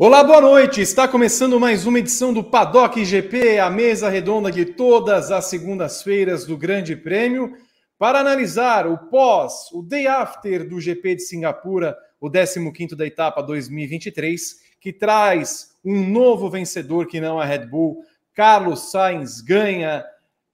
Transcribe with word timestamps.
Olá, 0.00 0.24
boa 0.24 0.40
noite. 0.40 0.80
Está 0.80 1.06
começando 1.06 1.60
mais 1.60 1.84
uma 1.84 1.98
edição 1.98 2.32
do 2.32 2.42
Paddock 2.42 3.04
GP, 3.04 3.58
a 3.58 3.68
mesa 3.68 4.08
redonda 4.08 4.50
de 4.50 4.64
todas 4.64 5.30
as 5.30 5.46
segundas-feiras 5.46 6.46
do 6.46 6.56
Grande 6.56 6.96
Prêmio, 6.96 7.52
para 7.98 8.20
analisar 8.20 8.86
o 8.86 8.96
pós, 9.10 9.70
o 9.72 9.82
day 9.82 10.06
after 10.06 10.68
do 10.68 10.80
GP 10.80 11.16
de 11.16 11.22
Singapura, 11.22 11.96
o 12.20 12.30
15º 12.30 12.94
da 12.94 13.06
etapa 13.06 13.42
2023, 13.42 14.60
que 14.80 14.92
traz 14.92 15.76
um 15.84 16.06
novo 16.08 16.50
vencedor 16.50 17.06
que 17.06 17.20
não 17.20 17.40
a 17.40 17.44
Red 17.44 17.66
Bull. 17.66 18.04
Carlos 18.34 18.90
Sainz 18.90 19.40
ganha, 19.40 20.04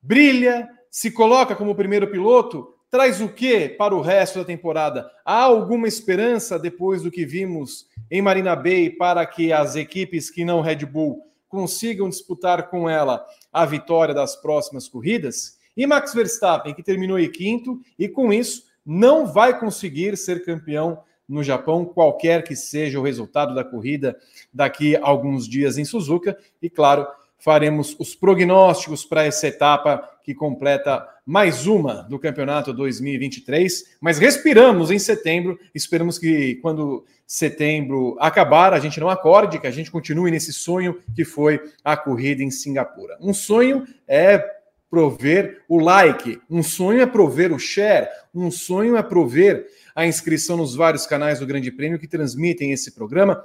brilha, 0.00 0.68
se 0.90 1.10
coloca 1.10 1.54
como 1.56 1.74
primeiro 1.74 2.06
piloto, 2.06 2.74
traz 2.90 3.20
o 3.20 3.28
que 3.28 3.68
para 3.68 3.94
o 3.94 4.00
resto 4.00 4.38
da 4.38 4.44
temporada? 4.44 5.10
Há 5.24 5.42
alguma 5.42 5.88
esperança 5.88 6.58
depois 6.58 7.02
do 7.02 7.10
que 7.10 7.26
vimos 7.26 7.88
em 8.10 8.22
Marina 8.22 8.54
Bay 8.54 8.90
para 8.90 9.26
que 9.26 9.52
as 9.52 9.74
equipes 9.74 10.30
que 10.30 10.44
não 10.44 10.60
Red 10.60 10.86
Bull 10.86 11.20
consigam 11.48 12.08
disputar 12.08 12.70
com 12.70 12.88
ela 12.88 13.26
a 13.52 13.66
vitória 13.66 14.14
das 14.14 14.36
próximas 14.36 14.88
corridas? 14.88 15.58
E 15.76 15.86
Max 15.86 16.14
Verstappen, 16.14 16.72
que 16.72 16.82
terminou 16.82 17.18
em 17.18 17.30
quinto 17.30 17.80
e 17.98 18.08
com 18.08 18.32
isso 18.32 18.64
não 18.86 19.26
vai 19.26 19.58
conseguir 19.58 20.16
ser 20.16 20.44
campeão 20.44 21.02
no 21.28 21.42
Japão, 21.42 21.84
qualquer 21.84 22.44
que 22.44 22.54
seja 22.54 22.98
o 22.98 23.02
resultado 23.02 23.54
da 23.54 23.64
corrida 23.64 24.16
daqui 24.52 24.96
a 24.96 25.00
alguns 25.02 25.48
dias 25.48 25.78
em 25.78 25.84
Suzuka. 25.84 26.36
E 26.60 26.68
claro, 26.68 27.06
faremos 27.38 27.94
os 27.98 28.14
prognósticos 28.14 29.04
para 29.04 29.24
essa 29.24 29.46
etapa 29.46 30.08
que 30.22 30.34
completa 30.34 31.06
mais 31.26 31.66
uma 31.66 32.02
do 32.02 32.18
campeonato 32.18 32.72
2023. 32.72 33.96
Mas 34.00 34.18
respiramos 34.18 34.90
em 34.90 34.98
setembro. 34.98 35.58
Esperamos 35.74 36.18
que 36.18 36.56
quando 36.56 37.04
setembro 37.26 38.16
acabar, 38.18 38.72
a 38.72 38.78
gente 38.78 39.00
não 39.00 39.08
acorde, 39.08 39.58
que 39.58 39.66
a 39.66 39.70
gente 39.70 39.90
continue 39.90 40.30
nesse 40.30 40.52
sonho 40.52 40.98
que 41.14 41.24
foi 41.24 41.60
a 41.84 41.96
corrida 41.96 42.42
em 42.42 42.50
Singapura. 42.50 43.16
Um 43.20 43.34
sonho 43.34 43.86
é 44.06 44.42
prover 44.90 45.62
o 45.68 45.80
like, 45.80 46.40
um 46.48 46.62
sonho 46.62 47.00
é 47.02 47.06
prover 47.06 47.52
o 47.52 47.58
share, 47.58 48.08
um 48.32 48.50
sonho 48.50 48.96
é 48.96 49.02
prover 49.02 49.66
a 49.94 50.06
inscrição 50.06 50.56
nos 50.56 50.74
vários 50.74 51.06
canais 51.06 51.38
do 51.38 51.46
Grande 51.46 51.70
Prêmio 51.70 51.98
que 51.98 52.08
transmitem 52.08 52.72
esse 52.72 52.92
programa. 52.92 53.44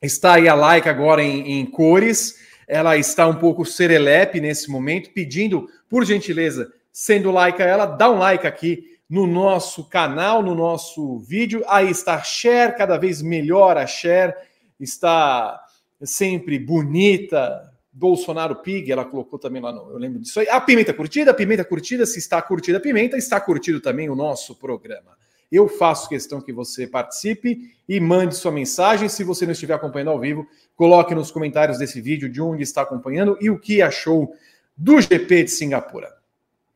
Está 0.00 0.34
aí 0.34 0.48
a 0.48 0.54
like 0.54 0.88
agora 0.88 1.22
em, 1.22 1.60
em 1.60 1.66
cores 1.66 2.36
ela 2.70 2.96
está 2.96 3.26
um 3.26 3.34
pouco 3.34 3.66
serelepe 3.66 4.40
nesse 4.40 4.70
momento, 4.70 5.10
pedindo, 5.10 5.68
por 5.88 6.04
gentileza, 6.04 6.72
sendo 6.92 7.32
like 7.32 7.60
a 7.60 7.66
ela, 7.66 7.84
dá 7.84 8.08
um 8.08 8.16
like 8.16 8.46
aqui 8.46 8.84
no 9.08 9.26
nosso 9.26 9.88
canal, 9.88 10.40
no 10.40 10.54
nosso 10.54 11.18
vídeo. 11.18 11.64
Aí 11.66 11.90
está 11.90 12.22
share, 12.22 12.76
cada 12.76 12.96
vez 12.96 13.20
melhor 13.20 13.76
a 13.76 13.88
share, 13.88 14.34
está 14.78 15.60
sempre 16.00 16.60
bonita. 16.60 17.68
Bolsonaro 17.92 18.54
Pig, 18.62 18.92
ela 18.92 19.04
colocou 19.04 19.36
também 19.36 19.60
lá 19.60 19.72
no. 19.72 19.90
Eu 19.90 19.98
lembro 19.98 20.20
disso 20.20 20.38
aí. 20.38 20.48
A 20.48 20.60
pimenta 20.60 20.94
curtida, 20.94 21.32
a 21.32 21.34
pimenta 21.34 21.64
curtida, 21.64 22.06
se 22.06 22.20
está 22.20 22.40
curtida 22.40 22.78
a 22.78 22.80
pimenta, 22.80 23.16
está 23.16 23.40
curtido 23.40 23.80
também 23.80 24.08
o 24.08 24.14
nosso 24.14 24.54
programa. 24.54 25.18
Eu 25.50 25.68
faço 25.68 26.08
questão 26.08 26.40
que 26.40 26.52
você 26.52 26.86
participe 26.86 27.74
e 27.88 27.98
mande 27.98 28.36
sua 28.36 28.52
mensagem. 28.52 29.08
Se 29.08 29.24
você 29.24 29.44
não 29.44 29.52
estiver 29.52 29.74
acompanhando 29.74 30.10
ao 30.10 30.20
vivo, 30.20 30.46
coloque 30.76 31.14
nos 31.14 31.30
comentários 31.30 31.78
desse 31.78 32.00
vídeo 32.00 32.28
de 32.28 32.40
onde 32.40 32.62
está 32.62 32.82
acompanhando 32.82 33.36
e 33.40 33.50
o 33.50 33.58
que 33.58 33.82
achou 33.82 34.32
do 34.76 35.00
GP 35.00 35.44
de 35.44 35.50
Singapura. 35.50 36.08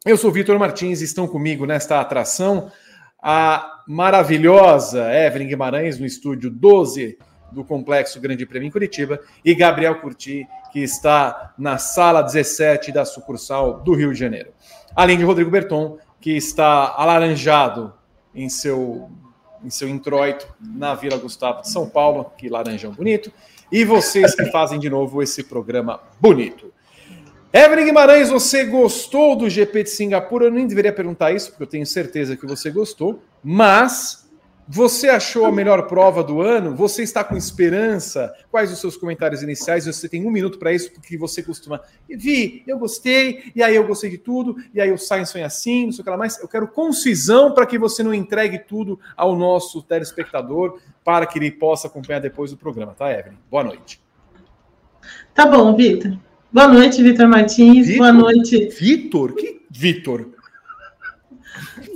Eu 0.04 0.16
sou 0.16 0.30
Vitor 0.32 0.58
Martins 0.58 1.00
e 1.00 1.04
estão 1.04 1.26
comigo 1.26 1.64
nesta 1.64 2.00
atração 2.00 2.70
a 3.22 3.82
maravilhosa 3.88 5.10
Evelyn 5.14 5.48
Guimarães 5.48 5.98
no 5.98 6.04
estúdio 6.04 6.50
12 6.50 7.16
do 7.50 7.64
Complexo 7.64 8.20
Grande 8.20 8.44
Prêmio 8.44 8.66
em 8.66 8.70
Curitiba 8.70 9.18
e 9.42 9.54
Gabriel 9.54 10.00
Curti, 10.00 10.46
que 10.72 10.80
está 10.80 11.54
na 11.56 11.78
sala 11.78 12.20
17 12.20 12.92
da 12.92 13.04
sucursal 13.04 13.80
do 13.82 13.94
Rio 13.94 14.12
de 14.12 14.18
Janeiro. 14.18 14.52
Além 14.94 15.16
de 15.16 15.24
Rodrigo 15.24 15.50
Berton, 15.50 15.96
que 16.20 16.36
está 16.36 16.94
alaranjado 16.96 17.94
em 18.34 18.48
seu, 18.48 19.08
em 19.64 19.70
seu 19.70 19.88
introito 19.88 20.46
na 20.60 20.94
Vila 20.94 21.16
Gustavo 21.16 21.62
de 21.62 21.70
São 21.70 21.88
Paulo, 21.88 22.32
que 22.36 22.48
laranjão 22.48 22.92
bonito, 22.92 23.32
e 23.70 23.84
vocês 23.84 24.34
que 24.34 24.46
fazem 24.46 24.78
de 24.78 24.90
novo 24.90 25.22
esse 25.22 25.42
programa 25.44 26.00
bonito. 26.20 26.72
Evelyn 27.52 27.84
Guimarães, 27.84 28.30
você 28.30 28.64
gostou 28.64 29.36
do 29.36 29.48
GP 29.48 29.84
de 29.84 29.90
Singapura? 29.90 30.46
Eu 30.46 30.50
nem 30.50 30.66
deveria 30.66 30.92
perguntar 30.92 31.32
isso, 31.32 31.50
porque 31.50 31.62
eu 31.62 31.68
tenho 31.68 31.86
certeza 31.86 32.36
que 32.36 32.46
você 32.46 32.68
gostou, 32.68 33.22
mas 33.42 34.23
você 34.66 35.10
achou 35.10 35.44
a 35.44 35.52
melhor 35.52 35.86
prova 35.86 36.24
do 36.24 36.40
ano? 36.40 36.74
Você 36.74 37.02
está 37.02 37.22
com 37.22 37.36
esperança? 37.36 38.32
Quais 38.50 38.72
os 38.72 38.78
seus 38.78 38.96
comentários 38.96 39.42
iniciais? 39.42 39.84
Você 39.84 40.08
tem 40.08 40.26
um 40.26 40.30
minuto 40.30 40.58
para 40.58 40.72
isso, 40.72 40.90
porque 40.92 41.18
você 41.18 41.42
costuma. 41.42 41.82
Vi, 42.08 42.62
eu 42.66 42.78
gostei, 42.78 43.52
e 43.54 43.62
aí 43.62 43.76
eu 43.76 43.86
gostei 43.86 44.08
de 44.08 44.18
tudo, 44.18 44.56
e 44.72 44.80
aí 44.80 44.90
o 44.90 44.96
Science 44.96 45.32
foi 45.32 45.42
assim, 45.42 45.86
não 45.86 45.92
sei 45.92 46.00
o 46.00 46.04
que 46.04 46.10
lá 46.10 46.16
mais. 46.16 46.40
Eu 46.40 46.48
quero 46.48 46.66
concisão 46.66 47.52
para 47.52 47.66
que 47.66 47.78
você 47.78 48.02
não 48.02 48.14
entregue 48.14 48.58
tudo 48.58 48.98
ao 49.14 49.36
nosso 49.36 49.82
telespectador, 49.82 50.80
para 51.04 51.26
que 51.26 51.38
ele 51.38 51.50
possa 51.50 51.86
acompanhar 51.86 52.20
depois 52.20 52.50
do 52.50 52.56
programa, 52.56 52.94
tá, 52.94 53.12
Evelyn? 53.12 53.36
Boa 53.50 53.64
noite. 53.64 54.00
Tá 55.34 55.46
bom, 55.46 55.76
Vitor. 55.76 56.16
Boa 56.50 56.68
noite, 56.68 57.02
Vitor 57.02 57.28
Martins. 57.28 57.86
Victor? 57.86 57.98
Boa 57.98 58.12
noite. 58.12 58.68
Vitor? 58.68 59.34
Que 59.34 59.60
Vitor? 59.70 60.30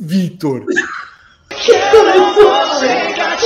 Vitor. 0.01 0.67
Que 1.69 1.75
você 1.75 3.15
já 3.15 3.37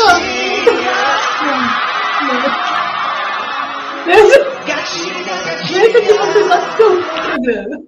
descansou 6.30 6.92
o 6.92 7.02
programa. 7.26 7.82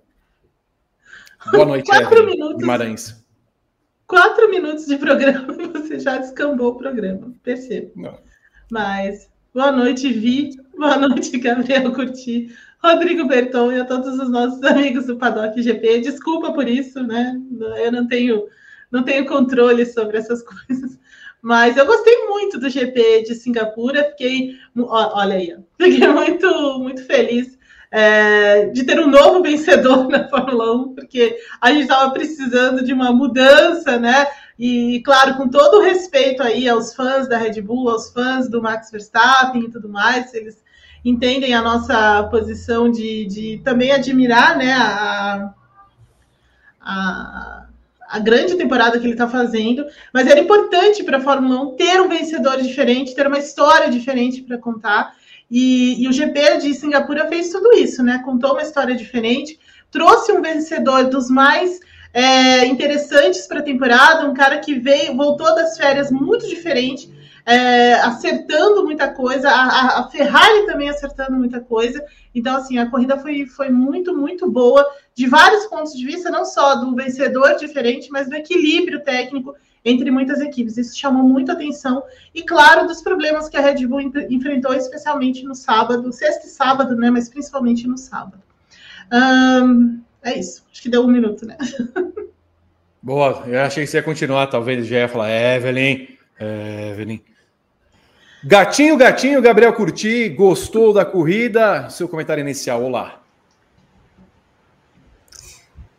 Boa 1.52 1.64
noite, 1.66 1.86
Quatro 1.86 2.18
Evelyn 2.18 2.30
minutos. 2.32 2.56
Guimarães. 2.56 3.24
Quatro 4.08 4.50
minutos 4.50 4.86
de 4.86 4.96
programa 4.96 5.52
você 5.72 6.00
já 6.00 6.18
descambou 6.18 6.72
o 6.72 6.78
programa. 6.78 7.32
Percebo. 7.44 7.92
Não. 7.94 8.18
Mas 8.72 9.30
boa 9.54 9.70
noite, 9.70 10.12
Vi. 10.12 10.50
Boa 10.76 10.96
noite, 10.96 11.38
Gabriel 11.38 11.92
Curti. 11.92 12.52
Rodrigo 12.82 13.26
Berton 13.26 13.72
e 13.72 13.80
a 13.80 13.84
todos 13.84 14.18
os 14.18 14.28
nossos 14.28 14.62
amigos 14.64 15.06
do 15.06 15.16
Paddock 15.16 15.62
GP. 15.62 16.00
Desculpa 16.00 16.52
por 16.52 16.68
isso, 16.68 17.02
né? 17.02 17.40
Eu 17.78 17.92
não 17.92 18.08
tenho, 18.08 18.48
não 18.94 19.02
tenho 19.02 19.26
controle 19.26 19.84
sobre 19.84 20.16
essas 20.16 20.40
coisas. 20.46 20.98
Mas 21.42 21.76
eu 21.76 21.84
gostei 21.84 22.26
muito 22.26 22.58
do 22.58 22.70
GP 22.70 23.24
de 23.24 23.34
Singapura. 23.34 24.04
Fiquei, 24.04 24.56
olha 24.78 25.34
aí, 25.34 25.54
fiquei 25.78 26.08
muito, 26.08 26.78
muito 26.78 27.04
feliz 27.04 27.58
é, 27.90 28.66
de 28.66 28.84
ter 28.84 28.98
um 28.98 29.08
novo 29.08 29.42
vencedor 29.42 30.08
na 30.10 30.28
Fórmula 30.28 30.74
1, 30.76 30.94
porque 30.94 31.36
a 31.60 31.70
gente 31.70 31.82
estava 31.82 32.10
precisando 32.12 32.84
de 32.84 32.92
uma 32.92 33.12
mudança, 33.12 33.98
né? 33.98 34.26
E, 34.58 35.02
claro, 35.04 35.36
com 35.36 35.48
todo 35.48 35.78
o 35.78 35.82
respeito 35.82 36.42
aí 36.42 36.68
aos 36.68 36.94
fãs 36.94 37.28
da 37.28 37.36
Red 37.36 37.60
Bull, 37.60 37.90
aos 37.90 38.10
fãs 38.10 38.48
do 38.48 38.62
Max 38.62 38.90
Verstappen 38.90 39.64
e 39.64 39.70
tudo 39.70 39.88
mais, 39.88 40.32
eles 40.32 40.62
entendem 41.04 41.52
a 41.52 41.60
nossa 41.60 42.22
posição 42.30 42.90
de, 42.90 43.26
de 43.26 43.60
também 43.64 43.92
admirar 43.92 44.56
né, 44.56 44.72
a, 44.72 45.54
a, 46.80 47.66
a 48.14 48.20
grande 48.20 48.54
temporada 48.54 48.96
que 48.96 49.04
ele 49.04 49.14
está 49.14 49.28
fazendo, 49.28 49.84
mas 50.12 50.28
era 50.28 50.38
importante 50.38 51.02
para 51.02 51.16
a 51.16 51.20
Fórmula 51.20 51.60
1 51.62 51.74
ter 51.74 52.00
um 52.00 52.08
vencedor 52.08 52.62
diferente, 52.62 53.12
ter 53.12 53.26
uma 53.26 53.40
história 53.40 53.90
diferente 53.90 54.40
para 54.40 54.56
contar. 54.56 55.16
E, 55.50 56.00
e, 56.00 56.06
o 56.06 56.12
GP 56.12 56.58
de 56.58 56.74
Singapura 56.74 57.26
fez 57.26 57.50
tudo 57.50 57.72
isso, 57.72 58.04
né? 58.04 58.22
Contou 58.24 58.52
uma 58.52 58.62
história 58.62 58.94
diferente, 58.94 59.58
trouxe 59.90 60.30
um 60.30 60.40
vencedor 60.40 61.10
dos 61.10 61.28
mais 61.28 61.80
é, 62.12 62.64
interessantes 62.66 63.48
para 63.48 63.58
a 63.58 63.64
temporada, 63.64 64.28
um 64.30 64.32
cara 64.32 64.58
que 64.58 64.74
veio, 64.74 65.16
voltou 65.16 65.52
das 65.52 65.76
férias 65.76 66.08
muito 66.08 66.46
diferente, 66.46 67.12
é, 67.46 67.94
acertando 67.94 68.84
muita 68.84 69.08
coisa, 69.08 69.50
a, 69.50 70.00
a, 70.00 70.10
Ferrari 70.10 70.66
também 70.66 70.88
acertando 70.88 71.32
muita 71.32 71.60
coisa. 71.60 72.02
Então, 72.34 72.56
assim, 72.56 72.78
a 72.78 72.90
corrida 72.90 73.18
foi, 73.18 73.46
foi 73.46 73.68
muito, 73.70 74.16
muito 74.16 74.50
boa, 74.50 74.84
de 75.14 75.26
vários 75.26 75.66
pontos 75.66 75.92
de 75.92 76.06
vista, 76.06 76.30
não 76.30 76.44
só 76.44 76.76
do 76.76 76.94
vencedor 76.94 77.56
diferente, 77.56 78.10
mas 78.10 78.28
do 78.28 78.34
equilíbrio 78.34 79.02
técnico 79.02 79.54
entre 79.84 80.10
muitas 80.10 80.40
equipes. 80.40 80.78
Isso 80.78 80.98
chamou 80.98 81.22
muito 81.22 81.52
atenção. 81.52 82.02
E, 82.34 82.42
claro, 82.42 82.86
dos 82.86 83.02
problemas 83.02 83.48
que 83.48 83.56
a 83.56 83.60
Red 83.60 83.86
Bull 83.86 84.00
enfrentou, 84.30 84.72
especialmente 84.72 85.44
no 85.44 85.54
sábado, 85.54 86.10
sexta 86.12 86.46
e 86.46 86.50
sábado, 86.50 86.96
né? 86.96 87.10
Mas 87.10 87.28
principalmente 87.28 87.86
no 87.86 87.98
sábado. 87.98 88.42
É 90.22 90.38
isso. 90.38 90.64
Acho 90.72 90.80
que 90.80 90.88
deu 90.88 91.02
um 91.02 91.08
minuto, 91.08 91.46
né? 91.46 91.58
Boa, 93.02 93.44
eu 93.46 93.60
achei 93.60 93.84
que 93.84 93.90
você 93.90 93.98
ia 93.98 94.02
continuar, 94.02 94.46
talvez 94.46 94.86
já 94.86 95.00
ia 95.00 95.08
falar, 95.08 95.30
Evelyn, 95.30 96.08
Evelyn. 96.40 97.20
Gatinho, 98.46 98.94
gatinho, 98.98 99.40
Gabriel 99.40 99.72
Curti, 99.72 100.28
gostou 100.28 100.92
da 100.92 101.02
corrida? 101.02 101.88
Seu 101.88 102.06
comentário 102.06 102.42
inicial, 102.42 102.84
olá. 102.84 103.22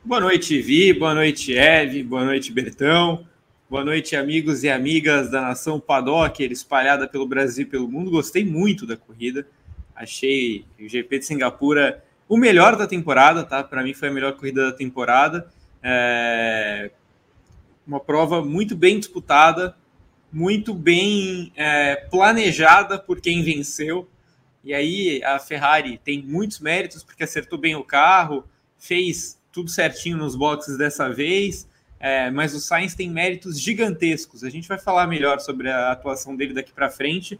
Boa 0.03 0.21
noite, 0.21 0.61
Vi, 0.61 0.93
boa 0.93 1.15
noite, 1.15 1.57
Eve, 1.57 2.03
boa 2.03 2.23
noite, 2.23 2.51
Bertão, 2.51 3.25
boa 3.67 3.83
noite, 3.83 4.15
amigos 4.15 4.63
e 4.63 4.69
amigas 4.69 5.31
da 5.31 5.41
nação 5.41 5.79
Paddock, 5.79 6.43
espalhada 6.43 7.07
pelo 7.07 7.25
Brasil 7.25 7.63
e 7.63 7.67
pelo 7.67 7.89
mundo. 7.89 8.11
Gostei 8.11 8.45
muito 8.45 8.85
da 8.85 8.95
corrida, 8.95 9.47
achei 9.95 10.65
o 10.79 10.87
GP 10.87 11.17
de 11.17 11.25
Singapura 11.25 12.03
o 12.29 12.37
melhor 12.37 12.75
da 12.75 12.85
temporada, 12.85 13.43
tá? 13.43 13.63
Para 13.63 13.81
mim 13.81 13.95
foi 13.95 14.09
a 14.09 14.13
melhor 14.13 14.33
corrida 14.33 14.69
da 14.69 14.71
temporada. 14.71 15.49
É... 15.81 16.91
Uma 17.87 17.99
prova 17.99 18.45
muito 18.45 18.75
bem 18.75 18.99
disputada, 18.99 19.75
muito 20.35 20.73
bem 20.73 21.49
é, 21.55 21.95
planejada 22.11 22.99
por 22.99 23.21
quem 23.21 23.41
venceu. 23.41 24.05
E 24.65 24.73
aí 24.73 25.23
a 25.23 25.39
Ferrari 25.39 25.97
tem 26.03 26.21
muitos 26.21 26.59
méritos 26.59 27.03
porque 27.03 27.23
acertou 27.23 27.57
bem 27.57 27.73
o 27.77 27.85
carro, 27.85 28.43
fez 28.77 29.39
tudo 29.49 29.69
certinho 29.69 30.17
nos 30.17 30.35
boxes 30.35 30.77
dessa 30.77 31.07
vez, 31.07 31.65
é, 32.01 32.29
mas 32.31 32.53
o 32.53 32.59
Sainz 32.59 32.93
tem 32.93 33.09
méritos 33.09 33.57
gigantescos. 33.57 34.43
A 34.43 34.49
gente 34.49 34.67
vai 34.67 34.77
falar 34.77 35.07
melhor 35.07 35.39
sobre 35.39 35.69
a 35.69 35.93
atuação 35.93 36.35
dele 36.35 36.53
daqui 36.53 36.73
para 36.73 36.89
frente, 36.89 37.39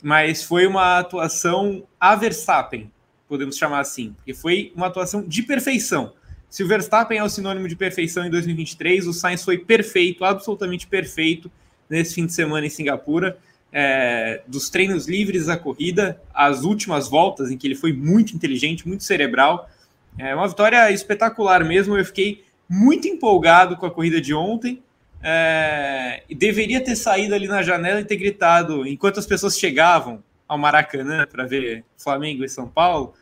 mas 0.00 0.44
foi 0.44 0.68
uma 0.68 1.00
atuação 1.00 1.82
a 1.98 2.14
Verstappen, 2.14 2.92
podemos 3.26 3.56
chamar 3.56 3.80
assim, 3.80 4.12
porque 4.12 4.34
foi 4.34 4.72
uma 4.76 4.86
atuação 4.86 5.26
de 5.26 5.42
perfeição. 5.42 6.12
Se 6.48 6.62
o 6.62 6.68
Verstappen 6.68 7.18
é 7.18 7.24
o 7.24 7.28
sinônimo 7.28 7.66
de 7.66 7.74
perfeição 7.74 8.24
em 8.24 8.30
2023, 8.30 9.08
o 9.08 9.12
Sainz 9.12 9.42
foi 9.42 9.58
perfeito, 9.58 10.24
absolutamente 10.24 10.86
perfeito 10.86 11.50
nesse 11.90 12.14
fim 12.14 12.24
de 12.24 12.32
semana 12.32 12.66
em 12.66 12.70
Singapura. 12.70 13.36
É, 13.72 14.42
dos 14.46 14.70
treinos 14.70 15.06
livres 15.06 15.48
à 15.48 15.56
corrida, 15.56 16.20
as 16.32 16.62
últimas 16.62 17.08
voltas 17.08 17.50
em 17.50 17.58
que 17.58 17.66
ele 17.66 17.74
foi 17.74 17.92
muito 17.92 18.34
inteligente, 18.34 18.88
muito 18.88 19.04
cerebral. 19.04 19.68
É 20.18 20.34
uma 20.34 20.48
vitória 20.48 20.90
espetacular 20.90 21.64
mesmo. 21.64 21.98
Eu 21.98 22.04
fiquei 22.04 22.44
muito 22.68 23.08
empolgado 23.08 23.76
com 23.76 23.86
a 23.86 23.90
corrida 23.90 24.20
de 24.20 24.32
ontem. 24.32 24.82
É, 25.22 26.22
deveria 26.30 26.82
ter 26.82 26.96
saído 26.96 27.34
ali 27.34 27.46
na 27.46 27.62
janela 27.62 28.00
e 28.00 28.04
ter 28.04 28.16
gritado 28.16 28.86
enquanto 28.86 29.18
as 29.18 29.26
pessoas 29.26 29.58
chegavam 29.58 30.22
ao 30.48 30.56
Maracanã 30.56 31.26
para 31.30 31.44
ver 31.44 31.84
Flamengo 31.96 32.44
e 32.44 32.48
São 32.48 32.66
Paulo. 32.66 33.14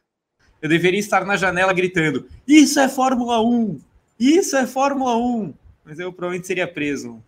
Eu 0.62 0.69
deveria 0.69 1.00
estar 1.00 1.25
na 1.25 1.37
janela 1.37 1.73
gritando: 1.73 2.26
Isso 2.47 2.79
é 2.79 2.88
Fórmula 2.88 3.41
1! 3.41 3.81
Isso 4.19 4.56
é 4.56 4.67
Fórmula 4.67 5.17
1! 5.17 5.55
Mas 5.85 5.99
eu 5.99 6.12
provavelmente 6.12 6.47
seria 6.47 6.67
preso. 6.67 7.23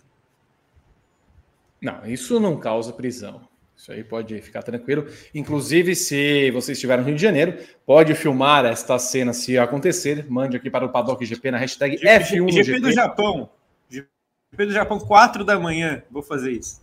Não, 1.80 2.06
isso 2.06 2.38
não 2.38 2.56
causa 2.56 2.92
prisão. 2.92 3.48
Isso 3.80 3.90
aí 3.92 4.04
pode 4.04 4.38
ficar 4.42 4.62
tranquilo. 4.62 5.06
Inclusive, 5.34 5.96
se 5.96 6.50
você 6.50 6.72
estiver 6.72 6.98
no 6.98 7.04
Rio 7.04 7.14
de 7.14 7.22
Janeiro, 7.22 7.56
pode 7.86 8.14
filmar 8.14 8.66
esta 8.66 8.98
cena 8.98 9.32
se 9.32 9.56
acontecer. 9.56 10.26
Mande 10.28 10.54
aqui 10.54 10.68
para 10.68 10.84
o 10.84 10.90
Paddock 10.90 11.24
GP 11.24 11.50
na 11.50 11.56
hashtag 11.56 11.96
F1 11.96 12.52
GP, 12.52 12.62
GP 12.62 12.80
do 12.80 12.92
Japão. 12.92 13.48
GP 13.88 14.66
do 14.66 14.72
Japão, 14.72 14.98
4 14.98 15.44
da 15.46 15.58
manhã. 15.58 16.02
Vou 16.10 16.22
fazer 16.22 16.52
isso. 16.52 16.82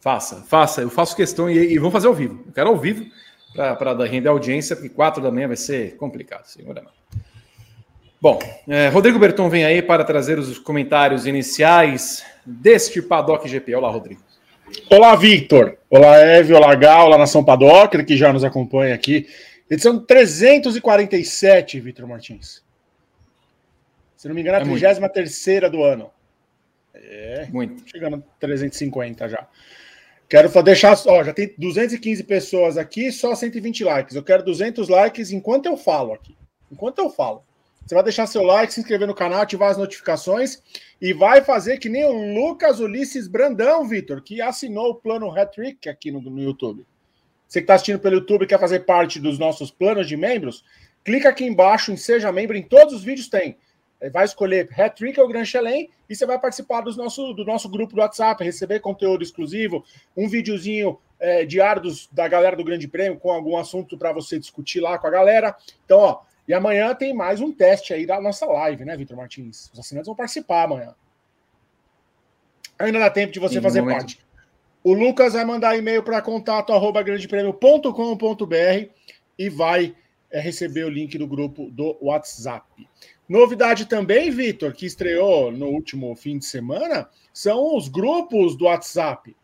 Faça, 0.00 0.42
faça. 0.42 0.80
Eu 0.82 0.90
faço 0.90 1.16
questão 1.16 1.50
e, 1.50 1.72
e 1.72 1.78
vamos 1.78 1.92
fazer 1.92 2.06
ao 2.06 2.14
vivo. 2.14 2.44
Eu 2.46 2.52
quero 2.52 2.68
ao 2.68 2.76
vivo 2.76 3.04
para 3.54 4.04
render 4.06 4.28
audiência, 4.28 4.76
porque 4.76 4.90
4 4.90 5.20
da 5.20 5.30
manhã 5.32 5.48
vai 5.48 5.56
ser 5.56 5.96
complicado. 5.96 6.46
Segura 6.46 6.84
Bom, 8.20 8.38
é, 8.68 8.86
Rodrigo 8.86 9.18
Berton 9.18 9.48
vem 9.48 9.64
aí 9.64 9.82
para 9.82 10.04
trazer 10.04 10.38
os 10.38 10.56
comentários 10.56 11.26
iniciais 11.26 12.24
deste 12.44 13.00
Paddock 13.00 13.48
GP. 13.48 13.74
Olá, 13.74 13.90
Rodrigo. 13.90 14.22
Olá, 14.90 15.14
Victor. 15.16 15.78
Olá, 15.90 16.18
Eve. 16.18 16.54
Olá, 16.54 16.74
Gal. 16.74 17.06
Olá, 17.06 17.18
Nação 17.18 17.44
Paddock, 17.44 18.04
que 18.04 18.16
já 18.16 18.32
nos 18.32 18.44
acompanha 18.44 18.94
aqui. 18.94 19.26
Edição 19.70 19.98
347, 19.98 21.80
Victor 21.80 22.06
Martins. 22.06 22.62
Se 24.16 24.28
não 24.28 24.34
me 24.34 24.40
engano, 24.40 24.58
é 24.58 24.60
a 24.60 25.08
33 25.08 25.70
do 25.70 25.82
ano. 25.82 26.10
É, 26.94 27.46
muito. 27.50 27.82
Chegando 27.88 28.16
a 28.16 28.22
350 28.38 29.28
já. 29.28 29.48
Quero 30.28 30.62
deixar, 30.62 30.96
ó, 31.06 31.22
já 31.22 31.34
tem 31.34 31.52
215 31.58 32.22
pessoas 32.24 32.78
aqui, 32.78 33.12
só 33.12 33.34
120 33.34 33.84
likes. 33.84 34.16
Eu 34.16 34.22
quero 34.22 34.42
200 34.42 34.88
likes 34.88 35.30
enquanto 35.30 35.66
eu 35.66 35.76
falo 35.76 36.14
aqui. 36.14 36.36
Enquanto 36.70 36.98
eu 37.00 37.10
falo. 37.10 37.44
Você 37.86 37.94
vai 37.94 38.04
deixar 38.04 38.26
seu 38.26 38.42
like, 38.42 38.72
se 38.72 38.80
inscrever 38.80 39.06
no 39.06 39.14
canal, 39.14 39.40
ativar 39.40 39.70
as 39.70 39.76
notificações 39.76 40.62
e 41.00 41.12
vai 41.12 41.42
fazer 41.42 41.78
que 41.78 41.88
nem 41.88 42.04
o 42.04 42.34
Lucas 42.34 42.80
Ulisses 42.80 43.26
Brandão, 43.26 43.86
Vitor, 43.86 44.22
que 44.22 44.40
assinou 44.40 44.90
o 44.90 44.94
plano 44.94 45.30
Hattrick 45.30 45.88
aqui 45.88 46.10
no, 46.10 46.20
no 46.20 46.40
YouTube. 46.40 46.86
Você 47.46 47.60
que 47.60 47.64
está 47.64 47.74
assistindo 47.74 47.98
pelo 47.98 48.16
YouTube 48.16 48.44
e 48.44 48.46
quer 48.46 48.58
fazer 48.58 48.80
parte 48.80 49.20
dos 49.20 49.38
nossos 49.38 49.70
planos 49.70 50.06
de 50.06 50.16
membros, 50.16 50.64
clica 51.04 51.28
aqui 51.28 51.44
embaixo 51.44 51.92
em 51.92 51.96
Seja 51.96 52.32
Membro, 52.32 52.56
em 52.56 52.62
todos 52.62 52.94
os 52.94 53.04
vídeos 53.04 53.28
tem. 53.28 53.58
Vai 54.10 54.24
escolher 54.24 54.68
Hattrick 54.76 55.20
ou 55.20 55.28
Grand 55.28 55.44
Chelem 55.44 55.90
e 56.08 56.16
você 56.16 56.24
vai 56.24 56.38
participar 56.38 56.80
dos 56.80 56.96
nosso, 56.96 57.32
do 57.34 57.44
nosso 57.44 57.68
grupo 57.68 57.94
do 57.94 58.00
WhatsApp, 58.00 58.42
receber 58.42 58.80
conteúdo 58.80 59.22
exclusivo, 59.22 59.84
um 60.16 60.28
videozinho 60.28 60.98
é, 61.20 61.44
diário 61.44 61.82
dos, 61.82 62.08
da 62.10 62.26
galera 62.26 62.56
do 62.56 62.64
Grande 62.64 62.88
Prêmio 62.88 63.18
com 63.18 63.30
algum 63.30 63.56
assunto 63.56 63.96
para 63.96 64.12
você 64.12 64.38
discutir 64.38 64.80
lá 64.80 64.98
com 64.98 65.06
a 65.06 65.10
galera. 65.10 65.54
Então, 65.84 65.98
ó, 65.98 66.20
e 66.46 66.54
amanhã 66.54 66.94
tem 66.94 67.14
mais 67.14 67.40
um 67.40 67.52
teste 67.52 67.94
aí 67.94 68.04
da 68.04 68.20
nossa 68.20 68.46
live, 68.46 68.84
né, 68.84 68.96
Vitor 68.96 69.16
Martins? 69.16 69.70
Os 69.72 69.78
assinantes 69.78 70.06
vão 70.06 70.16
participar 70.16 70.64
amanhã. 70.64 70.94
Ainda 72.78 72.98
dá 72.98 73.10
tempo 73.10 73.32
de 73.32 73.38
você 73.38 73.56
Sim, 73.56 73.62
fazer 73.62 73.84
parte. 73.84 74.18
O 74.82 74.92
Lucas 74.92 75.34
vai 75.34 75.44
mandar 75.44 75.76
e-mail 75.76 76.02
para 76.02 76.20
contato 76.20 76.72
arroba 76.72 77.02
grandepremio.com.br 77.02 78.90
e 79.38 79.48
vai 79.48 79.94
é, 80.30 80.40
receber 80.40 80.84
o 80.84 80.88
link 80.88 81.16
do 81.16 81.26
grupo 81.26 81.70
do 81.70 81.96
WhatsApp. 82.00 82.88
Novidade 83.28 83.86
também, 83.86 84.30
Vitor, 84.30 84.72
que 84.72 84.84
estreou 84.84 85.52
no 85.52 85.66
último 85.66 86.14
fim 86.16 86.38
de 86.38 86.44
semana, 86.44 87.08
são 87.32 87.76
os 87.76 87.88
grupos 87.88 88.56
do 88.56 88.64
WhatsApp. 88.64 89.36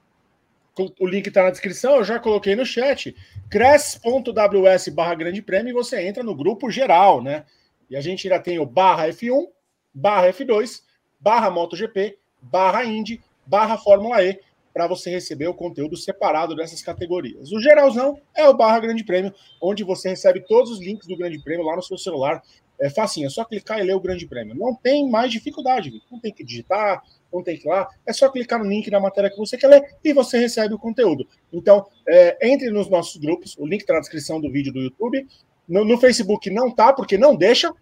O 0.99 1.07
link 1.07 1.27
está 1.27 1.43
na 1.43 1.51
descrição, 1.51 1.97
eu 1.97 2.05
já 2.05 2.19
coloquei 2.19 2.55
no 2.55 2.65
chat. 2.65 3.15
cresce.ws 3.51 4.89
barra 4.89 5.15
grande 5.15 5.43
prêmio 5.43 5.71
e 5.71 5.75
você 5.75 6.07
entra 6.07 6.23
no 6.23 6.35
grupo 6.35 6.71
geral, 6.71 7.23
né? 7.23 7.45
E 7.91 7.97
a 7.97 8.01
gente 8.01 8.29
ainda 8.29 8.43
tem 8.43 8.59
o 8.59 8.67
barra 8.67 9.09
F1, 9.09 9.47
barra 9.93 10.33
F2, 10.33 10.83
barra 11.19 11.51
MotoGP, 11.51 12.19
barra 12.41 12.85
Indy, 12.85 13.21
barra 13.47 13.79
Fórmula 13.79 14.23
E, 14.23 14.39
para 14.73 14.87
você 14.87 15.11
receber 15.11 15.49
o 15.49 15.55
conteúdo 15.55 15.97
separado 15.97 16.55
dessas 16.55 16.83
categorias. 16.83 17.51
O 17.51 17.61
geralzão 17.61 18.21
é 18.37 18.47
o 18.49 18.55
barra 18.55 18.79
Grande 18.79 19.03
Prêmio, 19.03 19.35
onde 19.61 19.83
você 19.83 20.11
recebe 20.11 20.41
todos 20.47 20.71
os 20.71 20.81
links 20.81 21.09
do 21.09 21.17
Grande 21.17 21.43
Prêmio 21.43 21.67
lá 21.67 21.75
no 21.75 21.83
seu 21.83 21.99
celular. 21.99 22.43
É 22.81 22.89
facinho, 22.89 23.27
é 23.27 23.31
só 23.31 23.45
clicar 23.45 23.81
e 23.81 23.83
ler 23.83 23.95
o 23.95 24.01
Grande 24.01 24.27
Prêmio. 24.27 24.55
Não 24.55 24.75
tem 24.75 25.11
mais 25.11 25.33
dificuldade, 25.33 26.01
não 26.13 26.21
tem 26.21 26.33
que 26.33 26.45
digitar, 26.45 27.03
ir 27.33 27.63
lá, 27.65 27.89
é 28.07 28.13
só 28.13 28.29
clicar 28.31 28.59
no 28.59 28.69
link 28.69 28.91
da 28.91 29.01
matéria 29.01 29.31
que 29.31 29.37
você 29.37 29.57
quer 29.57 29.69
ler 29.69 29.97
e 30.03 30.13
você 30.13 30.39
recebe 30.39 30.75
o 30.75 30.79
conteúdo. 30.79 31.27
Então, 31.53 31.87
é, 32.07 32.51
entre 32.51 32.71
nos 32.71 32.89
nossos 32.89 33.17
grupos, 33.17 33.57
o 33.59 33.67
link 33.67 33.81
está 33.81 33.95
na 33.95 34.01
descrição 34.01 34.41
do 34.41 34.51
vídeo 34.51 34.73
do 34.73 34.81
YouTube. 34.81 35.27
No, 35.69 35.85
no, 35.85 35.99
Facebook 35.99 36.51
não 36.51 36.75
tá, 36.75 36.93
porque 36.93 37.19
não 37.19 37.37
deixa. 37.37 37.73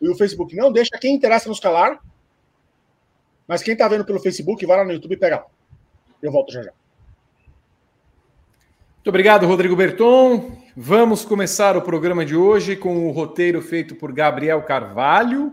E 0.00 0.08
o 0.08 0.16
Facebook 0.16 0.56
não 0.56 0.72
deixa. 0.72 0.96
Quem 0.98 1.14
interessa 1.14 1.48
nos 1.48 1.60
calar. 1.60 2.00
Mas 3.46 3.62
quem 3.62 3.74
está 3.74 3.86
vendo 3.86 4.04
pelo 4.04 4.18
Facebook, 4.18 4.64
vai 4.66 4.78
lá 4.78 4.84
no 4.84 4.92
YouTube 4.92 5.12
e 5.12 5.18
pega. 5.18 5.44
Eu 6.22 6.32
volto 6.32 6.52
já 6.52 6.62
já. 6.62 6.72
Muito 8.96 9.08
obrigado, 9.08 9.46
Rodrigo 9.46 9.76
Berton. 9.76 10.58
Vamos 10.76 11.24
começar 11.24 11.76
o 11.76 11.82
programa 11.82 12.24
de 12.24 12.34
hoje 12.34 12.74
com 12.74 13.06
o 13.06 13.12
roteiro 13.12 13.62
feito 13.62 13.94
por 13.94 14.12
Gabriel 14.12 14.60
Carvalho. 14.62 15.52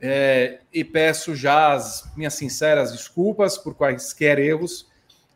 É, 0.00 0.60
e 0.72 0.82
peço 0.82 1.34
já 1.34 1.74
as 1.74 2.10
minhas 2.16 2.34
sinceras 2.34 2.92
desculpas 2.92 3.58
por 3.58 3.74
quaisquer 3.74 4.38
erros. 4.38 4.88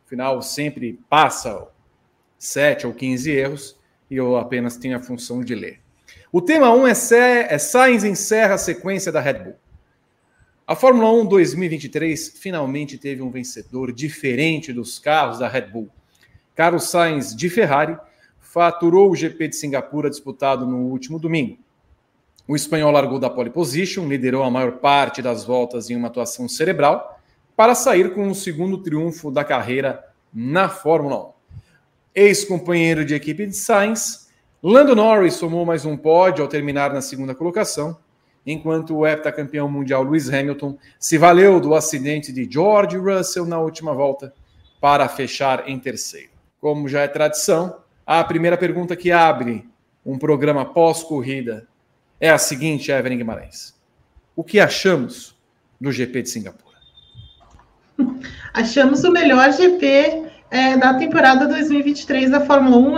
Afinal, 0.05 0.41
sempre 0.41 0.99
passa 1.09 1.67
7 2.39 2.87
ou 2.87 2.93
15 2.93 3.31
erros 3.31 3.77
e 4.09 4.15
eu 4.15 4.37
apenas 4.37 4.77
tenho 4.77 4.97
a 4.97 5.01
função 5.01 5.43
de 5.43 5.53
ler. 5.53 5.79
O 6.31 6.41
tema 6.41 6.73
1 6.73 6.87
é, 6.87 6.91
é 7.49 7.57
Sainz 7.57 8.03
encerra 8.03 8.55
a 8.55 8.57
sequência 8.57 9.11
da 9.11 9.21
Red 9.21 9.35
Bull. 9.35 9.55
A 10.67 10.75
Fórmula 10.75 11.11
1 11.13 11.27
2023 11.27 12.39
finalmente 12.39 12.97
teve 12.97 13.21
um 13.21 13.29
vencedor 13.29 13.91
diferente 13.91 14.73
dos 14.73 14.97
carros 14.97 15.37
da 15.37 15.47
Red 15.47 15.67
Bull. 15.67 15.89
Carlos 16.55 16.89
Sainz 16.89 17.35
de 17.35 17.49
Ferrari 17.49 17.97
faturou 18.39 19.11
o 19.11 19.15
GP 19.15 19.49
de 19.49 19.55
Singapura 19.55 20.09
disputado 20.09 20.65
no 20.65 20.77
último 20.87 21.19
domingo. 21.19 21.59
O 22.47 22.55
espanhol 22.55 22.91
largou 22.91 23.17
da 23.17 23.29
pole 23.29 23.49
position, 23.49 24.07
liderou 24.07 24.43
a 24.43 24.51
maior 24.51 24.73
parte 24.73 25.21
das 25.21 25.43
voltas 25.43 25.89
em 25.89 25.95
uma 25.95 26.09
atuação 26.09 26.47
cerebral, 26.47 27.19
para 27.55 27.73
sair 27.73 28.13
com 28.13 28.27
o 28.27 28.35
segundo 28.35 28.77
triunfo 28.77 29.31
da 29.31 29.43
carreira 29.43 30.03
na 30.31 30.69
Fórmula 30.69 31.29
1. 31.29 31.33
Ex-companheiro 32.13 33.03
de 33.03 33.15
equipe 33.15 33.47
de 33.47 33.55
Sainz, 33.55 34.29
Lando 34.61 34.95
Norris 34.95 35.35
somou 35.35 35.65
mais 35.65 35.85
um 35.85 35.95
pódio 35.95 36.43
ao 36.43 36.49
terminar 36.49 36.93
na 36.93 37.01
segunda 37.01 37.33
colocação, 37.33 37.97
enquanto 38.45 38.95
o 38.95 39.07
heptacampeão 39.07 39.69
mundial 39.69 40.03
Lewis 40.03 40.31
Hamilton 40.31 40.77
se 40.99 41.17
valeu 41.17 41.59
do 41.59 41.73
acidente 41.73 42.31
de 42.31 42.47
George 42.49 42.97
Russell 42.97 43.45
na 43.45 43.59
última 43.59 43.93
volta 43.93 44.33
para 44.79 45.07
fechar 45.07 45.67
em 45.67 45.79
terceiro. 45.79 46.29
como 46.59 46.87
já 46.87 47.01
é 47.01 47.07
tradição, 47.07 47.77
a 48.05 48.23
primeira 48.23 48.57
pergunta 48.57 48.95
que 48.95 49.11
abre 49.11 49.67
um 50.05 50.17
programa 50.17 50.65
pós-corrida 50.65 51.67
é 52.19 52.29
a 52.29 52.37
seguinte, 52.37 52.91
Evelyn 52.91 53.17
Guimarães. 53.17 53.73
O 54.35 54.43
que 54.43 54.59
achamos 54.59 55.35
do 55.79 55.91
GP 55.91 56.23
de 56.23 56.29
Singapura? 56.29 56.75
Achamos 58.53 59.03
o 59.03 59.11
melhor 59.11 59.51
GP 59.51 60.23
é, 60.49 60.77
da 60.77 60.93
temporada 60.93 61.47
2023 61.47 62.31
da 62.31 62.41
Fórmula 62.41 62.77
1. 62.77 62.95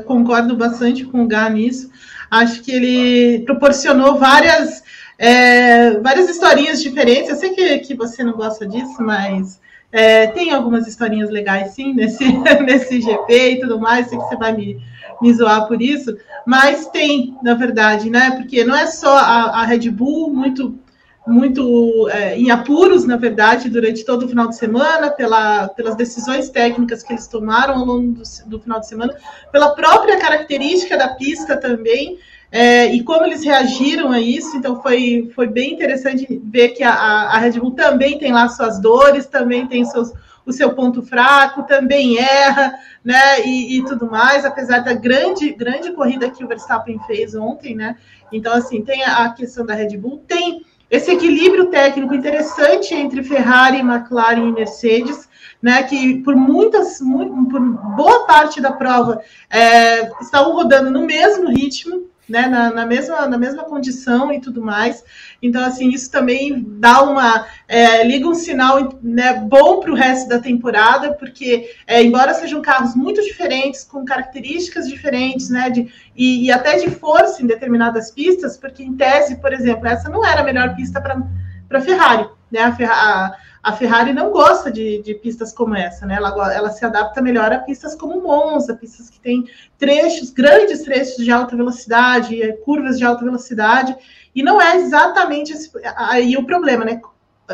Uh, 0.00 0.04
concordo 0.04 0.56
bastante 0.56 1.04
com 1.04 1.24
o 1.24 1.26
Gá 1.26 1.48
nisso. 1.48 1.90
Acho 2.30 2.62
que 2.62 2.70
ele 2.70 3.44
proporcionou 3.44 4.18
várias, 4.18 4.84
é, 5.18 5.98
várias 5.98 6.28
historinhas 6.28 6.80
diferentes. 6.80 7.28
Eu 7.28 7.36
sei 7.36 7.50
que, 7.50 7.78
que 7.78 7.94
você 7.94 8.22
não 8.22 8.34
gosta 8.34 8.66
disso, 8.66 9.02
mas 9.02 9.60
é, 9.90 10.28
tem 10.28 10.52
algumas 10.52 10.86
historinhas 10.86 11.30
legais, 11.30 11.72
sim, 11.72 11.92
nesse, 11.92 12.24
nesse 12.64 13.00
GP 13.00 13.50
e 13.50 13.60
tudo 13.60 13.80
mais. 13.80 14.08
Sei 14.08 14.16
que 14.16 14.24
você 14.24 14.36
vai 14.36 14.52
me, 14.56 14.80
me 15.20 15.32
zoar 15.34 15.66
por 15.66 15.80
isso, 15.82 16.16
mas 16.46 16.86
tem, 16.86 17.36
na 17.42 17.54
verdade, 17.54 18.08
né? 18.08 18.32
Porque 18.32 18.64
não 18.64 18.74
é 18.74 18.86
só 18.86 19.16
a, 19.16 19.60
a 19.60 19.64
Red 19.64 19.90
Bull 19.90 20.32
muito 20.32 20.78
muito 21.26 22.08
é, 22.08 22.36
em 22.36 22.50
apuros, 22.50 23.04
na 23.04 23.16
verdade, 23.16 23.68
durante 23.68 24.04
todo 24.04 24.24
o 24.24 24.28
final 24.28 24.48
de 24.48 24.56
semana, 24.56 25.10
pela, 25.10 25.68
pelas 25.68 25.94
decisões 25.94 26.48
técnicas 26.48 27.02
que 27.02 27.12
eles 27.12 27.28
tomaram 27.28 27.74
ao 27.74 27.84
longo 27.84 28.12
do, 28.12 28.22
do 28.46 28.60
final 28.60 28.80
de 28.80 28.88
semana, 28.88 29.14
pela 29.52 29.74
própria 29.74 30.18
característica 30.18 30.96
da 30.96 31.08
pista 31.08 31.56
também, 31.56 32.18
é, 32.50 32.92
e 32.92 33.04
como 33.04 33.24
eles 33.24 33.44
reagiram 33.44 34.10
a 34.10 34.20
isso, 34.20 34.56
então 34.56 34.82
foi, 34.82 35.30
foi 35.36 35.46
bem 35.46 35.74
interessante 35.74 36.40
ver 36.42 36.70
que 36.70 36.82
a, 36.82 36.92
a 36.92 37.38
Red 37.38 37.60
Bull 37.60 37.72
também 37.72 38.18
tem 38.18 38.32
lá 38.32 38.48
suas 38.48 38.80
dores, 38.80 39.26
também 39.26 39.66
tem 39.68 39.84
seus, 39.84 40.12
o 40.44 40.52
seu 40.52 40.72
ponto 40.72 41.02
fraco, 41.02 41.64
também 41.64 42.18
erra, 42.18 42.74
né, 43.04 43.40
e, 43.46 43.78
e, 43.78 43.84
tudo 43.84 44.10
mais, 44.10 44.44
apesar 44.44 44.80
da 44.80 44.92
grande, 44.92 45.52
grande 45.52 45.92
corrida 45.92 46.30
que 46.30 46.44
o 46.44 46.48
Verstappen 46.48 46.98
fez 47.06 47.34
ontem, 47.34 47.74
né, 47.74 47.96
então, 48.32 48.52
assim, 48.52 48.82
tem 48.82 49.02
a 49.04 49.28
questão 49.30 49.64
da 49.64 49.74
Red 49.74 49.96
Bull, 49.96 50.24
tem 50.26 50.64
esse 50.90 51.10
equilíbrio 51.10 51.66
técnico 51.66 52.14
interessante 52.14 52.94
entre 52.94 53.22
Ferrari, 53.22 53.78
McLaren 53.78 54.48
e 54.48 54.52
Mercedes, 54.52 55.28
né, 55.62 55.82
que 55.84 56.18
por 56.22 56.34
muitas, 56.34 56.98
por 56.98 57.60
boa 57.96 58.26
parte 58.26 58.60
da 58.60 58.72
prova 58.72 59.20
é, 59.48 60.10
estavam 60.20 60.52
rodando 60.52 60.90
no 60.90 61.06
mesmo 61.06 61.48
ritmo, 61.48 62.08
né, 62.28 62.46
na, 62.46 62.72
na, 62.72 62.86
mesma, 62.86 63.26
na 63.26 63.36
mesma 63.36 63.64
condição 63.64 64.32
e 64.32 64.40
tudo 64.40 64.62
mais. 64.62 65.04
Então, 65.42 65.64
assim, 65.64 65.88
isso 65.88 66.10
também 66.10 66.64
dá 66.78 67.02
uma. 67.02 67.46
É, 67.66 68.04
liga 68.04 68.28
um 68.28 68.34
sinal 68.34 68.98
né, 69.02 69.34
bom 69.34 69.80
para 69.80 69.90
o 69.90 69.94
resto 69.94 70.28
da 70.28 70.38
temporada, 70.38 71.14
porque, 71.14 71.70
é, 71.86 72.02
embora 72.02 72.34
sejam 72.34 72.60
carros 72.60 72.94
muito 72.94 73.22
diferentes, 73.22 73.84
com 73.84 74.04
características 74.04 74.88
diferentes, 74.88 75.48
né, 75.48 75.70
de, 75.70 75.90
e, 76.14 76.46
e, 76.46 76.52
até 76.52 76.76
de 76.76 76.90
força 76.90 77.42
em 77.42 77.46
determinadas 77.46 78.10
pistas, 78.10 78.56
porque, 78.56 78.82
em 78.82 78.94
tese, 78.94 79.36
por 79.36 79.52
exemplo, 79.52 79.86
essa 79.86 80.08
não 80.08 80.24
era 80.24 80.42
a 80.42 80.44
melhor 80.44 80.74
pista 80.74 81.00
para 81.00 81.22
a 81.70 81.80
Ferrari. 81.80 82.28
Né, 82.50 82.60
a, 82.60 82.74
Ferrari, 82.74 83.32
a 83.62 83.72
Ferrari 83.72 84.12
não 84.12 84.30
gosta 84.30 84.72
de, 84.72 85.02
de 85.02 85.14
pistas 85.14 85.52
como 85.52 85.76
essa, 85.76 86.06
né? 86.06 86.14
Ela, 86.14 86.54
ela 86.54 86.70
se 86.70 86.84
adapta 86.84 87.20
melhor 87.20 87.52
a 87.52 87.58
pistas 87.58 87.94
como 87.94 88.22
Monza, 88.22 88.74
pistas 88.74 89.10
que 89.10 89.20
têm 89.20 89.44
trechos, 89.78 90.30
grandes 90.30 90.82
trechos 90.82 91.22
de 91.22 91.30
alta 91.30 91.54
velocidade, 91.54 92.42
eh, 92.42 92.52
curvas 92.64 92.98
de 92.98 93.04
alta 93.04 93.22
velocidade, 93.22 93.94
e 94.34 94.42
não 94.42 94.60
é 94.60 94.76
exatamente 94.76 95.52
esse, 95.52 95.70
aí 95.96 96.36
o 96.36 96.46
problema, 96.46 96.84
né? 96.84 97.00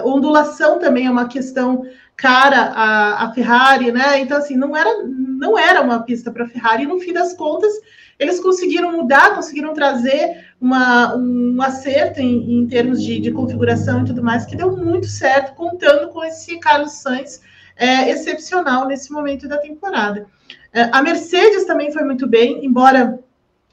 Ondulação 0.04 0.78
também 0.78 1.06
é 1.06 1.11
uma 1.11 1.26
questão 1.26 1.85
cara 2.16 2.73
a, 2.75 3.25
a 3.25 3.33
Ferrari, 3.33 3.92
né? 3.92 4.21
Então, 4.21 4.38
assim, 4.38 4.56
não 4.56 4.76
era, 4.76 5.02
não 5.04 5.59
era 5.59 5.83
uma 5.83 6.02
pista 6.02 6.30
para 6.30 6.45
a 6.45 6.49
Ferrari, 6.49 6.85
e 6.85 6.87
no 6.87 6.99
fim 6.99 7.12
das 7.12 7.35
contas, 7.35 7.73
eles 8.18 8.40
conseguiram 8.40 8.92
mudar, 8.92 9.35
conseguiram 9.35 9.75
trazer 9.75 10.47
uma, 10.61 11.14
um 11.16 11.61
acerto 11.61 12.21
em, 12.21 12.59
em 12.59 12.66
termos 12.66 13.02
de, 13.02 13.21
de, 13.21 13.30
configuração 13.30 14.02
e 14.02 14.06
tudo 14.06 14.23
mais, 14.23 14.47
que 14.47 14.56
deu 14.56 14.75
muito 14.75 15.06
certo, 15.06 15.54
contando 15.54 16.09
com 16.09 16.25
esse 16.25 16.59
Carlos 16.59 16.92
Sainz 16.92 17.42
é, 17.76 18.11
excepcional 18.11 18.87
nesse 18.87 19.12
momento 19.12 19.47
da 19.47 19.59
temporada. 19.59 20.26
É, 20.73 20.88
a 20.92 21.02
Mercedes 21.02 21.64
também 21.66 21.92
foi 21.92 22.04
muito 22.04 22.26
bem, 22.26 22.64
embora 22.64 23.18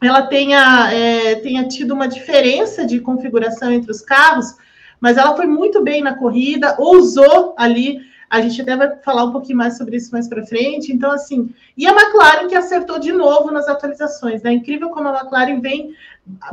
ela 0.07 0.23
tenha, 0.23 0.91
é, 0.91 1.35
tenha 1.35 1.67
tido 1.67 1.93
uma 1.93 2.07
diferença 2.07 2.85
de 2.85 2.99
configuração 2.99 3.71
entre 3.71 3.91
os 3.91 4.01
carros, 4.01 4.55
mas 4.99 5.17
ela 5.17 5.35
foi 5.35 5.45
muito 5.45 5.83
bem 5.83 6.01
na 6.01 6.15
corrida, 6.15 6.75
ousou 6.79 7.53
ali 7.57 8.13
a 8.33 8.41
gente 8.41 8.63
até 8.63 8.75
vai 8.75 8.95
falar 9.03 9.25
um 9.25 9.31
pouquinho 9.31 9.59
mais 9.59 9.77
sobre 9.77 9.95
isso 9.95 10.11
mais 10.11 10.27
para 10.27 10.43
frente. 10.43 10.91
Então, 10.91 11.11
assim, 11.11 11.53
e 11.77 11.85
a 11.85 11.91
McLaren 11.91 12.47
que 12.47 12.55
acertou 12.55 12.97
de 12.97 13.11
novo 13.11 13.51
nas 13.51 13.67
atualizações, 13.67 14.41
né? 14.41 14.51
Incrível 14.53 14.89
como 14.89 15.07
a 15.07 15.19
McLaren 15.19 15.59
vem 15.59 15.93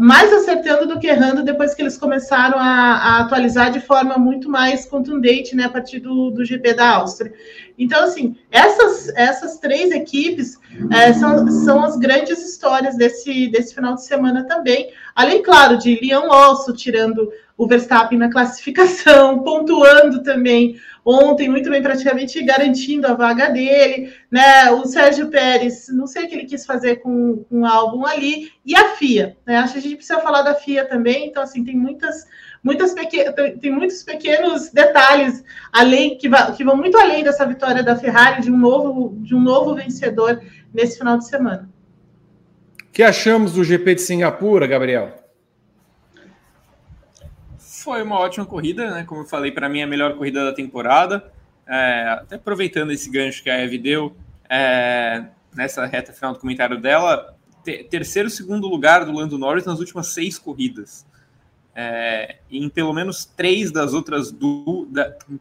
mais 0.00 0.32
acertando 0.32 0.86
do 0.86 0.98
que 0.98 1.06
errando 1.06 1.44
depois 1.44 1.74
que 1.74 1.82
eles 1.82 1.96
começaram 1.96 2.58
a, 2.58 2.64
a 2.64 3.20
atualizar 3.20 3.70
de 3.70 3.80
forma 3.80 4.18
muito 4.18 4.48
mais 4.48 4.84
contundente, 4.84 5.54
né? 5.54 5.64
A 5.64 5.68
partir 5.68 6.00
do, 6.00 6.30
do 6.30 6.44
GP 6.44 6.74
da 6.74 6.96
Áustria. 6.96 7.32
Então, 7.78 8.02
assim, 8.02 8.36
essas, 8.50 9.08
essas 9.10 9.58
três 9.58 9.92
equipes 9.92 10.58
é, 10.90 11.12
são, 11.12 11.48
são 11.48 11.84
as 11.84 11.96
grandes 11.96 12.44
histórias 12.44 12.96
desse, 12.96 13.48
desse 13.48 13.74
final 13.74 13.94
de 13.94 14.04
semana 14.04 14.44
também. 14.44 14.92
Além, 15.14 15.42
claro, 15.42 15.78
de 15.78 15.98
Leon 16.02 16.26
Lawson 16.26 16.72
tirando 16.72 17.30
o 17.60 17.66
Verstappen 17.66 18.18
na 18.18 18.30
classificação, 18.30 19.40
pontuando 19.44 20.22
também 20.22 20.80
ontem 21.04 21.46
muito 21.46 21.68
bem, 21.68 21.82
praticamente 21.82 22.42
garantindo 22.42 23.06
a 23.06 23.12
vaga 23.12 23.50
dele, 23.50 24.14
né? 24.30 24.70
O 24.70 24.86
Sérgio 24.86 25.28
Pérez, 25.28 25.88
não 25.90 26.06
sei 26.06 26.24
o 26.24 26.28
que 26.28 26.36
ele 26.36 26.46
quis 26.46 26.64
fazer 26.64 26.96
com, 26.96 27.44
com 27.50 27.60
o 27.60 27.66
álbum 27.66 28.06
ali, 28.06 28.50
e 28.64 28.74
a 28.74 28.96
FIA, 28.96 29.36
né? 29.46 29.58
Acho 29.58 29.74
que 29.74 29.78
a 29.78 29.82
gente 29.82 29.96
precisa 29.96 30.20
falar 30.20 30.40
da 30.40 30.54
FIA 30.54 30.86
também, 30.86 31.26
então 31.26 31.42
assim, 31.42 31.62
tem 31.62 31.76
muitas, 31.76 32.26
muitas 32.64 32.94
pequen... 32.94 33.30
tem 33.60 33.70
muitos 33.70 34.02
pequenos 34.02 34.70
detalhes 34.70 35.44
além 35.70 36.16
que, 36.16 36.30
que 36.56 36.64
vão 36.64 36.78
muito 36.78 36.96
além 36.96 37.22
dessa 37.22 37.44
vitória 37.44 37.82
da 37.82 37.94
Ferrari, 37.94 38.40
de 38.40 38.50
um 38.50 38.56
novo, 38.56 39.18
de 39.18 39.34
um 39.34 39.40
novo 39.40 39.74
vencedor 39.74 40.40
nesse 40.72 40.96
final 40.96 41.18
de 41.18 41.28
semana. 41.28 41.68
O 42.88 42.90
que 42.90 43.02
achamos 43.02 43.52
do 43.52 43.62
GP 43.62 43.96
de 43.96 44.00
Singapura, 44.00 44.66
Gabriel? 44.66 45.19
Foi 47.80 48.02
uma 48.02 48.18
ótima 48.18 48.44
corrida, 48.44 48.90
né? 48.90 49.04
Como 49.04 49.22
eu 49.22 49.26
falei, 49.26 49.50
para 49.50 49.66
mim 49.66 49.80
é 49.80 49.84
a 49.84 49.86
melhor 49.86 50.14
corrida 50.14 50.44
da 50.44 50.52
temporada. 50.52 51.32
É, 51.66 52.08
até 52.10 52.36
aproveitando 52.36 52.92
esse 52.92 53.10
gancho 53.10 53.42
que 53.42 53.48
a 53.48 53.58
Eve 53.58 53.78
deu 53.78 54.14
é, 54.50 55.24
nessa 55.54 55.86
reta 55.86 56.12
final 56.12 56.34
do 56.34 56.38
comentário 56.38 56.78
dela, 56.78 57.34
ter, 57.64 57.84
terceiro 57.84 58.28
segundo 58.28 58.68
lugar 58.68 59.06
do 59.06 59.12
Lando 59.12 59.38
Norris 59.38 59.64
nas 59.64 59.78
últimas 59.78 60.08
seis 60.08 60.38
corridas. 60.38 61.06
É, 61.74 62.36
em 62.50 62.68
pelo 62.68 62.92
menos 62.92 63.24
três 63.24 63.72
das 63.72 63.94
outras 63.94 64.30
duas, 64.30 64.86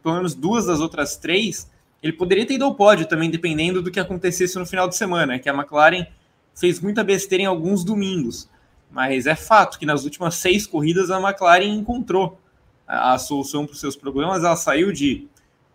pelo 0.02 0.14
menos 0.14 0.34
duas 0.34 0.64
das 0.64 0.80
outras 0.80 1.18
três, 1.18 1.70
ele 2.02 2.14
poderia 2.14 2.46
ter 2.46 2.54
ido 2.54 2.64
ao 2.64 2.74
pódio 2.74 3.06
também, 3.06 3.30
dependendo 3.30 3.82
do 3.82 3.90
que 3.90 4.00
acontecesse 4.00 4.58
no 4.58 4.64
final 4.64 4.88
de 4.88 4.96
semana, 4.96 5.38
que 5.38 5.48
a 5.48 5.52
McLaren 5.52 6.06
fez 6.54 6.80
muita 6.80 7.04
besteira 7.04 7.42
em 7.42 7.46
alguns 7.46 7.84
domingos. 7.84 8.48
Mas 8.90 9.26
é 9.26 9.34
fato 9.34 9.78
que 9.78 9.86
nas 9.86 10.04
últimas 10.04 10.34
seis 10.34 10.66
corridas 10.66 11.10
a 11.10 11.20
McLaren 11.20 11.74
encontrou 11.74 12.40
a, 12.86 13.14
a 13.14 13.18
solução 13.18 13.64
para 13.64 13.72
os 13.72 13.80
seus 13.80 13.96
problemas. 13.96 14.42
Ela 14.42 14.56
saiu 14.56 14.92
de, 14.92 15.28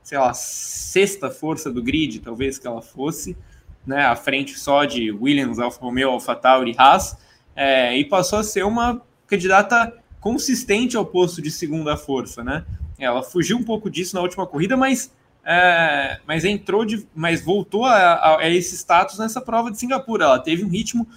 sei 0.03 0.17
lá, 0.17 0.33
sexta 0.33 1.29
força 1.29 1.71
do 1.71 1.81
grid, 1.81 2.19
talvez 2.19 2.59
que 2.59 2.67
ela 2.67 2.81
fosse, 2.81 3.37
né, 3.85 4.05
à 4.05 4.15
frente 4.15 4.57
só 4.59 4.83
de 4.83 5.11
Williams, 5.11 5.59
Alfa 5.59 5.79
Romeo, 5.79 6.09
Alfa 6.09 6.35
Tauri, 6.35 6.75
Haas, 6.77 7.17
é, 7.55 7.97
e 7.97 8.03
passou 8.03 8.39
a 8.39 8.43
ser 8.43 8.65
uma 8.65 9.01
candidata 9.27 9.93
consistente 10.19 10.97
ao 10.97 11.05
posto 11.05 11.41
de 11.41 11.51
segunda 11.51 11.95
força, 11.95 12.43
né? 12.43 12.65
Ela 12.97 13.21
fugiu 13.21 13.57
um 13.57 13.63
pouco 13.63 13.89
disso 13.89 14.15
na 14.15 14.21
última 14.21 14.47
corrida, 14.47 14.75
mas 14.75 15.11
é, 15.45 16.19
mas 16.25 16.43
entrou 16.43 16.83
de, 16.83 17.07
mas 17.13 17.39
voltou 17.39 17.85
a, 17.85 17.93
a, 17.93 18.39
a, 18.39 18.49
esse 18.49 18.75
status 18.75 19.19
nessa 19.19 19.39
prova 19.39 19.69
de 19.69 19.77
Singapura. 19.77 20.25
Ela 20.25 20.39
teve 20.39 20.65
um 20.65 20.67
ritmo 20.67 21.07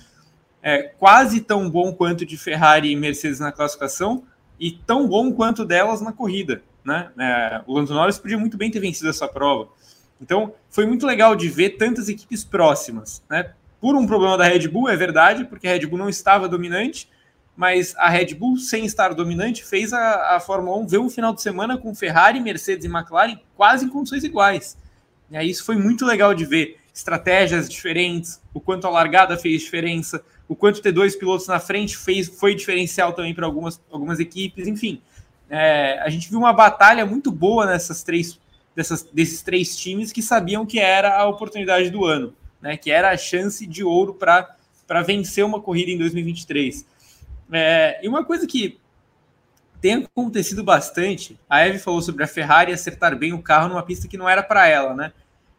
é, 0.63 0.83
quase 0.83 1.41
tão 1.41 1.71
bom 1.71 1.93
quanto 1.93 2.27
de 2.27 2.37
Ferrari 2.37 2.91
e 2.91 2.97
Mercedes 2.97 3.41
na 3.41 3.53
classificação 3.53 4.25
e 4.59 4.73
tão 4.73 5.07
bom 5.07 5.33
quanto 5.33 5.65
delas 5.65 6.01
na 6.01 6.13
corrida. 6.13 6.63
Né? 6.85 7.11
É, 7.19 7.63
o 7.67 7.75
Lando 7.75 7.95
Norris 7.95 8.19
podia 8.19 8.39
muito 8.39 8.57
bem 8.57 8.71
ter 8.71 8.81
vencido 8.81 9.09
essa 9.09 9.29
prova. 9.29 9.69
Então, 10.21 10.53
foi 10.69 10.85
muito 10.87 11.07
legal 11.07 11.37
de 11.37 11.49
ver 11.49 11.71
tantas 11.71 12.09
equipes 12.09 12.45
próximas. 12.45 13.23
Né? 13.31 13.53
Por 13.81 13.95
um 13.95 14.07
problema 14.07 14.37
da 14.37 14.45
Red 14.45 14.67
Bull, 14.69 14.89
é 14.89 14.97
verdade, 14.97 15.45
porque 15.45 15.69
a 15.69 15.73
Red 15.73 15.87
Bull 15.87 15.99
não 15.99 16.09
estava 16.09 16.49
dominante, 16.49 17.09
mas 17.57 17.95
a 17.97 18.09
Red 18.09 18.35
Bull, 18.35 18.57
sem 18.57 18.85
estar 18.85 19.15
dominante, 19.15 19.65
fez 19.65 19.93
a, 19.93 20.37
a 20.37 20.41
Fórmula 20.41 20.79
1 20.79 20.87
ver 20.87 20.99
um 20.99 21.11
final 21.11 21.33
de 21.33 21.43
semana 21.43 21.79
com 21.79 21.95
Ferrari, 21.95 22.41
Mercedes 22.41 22.85
e 22.85 22.89
McLaren 22.89 23.39
quase 23.57 23.85
em 23.85 23.89
condições 23.89 24.25
iguais. 24.25 24.77
E 25.31 25.37
aí, 25.37 25.51
isso 25.51 25.65
foi 25.65 25.77
muito 25.77 26.05
legal 26.05 26.35
de 26.35 26.45
ver. 26.45 26.79
Estratégias 26.93 27.69
diferentes, 27.69 28.41
o 28.53 28.61
quanto 28.61 28.87
a 28.87 28.91
largada 28.91 29.37
fez 29.37 29.63
diferença, 29.63 30.25
o 30.49 30.57
quanto 30.57 30.81
ter 30.81 30.93
dois 30.93 31.15
pilotos 31.15 31.47
na 31.47 31.61
frente 31.61 31.97
fez, 31.97 32.27
foi 32.29 32.55
diferencial 32.55 33.13
também 33.13 33.35
para 33.35 33.47
algumas, 33.47 33.81
algumas 33.91 34.19
equipes, 34.19 34.67
enfim. 34.67 35.03
É, 35.51 36.01
a 36.01 36.09
gente 36.09 36.29
viu 36.29 36.39
uma 36.39 36.53
batalha 36.53 37.05
muito 37.07 37.31
boa 37.31 37.67
nessas 37.67 38.03
três, 38.03 38.41
dessas, 38.75 39.03
desses 39.03 39.43
três 39.43 39.77
times 39.77 40.11
que 40.11 40.23
sabiam 40.23 40.65
que 40.67 40.79
era 40.79 41.19
a 41.19 41.29
oportunidade 41.29 41.91
do 41.91 42.05
ano. 42.05 42.35
né, 42.61 42.77
que 42.77 42.91
era 42.91 43.11
a 43.11 43.17
chance 43.17 43.67
de 43.67 43.85
ouro 43.85 44.15
para 44.15 44.57
vencer 45.05 45.45
uma 45.45 45.61
corrida 45.61 45.91
em 45.91 45.99
2023. 45.99 46.85
É, 47.53 48.01
e 48.03 48.09
uma 48.09 48.25
coisa 48.25 48.47
que 48.47 48.79
tem 49.81 50.05
acontecido 50.05 50.65
bastante, 50.65 51.39
a 51.49 51.65
Eve 51.65 51.79
falou 51.79 52.03
sobre 52.03 52.25
a 52.25 52.27
Ferrari 52.27 52.73
acertar 52.73 53.17
bem 53.17 53.33
o 53.33 53.43
carro 53.43 53.69
numa 53.69 53.83
pista 53.83 54.09
que 54.09 54.19
não 54.19 54.29
era 54.29 54.43
para 54.43 54.67
ela, 54.67 54.93
né? 54.95 55.13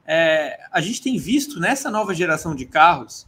É, 0.06 0.60
a 0.72 0.82
gente 0.82 1.02
tem 1.02 1.18
visto 1.18 1.60
nessa 1.60 1.90
nova 1.90 2.14
geração 2.14 2.54
de 2.54 2.66
carros, 2.66 3.28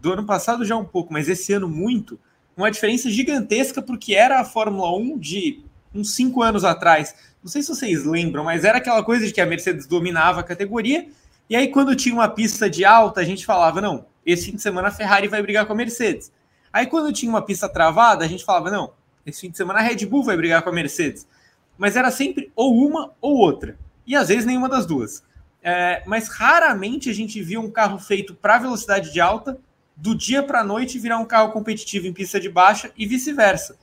do 0.00 0.12
ano 0.12 0.24
passado 0.24 0.64
já 0.64 0.76
um 0.76 0.84
pouco, 0.84 1.12
mas 1.12 1.28
esse 1.28 1.52
ano 1.52 1.68
muito, 1.68 2.18
uma 2.56 2.70
diferença 2.70 3.10
gigantesca 3.10 3.82
porque 3.82 4.14
era 4.14 4.40
a 4.40 4.44
Fórmula 4.44 4.96
1 4.96 5.18
de 5.18 5.64
uns 5.94 6.14
cinco 6.14 6.42
anos 6.42 6.64
atrás. 6.64 7.14
Não 7.42 7.50
sei 7.50 7.62
se 7.62 7.68
vocês 7.68 8.04
lembram, 8.04 8.44
mas 8.44 8.64
era 8.64 8.78
aquela 8.78 9.02
coisa 9.02 9.26
de 9.26 9.32
que 9.32 9.40
a 9.40 9.46
Mercedes 9.46 9.86
dominava 9.86 10.40
a 10.40 10.44
categoria, 10.44 11.08
e 11.48 11.56
aí 11.56 11.68
quando 11.68 11.96
tinha 11.96 12.14
uma 12.14 12.28
pista 12.28 12.68
de 12.70 12.84
alta, 12.84 13.20
a 13.20 13.24
gente 13.24 13.44
falava, 13.44 13.80
não, 13.80 14.06
esse 14.24 14.46
fim 14.46 14.56
de 14.56 14.62
semana 14.62 14.88
a 14.88 14.92
Ferrari 14.92 15.28
vai 15.28 15.42
brigar 15.42 15.66
com 15.66 15.72
a 15.72 15.76
Mercedes. 15.76 16.32
Aí 16.72 16.86
quando 16.86 17.12
tinha 17.12 17.30
uma 17.30 17.42
pista 17.42 17.68
travada, 17.68 18.24
a 18.24 18.28
gente 18.28 18.44
falava, 18.44 18.70
não, 18.70 18.92
esse 19.26 19.40
fim 19.40 19.50
de 19.50 19.56
semana 19.56 19.80
a 19.80 19.82
Red 19.82 20.06
Bull 20.06 20.22
vai 20.22 20.36
brigar 20.36 20.62
com 20.62 20.70
a 20.70 20.72
Mercedes. 20.72 21.26
Mas 21.76 21.96
era 21.96 22.10
sempre 22.10 22.52
ou 22.54 22.76
uma 22.86 23.12
ou 23.20 23.36
outra. 23.36 23.76
E 24.06 24.14
às 24.14 24.28
vezes 24.28 24.44
nenhuma 24.44 24.68
das 24.68 24.86
duas. 24.86 25.22
É, 25.62 26.02
mas 26.06 26.28
raramente 26.28 27.10
a 27.10 27.12
gente 27.12 27.42
via 27.42 27.60
um 27.60 27.70
carro 27.70 27.98
feito 27.98 28.34
para 28.34 28.58
velocidade 28.58 29.12
de 29.12 29.20
alta 29.20 29.58
do 30.00 30.14
dia 30.14 30.42
para 30.42 30.60
a 30.60 30.64
noite 30.64 30.98
virar 30.98 31.18
um 31.18 31.26
carro 31.26 31.52
competitivo 31.52 32.06
em 32.06 32.12
pista 32.12 32.40
de 32.40 32.48
baixa 32.48 32.90
e 32.96 33.06
vice-versa. 33.06 33.78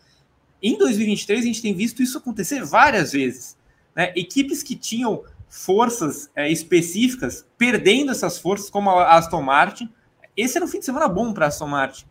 Em 0.61 0.75
2023, 0.77 1.41
a 1.41 1.43
gente 1.43 1.61
tem 1.61 1.75
visto 1.75 2.01
isso 2.01 2.17
acontecer 2.17 2.63
várias 2.63 3.11
vezes. 3.11 3.55
Né? 3.95 4.11
Equipes 4.15 4.63
que 4.63 4.75
tinham 4.75 5.23
forças 5.47 6.29
é, 6.35 6.51
específicas 6.51 7.45
perdendo 7.57 8.11
essas 8.11 8.39
forças, 8.39 8.69
como 8.69 8.89
a 8.89 9.15
Aston 9.15 9.43
Martin. 9.43 9.93
Esse 10.35 10.57
era 10.57 10.65
um 10.65 10.67
fim 10.67 10.79
de 10.79 10.85
semana 10.85 11.07
bom 11.07 11.31
para 11.31 11.45
a 11.45 11.47
Aston 11.49 11.67
Martin. 11.67 12.05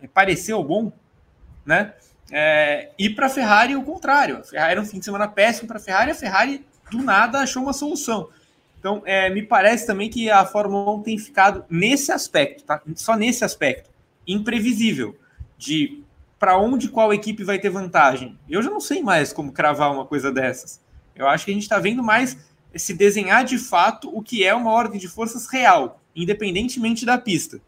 É, 0.00 0.08
pareceu 0.08 0.64
bom, 0.64 0.90
né? 1.64 1.92
É, 2.30 2.90
e 2.98 3.10
para 3.10 3.26
a 3.26 3.30
Ferrari, 3.30 3.76
o 3.76 3.82
contrário. 3.82 4.42
Era 4.54 4.80
um 4.80 4.86
fim 4.86 4.98
de 4.98 5.04
semana 5.04 5.28
péssimo 5.28 5.68
para 5.68 5.76
a 5.76 5.80
Ferrari, 5.80 6.10
a 6.10 6.14
Ferrari 6.14 6.64
do 6.90 7.02
nada 7.02 7.40
achou 7.40 7.62
uma 7.62 7.74
solução. 7.74 8.30
Então, 8.82 9.00
é, 9.04 9.30
me 9.30 9.44
parece 9.44 9.86
também 9.86 10.10
que 10.10 10.28
a 10.28 10.44
Fórmula 10.44 10.90
1 10.96 11.02
tem 11.02 11.16
ficado 11.16 11.64
nesse 11.70 12.10
aspecto, 12.10 12.64
tá? 12.64 12.82
só 12.96 13.16
nesse 13.16 13.44
aspecto, 13.44 13.88
imprevisível, 14.26 15.16
de 15.56 16.02
para 16.36 16.58
onde 16.58 16.88
qual 16.88 17.14
equipe 17.14 17.44
vai 17.44 17.60
ter 17.60 17.70
vantagem. 17.70 18.36
Eu 18.50 18.60
já 18.60 18.68
não 18.68 18.80
sei 18.80 19.00
mais 19.00 19.32
como 19.32 19.52
cravar 19.52 19.92
uma 19.92 20.04
coisa 20.04 20.32
dessas. 20.32 20.80
Eu 21.14 21.28
acho 21.28 21.44
que 21.44 21.52
a 21.52 21.54
gente 21.54 21.62
está 21.62 21.78
vendo 21.78 22.02
mais 22.02 22.36
se 22.74 22.92
desenhar 22.92 23.44
de 23.44 23.56
fato 23.56 24.10
o 24.12 24.20
que 24.20 24.42
é 24.42 24.52
uma 24.52 24.72
ordem 24.72 24.98
de 24.98 25.06
forças 25.06 25.46
real, 25.46 26.02
independentemente 26.16 27.06
da 27.06 27.16
pista. 27.16 27.60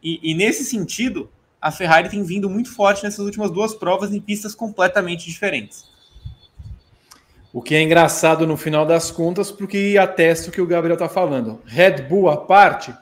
E, 0.00 0.20
e 0.22 0.34
nesse 0.34 0.64
sentido, 0.64 1.28
a 1.60 1.72
Ferrari 1.72 2.08
tem 2.08 2.22
vindo 2.22 2.48
muito 2.48 2.72
forte 2.72 3.02
nessas 3.02 3.24
últimas 3.24 3.50
duas 3.50 3.74
provas 3.74 4.14
em 4.14 4.20
pistas 4.20 4.54
completamente 4.54 5.26
diferentes. 5.26 5.89
O 7.52 7.60
que 7.60 7.74
é 7.74 7.82
engraçado 7.82 8.46
no 8.46 8.56
final 8.56 8.86
das 8.86 9.10
contas, 9.10 9.50
porque 9.50 9.96
atesta 10.00 10.48
o 10.48 10.52
que 10.52 10.60
o 10.60 10.66
Gabriel 10.66 10.94
está 10.94 11.08
falando. 11.08 11.60
Red 11.64 12.02
Bull 12.02 12.30
à 12.30 12.36
parte, 12.36 12.94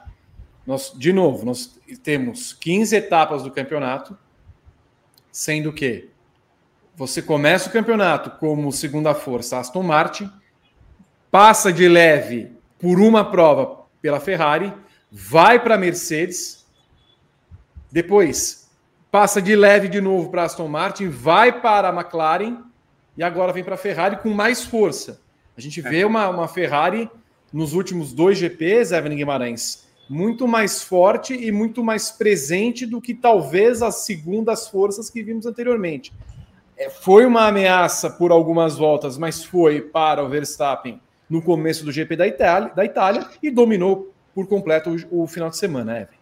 nós, 0.65 0.91
de 0.95 1.13
novo, 1.13 1.45
nós 1.45 1.79
temos 2.01 2.53
15 2.53 2.95
etapas 2.95 3.43
do 3.43 3.51
campeonato, 3.51 4.17
sendo 5.31 5.71
que 5.71 6.09
você 6.95 7.21
começa 7.21 7.69
o 7.69 7.71
campeonato 7.71 8.31
como 8.39 8.71
segunda 8.71 9.13
força 9.13 9.59
Aston 9.59 9.83
Martin, 9.83 10.31
passa 11.29 11.71
de 11.71 11.87
leve 11.87 12.51
por 12.79 12.99
uma 12.99 13.23
prova 13.23 13.85
pela 14.01 14.19
Ferrari, 14.19 14.73
vai 15.11 15.59
para 15.61 15.75
a 15.75 15.77
Mercedes, 15.77 16.65
depois 17.91 18.67
passa 19.11 19.41
de 19.41 19.55
leve 19.55 19.87
de 19.87 20.01
novo 20.01 20.29
para 20.29 20.43
Aston 20.43 20.67
Martin, 20.67 21.07
vai 21.07 21.61
para 21.61 21.89
a 21.89 21.93
McLaren 21.93 22.68
e 23.19 23.23
agora 23.23 23.51
vem 23.51 23.65
para 23.65 23.75
a 23.75 23.77
Ferrari 23.77 24.15
com 24.15 24.29
mais 24.29 24.63
força. 24.63 25.19
A 25.57 25.59
gente 25.59 25.81
vê 25.81 26.05
uma, 26.05 26.29
uma 26.29 26.47
Ferrari 26.47 27.11
nos 27.51 27.73
últimos 27.73 28.13
dois 28.13 28.37
GPs, 28.37 28.93
Evelyn 28.93 29.17
Guimarães, 29.17 29.85
muito 30.09 30.47
mais 30.47 30.81
forte 30.81 31.33
e 31.33 31.51
muito 31.51 31.83
mais 31.83 32.11
presente 32.11 32.85
do 32.85 33.01
que 33.01 33.13
talvez 33.13 33.81
as 33.81 34.05
segundas 34.05 34.69
forças 34.69 35.09
que 35.09 35.21
vimos 35.21 35.45
anteriormente. 35.45 36.13
É, 36.77 36.89
foi 36.89 37.25
uma 37.25 37.45
ameaça 37.45 38.09
por 38.09 38.31
algumas 38.31 38.77
voltas, 38.77 39.17
mas 39.17 39.43
foi 39.43 39.81
para 39.81 40.23
o 40.23 40.29
Verstappen 40.29 41.01
no 41.29 41.41
começo 41.41 41.83
do 41.83 41.91
GP 41.91 42.15
da 42.15 42.25
Itália, 42.25 42.71
da 42.73 42.85
Itália 42.85 43.27
e 43.43 43.51
dominou 43.51 44.13
por 44.33 44.47
completo 44.47 44.95
o, 45.11 45.23
o 45.23 45.27
final 45.27 45.49
de 45.49 45.57
semana, 45.57 45.91
Evelyn. 45.91 46.18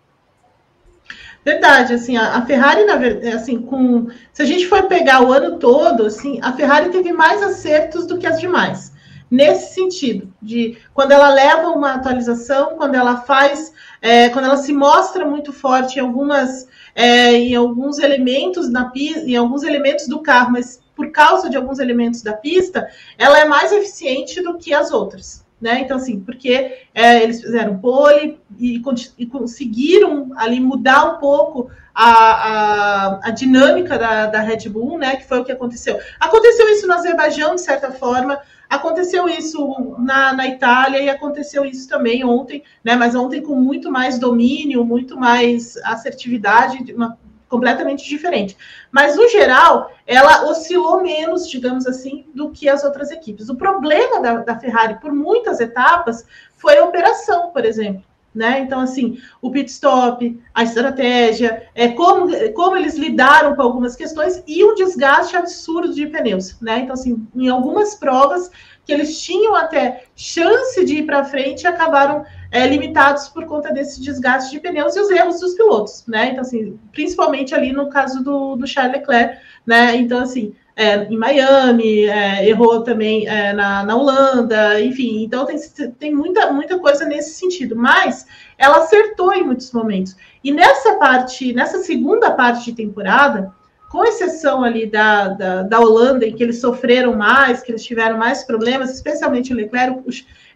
Verdade, 1.47 1.93
assim, 1.93 2.17
a, 2.17 2.36
a, 2.36 2.45
Ferrari, 2.45 2.83
na 2.83 2.97
verdade, 2.97 3.33
assim, 3.33 3.62
com. 3.62 4.10
Se 4.33 4.41
a 4.41 4.45
gente 4.45 4.67
for 4.67 4.83
pegar 4.83 5.23
o 5.23 5.31
ano 5.31 5.57
todo, 5.57 6.05
assim, 6.05 6.41
a 6.43 6.51
Ferrari 6.51 6.89
teve 6.89 7.13
mais 7.13 7.41
acertos 7.41 8.05
do 8.05 8.17
que 8.17 8.27
as 8.27 8.38
demais. 8.38 8.91
Nesse 9.31 9.73
sentido, 9.73 10.33
de 10.41 10.77
quando 10.93 11.13
ela 11.13 11.29
leva 11.29 11.69
uma 11.69 11.93
atualização, 11.93 12.75
quando 12.75 12.95
ela 12.95 13.21
faz, 13.21 13.71
é, 14.01 14.27
quando 14.27 14.43
ela 14.43 14.57
se 14.57 14.73
mostra 14.73 15.25
muito 15.25 15.53
forte 15.53 15.99
em 15.99 16.01
algumas, 16.01 16.67
é, 16.93 17.31
em 17.31 17.55
alguns 17.55 17.97
elementos 17.97 18.69
na 18.69 18.89
pista, 18.89 19.21
em 19.21 19.38
alguns 19.38 19.63
elementos 19.63 20.05
do 20.05 20.19
carro, 20.19 20.51
mas 20.51 20.81
por 20.93 21.13
causa 21.13 21.49
de 21.49 21.55
alguns 21.55 21.79
elementos 21.79 22.21
da 22.21 22.33
pista, 22.33 22.89
ela 23.17 23.39
é 23.39 23.45
mais 23.45 23.71
eficiente 23.71 24.41
do 24.41 24.57
que 24.57 24.73
as 24.73 24.91
outras. 24.91 25.46
Né? 25.60 25.82
Então, 25.82 25.98
assim, 25.98 26.20
porque 26.20 26.86
é, 26.93 27.24
eles 27.24 27.41
fizeram 27.41 27.80
pole 27.80 28.39
e, 28.60 28.80
e, 29.17 29.26
conseguiram 29.26 30.32
ali 30.36 30.60
mudar 30.60 31.15
um 31.15 31.17
pouco 31.17 31.72
a, 31.96 32.12
a, 32.12 33.20
a 33.24 33.32
dinâmica 33.32 33.98
da, 33.98 34.28
da, 34.28 34.39
Red 34.39 34.70
Bull, 34.70 35.00
né? 35.00 35.15
Que 35.15 35.28
foi 35.28 35.39
o 35.39 35.43
que 35.43 35.52
aconteceu. 35.52 35.98
Aconteceu 36.20 36.70
isso 36.70 36.86
no 36.86 36.93
Azerbaijão, 36.93 37.56
de 37.56 37.62
certa 37.62 37.91
forma, 37.91 38.39
aconteceu 38.70 39.28
isso 39.28 39.96
na, 39.98 40.32
na 40.32 40.48
Itália 40.48 41.02
e 41.02 41.10
aconteceu 41.10 41.65
isso 41.65 41.89
também 41.89 42.24
ontem, 42.24 42.63
né? 42.84 42.96
Mas 42.96 43.15
ontem 43.15 43.41
com 43.41 43.56
muito 43.56 43.91
mais 43.91 44.20
domínio, 44.20 44.86
muito 44.86 45.17
mais 45.17 45.76
assertividade, 45.78 46.93
uma 46.93 47.17
completamente 47.47 48.07
diferente. 48.07 48.57
Mas, 48.91 49.15
no 49.15 49.27
geral, 49.29 49.91
ela 50.05 50.49
oscilou 50.49 51.01
menos, 51.01 51.49
digamos 51.49 51.86
assim, 51.88 52.25
do 52.33 52.51
que 52.51 52.67
as 52.69 52.83
outras 52.83 53.12
equipes. 53.12 53.49
O 53.49 53.55
problema 53.55 54.21
da, 54.21 54.38
da 54.38 54.60
Ferrari, 54.60 54.99
por 54.99 55.13
muitas 55.13 55.60
etapas, 55.60 56.25
foi 56.57 56.77
a 56.77 56.86
operação, 56.86 57.51
por 57.51 57.65
exemplo. 57.65 58.03
Né? 58.36 58.60
Então, 58.60 58.79
assim, 58.81 59.17
o 59.41 59.49
pit 59.49 59.71
stop, 59.71 60.39
a 60.53 60.63
estratégia, 60.63 61.67
é, 61.73 61.88
como, 61.88 62.27
como 62.53 62.77
eles 62.77 62.95
lidaram 62.95 63.55
com 63.55 63.63
algumas 63.63 63.95
questões 63.95 64.43
e 64.45 64.63
o 64.63 64.75
desgaste 64.75 65.36
absurdo 65.36 65.91
de 65.91 66.05
pneus. 66.05 66.60
Né? 66.62 66.81
Então, 66.81 66.93
assim, 66.93 67.27
em 67.36 67.49
algumas 67.49 67.95
provas 67.95 68.51
que 68.86 68.93
eles 68.93 69.19
tinham 69.19 69.55
até 69.55 70.05
chance 70.15 70.86
de 70.86 70.97
ir 70.97 71.05
para 71.05 71.23
frente 71.23 71.65
acabaram 71.65 72.23
é, 72.51 72.65
limitados 72.67 73.27
por 73.27 73.45
conta 73.45 73.73
desse 73.73 74.01
desgaste 74.01 74.51
de 74.51 74.60
pneus 74.60 74.95
e 74.95 74.99
os 74.99 75.10
erros 75.10 75.39
dos 75.39 75.53
pilotos, 75.53 76.03
né? 76.07 76.29
Então, 76.29 76.41
assim, 76.41 76.79
principalmente 76.91 77.53
ali 77.53 77.71
no 77.71 77.89
caso 77.89 78.23
do, 78.23 78.55
do 78.55 78.67
Charles 78.67 78.99
Leclerc, 78.99 79.38
né? 79.65 79.95
Então, 79.95 80.19
assim, 80.19 80.53
é, 80.75 81.05
em 81.05 81.17
Miami, 81.17 82.05
é, 82.05 82.47
errou 82.47 82.83
também 82.83 83.27
é, 83.27 83.51
na, 83.51 83.83
na 83.83 83.95
Holanda, 83.95 84.79
enfim, 84.79 85.23
então 85.23 85.43
tem, 85.43 85.57
tem 85.97 86.13
muita, 86.13 86.53
muita 86.53 86.77
coisa 86.77 87.03
nesse 87.03 87.33
sentido, 87.33 87.75
mas 87.75 88.27
ela 88.60 88.77
acertou 88.77 89.33
em 89.33 89.43
muitos 89.43 89.71
momentos. 89.71 90.15
E 90.43 90.51
nessa 90.51 90.93
parte, 90.95 91.51
nessa 91.51 91.79
segunda 91.79 92.29
parte 92.29 92.65
de 92.65 92.73
temporada, 92.73 93.51
com 93.89 94.03
exceção 94.05 94.63
ali 94.63 94.86
da, 94.86 95.29
da, 95.29 95.63
da 95.63 95.79
Holanda, 95.79 96.25
em 96.25 96.36
que 96.36 96.43
eles 96.43 96.60
sofreram 96.60 97.15
mais, 97.15 97.63
que 97.63 97.71
eles 97.71 97.83
tiveram 97.83 98.17
mais 98.17 98.43
problemas, 98.43 98.93
especialmente 98.93 99.51
o 99.51 99.55
Leclerc, 99.55 100.03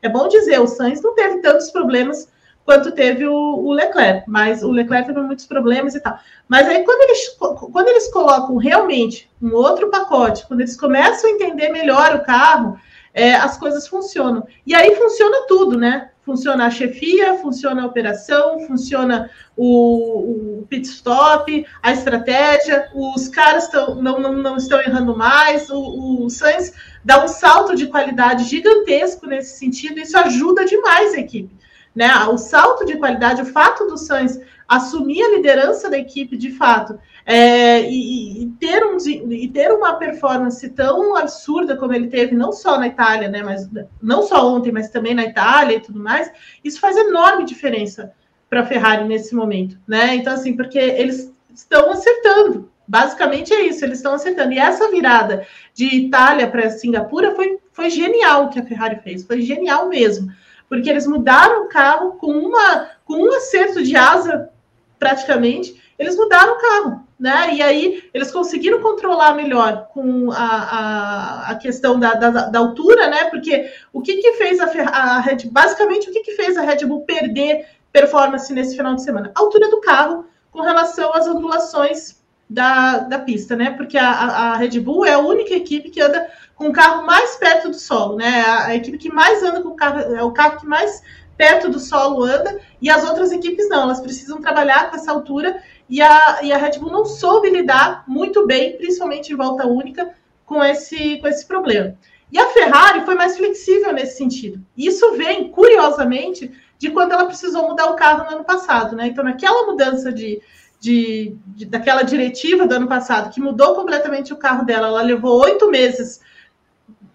é 0.02 0.10
bom 0.10 0.28
dizer, 0.28 0.60
o 0.60 0.68
Sainz 0.68 1.02
não 1.02 1.14
teve 1.14 1.40
tantos 1.40 1.70
problemas 1.70 2.30
quanto 2.66 2.92
teve 2.92 3.26
o, 3.28 3.34
o, 3.34 3.72
Leclerc, 3.74 4.24
mas 4.28 4.64
o 4.64 4.72
Leclerc 4.72 5.08
teve 5.08 5.22
muitos 5.22 5.46
problemas 5.46 5.96
e 5.96 6.00
tal. 6.00 6.18
Mas 6.48 6.68
aí, 6.68 6.84
quando 6.84 7.02
eles, 7.02 7.30
quando 7.38 7.88
eles 7.88 8.12
colocam 8.12 8.56
realmente 8.58 9.30
um 9.42 9.54
outro 9.54 9.90
pacote, 9.90 10.46
quando 10.48 10.62
eles 10.62 10.80
começam 10.80 11.30
a 11.30 11.34
entender 11.34 11.70
melhor 11.70 12.16
o 12.16 12.24
carro, 12.24 12.80
é, 13.14 13.36
as 13.36 13.58
coisas 13.58 13.88
funcionam. 13.88 14.46
E 14.66 14.74
aí 14.74 14.96
funciona 14.96 15.46
tudo, 15.48 15.78
né? 15.78 16.10
Funciona 16.24 16.68
a 16.68 16.70
chefia, 16.70 17.40
funciona 17.40 17.82
a 17.82 17.88
operação, 17.88 18.60
funciona 18.68 19.30
o, 19.58 20.60
o 20.60 20.68
pit 20.70 20.88
stop, 20.88 21.66
a 21.82 21.92
estratégia, 21.92 22.90
os 22.94 23.28
caras 23.28 23.68
tão, 23.70 23.96
não, 23.96 24.20
não, 24.20 24.34
não 24.34 24.56
estão 24.56 24.80
errando 24.80 25.18
mais, 25.18 25.70
o, 25.70 26.26
o 26.26 26.30
Sainz 26.30 26.74
dá 27.04 27.24
um 27.24 27.28
salto 27.28 27.76
de 27.76 27.88
qualidade 27.88 28.44
gigantesco 28.46 29.26
nesse 29.28 29.58
sentido, 29.58 30.00
isso 30.00 30.18
ajuda 30.18 30.66
demais 30.66 31.14
a 31.14 31.20
equipe. 31.20 31.56
Né? 31.96 32.10
O 32.26 32.38
salto 32.38 32.86
de 32.86 32.98
qualidade, 32.98 33.42
o 33.42 33.46
fato 33.46 33.86
do 33.86 33.98
Sainz 33.98 34.40
assumir 34.68 35.22
a 35.22 35.36
liderança 35.36 35.90
da 35.90 35.98
equipe 35.98 36.38
de 36.38 36.52
fato 36.52 36.98
é, 37.26 37.82
e, 37.82 38.44
e, 38.44 38.48
ter 38.60 38.86
um, 38.86 38.98
e 39.30 39.48
ter 39.50 39.70
uma 39.72 39.96
performance 39.96 40.68
tão 40.70 41.16
absurda 41.18 41.76
como 41.76 41.94
ele 41.94 42.08
teve, 42.08 42.34
não 42.34 42.54
só 42.54 42.80
na 42.80 42.88
Itália, 42.88 43.28
né, 43.28 43.44
mas 43.44 43.70
não 44.02 44.24
só 44.24 44.48
ontem, 44.48 44.72
mas 44.72 44.90
também 44.90 45.14
na 45.14 45.26
Itália 45.26 45.76
e 45.76 45.80
tudo 45.82 46.00
mais, 46.00 46.32
isso 46.64 46.80
faz 46.80 46.96
enorme 46.96 47.44
diferença 47.44 48.14
para 48.50 48.62
a 48.62 48.66
Ferrari 48.66 49.06
nesse 49.06 49.36
momento, 49.36 49.78
né? 49.88 50.16
Então, 50.16 50.34
assim, 50.34 50.56
porque 50.56 50.78
eles 50.78 51.34
estão 51.54 51.90
acertando. 51.90 52.70
Basicamente 52.86 53.54
é 53.54 53.62
isso, 53.62 53.86
eles 53.86 54.00
estão 54.00 54.14
acertando. 54.14 54.52
E 54.52 54.60
essa 54.60 54.92
virada 54.92 55.48
de 55.74 55.86
Itália 55.86 56.50
para 56.50 56.70
Singapura 56.70 57.36
foi, 57.36 57.60
foi 57.72 57.90
genial 57.90 58.50
que 58.50 58.60
a 58.60 58.66
Ferrari 58.66 59.00
fez, 59.04 59.24
foi 59.24 59.42
genial 59.42 59.88
mesmo. 59.88 60.32
Porque 60.68 60.90
eles 60.90 61.06
mudaram 61.06 61.66
o 61.66 61.68
carro 61.68 62.14
com, 62.14 62.32
uma, 62.32 62.90
com 63.04 63.16
um 63.16 63.34
acerto 63.34 63.84
de 63.84 63.96
asa, 63.96 64.50
praticamente, 64.98 65.82
eles 65.98 66.16
mudaram 66.16 66.54
o 66.54 66.58
carro, 66.58 67.08
né? 67.20 67.54
E 67.54 67.62
aí 67.62 68.04
eles 68.14 68.32
conseguiram 68.32 68.82
controlar 68.82 69.36
melhor 69.36 69.88
com 69.94 70.32
a, 70.32 70.36
a, 70.36 71.52
a 71.52 71.56
questão 71.56 72.00
da, 72.00 72.14
da, 72.14 72.30
da, 72.30 72.60
altura, 72.60 73.08
né? 73.08 73.26
Porque 73.26 73.70
o 73.94 74.02
que, 74.02 74.18
que 74.18 74.34
fez 74.34 74.60
a, 74.60 74.66
a 74.66 75.20
Red 75.20 75.50
basicamente 75.52 76.10
o 76.10 76.14
que, 76.14 76.22
que 76.22 76.32
fez 76.32 76.58
a 76.58 76.62
Red 76.62 76.86
Bull 76.86 77.02
perder 77.02 77.68
performance 77.92 78.52
nesse 78.54 78.76
final 78.76 78.96
de 78.96 79.04
semana? 79.04 79.32
A 79.36 79.40
altura 79.40 79.70
do 79.70 79.82
carro 79.82 80.26
com 80.52 80.62
relação 80.62 81.14
às 81.14 81.28
ondulações 81.28 82.21
da, 82.52 82.98
da 83.00 83.20
pista, 83.20 83.56
né? 83.56 83.72
Porque 83.72 83.98
a, 83.98 84.10
a 84.10 84.58
Red 84.58 84.78
Bull 84.82 85.06
é 85.06 85.14
a 85.14 85.20
única 85.20 85.54
equipe 85.54 85.90
que 85.90 86.02
anda 86.02 86.30
com 86.54 86.68
o 86.68 86.74
carro 86.74 87.06
mais 87.06 87.38
perto 87.38 87.70
do 87.70 87.76
solo, 87.76 88.18
né? 88.18 88.42
A, 88.42 88.66
a 88.68 88.76
equipe 88.76 88.98
que 88.98 89.10
mais 89.10 89.42
anda 89.42 89.62
com 89.62 89.70
o 89.70 89.76
carro, 89.76 90.00
é 90.00 90.22
o 90.22 90.32
carro 90.32 90.60
que 90.60 90.68
mais 90.68 91.02
perto 91.38 91.70
do 91.70 91.80
solo 91.80 92.24
anda, 92.24 92.60
e 92.82 92.90
as 92.90 93.08
outras 93.08 93.32
equipes 93.32 93.70
não, 93.70 93.84
elas 93.84 94.02
precisam 94.02 94.42
trabalhar 94.42 94.90
com 94.90 94.98
essa 94.98 95.12
altura, 95.12 95.64
e 95.90 96.02
a, 96.02 96.40
e 96.44 96.52
a 96.52 96.58
Red 96.58 96.78
Bull 96.78 96.92
não 96.92 97.06
soube 97.06 97.50
lidar 97.50 98.04
muito 98.06 98.46
bem, 98.46 98.76
principalmente 98.78 99.32
em 99.32 99.36
volta 99.36 99.66
única, 99.66 100.14
com 100.46 100.62
esse, 100.62 101.20
com 101.20 101.28
esse 101.28 101.46
problema. 101.46 101.96
E 102.32 102.38
a 102.38 102.50
Ferrari 102.50 103.06
foi 103.06 103.16
mais 103.16 103.38
flexível 103.38 103.94
nesse 103.94 104.18
sentido. 104.18 104.62
Isso 104.78 105.14
vem, 105.14 105.50
curiosamente, 105.50 106.52
de 106.78 106.90
quando 106.90 107.14
ela 107.14 107.26
precisou 107.26 107.68
mudar 107.70 107.90
o 107.92 107.96
carro 107.96 108.26
no 108.26 108.36
ano 108.36 108.44
passado, 108.44 108.96
né? 108.96 109.08
Então, 109.08 109.24
naquela 109.24 109.66
mudança 109.66 110.12
de, 110.12 110.42
de, 110.82 111.38
de, 111.46 111.66
daquela 111.66 112.02
diretiva 112.02 112.66
do 112.66 112.74
ano 112.74 112.88
passado, 112.88 113.32
que 113.32 113.40
mudou 113.40 113.76
completamente 113.76 114.34
o 114.34 114.38
carro 114.38 114.66
dela, 114.66 114.88
ela 114.88 115.04
levou 115.04 115.40
oito 115.44 115.70
meses 115.70 116.20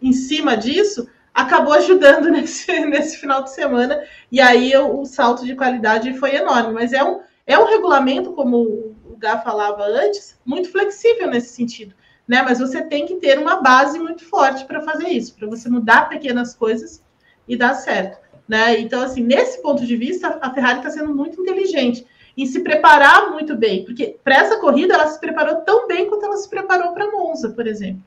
em 0.01 0.13
cima 0.13 0.57
disso, 0.57 1.09
acabou 1.35 1.73
ajudando 1.73 2.29
nesse, 2.31 2.87
nesse 2.87 3.19
final 3.19 3.43
de 3.43 3.53
semana, 3.53 4.01
e 4.31 4.41
aí 4.41 4.75
o, 4.77 5.01
o 5.01 5.05
salto 5.05 5.45
de 5.45 5.57
qualidade 5.57 6.17
foi 6.17 6.37
enorme. 6.37 6.73
Mas 6.73 6.93
é 6.93 7.03
um, 7.03 7.21
é 7.45 7.59
um 7.59 7.67
regulamento, 7.67 8.33
como 8.35 8.95
o 9.05 9.17
Gá 9.19 9.39
falava 9.39 9.83
antes, 9.83 10.39
muito 10.47 10.71
flexível 10.71 11.29
nesse 11.29 11.49
sentido. 11.49 11.93
Né? 12.29 12.43
Mas 12.43 12.61
você 12.61 12.83
tem 12.83 13.05
que 13.05 13.17
ter 13.17 13.37
uma 13.37 13.57
base 13.57 13.99
muito 13.99 14.25
forte 14.25 14.65
para 14.65 14.81
fazer 14.81 15.09
isso, 15.09 15.35
para 15.35 15.49
você 15.49 15.69
mudar 15.69 16.09
pequenas 16.09 16.55
coisas 16.55 17.03
e 17.49 17.57
dar 17.57 17.75
certo. 17.75 18.17
Né? 18.47 18.79
Então, 18.79 19.03
assim, 19.03 19.25
nesse 19.25 19.61
ponto 19.61 19.85
de 19.85 19.97
vista, 19.97 20.39
a 20.41 20.55
Ferrari 20.55 20.79
está 20.79 20.91
sendo 20.91 21.13
muito 21.13 21.41
inteligente 21.41 22.07
em 22.37 22.47
se 22.47 22.61
preparar 22.61 23.31
muito 23.31 23.57
bem, 23.57 23.85
porque 23.85 24.17
para 24.23 24.37
essa 24.37 24.59
corrida 24.59 24.95
ela 24.95 25.09
se 25.09 25.19
preparou 25.19 25.57
tão 25.57 25.89
bem 25.89 26.09
quanto 26.09 26.25
ela 26.25 26.37
se 26.37 26.49
preparou 26.49 26.93
para 26.93 27.11
Monza, 27.11 27.51
por 27.51 27.67
exemplo. 27.67 28.03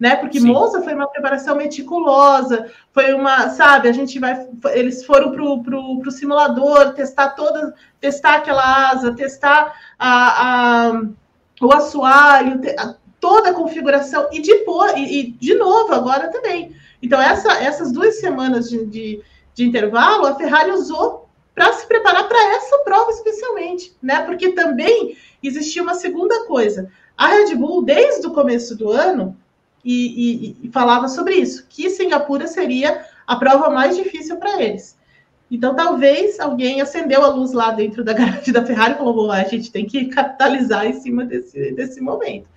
Né? 0.00 0.16
Porque 0.16 0.40
Sim. 0.40 0.48
Monza 0.48 0.82
foi 0.82 0.94
uma 0.94 1.06
preparação 1.06 1.54
meticulosa, 1.54 2.70
foi 2.92 3.14
uma, 3.14 3.50
sabe, 3.50 3.88
a 3.88 3.92
gente 3.92 4.18
vai, 4.18 4.48
eles 4.72 5.04
foram 5.04 5.30
pro, 5.30 5.62
pro, 5.62 6.00
pro 6.00 6.10
simulador 6.10 6.94
testar 6.94 7.30
toda, 7.30 7.74
testar 8.00 8.36
aquela 8.36 8.90
asa, 8.90 9.14
testar 9.14 9.72
a, 9.98 10.88
a 10.88 11.02
o 11.60 11.72
assoalho, 11.72 12.60
toda 13.20 13.50
a 13.50 13.54
configuração 13.54 14.28
e 14.32 14.42
depois, 14.42 14.92
e, 14.96 15.20
e, 15.20 15.30
de 15.32 15.54
novo 15.54 15.94
agora 15.94 16.28
também. 16.30 16.74
Então 17.00 17.20
essa, 17.20 17.52
essas 17.62 17.92
duas 17.92 18.18
semanas 18.18 18.68
de, 18.68 18.84
de, 18.86 19.22
de 19.54 19.64
intervalo 19.64 20.26
a 20.26 20.34
Ferrari 20.34 20.72
usou 20.72 21.23
para 21.54 21.72
se 21.72 21.86
preparar 21.86 22.28
para 22.28 22.56
essa 22.56 22.78
prova 22.78 23.10
especialmente, 23.10 23.94
né? 24.02 24.22
Porque 24.22 24.52
também 24.52 25.16
existia 25.42 25.82
uma 25.82 25.94
segunda 25.94 26.44
coisa. 26.46 26.90
A 27.16 27.28
Red 27.28 27.54
Bull, 27.54 27.84
desde 27.84 28.26
o 28.26 28.32
começo 28.32 28.76
do 28.76 28.90
ano, 28.90 29.36
e, 29.84 30.56
e, 30.62 30.66
e 30.66 30.68
falava 30.70 31.08
sobre 31.08 31.34
isso, 31.34 31.66
que 31.68 31.90
Singapura 31.90 32.46
seria 32.46 33.04
a 33.26 33.36
prova 33.36 33.70
mais 33.70 33.96
difícil 33.96 34.36
para 34.36 34.62
eles. 34.62 34.96
Então, 35.50 35.74
talvez 35.74 36.40
alguém 36.40 36.80
acendeu 36.80 37.22
a 37.22 37.28
luz 37.28 37.52
lá 37.52 37.70
dentro 37.70 38.02
da 38.02 38.12
garagem 38.12 38.52
da 38.52 38.64
Ferrari 38.64 38.94
e 38.94 38.96
falou: 38.96 39.30
a 39.30 39.44
gente 39.44 39.70
tem 39.70 39.86
que 39.86 40.06
capitalizar 40.06 40.86
em 40.86 40.94
cima 40.94 41.24
desse, 41.24 41.72
desse 41.72 42.00
momento. 42.00 42.48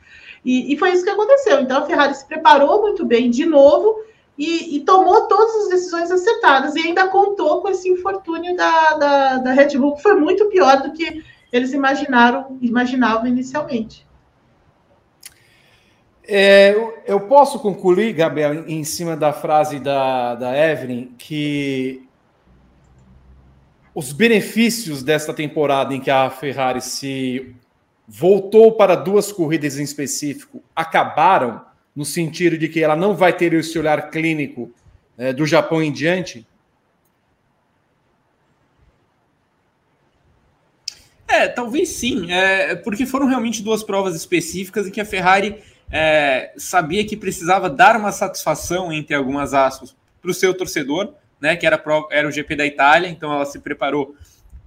E, 0.43 0.73
e, 0.73 0.77
foi 0.77 0.91
isso 0.91 1.03
que 1.03 1.09
aconteceu. 1.09 1.59
Então, 1.59 1.79
a 1.79 1.85
Ferrari 1.85 2.15
se 2.15 2.25
preparou 2.25 2.81
muito 2.81 3.05
bem 3.05 3.29
de 3.29 3.45
novo 3.45 3.99
e, 4.37 4.77
e, 4.77 4.79
tomou 4.81 5.27
todas 5.27 5.63
as 5.63 5.69
decisões 5.69 6.11
acertadas 6.11 6.75
e 6.75 6.79
ainda 6.79 7.07
contou 7.07 7.61
com 7.61 7.69
esse 7.69 7.89
infortúnio 7.89 8.55
da, 8.55 8.93
da, 8.93 9.37
da 9.37 9.51
Red 9.51 9.77
Bull, 9.77 9.95
que 9.95 10.03
foi 10.03 10.15
muito 10.15 10.45
pior 10.45 10.81
do 10.83 10.93
que 10.93 11.23
eles 11.51 11.73
imaginaram, 11.73 12.57
imaginavam 12.61 13.25
inicialmente. 13.25 14.05
É, 16.23 16.75
eu 17.05 17.21
posso 17.21 17.57
concluir, 17.59 18.13
Gabriel, 18.13 18.67
em 18.67 18.83
cima 18.83 19.15
da 19.15 19.31
frase 19.31 19.79
da, 19.79 20.35
da 20.35 20.55
Evelyn, 20.55 21.07
que 21.17 22.05
os 23.95 24.11
benefícios 24.11 25.01
desta 25.01 25.33
temporada 25.33 25.93
em 25.93 26.01
que 26.01 26.11
a 26.11 26.29
Ferrari 26.29 26.81
se 26.81 27.55
voltou 28.07 28.73
para 28.73 28.93
duas 28.93 29.31
corridas 29.31 29.79
em 29.79 29.83
específico 29.83 30.61
acabaram 30.75 31.65
no 31.97 32.05
sentido 32.05 32.59
de 32.59 32.67
que 32.67 32.83
ela 32.83 32.95
não 32.95 33.15
vai 33.15 33.33
ter 33.33 33.53
esse 33.53 33.77
olhar 33.79 34.11
clínico 34.11 34.71
é, 35.17 35.33
do 35.33 35.47
Japão 35.47 35.81
em 35.81 35.91
diante? 35.91 36.45
É, 41.27 41.47
talvez 41.47 41.89
sim, 41.89 42.31
é, 42.31 42.75
porque 42.75 43.07
foram 43.07 43.25
realmente 43.25 43.63
duas 43.63 43.81
provas 43.81 44.15
específicas 44.15 44.85
em 44.85 44.91
que 44.91 45.01
a 45.01 45.05
Ferrari 45.05 45.59
é, 45.91 46.53
sabia 46.55 47.03
que 47.03 47.17
precisava 47.17 47.67
dar 47.67 47.97
uma 47.97 48.11
satisfação, 48.11 48.93
entre 48.93 49.15
algumas 49.15 49.55
aspas, 49.55 49.95
para 50.21 50.29
o 50.29 50.35
seu 50.35 50.53
torcedor, 50.53 51.15
né, 51.41 51.55
que 51.55 51.65
era, 51.65 51.83
era 52.11 52.27
o 52.27 52.31
GP 52.31 52.55
da 52.55 52.65
Itália, 52.67 53.09
então 53.09 53.33
ela 53.33 53.45
se 53.45 53.57
preparou 53.57 54.15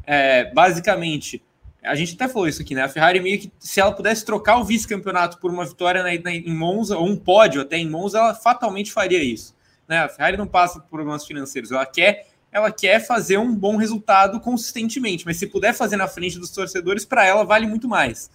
é, 0.05 0.53
basicamente 0.53 1.41
a 1.83 1.95
gente 1.95 2.15
até 2.15 2.29
falou 2.29 2.47
isso 2.47 2.61
aqui, 2.61 2.75
né? 2.75 2.83
A 2.83 2.89
Ferrari 2.89 3.21
meio 3.21 3.41
que, 3.41 3.51
se 3.59 3.81
ela 3.81 3.93
pudesse 3.93 4.25
trocar 4.25 4.59
o 4.59 4.65
vice-campeonato 4.65 5.39
por 5.39 5.51
uma 5.51 5.65
vitória 5.65 6.03
na, 6.03 6.11
na, 6.23 6.33
em 6.33 6.55
Monza, 6.55 6.97
ou 6.97 7.07
um 7.07 7.17
pódio 7.17 7.63
até 7.63 7.79
em 7.79 7.89
Monza, 7.89 8.19
ela 8.19 8.35
fatalmente 8.35 8.93
faria 8.93 9.23
isso. 9.23 9.55
Né? 9.89 9.99
A 9.99 10.09
Ferrari 10.09 10.37
não 10.37 10.47
passa 10.47 10.79
por 10.79 10.89
problemas 10.89 11.27
financeiros, 11.27 11.73
ela 11.73 11.87
quer, 11.87 12.29
ela 12.53 12.71
quer 12.71 13.05
fazer 13.05 13.39
um 13.39 13.55
bom 13.55 13.77
resultado 13.77 14.39
consistentemente, 14.41 15.25
mas 15.25 15.39
se 15.39 15.47
puder 15.47 15.73
fazer 15.73 15.97
na 15.97 16.07
frente 16.07 16.39
dos 16.39 16.51
torcedores, 16.51 17.05
para 17.05 17.27
ela 17.27 17.45
vale 17.45 17.67
muito 17.67 17.89
mais. 17.89 18.31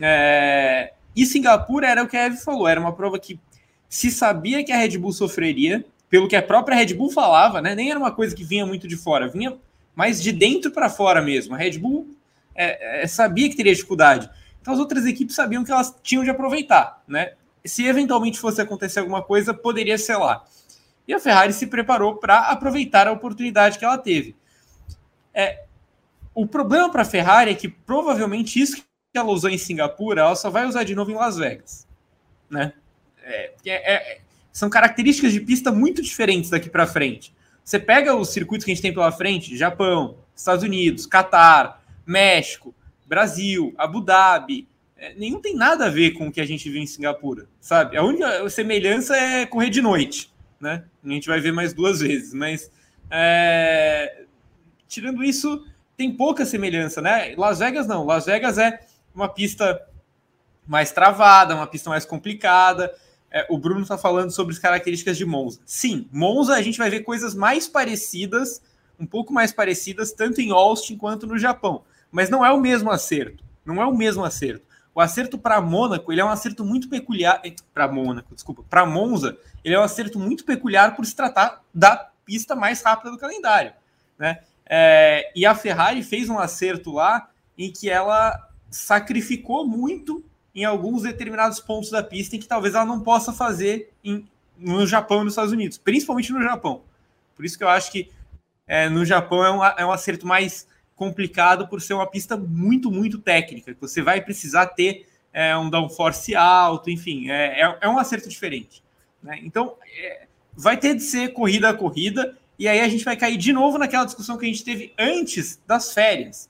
É... 0.00 0.92
E 1.14 1.24
Singapura 1.24 1.86
era 1.86 2.02
o 2.02 2.08
que 2.08 2.16
a 2.16 2.26
Eve 2.26 2.38
falou, 2.38 2.66
era 2.66 2.80
uma 2.80 2.94
prova 2.94 3.18
que 3.18 3.38
se 3.88 4.10
sabia 4.10 4.64
que 4.64 4.72
a 4.72 4.76
Red 4.76 4.98
Bull 4.98 5.12
sofreria, 5.12 5.84
pelo 6.08 6.28
que 6.28 6.36
a 6.36 6.42
própria 6.42 6.76
Red 6.76 6.94
Bull 6.94 7.10
falava, 7.10 7.60
né? 7.60 7.74
Nem 7.74 7.90
era 7.90 7.98
uma 7.98 8.12
coisa 8.12 8.34
que 8.34 8.44
vinha 8.44 8.66
muito 8.66 8.86
de 8.88 8.96
fora, 8.96 9.28
vinha 9.28 9.56
mais 9.94 10.22
de 10.22 10.32
dentro 10.32 10.70
para 10.70 10.90
fora 10.90 11.22
mesmo. 11.22 11.54
A 11.54 11.58
Red 11.58 11.78
Bull 11.78 12.08
é, 12.56 13.02
é, 13.02 13.06
sabia 13.06 13.48
que 13.48 13.56
teria 13.56 13.74
dificuldade. 13.74 14.28
Então 14.60 14.74
as 14.74 14.80
outras 14.80 15.06
equipes 15.06 15.34
sabiam 15.34 15.64
que 15.64 15.70
elas 15.70 15.94
tinham 16.02 16.24
de 16.24 16.30
aproveitar, 16.30 17.02
né? 17.06 17.34
Se 17.64 17.84
eventualmente 17.84 18.38
fosse 18.38 18.60
acontecer 18.60 19.00
alguma 19.00 19.22
coisa, 19.22 19.52
poderia 19.52 19.98
ser 19.98 20.16
lá. 20.16 20.44
E 21.06 21.14
a 21.14 21.20
Ferrari 21.20 21.52
se 21.52 21.66
preparou 21.66 22.16
para 22.16 22.50
aproveitar 22.50 23.06
a 23.06 23.12
oportunidade 23.12 23.78
que 23.78 23.84
ela 23.84 23.98
teve. 23.98 24.34
É, 25.32 25.64
o 26.34 26.46
problema 26.46 26.90
para 26.90 27.02
a 27.02 27.04
Ferrari 27.04 27.50
é 27.50 27.54
que 27.54 27.68
provavelmente 27.68 28.60
isso 28.60 28.76
que 28.76 28.84
ela 29.14 29.30
usou 29.30 29.50
em 29.50 29.58
Singapura, 29.58 30.22
ela 30.22 30.36
só 30.36 30.50
vai 30.50 30.66
usar 30.66 30.84
de 30.84 30.94
novo 30.94 31.10
em 31.10 31.14
Las 31.14 31.36
Vegas, 31.36 31.86
né? 32.50 32.72
É, 33.22 33.52
é, 33.66 33.92
é 33.92 34.20
são 34.56 34.70
características 34.70 35.32
de 35.32 35.40
pista 35.40 35.70
muito 35.70 36.00
diferentes 36.00 36.48
daqui 36.48 36.70
para 36.70 36.86
frente. 36.86 37.34
Você 37.62 37.78
pega 37.78 38.14
os 38.14 38.30
circuitos 38.30 38.64
que 38.64 38.70
a 38.70 38.74
gente 38.74 38.82
tem 38.82 38.94
pela 38.94 39.12
frente, 39.12 39.56
Japão, 39.56 40.16
Estados 40.34 40.64
Unidos, 40.64 41.04
Catar, 41.04 41.82
México, 42.06 42.74
Brasil, 43.06 43.74
Abu 43.76 44.00
Dhabi. 44.00 44.68
É, 44.96 45.14
nenhum 45.14 45.40
tem 45.40 45.54
nada 45.54 45.86
a 45.86 45.90
ver 45.90 46.12
com 46.12 46.28
o 46.28 46.32
que 46.32 46.40
a 46.40 46.46
gente 46.46 46.70
viu 46.70 46.80
em 46.80 46.86
Singapura, 46.86 47.46
sabe? 47.60 47.96
A 47.96 48.02
única 48.02 48.48
semelhança 48.48 49.16
é 49.16 49.44
correr 49.44 49.68
de 49.68 49.82
noite, 49.82 50.32
né? 50.58 50.84
A 51.04 51.08
gente 51.08 51.28
vai 51.28 51.40
ver 51.40 51.52
mais 51.52 51.74
duas 51.74 52.00
vezes, 52.00 52.32
mas 52.32 52.70
é... 53.10 54.24
tirando 54.88 55.22
isso, 55.22 55.66
tem 55.96 56.16
pouca 56.16 56.46
semelhança, 56.46 57.02
né? 57.02 57.34
Las 57.36 57.58
Vegas 57.58 57.86
não. 57.86 58.06
Las 58.06 58.24
Vegas 58.24 58.56
é 58.56 58.80
uma 59.14 59.28
pista 59.28 59.86
mais 60.66 60.92
travada, 60.92 61.54
uma 61.54 61.66
pista 61.66 61.90
mais 61.90 62.06
complicada. 62.06 62.94
É, 63.30 63.46
o 63.50 63.58
Bruno 63.58 63.82
está 63.82 63.98
falando 63.98 64.30
sobre 64.30 64.54
as 64.54 64.58
características 64.58 65.18
de 65.18 65.26
Monza. 65.26 65.60
Sim, 65.66 66.08
Monza 66.10 66.54
a 66.54 66.62
gente 66.62 66.78
vai 66.78 66.88
ver 66.88 67.00
coisas 67.00 67.34
mais 67.34 67.68
parecidas, 67.68 68.62
um 68.98 69.04
pouco 69.04 69.30
mais 69.30 69.52
parecidas, 69.52 70.10
tanto 70.10 70.40
em 70.40 70.50
Austin 70.50 70.96
quanto 70.96 71.26
no 71.26 71.36
Japão 71.36 71.84
mas 72.16 72.30
não 72.30 72.42
é 72.42 72.50
o 72.50 72.58
mesmo 72.58 72.90
acerto. 72.90 73.44
Não 73.62 73.82
é 73.82 73.84
o 73.84 73.94
mesmo 73.94 74.24
acerto. 74.24 74.64
O 74.94 75.02
acerto 75.02 75.36
para 75.36 75.60
Mônaco, 75.60 76.10
ele 76.10 76.22
é 76.22 76.24
um 76.24 76.30
acerto 76.30 76.64
muito 76.64 76.88
peculiar. 76.88 77.42
Eh, 77.44 77.54
para 77.74 77.86
Mônaco, 77.86 78.34
desculpa. 78.34 78.64
Para 78.70 78.86
Monza, 78.86 79.36
ele 79.62 79.74
é 79.74 79.78
um 79.78 79.82
acerto 79.82 80.18
muito 80.18 80.42
peculiar 80.42 80.96
por 80.96 81.04
se 81.04 81.14
tratar 81.14 81.60
da 81.74 82.08
pista 82.24 82.56
mais 82.56 82.80
rápida 82.80 83.10
do 83.10 83.18
calendário. 83.18 83.74
Né? 84.18 84.38
É, 84.64 85.30
e 85.36 85.44
a 85.44 85.54
Ferrari 85.54 86.02
fez 86.02 86.30
um 86.30 86.38
acerto 86.38 86.90
lá 86.90 87.28
em 87.58 87.70
que 87.70 87.90
ela 87.90 88.48
sacrificou 88.70 89.66
muito 89.66 90.24
em 90.54 90.64
alguns 90.64 91.02
determinados 91.02 91.60
pontos 91.60 91.90
da 91.90 92.02
pista 92.02 92.34
em 92.34 92.40
que 92.40 92.48
talvez 92.48 92.74
ela 92.74 92.86
não 92.86 93.00
possa 93.00 93.30
fazer 93.30 93.92
em, 94.02 94.26
no 94.56 94.86
Japão 94.86 95.20
e 95.20 95.24
nos 95.24 95.34
Estados 95.34 95.52
Unidos, 95.52 95.76
principalmente 95.76 96.32
no 96.32 96.42
Japão. 96.42 96.80
Por 97.34 97.44
isso 97.44 97.58
que 97.58 97.64
eu 97.64 97.68
acho 97.68 97.92
que 97.92 98.10
é, 98.66 98.88
no 98.88 99.04
Japão 99.04 99.44
é 99.44 99.50
um, 99.50 99.62
é 99.62 99.84
um 99.84 99.92
acerto 99.92 100.26
mais 100.26 100.66
complicado 100.96 101.68
por 101.68 101.80
ser 101.80 101.94
uma 101.94 102.06
pista 102.06 102.36
muito, 102.36 102.90
muito 102.90 103.18
técnica, 103.18 103.74
que 103.74 103.80
você 103.80 104.02
vai 104.02 104.20
precisar 104.22 104.66
ter 104.68 105.06
é, 105.32 105.56
um 105.56 105.68
downforce 105.68 106.34
alto, 106.34 106.90
enfim, 106.90 107.28
é, 107.30 107.60
é, 107.60 107.78
é 107.82 107.88
um 107.88 107.98
acerto 107.98 108.28
diferente. 108.28 108.82
Né? 109.22 109.38
Então, 109.42 109.76
é, 109.94 110.26
vai 110.56 110.78
ter 110.78 110.94
de 110.94 111.02
ser 111.02 111.34
corrida 111.34 111.68
a 111.68 111.74
corrida, 111.74 112.36
e 112.58 112.66
aí 112.66 112.80
a 112.80 112.88
gente 112.88 113.04
vai 113.04 113.14
cair 113.14 113.36
de 113.36 113.52
novo 113.52 113.76
naquela 113.76 114.06
discussão 114.06 114.38
que 114.38 114.46
a 114.46 114.48
gente 114.48 114.64
teve 114.64 114.94
antes 114.98 115.60
das 115.66 115.92
férias. 115.92 116.48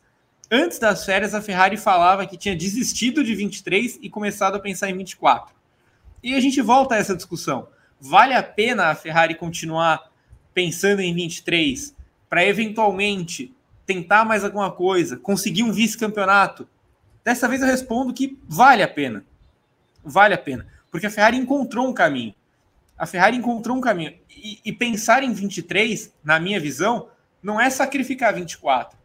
Antes 0.48 0.78
das 0.78 1.04
férias, 1.04 1.34
a 1.34 1.42
Ferrari 1.42 1.76
falava 1.76 2.24
que 2.24 2.36
tinha 2.36 2.54
desistido 2.54 3.24
de 3.24 3.34
23 3.34 3.98
e 4.00 4.08
começado 4.08 4.54
a 4.54 4.60
pensar 4.60 4.88
em 4.88 4.96
24. 4.96 5.52
E 6.22 6.36
a 6.36 6.40
gente 6.40 6.62
volta 6.62 6.94
a 6.94 6.98
essa 6.98 7.16
discussão. 7.16 7.66
Vale 8.00 8.34
a 8.34 8.42
pena 8.44 8.86
a 8.86 8.94
Ferrari 8.94 9.34
continuar 9.34 10.12
pensando 10.54 11.00
em 11.00 11.12
23 11.12 11.96
para 12.28 12.44
eventualmente 12.44 13.55
tentar 13.86 14.24
mais 14.24 14.44
alguma 14.44 14.70
coisa, 14.70 15.16
conseguir 15.16 15.62
um 15.62 15.72
vice-campeonato? 15.72 16.68
Dessa 17.24 17.48
vez 17.48 17.62
eu 17.62 17.66
respondo 17.68 18.12
que 18.12 18.38
vale 18.48 18.82
a 18.82 18.88
pena. 18.88 19.24
Vale 20.04 20.34
a 20.34 20.38
pena. 20.38 20.66
Porque 20.90 21.06
a 21.06 21.10
Ferrari 21.10 21.36
encontrou 21.36 21.88
um 21.88 21.92
caminho. 21.92 22.34
A 22.98 23.06
Ferrari 23.06 23.36
encontrou 23.36 23.76
um 23.76 23.80
caminho. 23.80 24.14
E, 24.28 24.60
e 24.64 24.72
pensar 24.72 25.22
em 25.22 25.32
23, 25.32 26.12
na 26.22 26.38
minha 26.38 26.60
visão, 26.60 27.08
não 27.42 27.60
é 27.60 27.70
sacrificar 27.70 28.34
24 28.34 28.96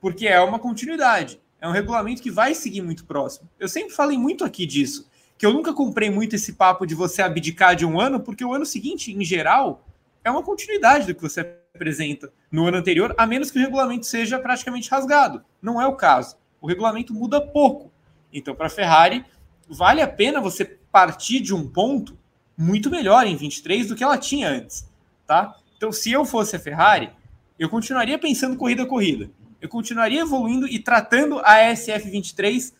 porque 0.00 0.26
é 0.26 0.40
uma 0.40 0.58
continuidade. 0.58 1.40
É 1.60 1.68
um 1.68 1.72
regulamento 1.72 2.22
que 2.22 2.30
vai 2.30 2.54
seguir 2.54 2.80
muito 2.80 3.04
próximo. 3.04 3.48
Eu 3.58 3.68
sempre 3.68 3.94
falei 3.94 4.16
muito 4.16 4.44
aqui 4.44 4.64
disso, 4.64 5.06
que 5.36 5.44
eu 5.44 5.52
nunca 5.52 5.74
comprei 5.74 6.10
muito 6.10 6.34
esse 6.34 6.54
papo 6.54 6.86
de 6.86 6.94
você 6.94 7.20
abdicar 7.20 7.76
de 7.76 7.84
um 7.84 8.00
ano, 8.00 8.18
porque 8.18 8.44
o 8.44 8.54
ano 8.54 8.64
seguinte, 8.64 9.12
em 9.12 9.24
geral, 9.24 9.84
é 10.24 10.30
uma 10.30 10.42
continuidade 10.42 11.06
do 11.06 11.14
que 11.14 11.22
você 11.22 11.40
apresenta 11.74 12.32
no 12.50 12.66
ano 12.66 12.78
anterior, 12.78 13.14
a 13.16 13.26
menos 13.26 13.50
que 13.50 13.58
o 13.58 13.62
regulamento 13.62 14.06
seja 14.06 14.38
praticamente 14.38 14.90
rasgado. 14.90 15.44
Não 15.62 15.80
é 15.80 15.86
o 15.86 15.96
caso. 15.96 16.36
O 16.60 16.66
regulamento 16.66 17.14
muda 17.14 17.40
pouco. 17.40 17.90
Então, 18.32 18.54
para 18.54 18.66
a 18.66 18.70
Ferrari, 18.70 19.24
vale 19.68 20.02
a 20.02 20.08
pena 20.08 20.40
você 20.40 20.64
partir 20.64 21.40
de 21.40 21.54
um 21.54 21.68
ponto 21.68 22.18
muito 22.56 22.90
melhor 22.90 23.26
em 23.26 23.36
23 23.36 23.88
do 23.88 23.96
que 23.96 24.04
ela 24.04 24.18
tinha 24.18 24.48
antes, 24.48 24.88
tá? 25.26 25.56
Então, 25.76 25.90
se 25.90 26.12
eu 26.12 26.24
fosse 26.24 26.56
a 26.56 26.58
Ferrari, 26.58 27.10
eu 27.58 27.68
continuaria 27.68 28.18
pensando 28.18 28.56
corrida 28.56 28.82
a 28.82 28.86
corrida 28.86 29.30
eu 29.60 29.68
continuaria 29.68 30.22
evoluindo 30.22 30.66
e 30.66 30.78
tratando 30.78 31.38
a 31.40 31.56
SF23 31.56 32.72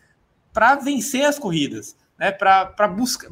para 0.53 0.77
vencer 0.77 1.25
as 1.25 1.39
corridas, 1.39 1.97
né? 2.19 2.33
Para 2.33 2.89
buscar 2.89 3.29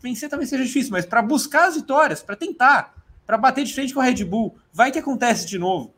vencer 0.00 0.28
talvez 0.28 0.48
seja 0.48 0.64
difícil, 0.64 0.92
mas 0.92 1.04
para 1.04 1.20
buscar 1.20 1.68
as 1.68 1.74
vitórias, 1.74 2.22
para 2.22 2.36
tentar, 2.36 2.94
para 3.26 3.38
bater 3.38 3.64
de 3.64 3.74
frente 3.74 3.94
com 3.94 4.00
a 4.00 4.04
Red 4.04 4.24
Bull, 4.24 4.56
vai 4.72 4.90
que 4.90 4.98
acontece 4.98 5.46
de 5.46 5.58
novo, 5.58 5.94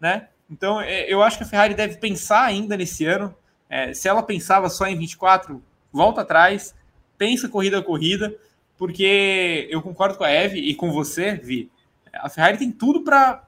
né? 0.00 0.28
Então 0.50 0.80
é, 0.80 1.10
eu 1.12 1.22
acho 1.22 1.36
que 1.38 1.44
a 1.44 1.46
Ferrari 1.46 1.74
deve 1.74 1.96
pensar 1.96 2.44
ainda 2.44 2.76
nesse 2.76 3.04
ano. 3.04 3.34
É, 3.68 3.92
se 3.92 4.08
ela 4.08 4.22
pensava 4.22 4.70
só 4.70 4.86
em 4.86 4.96
24, 4.96 5.62
volta 5.92 6.22
atrás, 6.22 6.74
pensa 7.18 7.48
corrida 7.48 7.78
a 7.78 7.82
corrida, 7.82 8.34
porque 8.76 9.66
eu 9.70 9.82
concordo 9.82 10.16
com 10.16 10.24
a 10.24 10.30
Eve 10.30 10.58
e 10.58 10.74
com 10.74 10.90
você, 10.90 11.34
Vi. 11.34 11.70
A 12.12 12.28
Ferrari 12.28 12.58
tem 12.58 12.70
tudo 12.72 13.02
para 13.02 13.44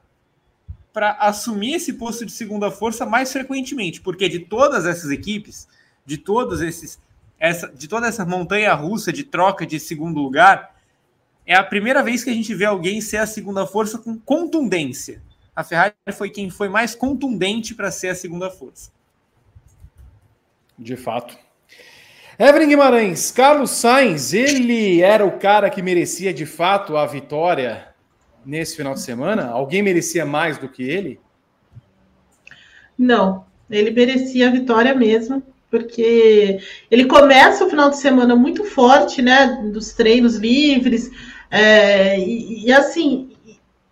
para 0.93 1.13
assumir 1.13 1.75
esse 1.75 1.93
posto 1.93 2.27
de 2.27 2.33
segunda 2.33 2.69
força 2.69 3.07
mais 3.07 3.33
frequentemente, 3.33 4.01
porque 4.01 4.29
de 4.29 4.41
todas 4.41 4.87
essas 4.87 5.13
equipes, 5.13 5.69
de 6.05 6.19
todos 6.19 6.61
esses 6.61 6.99
essa, 7.39 7.69
de 7.69 7.89
toda 7.89 8.07
essa 8.07 8.27
montanha 8.27 8.75
russa 8.75 9.11
de 9.11 9.25
troca 9.25 9.65
de 9.65 9.81
segundo 9.81 10.21
lugar, 10.21 10.70
é 11.47 11.55
a 11.55 11.63
primeira 11.63 12.03
vez 12.03 12.23
que 12.23 12.31
a 12.31 12.35
gente 12.35 12.55
vê 12.55 12.65
alguém 12.65 13.01
ser 13.01 13.19
a 13.19 13.27
segunda 13.27 13.67
força 13.67 13.99
com 13.99 14.19
contundência. 14.19 15.23
A 15.55 15.65
Ferrari 15.65 15.95
foi 16.13 16.31
quem 16.31 16.49
foi 16.49 16.69
mais 16.69 16.95
contundente 16.95 17.75
para 17.75 17.91
ser 17.91 18.09
a 18.09 18.15
segunda 18.15 18.51
força. 18.51 18.91
De 20.79 20.97
fato. 20.97 21.37
Evelyn 22.39 22.69
Guimarães, 22.69 23.31
Carlos 23.31 23.71
Sainz, 23.71 24.33
ele 24.33 25.03
era 25.03 25.27
o 25.27 25.39
cara 25.39 25.69
que 25.69 25.83
merecia 25.83 26.33
de 26.33 26.47
fato 26.47 26.97
a 26.97 27.05
vitória 27.05 27.91
nesse 28.45 28.77
final 28.77 28.95
de 28.95 29.01
semana? 29.01 29.49
Alguém 29.49 29.83
merecia 29.83 30.25
mais 30.25 30.57
do 30.57 30.69
que 30.69 30.83
ele? 30.83 31.21
Não, 32.97 33.45
ele 33.71 33.91
merecia 33.91 34.49
a 34.49 34.53
vitória 34.53 34.95
mesmo, 34.95 35.43
porque 35.71 36.59
ele 36.91 37.05
começa 37.05 37.65
o 37.65 37.71
final 37.71 37.91
de 37.91 37.99
semana 37.99 38.35
muito 38.35 38.65
forte, 38.65 39.23
né? 39.23 39.61
Dos 39.73 39.93
treinos 39.93 40.37
livres, 40.37 41.11
é, 41.51 42.19
e, 42.19 42.67
e, 42.67 42.73
assim, 42.73 43.31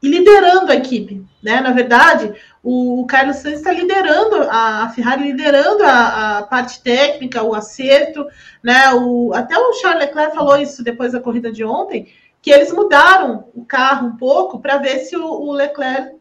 e 0.03 0.09
liderando 0.09 0.73
a 0.73 0.77
equipe, 0.77 1.25
né? 1.43 1.61
Na 1.61 1.73
verdade, 1.73 2.35
o, 2.63 3.03
o 3.03 3.07
Carlos 3.07 3.37
Sainz 3.37 3.59
está 3.59 3.73
liderando 3.73 4.43
a, 4.51 4.85
a, 4.85 4.89
Ferrari, 4.91 5.25
liderando 5.25 5.85
a, 5.85 6.39
a, 6.39 6.43
parte 6.43 6.83
técnica, 6.83 7.43
o 7.43 7.55
acerto, 7.55 8.27
né? 8.63 8.93
O, 8.95 9.33
até 9.35 9.57
o 9.57 9.73
Charles 9.75 10.07
Leclerc 10.07 10.35
falou 10.35 10.57
isso 10.57 10.83
depois 10.83 11.13
da 11.13 11.21
corrida 11.21 11.53
de 11.53 11.65
ontem 11.65 12.09
que 12.41 12.51
eles 12.51 12.73
mudaram 12.73 13.49
o 13.55 13.65
carro 13.65 14.09
um 14.09 14.17
pouco 14.17 14.61
para 14.61 14.79
ver 14.79 15.01
se 15.01 15.17
o, 15.17 15.25
o, 15.25 15.53
Leclerc 15.53 16.17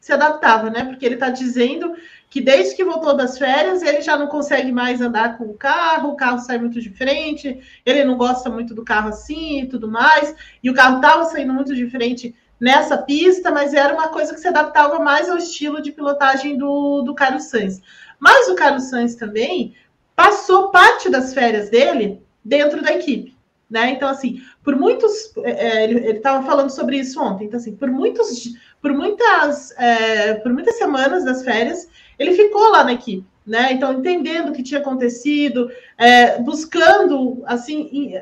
se 0.00 0.12
adaptava, 0.12 0.70
né? 0.70 0.84
Porque 0.84 1.04
ele 1.04 1.14
está 1.14 1.30
dizendo 1.30 1.94
que 2.28 2.40
desde 2.40 2.74
que 2.74 2.84
voltou 2.84 3.16
das 3.16 3.38
férias 3.38 3.82
ele 3.82 4.00
já 4.00 4.16
não 4.16 4.26
consegue 4.26 4.72
mais 4.72 5.00
andar 5.00 5.38
com 5.38 5.44
o 5.44 5.54
carro, 5.54 6.10
o 6.10 6.16
carro 6.16 6.38
sai 6.38 6.58
muito 6.58 6.80
de 6.80 6.90
frente, 6.90 7.60
ele 7.84 8.04
não 8.04 8.16
gosta 8.16 8.50
muito 8.50 8.74
do 8.74 8.84
carro 8.84 9.08
assim 9.08 9.62
e 9.62 9.66
tudo 9.66 9.90
mais, 9.90 10.34
e 10.62 10.68
o 10.68 10.74
carro 10.74 10.96
estava 10.96 11.24
saindo 11.24 11.52
muito 11.52 11.74
diferente 11.74 12.34
nessa 12.60 12.98
pista, 12.98 13.50
mas 13.50 13.74
era 13.74 13.94
uma 13.94 14.08
coisa 14.08 14.34
que 14.34 14.40
se 14.40 14.48
adaptava 14.48 14.98
mais 14.98 15.28
ao 15.28 15.36
estilo 15.36 15.80
de 15.80 15.92
pilotagem 15.92 16.56
do, 16.56 17.02
do 17.02 17.14
Carlos 17.14 17.44
Sainz. 17.44 17.80
Mas 18.18 18.48
o 18.48 18.54
Carlos 18.54 18.84
Sainz 18.84 19.14
também 19.14 19.74
passou 20.14 20.70
parte 20.70 21.10
das 21.10 21.34
férias 21.34 21.68
dele 21.68 22.22
dentro 22.44 22.82
da 22.82 22.92
equipe. 22.92 23.36
Né? 23.68 23.90
Então, 23.90 24.08
assim, 24.08 24.40
por 24.62 24.76
muitos. 24.76 25.32
É, 25.38 25.80
é 25.80 25.84
ele 25.84 26.10
estava 26.10 26.44
falando 26.46 26.70
sobre 26.70 26.98
isso 26.98 27.20
ontem. 27.20 27.46
Então, 27.46 27.58
assim, 27.58 27.74
por 27.74 27.90
muitos, 27.90 28.54
por 28.80 28.92
muitas, 28.92 29.72
é, 29.72 30.34
por 30.34 30.52
muitas 30.52 30.76
semanas 30.76 31.24
das 31.24 31.44
férias, 31.44 31.88
ele 32.18 32.32
ficou 32.32 32.70
lá 32.70 32.84
na 32.84 32.92
equipe. 32.92 33.24
Né? 33.46 33.72
Então, 33.72 33.92
entendendo 33.92 34.48
o 34.48 34.52
que 34.52 34.62
tinha 34.62 34.80
acontecido, 34.80 35.70
é, 35.96 36.42
buscando 36.42 37.44
assim 37.46 38.14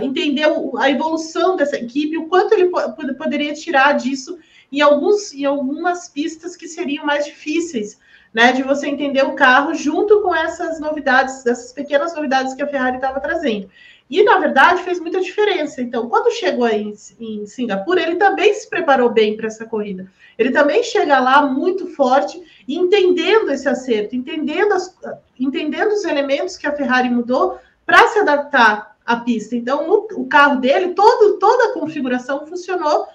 entender 0.00 0.46
a 0.78 0.90
evolução 0.90 1.54
dessa 1.54 1.76
equipe, 1.76 2.16
o 2.16 2.28
quanto 2.28 2.54
ele 2.54 2.70
poderia 3.18 3.52
tirar 3.52 3.92
disso 3.92 4.38
em, 4.72 4.80
alguns, 4.80 5.34
em 5.34 5.44
algumas 5.44 6.08
pistas 6.08 6.56
que 6.56 6.66
seriam 6.66 7.04
mais 7.04 7.26
difíceis, 7.26 7.98
né? 8.32 8.52
De 8.52 8.62
você 8.62 8.86
entender 8.86 9.22
o 9.22 9.34
carro 9.34 9.74
junto 9.74 10.22
com 10.22 10.34
essas 10.34 10.80
novidades, 10.80 11.44
essas 11.44 11.74
pequenas 11.74 12.14
novidades 12.14 12.54
que 12.54 12.62
a 12.62 12.66
Ferrari 12.66 12.96
estava 12.96 13.20
trazendo. 13.20 13.68
E, 14.10 14.24
na 14.24 14.38
verdade, 14.38 14.82
fez 14.82 14.98
muita 14.98 15.20
diferença. 15.20 15.80
Então, 15.80 16.08
quando 16.08 16.32
chegou 16.32 16.64
aí 16.64 16.92
em, 17.20 17.46
Singapura, 17.46 18.02
ele 18.02 18.16
também 18.16 18.52
se 18.52 18.68
preparou 18.68 19.08
bem 19.08 19.36
para 19.36 19.46
essa 19.46 19.64
corrida. 19.64 20.10
Ele 20.36 20.50
também 20.50 20.82
chega 20.82 21.20
lá 21.20 21.42
muito 21.42 21.86
forte, 21.94 22.42
entendendo 22.66 23.52
esse 23.52 23.68
acerto, 23.68 24.16
entendendo, 24.16 24.72
as, 24.72 24.98
entendendo 25.38 25.92
os 25.92 26.04
elementos 26.04 26.56
que 26.56 26.66
a 26.66 26.74
Ferrari 26.74 27.08
mudou 27.08 27.58
para 27.86 28.08
se 28.08 28.18
adaptar 28.18 28.96
à 29.06 29.16
pista. 29.16 29.54
Então, 29.54 29.86
no, 29.86 30.08
o 30.20 30.26
carro 30.26 30.60
dele, 30.60 30.88
todo, 30.88 31.38
toda 31.38 31.66
a 31.66 31.72
configuração 31.74 32.44
funcionou 32.46 33.06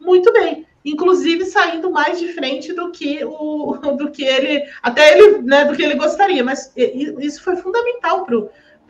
muito 0.00 0.32
bem 0.32 0.66
inclusive 0.82 1.44
saindo 1.44 1.90
mais 1.90 2.18
de 2.18 2.32
frente 2.32 2.72
do 2.72 2.90
que 2.90 3.22
o 3.22 3.76
do 3.98 4.10
que 4.10 4.24
ele 4.24 4.64
até 4.82 5.12
ele 5.12 5.42
né, 5.42 5.66
do 5.66 5.76
que 5.76 5.82
ele 5.82 5.94
gostaria 5.94 6.42
mas 6.42 6.72
isso 6.74 7.42
foi 7.42 7.56
fundamental 7.56 8.24
para 8.24 8.36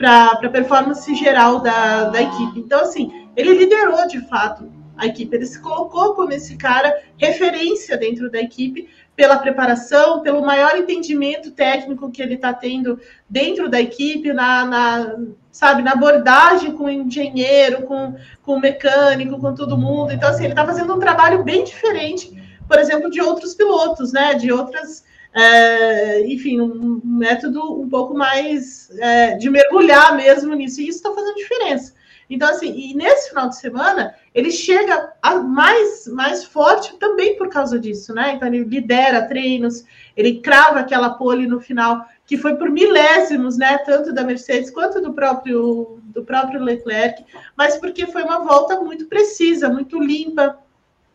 para 0.00 0.30
a 0.42 0.48
performance 0.48 1.14
geral 1.14 1.60
da, 1.60 2.04
da 2.04 2.22
equipe. 2.22 2.58
Então, 2.58 2.80
assim, 2.80 3.28
ele 3.36 3.52
liderou 3.52 4.08
de 4.08 4.18
fato 4.28 4.72
a 4.96 5.06
equipe, 5.06 5.36
ele 5.36 5.44
se 5.44 5.60
colocou 5.60 6.14
como 6.14 6.32
esse 6.32 6.56
cara 6.56 7.02
referência 7.18 7.98
dentro 7.98 8.30
da 8.30 8.40
equipe 8.40 8.88
pela 9.14 9.36
preparação, 9.36 10.22
pelo 10.22 10.40
maior 10.40 10.74
entendimento 10.78 11.50
técnico 11.50 12.10
que 12.10 12.22
ele 12.22 12.34
está 12.34 12.54
tendo 12.54 12.98
dentro 13.28 13.68
da 13.68 13.78
equipe, 13.78 14.32
na, 14.32 14.64
na, 14.64 15.16
sabe, 15.52 15.82
na 15.82 15.92
abordagem 15.92 16.72
com 16.72 16.84
o 16.84 16.90
engenheiro, 16.90 17.82
com, 17.82 18.16
com 18.42 18.54
o 18.54 18.60
mecânico, 18.60 19.38
com 19.38 19.54
todo 19.54 19.76
mundo. 19.76 20.12
Então, 20.12 20.30
assim, 20.30 20.44
ele 20.44 20.52
está 20.54 20.64
fazendo 20.64 20.94
um 20.94 20.98
trabalho 20.98 21.44
bem 21.44 21.62
diferente, 21.62 22.42
por 22.66 22.78
exemplo, 22.78 23.10
de 23.10 23.20
outros 23.20 23.54
pilotos, 23.54 24.14
né? 24.14 24.32
De 24.32 24.50
outras 24.50 25.04
é, 25.34 26.26
enfim, 26.26 26.60
um, 26.60 27.00
método 27.04 27.80
um 27.80 27.88
pouco 27.88 28.14
mais 28.14 28.90
é, 28.98 29.36
de 29.36 29.48
mergulhar 29.48 30.16
mesmo 30.16 30.54
nisso, 30.54 30.80
e 30.80 30.88
isso 30.88 30.98
está 30.98 31.12
fazendo 31.12 31.36
diferença. 31.36 31.94
Então, 32.28 32.48
assim, 32.48 32.72
e 32.72 32.94
nesse 32.94 33.30
final 33.30 33.48
de 33.48 33.56
semana, 33.56 34.14
ele 34.32 34.52
chega 34.52 35.12
mais, 35.44 36.06
mais 36.06 36.44
forte 36.44 36.96
também 36.96 37.36
por 37.36 37.48
causa 37.48 37.76
disso, 37.76 38.14
né? 38.14 38.34
Então, 38.34 38.46
ele 38.46 38.62
lidera 38.62 39.26
treinos, 39.26 39.84
ele 40.16 40.40
crava 40.40 40.78
aquela 40.78 41.10
pole 41.10 41.48
no 41.48 41.60
final, 41.60 42.06
que 42.24 42.36
foi 42.36 42.54
por 42.54 42.70
milésimos, 42.70 43.56
né? 43.56 43.78
Tanto 43.78 44.12
da 44.12 44.22
Mercedes 44.22 44.70
quanto 44.70 45.00
do 45.00 45.12
próprio, 45.12 45.98
do 46.04 46.24
próprio 46.24 46.62
Leclerc, 46.62 47.24
mas 47.56 47.76
porque 47.76 48.06
foi 48.06 48.22
uma 48.22 48.44
volta 48.44 48.80
muito 48.80 49.06
precisa, 49.06 49.68
muito 49.68 49.98
limpa, 49.98 50.56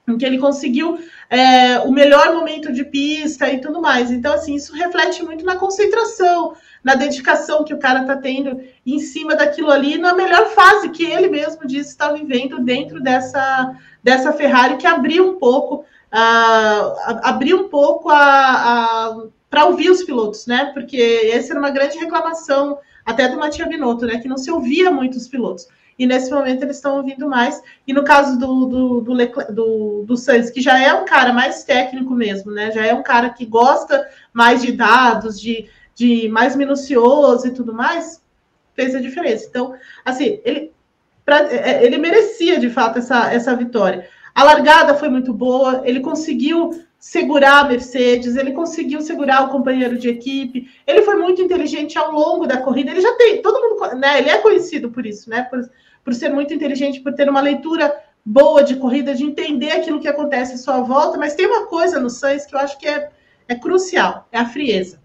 em 0.07 0.17
que 0.17 0.25
ele 0.25 0.37
conseguiu 0.37 0.99
é, 1.29 1.79
o 1.79 1.91
melhor 1.91 2.33
momento 2.33 2.71
de 2.71 2.83
pista 2.83 3.49
e 3.51 3.59
tudo 3.59 3.81
mais. 3.81 4.11
Então, 4.11 4.33
assim, 4.33 4.55
isso 4.55 4.73
reflete 4.73 5.23
muito 5.23 5.43
na 5.43 5.55
concentração, 5.55 6.55
na 6.83 6.95
dedicação 6.95 7.63
que 7.63 7.73
o 7.73 7.79
cara 7.79 8.01
está 8.01 8.15
tendo 8.15 8.61
em 8.85 8.99
cima 8.99 9.35
daquilo 9.35 9.71
ali, 9.71 9.97
na 9.97 10.13
melhor 10.13 10.47
fase 10.49 10.89
que 10.89 11.03
ele 11.03 11.27
mesmo 11.27 11.65
disse 11.65 11.89
estar 11.89 12.11
vivendo 12.13 12.59
dentro 12.59 13.01
dessa, 13.01 13.75
dessa 14.03 14.31
Ferrari, 14.33 14.77
que 14.77 14.85
abriu 14.85 15.27
um 15.27 15.39
pouco, 15.39 15.77
uh, 16.13 17.19
abriu 17.23 17.65
um 17.65 17.69
pouco 17.69 18.09
a, 18.09 18.17
a 18.17 19.17
para 19.49 19.67
ouvir 19.67 19.89
os 19.89 20.03
pilotos, 20.03 20.45
né? 20.47 20.71
Porque 20.73 21.31
essa 21.31 21.53
era 21.53 21.59
uma 21.59 21.69
grande 21.69 21.97
reclamação 21.97 22.77
até 23.05 23.29
do 23.29 23.37
Matia 23.37 23.65
Binotto, 23.65 24.05
né? 24.05 24.19
Que 24.19 24.27
não 24.27 24.37
se 24.37 24.51
ouvia 24.51 24.91
muito 24.91 25.15
os 25.15 25.29
pilotos 25.29 25.67
e 25.97 26.05
nesse 26.05 26.31
momento 26.31 26.63
eles 26.63 26.75
estão 26.75 26.97
ouvindo 26.97 27.27
mais. 27.29 27.62
E 27.88 27.93
no 27.93 28.03
caso 28.03 28.38
do, 28.38 28.65
do, 28.65 29.01
do, 29.01 29.53
do, 29.53 30.03
do 30.05 30.17
Sainz, 30.17 30.49
que 30.49 30.62
já 30.62 30.79
é 30.79 30.93
um 30.93 31.05
cara 31.05 31.31
mais 31.31 31.63
técnico 31.63 32.13
mesmo, 32.13 32.51
né? 32.51 32.71
Já 32.71 32.86
é 32.86 32.93
um 32.93 33.03
cara 33.03 33.29
que 33.29 33.45
gosta 33.45 34.05
mais 34.34 34.62
de 34.62 34.73
dados, 34.73 35.39
de, 35.39 35.69
de 35.93 36.27
mais 36.27 36.55
minucioso 36.55 37.47
e 37.47 37.51
tudo 37.51 37.73
mais, 37.73 38.21
fez 38.73 38.93
a 38.93 38.99
diferença. 38.99 39.47
Então, 39.49 39.73
assim, 40.03 40.41
ele, 40.43 40.71
pra, 41.23 41.49
é, 41.51 41.84
ele 41.84 41.97
merecia 41.97 42.60
de 42.60 42.69
fato 42.69 42.99
essa, 42.99 43.34
essa 43.34 43.55
vitória. 43.55 44.08
A 44.34 44.43
largada 44.43 44.95
foi 44.95 45.08
muito 45.08 45.34
boa, 45.34 45.81
ele 45.86 46.01
conseguiu 46.01 46.71
segurar 46.99 47.60
a 47.60 47.63
Mercedes, 47.65 48.36
ele 48.36 48.51
conseguiu 48.51 48.99
segurar 48.99 49.43
o 49.43 49.49
companheiro 49.49 49.97
de 49.97 50.10
equipe, 50.10 50.67
ele 50.88 51.03
foi 51.03 51.15
muito 51.15 51.41
inteligente 51.41 51.97
ao 51.97 52.12
longo 52.12 52.47
da 52.47 52.58
corrida, 52.58 52.89
ele 52.89 52.99
já 52.99 53.13
tem, 53.13 53.43
todo 53.43 53.62
mundo, 53.62 53.95
né, 53.95 54.17
ele 54.17 54.29
é 54.29 54.39
conhecido 54.39 54.89
por 54.89 55.05
isso, 55.05 55.29
né, 55.29 55.43
por, 55.43 55.69
por 56.05 56.13
ser 56.13 56.29
muito 56.29 56.53
inteligente, 56.53 57.01
por 57.01 57.13
ter 57.13 57.27
uma 57.27 57.41
leitura 57.41 57.93
boa 58.23 58.63
de 58.63 58.75
corrida, 58.75 59.15
de 59.15 59.25
entender 59.25 59.71
aquilo 59.71 59.99
que 59.99 60.07
acontece 60.07 60.53
à 60.53 60.57
sua 60.57 60.81
volta, 60.81 61.17
mas 61.17 61.35
tem 61.35 61.47
uma 61.47 61.65
coisa 61.65 61.99
no 61.99 62.09
Sainz 62.09 62.45
que 62.45 62.55
eu 62.55 62.59
acho 62.59 62.77
que 62.77 62.87
é, 62.87 63.09
é 63.47 63.55
crucial, 63.55 64.27
é 64.31 64.39
a 64.39 64.45
frieza. 64.45 65.03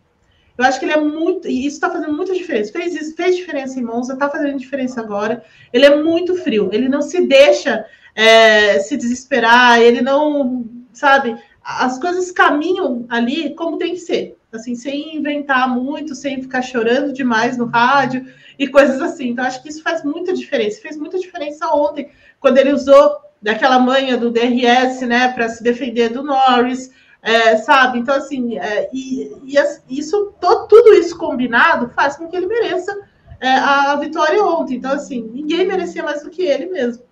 Eu 0.56 0.64
acho 0.64 0.78
que 0.78 0.84
ele 0.84 0.92
é 0.92 1.00
muito, 1.00 1.48
e 1.48 1.66
isso 1.66 1.76
está 1.76 1.90
fazendo 1.90 2.12
muita 2.12 2.34
diferença. 2.34 2.70
Fez 2.70 3.14
fez 3.14 3.36
diferença 3.36 3.80
em 3.80 3.82
Monza, 3.82 4.12
está 4.12 4.28
fazendo 4.28 4.58
diferença 4.58 5.00
agora. 5.00 5.42
Ele 5.72 5.86
é 5.86 6.02
muito 6.02 6.36
frio, 6.36 6.68
ele 6.70 6.86
não 6.86 7.00
se 7.00 7.26
deixa 7.26 7.86
é, 8.14 8.78
se 8.80 8.94
desesperar, 8.94 9.80
ele 9.80 10.02
não, 10.02 10.66
sabe, 10.92 11.34
as 11.62 11.99
coisas 11.99 12.31
caminham 12.31 13.05
ali 13.09 13.55
como 13.55 13.79
tem 13.79 13.92
que 13.92 14.01
ser, 14.01 14.37
assim, 14.53 14.75
sem 14.75 15.16
inventar 15.16 15.68
muito, 15.68 16.14
sem 16.14 16.40
ficar 16.42 16.62
chorando 16.62 17.12
demais 17.12 17.57
no 17.57 17.66
rádio 17.66 18.27
e 18.59 18.66
coisas 18.68 19.01
assim. 19.01 19.29
Então, 19.29 19.44
acho 19.44 19.62
que 19.62 19.68
isso 19.68 19.83
faz 19.83 20.03
muita 20.03 20.33
diferença. 20.33 20.81
Fez 20.81 20.96
muita 20.96 21.18
diferença 21.18 21.68
ontem, 21.68 22.11
quando 22.38 22.59
ele 22.59 22.73
usou 22.73 23.16
daquela 23.40 23.79
manha 23.79 24.16
do 24.16 24.31
DRS, 24.31 25.01
né, 25.03 25.29
para 25.29 25.49
se 25.49 25.62
defender 25.62 26.11
do 26.11 26.23
Norris, 26.23 26.90
é, 27.23 27.57
sabe? 27.57 27.99
Então, 27.99 28.14
assim, 28.14 28.59
é, 28.59 28.88
e, 28.92 29.33
e, 29.44 29.55
isso, 29.99 30.35
tudo 30.68 30.94
isso 30.94 31.16
combinado 31.16 31.90
faz 31.90 32.16
com 32.16 32.29
que 32.29 32.37
ele 32.37 32.46
mereça 32.46 32.96
é, 33.40 33.51
a 33.53 33.96
vitória 33.96 34.42
ontem. 34.42 34.77
Então, 34.77 34.92
assim, 34.92 35.23
ninguém 35.33 35.66
merecia 35.66 36.03
mais 36.03 36.23
do 36.23 36.31
que 36.31 36.42
ele 36.42 36.66
mesmo. 36.66 37.05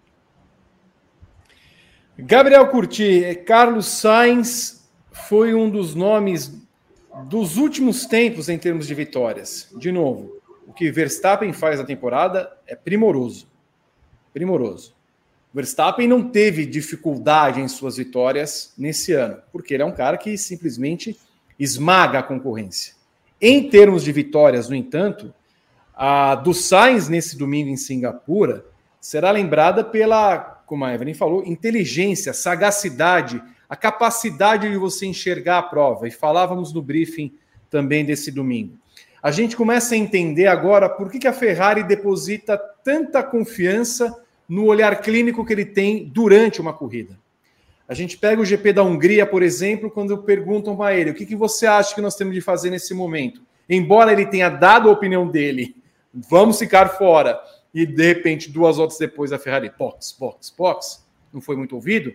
Gabriel 2.21 2.67
Curti, 2.67 3.43
Carlos 3.47 3.87
Sainz 3.87 4.91
foi 5.13 5.55
um 5.55 5.71
dos 5.71 5.95
nomes 5.95 6.53
dos 7.27 7.57
últimos 7.57 8.07
tempos 8.07 8.49
em 8.49 8.59
termos 8.59 8.89
de 8.89 8.95
vitórias. 8.95 9.69
De 9.79 9.93
novo, 9.93 10.37
o 10.67 10.73
que 10.73 10.91
Verstappen 10.91 11.53
faz 11.53 11.79
na 11.79 11.85
temporada 11.85 12.51
é 12.67 12.75
primoroso. 12.75 13.47
Primoroso. 14.33 14.97
Verstappen 15.55 16.09
não 16.09 16.29
teve 16.29 16.67
dificuldade 16.67 17.61
em 17.61 17.69
suas 17.69 17.99
vitórias 17.99 18.75
nesse 18.77 19.13
ano, 19.13 19.39
porque 19.53 19.75
ele 19.75 19.85
é 19.85 19.87
um 19.87 19.95
cara 19.95 20.19
que 20.19 20.37
simplesmente 20.37 21.17
esmaga 21.57 22.19
a 22.19 22.23
concorrência. 22.23 22.95
Em 23.41 23.71
termos 23.71 24.03
de 24.03 24.11
vitórias, 24.11 24.69
no 24.69 24.75
entanto, 24.75 25.33
a 25.95 26.35
do 26.35 26.53
Sainz 26.53 27.09
nesse 27.09 27.39
domingo 27.39 27.71
em 27.71 27.77
Singapura 27.77 28.67
será 29.01 29.31
lembrada 29.31 29.85
pela 29.85 30.58
como 30.69 30.85
a 30.85 30.95
Evelyn 30.95 31.15
falou, 31.15 31.43
inteligência, 31.47 32.35
sagacidade, 32.35 33.43
a 33.69 33.75
capacidade 33.75 34.71
de 34.71 34.77
você 34.77 35.07
enxergar 35.07 35.59
a 35.59 35.63
prova. 35.63 36.07
E 36.07 36.11
falávamos 36.11 36.75
no 36.75 36.83
briefing 36.83 37.33
também 37.71 38.05
desse 38.05 38.31
domingo. 38.31 38.75
A 39.23 39.31
gente 39.31 39.57
começa 39.57 39.95
a 39.95 39.99
entender 39.99 40.47
agora 40.47 40.89
por 40.89 41.11
que, 41.11 41.19
que 41.19 41.27
a 41.27 41.33
Ferrari 41.33 41.83
deposita 41.83 42.59
tanta 42.85 43.23
confiança 43.23 44.15
no 44.47 44.67
olhar 44.67 45.01
clínico 45.01 45.45
que 45.45 45.53
ele 45.53 45.65
tem 45.65 46.05
durante 46.05 46.61
uma 46.61 46.73
corrida. 46.73 47.19
A 47.89 47.95
gente 47.95 48.19
pega 48.19 48.41
o 48.41 48.45
GP 48.45 48.75
da 48.75 48.83
Hungria, 48.83 49.25
por 49.25 49.43
exemplo, 49.43 49.91
quando 49.91 50.19
perguntam 50.19 50.83
a 50.83 50.95
ele 50.95 51.11
o 51.11 51.15
que, 51.15 51.25
que 51.25 51.35
você 51.35 51.67
acha 51.67 51.95
que 51.95 52.03
nós 52.03 52.15
temos 52.15 52.35
de 52.35 52.43
fazer 52.43 52.69
nesse 52.69 52.93
momento. 52.93 53.41
Embora 53.69 54.13
ele 54.13 54.27
tenha 54.27 54.51
dado 54.51 54.91
a 54.91 54.93
opinião 54.93 55.27
dele, 55.27 55.75
vamos 56.13 56.59
ficar 56.59 56.91
fora 56.91 57.41
e 57.83 57.87
de 57.87 58.07
repente, 58.07 58.51
duas 58.51 58.77
voltas 58.77 58.99
depois, 58.99 59.33
a 59.33 59.39
Ferrari, 59.39 59.71
box, 59.79 60.17
box, 60.19 60.53
box, 60.57 61.07
não 61.33 61.41
foi 61.41 61.57
muito 61.57 61.77
ouvido. 61.77 62.13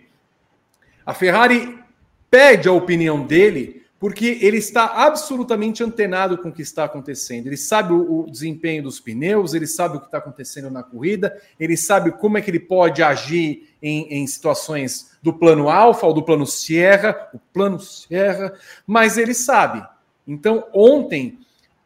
A 1.06 1.14
Ferrari 1.14 1.78
pede 2.30 2.68
a 2.68 2.72
opinião 2.72 3.26
dele 3.26 3.82
porque 3.98 4.38
ele 4.42 4.58
está 4.58 4.84
absolutamente 5.06 5.82
antenado 5.82 6.36
com 6.36 6.50
o 6.50 6.52
que 6.52 6.60
está 6.60 6.84
acontecendo. 6.84 7.46
Ele 7.46 7.56
sabe 7.56 7.94
o, 7.94 8.24
o 8.24 8.30
desempenho 8.30 8.82
dos 8.82 9.00
pneus, 9.00 9.54
ele 9.54 9.66
sabe 9.66 9.96
o 9.96 10.00
que 10.00 10.04
está 10.04 10.18
acontecendo 10.18 10.70
na 10.70 10.82
corrida, 10.82 11.40
ele 11.58 11.74
sabe 11.74 12.12
como 12.12 12.36
é 12.36 12.42
que 12.42 12.50
ele 12.50 12.60
pode 12.60 13.02
agir 13.02 13.74
em, 13.80 14.06
em 14.10 14.26
situações 14.26 15.16
do 15.22 15.32
plano 15.32 15.70
alfa 15.70 16.06
ou 16.06 16.12
do 16.12 16.22
plano 16.22 16.46
Sierra, 16.46 17.30
o 17.32 17.38
plano 17.38 17.80
Sierra, 17.80 18.52
mas 18.86 19.16
ele 19.16 19.32
sabe. 19.32 19.82
Então, 20.28 20.68
ontem, 20.74 21.38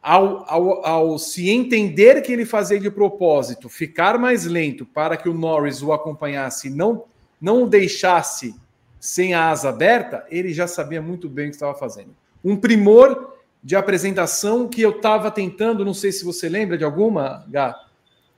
ao, 0.09 0.43
ao, 0.51 0.85
ao, 0.87 1.19
se 1.19 1.51
entender 1.51 2.23
que 2.23 2.33
ele 2.33 2.43
fazia 2.43 2.79
de 2.79 2.89
propósito 2.89 3.69
ficar 3.69 4.17
mais 4.17 4.43
lento 4.43 4.83
para 4.83 5.15
que 5.15 5.29
o 5.29 5.35
Norris 5.35 5.83
o 5.83 5.93
acompanhasse 5.93 6.67
e 6.67 6.71
não, 6.71 7.03
não 7.39 7.61
o 7.61 7.69
deixasse 7.69 8.55
sem 8.99 9.35
a 9.35 9.51
asa 9.51 9.69
aberta, 9.69 10.25
ele 10.31 10.51
já 10.51 10.65
sabia 10.65 10.99
muito 10.99 11.29
bem 11.29 11.45
o 11.45 11.49
que 11.49 11.57
estava 11.57 11.75
fazendo. 11.75 12.15
Um 12.43 12.57
primor 12.57 13.35
de 13.63 13.75
apresentação 13.75 14.67
que 14.67 14.81
eu 14.81 14.97
estava 14.97 15.29
tentando, 15.29 15.85
não 15.85 15.93
sei 15.93 16.11
se 16.11 16.25
você 16.25 16.49
lembra 16.49 16.75
de 16.75 16.83
alguma, 16.83 17.45
Gá, 17.47 17.79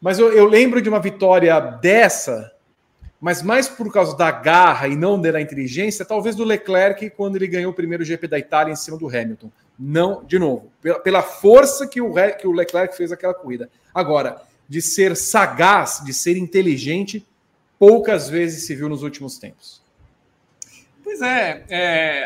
mas 0.02 0.20
eu, 0.20 0.30
eu 0.34 0.48
lembro 0.48 0.82
de 0.82 0.90
uma 0.90 1.00
vitória 1.00 1.58
dessa, 1.58 2.52
mas 3.22 3.42
mais 3.42 3.70
por 3.70 3.94
causa 3.94 4.18
da 4.18 4.30
garra 4.30 4.90
e 4.90 4.98
não 4.98 5.22
da 5.22 5.40
inteligência, 5.40 6.04
talvez 6.04 6.36
do 6.36 6.44
Leclerc 6.44 7.12
quando 7.12 7.38
ele 7.38 7.48
ganhou 7.48 7.72
o 7.72 7.76
primeiro 7.76 8.04
GP 8.04 8.28
da 8.28 8.38
Itália 8.38 8.74
em 8.74 8.76
cima 8.76 8.98
do 8.98 9.08
Hamilton. 9.08 9.50
Não, 9.78 10.24
de 10.24 10.38
novo, 10.38 10.72
pela, 10.82 11.00
pela 11.00 11.22
força 11.24 11.88
que 11.88 12.02
o, 12.02 12.14
que 12.38 12.48
o 12.48 12.52
Leclerc 12.52 12.96
fez 12.96 13.12
aquela 13.12 13.34
corrida. 13.34 13.70
Agora, 13.94 14.42
de 14.68 14.82
ser 14.82 15.18
sagaz, 15.18 16.02
de 16.06 16.14
ser 16.14 16.38
inteligente, 16.38 17.26
poucas 17.78 18.30
vezes 18.30 18.66
se 18.66 18.76
viu 18.76 18.88
nos 18.88 19.04
últimos 19.04 19.38
tempos. 19.38 19.82
Pois 21.04 21.22
é, 21.22 21.66
é, 21.68 22.26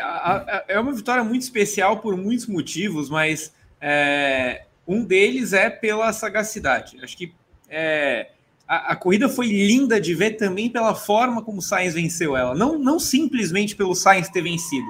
é 0.68 0.78
uma 0.78 0.92
vitória 0.92 1.24
muito 1.24 1.42
especial 1.42 1.98
por 1.98 2.16
muitos 2.16 2.46
motivos, 2.46 3.10
mas 3.10 3.52
é, 3.80 4.64
um 4.86 5.02
deles 5.02 5.52
é 5.52 5.68
pela 5.68 6.12
sagacidade. 6.12 6.98
Acho 7.02 7.16
que 7.16 7.34
é, 7.68 8.30
a, 8.68 8.92
a, 8.92 8.96
corrida 8.96 9.28
foi 9.28 9.46
linda 9.46 10.00
de 10.00 10.14
ver 10.14 10.32
também 10.32 10.70
pela 10.70 10.94
forma 10.94 11.42
como 11.42 11.58
o 11.58 11.62
Sainz 11.62 11.94
venceu 11.94 12.36
ela. 12.36 12.54
Não, 12.54 12.78
não 12.78 12.98
simplesmente 12.98 13.74
pelo 13.74 13.94
Sainz 13.94 14.28
ter 14.28 14.42
vencido, 14.42 14.86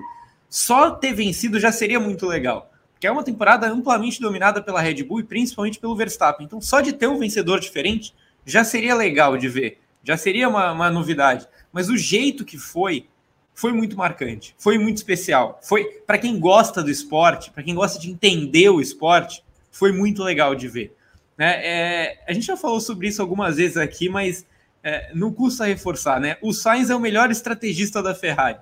só 0.56 0.90
ter 0.90 1.12
vencido 1.12 1.60
já 1.60 1.70
seria 1.70 2.00
muito 2.00 2.24
legal. 2.24 2.72
Porque 2.94 3.06
é 3.06 3.10
uma 3.10 3.22
temporada 3.22 3.68
amplamente 3.68 4.18
dominada 4.18 4.62
pela 4.62 4.80
Red 4.80 5.04
Bull 5.04 5.20
e 5.20 5.24
principalmente 5.24 5.78
pelo 5.78 5.94
Verstappen. 5.94 6.46
Então, 6.46 6.62
só 6.62 6.80
de 6.80 6.94
ter 6.94 7.06
um 7.06 7.18
vencedor 7.18 7.60
diferente 7.60 8.14
já 8.42 8.64
seria 8.64 8.94
legal 8.94 9.36
de 9.36 9.50
ver. 9.50 9.78
Já 10.02 10.16
seria 10.16 10.48
uma, 10.48 10.72
uma 10.72 10.90
novidade. 10.90 11.46
Mas 11.70 11.90
o 11.90 11.96
jeito 11.96 12.42
que 12.42 12.56
foi, 12.56 13.06
foi 13.54 13.70
muito 13.70 13.98
marcante. 13.98 14.54
Foi 14.56 14.78
muito 14.78 14.96
especial. 14.96 15.60
Foi 15.62 15.84
para 16.06 16.16
quem 16.16 16.40
gosta 16.40 16.82
do 16.82 16.90
esporte, 16.90 17.50
para 17.50 17.62
quem 17.62 17.74
gosta 17.74 17.98
de 18.00 18.10
entender 18.10 18.70
o 18.70 18.80
esporte, 18.80 19.44
foi 19.70 19.92
muito 19.92 20.22
legal 20.22 20.54
de 20.54 20.68
ver. 20.68 20.96
Né? 21.36 21.60
É, 21.62 22.24
a 22.26 22.32
gente 22.32 22.46
já 22.46 22.56
falou 22.56 22.80
sobre 22.80 23.08
isso 23.08 23.20
algumas 23.20 23.56
vezes 23.56 23.76
aqui, 23.76 24.08
mas 24.08 24.46
é, 24.82 25.12
não 25.14 25.30
custa 25.30 25.66
reforçar. 25.66 26.18
Né? 26.18 26.38
O 26.40 26.54
Sainz 26.54 26.88
é 26.88 26.96
o 26.96 27.00
melhor 27.00 27.30
estrategista 27.30 28.02
da 28.02 28.14
Ferrari 28.14 28.56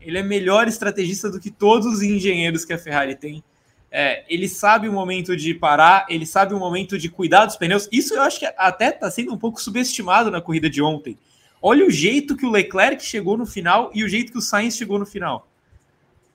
ele 0.00 0.18
é 0.18 0.22
melhor 0.22 0.68
estrategista 0.68 1.30
do 1.30 1.40
que 1.40 1.50
todos 1.50 1.86
os 1.86 2.02
engenheiros 2.02 2.64
que 2.64 2.72
a 2.72 2.78
Ferrari 2.78 3.14
tem. 3.16 3.42
é, 3.90 4.24
ele 4.28 4.48
sabe 4.48 4.88
o 4.88 4.92
momento 4.92 5.36
de 5.36 5.54
parar, 5.54 6.06
ele 6.08 6.26
sabe 6.26 6.52
o 6.54 6.58
momento 6.58 6.98
de 6.98 7.08
cuidar 7.08 7.46
dos 7.46 7.56
pneus. 7.56 7.88
Isso 7.90 8.14
eu 8.14 8.22
acho 8.22 8.38
que 8.38 8.46
até 8.56 8.90
está 8.90 9.10
sendo 9.10 9.32
um 9.32 9.38
pouco 9.38 9.60
subestimado 9.60 10.30
na 10.30 10.40
corrida 10.40 10.68
de 10.68 10.82
ontem. 10.82 11.18
Olha 11.60 11.86
o 11.86 11.90
jeito 11.90 12.36
que 12.36 12.46
o 12.46 12.50
Leclerc 12.50 13.02
chegou 13.02 13.36
no 13.36 13.46
final 13.46 13.90
e 13.94 14.04
o 14.04 14.08
jeito 14.08 14.30
que 14.30 14.38
o 14.38 14.42
Sainz 14.42 14.76
chegou 14.76 14.98
no 14.98 15.06
final. 15.06 15.48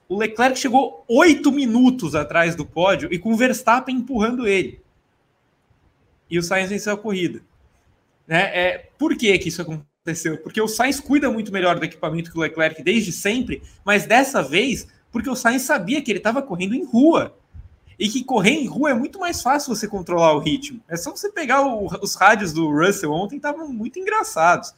O 0.08 0.18
Leclerc 0.18 0.58
chegou 0.58 1.04
oito 1.08 1.50
minutos 1.50 2.14
atrás 2.14 2.54
do 2.54 2.66
pódio 2.66 3.08
e 3.12 3.18
com 3.18 3.32
o 3.32 3.36
Verstappen 3.36 3.96
empurrando 3.96 4.46
ele. 4.46 4.80
E 6.28 6.38
o 6.38 6.42
Sainz 6.42 6.68
venceu 6.68 6.92
a 6.92 6.98
corrida. 6.98 7.40
Né? 8.26 8.42
É, 8.52 8.90
por 8.98 9.16
que, 9.16 9.38
que 9.38 9.48
isso 9.48 9.62
aconteceu? 9.62 9.93
Porque 10.42 10.60
o 10.60 10.68
Sainz 10.68 11.00
cuida 11.00 11.30
muito 11.30 11.50
melhor 11.50 11.78
do 11.78 11.84
equipamento 11.84 12.30
que 12.30 12.36
o 12.36 12.40
Leclerc 12.42 12.82
desde 12.82 13.10
sempre, 13.10 13.62
mas 13.84 14.04
dessa 14.04 14.42
vez 14.42 14.86
porque 15.10 15.30
o 15.30 15.36
Sainz 15.36 15.62
sabia 15.62 16.02
que 16.02 16.10
ele 16.10 16.18
estava 16.18 16.42
correndo 16.42 16.74
em 16.74 16.84
rua. 16.84 17.38
E 17.96 18.08
que 18.08 18.24
correr 18.24 18.50
em 18.50 18.66
rua 18.66 18.90
é 18.90 18.94
muito 18.94 19.20
mais 19.20 19.40
fácil 19.40 19.74
você 19.74 19.86
controlar 19.86 20.32
o 20.32 20.40
ritmo. 20.40 20.80
É 20.88 20.96
só 20.96 21.12
você 21.12 21.30
pegar 21.30 21.62
o, 21.62 21.86
os 22.02 22.16
rádios 22.16 22.52
do 22.52 22.68
Russell 22.68 23.12
ontem, 23.12 23.36
estavam 23.36 23.68
muito 23.68 23.96
engraçados. 23.98 24.74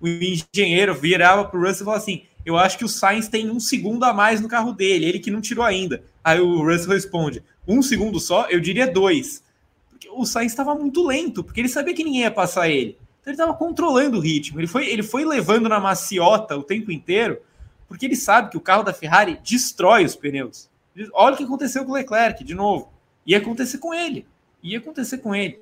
O 0.00 0.08
engenheiro 0.08 0.94
virava 0.94 1.44
para 1.44 1.60
o 1.60 1.62
Russell 1.62 1.82
e 1.82 1.84
falava 1.84 2.02
assim: 2.02 2.22
Eu 2.46 2.56
acho 2.56 2.78
que 2.78 2.84
o 2.84 2.88
Sainz 2.88 3.28
tem 3.28 3.50
um 3.50 3.60
segundo 3.60 4.04
a 4.04 4.12
mais 4.14 4.40
no 4.40 4.48
carro 4.48 4.72
dele, 4.72 5.04
ele 5.04 5.18
que 5.18 5.30
não 5.30 5.42
tirou 5.42 5.62
ainda. 5.62 6.02
Aí 6.24 6.40
o 6.40 6.64
Russell 6.64 6.94
responde: 6.94 7.44
Um 7.68 7.82
segundo 7.82 8.18
só? 8.18 8.48
Eu 8.48 8.60
diria 8.60 8.90
dois. 8.90 9.44
Porque 9.90 10.08
o 10.08 10.24
Sainz 10.24 10.50
estava 10.50 10.74
muito 10.74 11.06
lento, 11.06 11.44
porque 11.44 11.60
ele 11.60 11.68
sabia 11.68 11.94
que 11.94 12.02
ninguém 12.02 12.22
ia 12.22 12.30
passar 12.30 12.70
ele. 12.70 12.96
Então 13.24 13.32
ele 13.32 13.40
estava 13.40 13.54
controlando 13.54 14.18
o 14.18 14.20
ritmo. 14.20 14.60
Ele 14.60 14.66
foi, 14.66 14.86
ele 14.86 15.02
foi 15.02 15.24
levando 15.24 15.66
na 15.66 15.80
maciota 15.80 16.54
o 16.56 16.62
tempo 16.62 16.92
inteiro 16.92 17.40
porque 17.88 18.04
ele 18.04 18.16
sabe 18.16 18.50
que 18.50 18.56
o 18.56 18.60
carro 18.60 18.82
da 18.82 18.92
Ferrari 18.92 19.38
destrói 19.42 20.04
os 20.04 20.14
pneus. 20.14 20.68
Olha 21.12 21.34
o 21.34 21.36
que 21.38 21.44
aconteceu 21.44 21.84
com 21.84 21.92
o 21.92 21.94
Leclerc, 21.94 22.44
de 22.44 22.54
novo. 22.54 22.92
Ia 23.26 23.38
acontecer 23.38 23.78
com 23.78 23.94
ele. 23.94 24.26
Ia 24.62 24.78
acontecer 24.78 25.18
com 25.18 25.34
ele. 25.34 25.58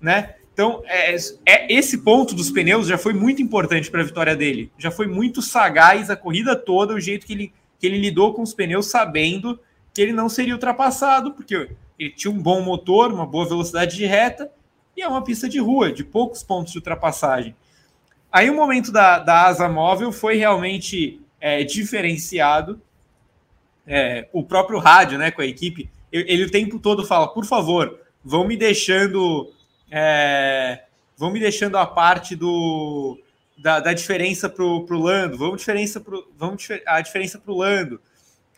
Né? 0.00 0.34
Então, 0.52 0.82
é, 0.86 1.14
é 1.46 1.72
esse 1.72 1.98
ponto 1.98 2.34
dos 2.34 2.50
pneus 2.50 2.88
já 2.88 2.98
foi 2.98 3.12
muito 3.12 3.40
importante 3.40 3.90
para 3.90 4.00
a 4.00 4.04
vitória 4.04 4.34
dele. 4.34 4.72
Já 4.76 4.90
foi 4.90 5.06
muito 5.06 5.40
sagaz 5.40 6.10
a 6.10 6.16
corrida 6.16 6.56
toda, 6.56 6.94
o 6.94 7.00
jeito 7.00 7.24
que 7.24 7.32
ele, 7.32 7.52
que 7.78 7.86
ele 7.86 7.98
lidou 7.98 8.34
com 8.34 8.42
os 8.42 8.52
pneus, 8.52 8.86
sabendo 8.86 9.58
que 9.94 10.02
ele 10.02 10.12
não 10.12 10.28
seria 10.28 10.54
ultrapassado, 10.54 11.32
porque 11.32 11.70
ele 11.98 12.10
tinha 12.10 12.32
um 12.32 12.40
bom 12.40 12.60
motor, 12.62 13.12
uma 13.12 13.26
boa 13.26 13.48
velocidade 13.48 13.96
de 13.96 14.06
reta, 14.06 14.50
e 15.00 15.02
é 15.02 15.08
uma 15.08 15.24
pista 15.24 15.48
de 15.48 15.58
rua, 15.58 15.90
de 15.90 16.04
poucos 16.04 16.42
pontos 16.42 16.72
de 16.72 16.78
ultrapassagem. 16.78 17.56
Aí 18.30 18.50
o 18.50 18.54
momento 18.54 18.92
da, 18.92 19.18
da 19.18 19.46
asa 19.46 19.66
móvel 19.66 20.12
foi 20.12 20.36
realmente 20.36 21.20
é, 21.40 21.64
diferenciado. 21.64 22.80
É, 23.86 24.28
o 24.30 24.44
próprio 24.44 24.78
rádio, 24.78 25.18
né, 25.18 25.30
com 25.30 25.40
a 25.40 25.46
equipe, 25.46 25.90
ele 26.12 26.44
o 26.44 26.50
tempo 26.50 26.78
todo 26.78 27.04
fala, 27.04 27.28
por 27.28 27.46
favor, 27.46 27.98
vão 28.22 28.46
me 28.46 28.56
deixando, 28.56 29.50
é, 29.90 30.84
vão 31.16 31.30
me 31.30 31.40
deixando 31.40 31.78
a 31.78 31.86
parte 31.86 32.36
do 32.36 33.18
da, 33.56 33.80
da 33.80 33.92
diferença 33.92 34.48
para 34.48 34.64
o 34.64 34.86
Lando, 34.90 35.36
vamos 35.36 35.58
diferença 35.58 36.00
pro, 36.00 36.30
vamos 36.36 36.66
a 36.86 37.00
diferença 37.00 37.38
para 37.38 37.52
o 37.52 37.56
Lando. 37.56 38.00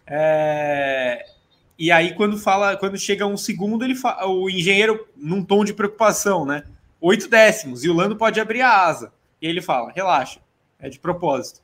É, 0.07 1.24
e 1.82 1.90
aí 1.90 2.14
quando 2.14 2.38
fala, 2.38 2.76
quando 2.76 2.96
chega 2.96 3.26
um 3.26 3.36
segundo, 3.36 3.84
ele 3.84 3.96
fala, 3.96 4.24
o 4.28 4.48
engenheiro 4.48 5.04
num 5.16 5.44
tom 5.44 5.64
de 5.64 5.74
preocupação, 5.74 6.46
né? 6.46 6.62
Oito 7.00 7.28
décimos 7.28 7.82
e 7.82 7.88
o 7.88 7.92
Lando 7.92 8.14
pode 8.14 8.38
abrir 8.38 8.60
a 8.60 8.86
asa. 8.86 9.12
E 9.40 9.48
ele 9.48 9.60
fala, 9.60 9.90
relaxa, 9.90 10.38
é 10.78 10.88
de 10.88 11.00
propósito. 11.00 11.60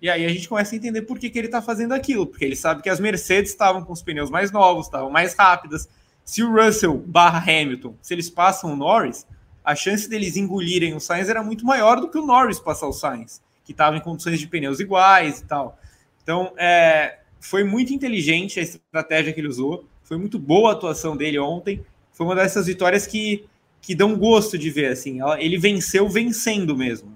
E 0.00 0.10
aí 0.10 0.26
a 0.26 0.28
gente 0.30 0.48
começa 0.48 0.74
a 0.74 0.76
entender 0.76 1.02
por 1.02 1.16
que, 1.16 1.30
que 1.30 1.38
ele 1.38 1.46
está 1.46 1.62
fazendo 1.62 1.92
aquilo, 1.92 2.26
porque 2.26 2.44
ele 2.44 2.56
sabe 2.56 2.82
que 2.82 2.90
as 2.90 2.98
Mercedes 2.98 3.52
estavam 3.52 3.84
com 3.84 3.92
os 3.92 4.02
pneus 4.02 4.30
mais 4.30 4.50
novos, 4.50 4.86
estavam 4.86 5.08
mais 5.08 5.32
rápidas. 5.34 5.88
Se 6.24 6.42
o 6.42 6.52
Russell 6.52 6.98
barra 6.98 7.38
Hamilton, 7.38 7.94
se 8.02 8.12
eles 8.12 8.28
passam 8.28 8.72
o 8.72 8.76
Norris, 8.76 9.24
a 9.64 9.76
chance 9.76 10.10
deles 10.10 10.36
engolirem 10.36 10.96
o 10.96 10.98
Sainz 10.98 11.28
era 11.28 11.40
muito 11.40 11.64
maior 11.64 12.00
do 12.00 12.10
que 12.10 12.18
o 12.18 12.26
Norris 12.26 12.58
passar 12.58 12.88
o 12.88 12.92
Sainz, 12.92 13.40
que 13.64 13.70
estava 13.70 13.96
em 13.96 14.00
condições 14.00 14.40
de 14.40 14.48
pneus 14.48 14.80
iguais 14.80 15.38
e 15.38 15.44
tal. 15.44 15.78
Então, 16.20 16.52
é, 16.56 17.20
foi 17.42 17.64
muito 17.64 17.92
inteligente 17.92 18.60
a 18.60 18.62
estratégia 18.62 19.32
que 19.32 19.40
ele 19.40 19.48
usou, 19.48 19.84
foi 20.04 20.16
muito 20.16 20.38
boa 20.38 20.70
a 20.70 20.72
atuação 20.72 21.16
dele 21.16 21.38
ontem. 21.38 21.84
Foi 22.12 22.24
uma 22.24 22.36
dessas 22.36 22.66
vitórias 22.66 23.06
que, 23.06 23.44
que 23.80 23.94
dão 23.94 24.16
gosto 24.16 24.56
de 24.56 24.70
ver. 24.70 24.92
Assim, 24.92 25.18
ele 25.38 25.58
venceu 25.58 26.08
vencendo 26.08 26.76
mesmo. 26.76 27.12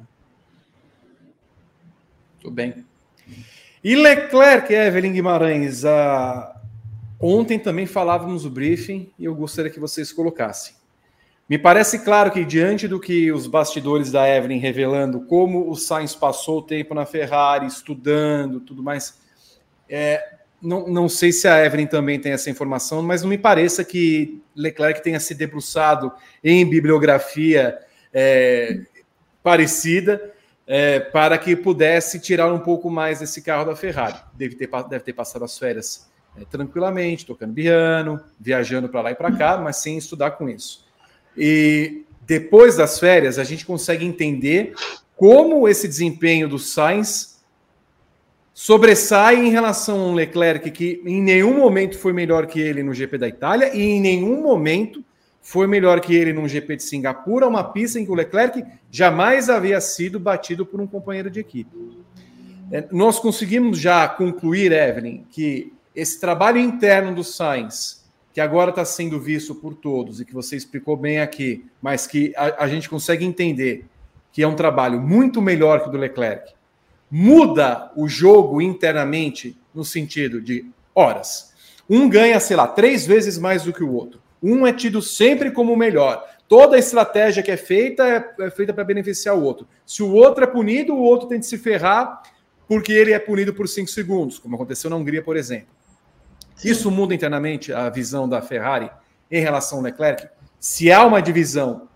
Tudo 2.41 2.53
bem. 2.53 2.85
E 3.85 3.95
Leclerc, 3.95 4.73
Evelyn 4.73 5.13
Guimarães, 5.13 5.85
a... 5.85 6.61
ontem 7.21 7.59
também 7.59 7.87
falávamos 7.87 8.45
o 8.45 8.51
briefing 8.51 9.11
e 9.17 9.27
eu 9.27 9.35
gostaria 9.35 9.71
que 9.71 9.79
vocês 9.79 10.13
colocassem. 10.13 10.75
Me 11.49 11.57
parece 11.57 12.01
claro 12.01 12.33
que, 12.33 12.45
diante 12.45 12.89
do 12.89 12.99
que 12.99 13.31
os 13.31 13.47
bastidores 13.47 14.11
da 14.11 14.29
Evelyn 14.29 14.59
revelando 14.59 15.21
como 15.21 15.71
o 15.71 15.77
Sainz 15.77 16.17
passou 16.17 16.59
o 16.59 16.63
tempo 16.63 16.93
na 16.93 17.07
Ferrari, 17.07 17.67
estudando, 17.67 18.59
tudo 18.59 18.83
mais, 18.83 19.25
é, 19.89 20.37
não, 20.61 20.89
não 20.89 21.09
sei 21.09 21.33
se 21.33 21.47
a 21.47 21.65
Evelyn 21.65 21.87
também 21.87 22.19
tem 22.19 22.33
essa 22.33 22.51
informação, 22.51 23.03
mas 23.03 23.23
não 23.23 23.29
me 23.29 23.39
pareça 23.39 23.85
que 23.85 24.43
Leclerc 24.55 25.03
tenha 25.03 25.21
se 25.21 25.35
debruçado 25.35 26.13
em 26.43 26.69
bibliografia 26.69 27.79
é, 28.13 28.81
parecida 29.43 30.33
é, 30.67 30.99
para 30.99 31.39
que 31.39 31.55
pudesse 31.55 32.19
tirar 32.19 32.53
um 32.53 32.59
pouco 32.59 32.91
mais 32.91 33.21
desse 33.21 33.43
carro 33.43 33.65
da 33.65 33.77
Ferrari. 33.77 34.17
Deve 34.35 34.57
ter, 34.57 34.69
deve 34.89 35.05
ter 35.05 35.13
passado 35.13 35.45
as 35.45 35.59
férias 35.59 36.11
é, 36.37 36.45
tranquilamente, 36.45 37.25
tocando 37.25 37.55
piano, 37.55 38.21
viajando 38.41 38.89
para 38.89 39.03
lá 39.03 39.11
e 39.13 39.15
para 39.15 39.31
cá, 39.33 39.57
mas 39.59 39.77
sem 39.77 39.97
estudar 39.97 40.33
com 40.33 40.49
isso. 40.49 40.85
E 41.37 42.05
depois 42.23 42.77
das 42.77 42.99
férias, 42.99 43.39
a 43.39 43.45
gente 43.45 43.65
consegue 43.65 44.05
entender 44.05 44.75
como 45.15 45.69
esse 45.69 45.87
desempenho 45.87 46.49
do 46.49 46.59
Sainz 46.59 47.36
sobressai 48.59 49.37
em 49.37 49.51
relação 49.51 50.01
ao 50.01 50.15
Leclerc, 50.15 50.71
que 50.71 51.03
em 51.05 51.21
nenhum 51.21 51.59
momento 51.59 51.99
foi 51.99 52.15
melhor 52.15 52.47
que 52.47 52.59
ele 52.59 52.83
no 52.83 52.95
GP 52.95 53.19
da 53.19 53.29
Itália 53.29 53.71
e 53.77 53.83
em 53.83 54.01
nenhum 54.01 54.41
momento 54.41 55.05
foi 55.43 55.67
melhor 55.67 56.01
que 56.01 56.15
ele 56.15 56.33
num 56.33 56.49
GP 56.49 56.77
de 56.77 56.83
Singapura, 56.83 57.47
uma 57.47 57.63
pista 57.63 58.01
em 58.01 58.07
que 58.07 58.11
o 58.11 58.15
Leclerc 58.15 58.65
jamais 58.91 59.51
havia 59.51 59.79
sido 59.79 60.19
batido 60.19 60.65
por 60.65 60.81
um 60.81 60.87
companheiro 60.87 61.31
de 61.31 61.39
equipe. 61.39 61.77
É, 62.73 62.89
nós 62.91 63.19
conseguimos 63.19 63.79
já 63.79 64.09
concluir, 64.09 64.73
Evelyn, 64.73 65.25
que 65.29 65.71
esse 65.95 66.19
trabalho 66.19 66.59
interno 66.59 67.15
do 67.15 67.23
Sainz, 67.23 68.07
que 68.33 68.41
agora 68.41 68.71
está 68.71 68.87
sendo 68.87 69.21
visto 69.21 69.55
por 69.55 69.75
todos 69.75 70.19
e 70.19 70.25
que 70.25 70.33
você 70.33 70.57
explicou 70.57 70.97
bem 70.97 71.21
aqui, 71.21 71.67
mas 71.83 72.07
que 72.07 72.33
a, 72.35 72.65
a 72.65 72.69
gente 72.69 72.89
consegue 72.89 73.23
entender 73.23 73.85
que 74.33 74.43
é 74.43 74.49
um 74.49 74.57
trabalho 74.57 74.99
muito 74.99 75.43
melhor 75.43 75.83
que 75.83 75.91
o 75.91 75.93
do 75.93 75.99
Leclerc, 75.99 76.56
muda 77.11 77.91
o 77.97 78.09
jogo 78.09 78.61
internamente 78.61 79.57
no 79.75 79.85
sentido 79.85 80.41
de 80.41 80.67
horas. 80.95 81.55
Um 81.89 82.09
ganha, 82.09 82.41
sei 82.41 82.57
lá, 82.57 82.67
três 82.67 83.07
vezes 83.07 83.39
mais 83.39 83.63
do 83.63 83.73
que 83.73 83.85
o 83.85 83.93
outro. 83.93 84.21
Um 84.43 84.67
é 84.67 84.73
tido 84.73 85.01
sempre 85.01 85.51
como 85.51 85.73
o 85.73 85.77
melhor. 85.77 86.25
Toda 86.49 86.77
a 86.77 86.79
estratégia 86.79 87.43
que 87.43 87.51
é 87.51 87.57
feita 87.57 88.05
é, 88.05 88.47
é 88.47 88.51
feita 88.51 88.73
para 88.73 88.85
beneficiar 88.85 89.37
o 89.37 89.43
outro. 89.43 89.67
Se 89.85 90.03
o 90.03 90.13
outro 90.13 90.45
é 90.45 90.47
punido, 90.47 90.95
o 90.95 91.03
outro 91.03 91.29
tem 91.29 91.41
de 91.41 91.47
se 91.47 91.59
ferrar 91.59 92.23
porque 92.69 92.93
ele 92.93 93.13
é 93.13 93.19
punido 93.19 93.55
por 93.55 93.69
cinco 93.69 93.89
segundos, 93.89 94.39
como 94.39 94.57
aconteceu 94.57 94.91
na 94.91 94.97
Hungria, 94.97 95.23
por 95.23 95.37
exemplo. 95.37 95.69
Sim. 96.57 96.71
Isso 96.71 96.91
muda 96.91 97.15
internamente 97.15 97.73
a 97.73 97.89
visão 97.89 98.29
da 98.29 98.43
Ferrari 98.43 98.91
em 99.31 99.41
relação 99.41 99.79
ao 99.79 99.85
Leclerc? 99.85 100.29
Se 100.59 100.91
há 100.91 101.05
uma 101.05 101.21
divisão, 101.21 101.89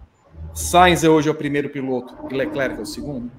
Sainz 0.54 1.02
é 1.02 1.08
hoje 1.08 1.28
é 1.28 1.32
o 1.32 1.34
primeiro 1.34 1.70
piloto 1.70 2.14
e 2.30 2.34
Leclerc 2.34 2.78
é 2.78 2.82
o 2.82 2.86
segundo? 2.86 3.30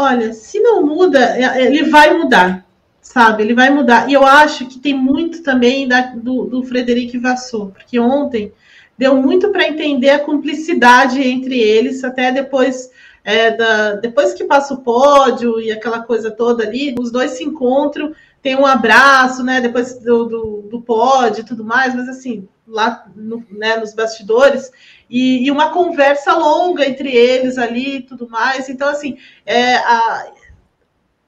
Olha, 0.00 0.32
se 0.32 0.60
não 0.60 0.86
muda, 0.86 1.18
é, 1.18 1.60
ele 1.66 1.90
vai 1.90 2.16
mudar 2.16 2.68
sabe? 3.08 3.42
Ele 3.42 3.54
vai 3.54 3.70
mudar. 3.70 4.08
E 4.08 4.12
eu 4.12 4.24
acho 4.24 4.66
que 4.66 4.78
tem 4.78 4.94
muito 4.94 5.42
também 5.42 5.88
da, 5.88 6.02
do, 6.14 6.44
do 6.44 6.62
Frederic 6.62 7.16
Vassou, 7.18 7.68
porque 7.68 7.98
ontem 7.98 8.52
deu 8.98 9.16
muito 9.16 9.50
para 9.50 9.66
entender 9.66 10.10
a 10.10 10.18
cumplicidade 10.18 11.20
entre 11.22 11.58
eles, 11.58 12.04
até 12.04 12.30
depois. 12.30 12.90
É, 13.24 13.50
da, 13.50 13.92
depois 13.94 14.32
que 14.32 14.44
passa 14.44 14.72
o 14.72 14.82
pódio 14.82 15.60
e 15.60 15.70
aquela 15.70 16.00
coisa 16.00 16.30
toda 16.30 16.64
ali, 16.64 16.94
os 16.98 17.10
dois 17.10 17.32
se 17.32 17.44
encontram, 17.44 18.14
tem 18.40 18.56
um 18.56 18.64
abraço, 18.64 19.42
né? 19.42 19.60
Depois 19.60 19.98
do, 19.98 20.24
do, 20.24 20.68
do 20.70 20.80
pódio 20.80 21.42
e 21.42 21.44
tudo 21.44 21.64
mais, 21.64 21.94
mas 21.94 22.08
assim, 22.08 22.48
lá 22.66 23.06
no, 23.14 23.44
né, 23.50 23.76
nos 23.76 23.92
bastidores, 23.92 24.70
e, 25.08 25.46
e, 25.46 25.50
uma 25.50 25.70
conversa 25.70 26.34
longa 26.34 26.86
entre 26.86 27.14
eles 27.14 27.58
ali 27.58 27.96
e 27.96 28.02
tudo 28.02 28.28
mais. 28.28 28.68
Então, 28.68 28.88
assim, 28.88 29.16
é, 29.46 29.76
a, 29.76 30.32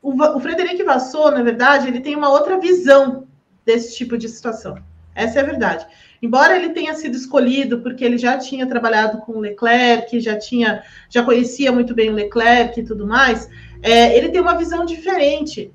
o, 0.03 0.11
o 0.11 0.41
Frederic 0.41 0.83
Vassou, 0.83 1.31
na 1.31 1.43
verdade, 1.43 1.89
ele 1.89 2.01
tem 2.01 2.15
uma 2.15 2.31
outra 2.31 2.59
visão 2.59 3.27
desse 3.65 3.97
tipo 3.97 4.19
de 4.19 4.29
situação. 4.29 4.77
Essa 5.15 5.39
é 5.41 5.43
a 5.43 5.47
verdade. 5.47 5.87
Embora 6.23 6.57
ele 6.57 6.71
tenha 6.71 6.95
sido 6.95 7.17
escolhido 7.17 7.81
porque 7.81 8.05
ele 8.05 8.19
já 8.19 8.37
tinha 8.37 8.67
trabalhado 8.67 9.19
com 9.19 9.33
o 9.33 9.41
Leclerc, 9.41 10.21
já 10.21 10.39
tinha, 10.39 10.83
já 11.09 11.23
conhecia 11.23 11.73
muito 11.73 11.95
bem 11.95 12.11
o 12.11 12.15
Leclerc 12.15 12.79
e 12.79 12.85
tudo 12.85 13.07
mais, 13.07 13.49
é, 13.83 14.17
ele 14.17 14.29
tem 14.29 14.41
uma 14.41 14.57
visão 14.57 14.85
diferente. 14.85 15.73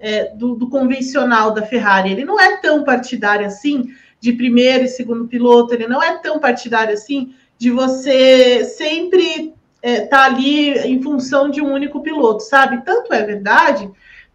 é, 0.00 0.34
do, 0.34 0.56
do, 0.56 0.68
convencional 0.68 1.52
da 1.52 1.62
Ferrari. 1.62 2.10
Ele 2.10 2.24
não 2.24 2.40
é 2.40 2.56
tão 2.56 2.82
partidário 2.82 3.46
assim 3.46 3.84
de 4.18 4.32
primeiro 4.32 4.84
e 4.84 4.88
segundo 4.88 5.28
piloto, 5.28 5.74
ele 5.74 5.86
não 5.86 6.02
é 6.02 6.18
tão 6.18 6.38
partidário 6.38 6.94
assim 6.94 7.34
de 7.60 7.70
você 7.70 8.64
sempre 8.64 9.52
estar 9.82 9.82
é, 9.82 10.00
tá 10.00 10.24
ali 10.24 10.70
em 10.78 11.02
função 11.02 11.50
de 11.50 11.60
um 11.60 11.70
único 11.70 12.02
piloto, 12.02 12.42
sabe? 12.42 12.82
Tanto 12.86 13.12
é 13.12 13.22
verdade 13.22 13.90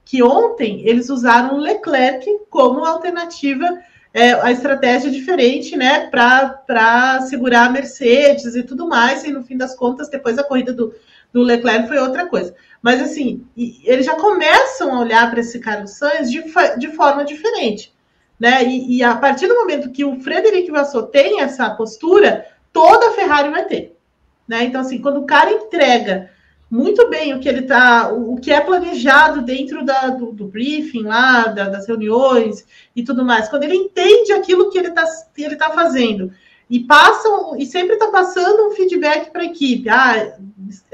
que 0.05 0.21
ontem 0.21 0.87
eles 0.87 1.09
usaram 1.09 1.55
o 1.55 1.59
Leclerc 1.59 2.23
como 2.51 2.85
alternativa 2.85 3.67
é, 4.13 4.33
a 4.33 4.51
estratégia 4.51 5.09
diferente, 5.09 5.75
né, 5.75 6.07
para 6.07 7.19
segurar 7.21 7.65
a 7.65 7.69
Mercedes 7.69 8.55
e 8.55 8.61
tudo 8.61 8.87
mais, 8.87 9.23
e 9.23 9.31
no 9.31 9.43
fim 9.43 9.57
das 9.57 9.75
contas, 9.75 10.07
depois 10.07 10.37
a 10.37 10.43
corrida 10.43 10.71
do, 10.71 10.93
do 11.33 11.41
Leclerc 11.41 11.87
foi 11.87 11.97
outra 11.97 12.27
coisa. 12.27 12.55
Mas 12.79 13.01
assim, 13.01 13.43
eles 13.57 14.05
já 14.05 14.15
começam 14.15 14.95
a 14.95 15.01
olhar 15.01 15.31
para 15.31 15.39
esse 15.39 15.59
Carlos 15.59 15.97
Sainz 15.97 16.29
de, 16.31 16.43
de 16.77 16.89
forma 16.89 17.25
diferente. 17.25 17.91
Né? 18.39 18.63
E, 18.63 18.97
e, 18.97 19.03
a 19.03 19.15
partir 19.15 19.47
do 19.47 19.55
momento 19.55 19.91
que 19.91 20.05
o 20.05 20.19
Frederic 20.19 20.69
Vassou 20.69 21.03
tem 21.03 21.41
essa 21.41 21.69
postura, 21.71 22.45
toda 22.75 23.07
a 23.07 23.13
Ferrari 23.13 23.49
vai 23.49 23.63
ter. 23.63 23.97
Né? 24.45 24.65
Então, 24.65 24.81
assim, 24.81 24.99
quando 24.99 25.21
o 25.21 25.25
cara 25.25 25.49
entrega 25.49 26.29
muito 26.69 27.09
bem 27.09 27.33
o 27.33 27.39
que 27.39 27.47
ele 27.47 27.61
tá, 27.61 28.11
o 28.11 28.35
que 28.35 28.51
é 28.51 28.59
planejado 28.59 29.41
dentro 29.43 29.85
da, 29.85 30.09
do, 30.09 30.33
do 30.33 30.45
briefing 30.45 31.03
lá, 31.03 31.47
da, 31.47 31.69
das 31.69 31.87
reuniões 31.87 32.65
e 32.93 33.01
tudo 33.01 33.23
mais. 33.23 33.47
Quando 33.47 33.63
ele 33.63 33.77
entende 33.77 34.33
aquilo 34.33 34.69
que 34.69 34.77
ele 34.77 34.89
está 34.89 35.05
ele 35.37 35.55
tá 35.55 35.69
fazendo 35.69 36.33
e 36.69 36.81
passam 36.81 37.55
e 37.57 37.65
sempre 37.65 37.93
está 37.93 38.07
passando 38.07 38.67
um 38.67 38.71
feedback 38.71 39.31
para 39.31 39.43
a 39.43 39.45
equipe, 39.45 39.87
ah, 39.87 40.37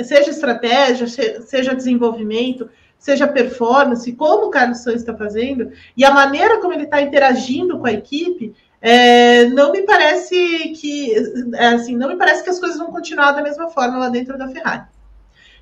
seja 0.03 0.29
estratégia, 0.29 1.07
seja 1.07 1.73
desenvolvimento, 1.73 2.69
seja 2.99 3.27
performance, 3.27 4.11
como 4.11 4.47
o 4.47 4.51
Carlos 4.51 4.83
Sainz 4.83 5.01
está 5.01 5.17
fazendo 5.17 5.71
e 5.97 6.05
a 6.05 6.11
maneira 6.11 6.59
como 6.59 6.73
ele 6.73 6.83
está 6.83 7.01
interagindo 7.01 7.79
com 7.79 7.87
a 7.87 7.93
equipe, 7.93 8.53
é, 8.81 9.45
não 9.45 9.71
me 9.71 9.83
parece 9.83 10.35
que 10.79 11.13
é, 11.53 11.67
assim, 11.67 11.95
não 11.95 12.09
me 12.09 12.17
parece 12.17 12.43
que 12.43 12.49
as 12.49 12.59
coisas 12.59 12.77
vão 12.77 12.91
continuar 12.91 13.31
da 13.31 13.43
mesma 13.43 13.69
forma 13.69 13.97
lá 13.97 14.09
dentro 14.09 14.37
da 14.37 14.47
Ferrari 14.47 14.83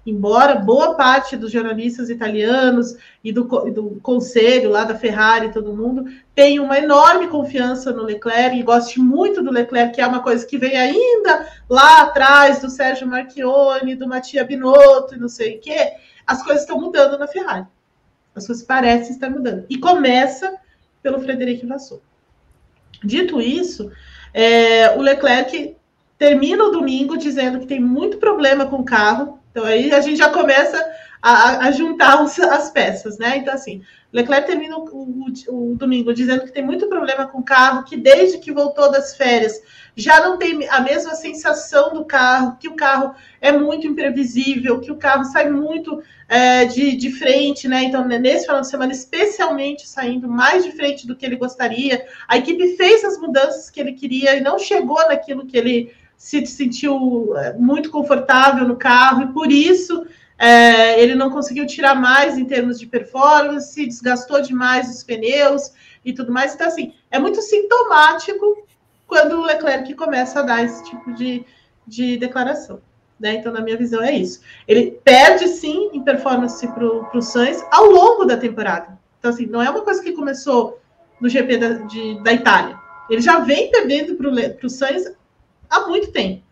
embora 0.05 0.55
boa 0.55 0.95
parte 0.95 1.35
dos 1.35 1.51
jornalistas 1.51 2.09
italianos 2.09 2.95
e 3.23 3.31
do, 3.31 3.43
do 3.43 3.99
conselho 4.01 4.69
lá 4.69 4.83
da 4.83 4.95
Ferrari 4.95 5.51
todo 5.51 5.75
mundo 5.75 6.05
tenha 6.33 6.61
uma 6.61 6.77
enorme 6.77 7.27
confiança 7.27 7.91
no 7.91 8.03
Leclerc 8.03 8.57
e 8.57 8.63
goste 8.63 8.99
muito 8.99 9.43
do 9.43 9.51
Leclerc, 9.51 9.93
que 9.93 10.01
é 10.01 10.07
uma 10.07 10.23
coisa 10.23 10.45
que 10.45 10.57
vem 10.57 10.77
ainda 10.77 11.47
lá 11.69 12.03
atrás 12.03 12.59
do 12.59 12.69
Sérgio 12.69 13.07
Marchione, 13.07 13.95
do 13.95 14.07
Mattia 14.07 14.43
Binotto 14.43 15.15
e 15.15 15.19
não 15.19 15.29
sei 15.29 15.57
o 15.57 15.59
quê, 15.59 15.93
as 16.25 16.43
coisas 16.43 16.63
estão 16.63 16.79
mudando 16.79 17.17
na 17.17 17.27
Ferrari. 17.27 17.65
As 18.33 18.45
coisas 18.45 18.63
parecem 18.63 19.11
estar 19.11 19.29
mudando. 19.29 19.65
E 19.69 19.77
começa 19.77 20.55
pelo 21.01 21.19
Frederic 21.19 21.65
Vassou. 21.65 22.01
Dito 23.03 23.41
isso, 23.41 23.91
é, 24.33 24.91
o 24.97 25.01
Leclerc 25.01 25.75
termina 26.17 26.63
o 26.65 26.71
domingo 26.71 27.17
dizendo 27.17 27.59
que 27.59 27.67
tem 27.67 27.79
muito 27.79 28.17
problema 28.17 28.65
com 28.65 28.77
o 28.77 28.85
carro, 28.85 29.39
então 29.51 29.63
aí 29.63 29.91
a 29.91 30.01
gente 30.01 30.17
já 30.17 30.29
começa 30.29 30.77
a, 31.21 31.67
a 31.67 31.71
juntar 31.71 32.21
os, 32.21 32.37
as 32.39 32.69
peças, 32.71 33.17
né? 33.17 33.37
Então, 33.37 33.53
assim, 33.53 33.81
Leclerc 34.11 34.47
termina 34.47 34.77
o, 34.77 34.83
o, 34.83 35.71
o, 35.71 35.75
domingo 35.75 36.13
dizendo 36.13 36.45
que 36.45 36.51
tem 36.51 36.63
muito 36.63 36.87
problema 36.87 37.27
com 37.27 37.39
o 37.39 37.43
carro, 37.43 37.83
que 37.83 37.97
desde 37.97 38.39
que 38.39 38.51
voltou 38.51 38.91
das 38.91 39.15
férias 39.15 39.61
já 39.99 40.21
não 40.21 40.37
tem 40.37 40.67
a 40.69 40.79
mesma 40.81 41.13
sensação 41.15 41.93
do 41.93 42.05
carro, 42.05 42.57
que 42.59 42.67
o 42.67 42.75
carro 42.75 43.13
é 43.41 43.51
muito 43.51 43.85
imprevisível, 43.85 44.79
que 44.79 44.91
o 44.91 44.95
carro 44.95 45.25
sai 45.25 45.49
muito 45.49 46.01
é, 46.27 46.65
de, 46.65 46.95
de 46.95 47.11
frente, 47.11 47.67
né? 47.67 47.83
Então, 47.83 48.07
nesse 48.07 48.45
final 48.45 48.61
de 48.61 48.69
semana, 48.69 48.91
especialmente 48.91 49.87
saindo 49.87 50.29
mais 50.29 50.63
de 50.63 50.71
frente 50.71 51.05
do 51.05 51.15
que 51.15 51.25
ele 51.25 51.35
gostaria. 51.35 52.05
A 52.27 52.37
equipe 52.37 52.77
fez 52.77 53.03
as 53.03 53.17
mudanças 53.17 53.69
que 53.69 53.79
ele 53.79 53.93
queria 53.93 54.35
e 54.35 54.41
não 54.41 54.57
chegou 54.57 54.97
naquilo 55.07 55.45
que 55.45 55.57
ele 55.57 55.93
se 56.15 56.45
sentiu 56.45 57.35
é, 57.37 57.53
muito 57.53 57.89
confortável 57.89 58.67
no 58.67 58.75
carro 58.75 59.23
e 59.23 59.27
por 59.33 59.51
isso 59.51 60.05
é, 60.37 61.01
ele 61.01 61.15
não 61.15 61.29
conseguiu 61.29 61.65
tirar 61.65 61.95
mais 61.95 62.37
em 62.37 62.45
termos 62.45 62.79
de 62.79 62.85
performance, 62.85 63.85
desgastou 63.85 64.41
demais 64.41 64.89
os 64.89 65.03
pneus 65.03 65.71
e 66.03 66.13
tudo 66.13 66.31
mais. 66.31 66.53
Então, 66.53 66.67
assim, 66.67 66.93
é 67.09 67.19
muito 67.19 67.41
sintomático 67.41 68.68
quando 69.09 69.33
o 69.33 69.45
Leclerc 69.45 69.91
começa 69.95 70.39
a 70.39 70.43
dar 70.43 70.63
esse 70.63 70.83
tipo 70.85 71.11
de, 71.13 71.43
de 71.85 72.15
declaração. 72.15 72.79
Né? 73.19 73.35
Então, 73.35 73.51
na 73.51 73.59
minha 73.59 73.75
visão, 73.75 74.01
é 74.01 74.13
isso. 74.13 74.39
Ele 74.67 74.91
perde, 75.03 75.47
sim, 75.47 75.89
em 75.91 76.01
performance 76.01 76.65
para 76.67 76.85
o 76.85 77.21
Sainz 77.21 77.65
ao 77.71 77.85
longo 77.87 78.23
da 78.23 78.37
temporada. 78.37 78.97
Então, 79.17 79.31
assim, 79.31 79.47
não 79.47 79.61
é 79.61 79.69
uma 79.69 79.81
coisa 79.81 80.01
que 80.01 80.13
começou 80.13 80.79
no 81.19 81.27
GP 81.27 81.57
da, 81.57 81.69
de, 81.73 82.23
da 82.23 82.31
Itália. 82.31 82.79
Ele 83.09 83.19
já 83.19 83.39
vem 83.39 83.71
perdendo 83.71 84.15
para 84.15 84.65
o 84.65 84.69
Sainz 84.69 85.11
há 85.69 85.81
muito 85.87 86.11
tempo. 86.11 86.43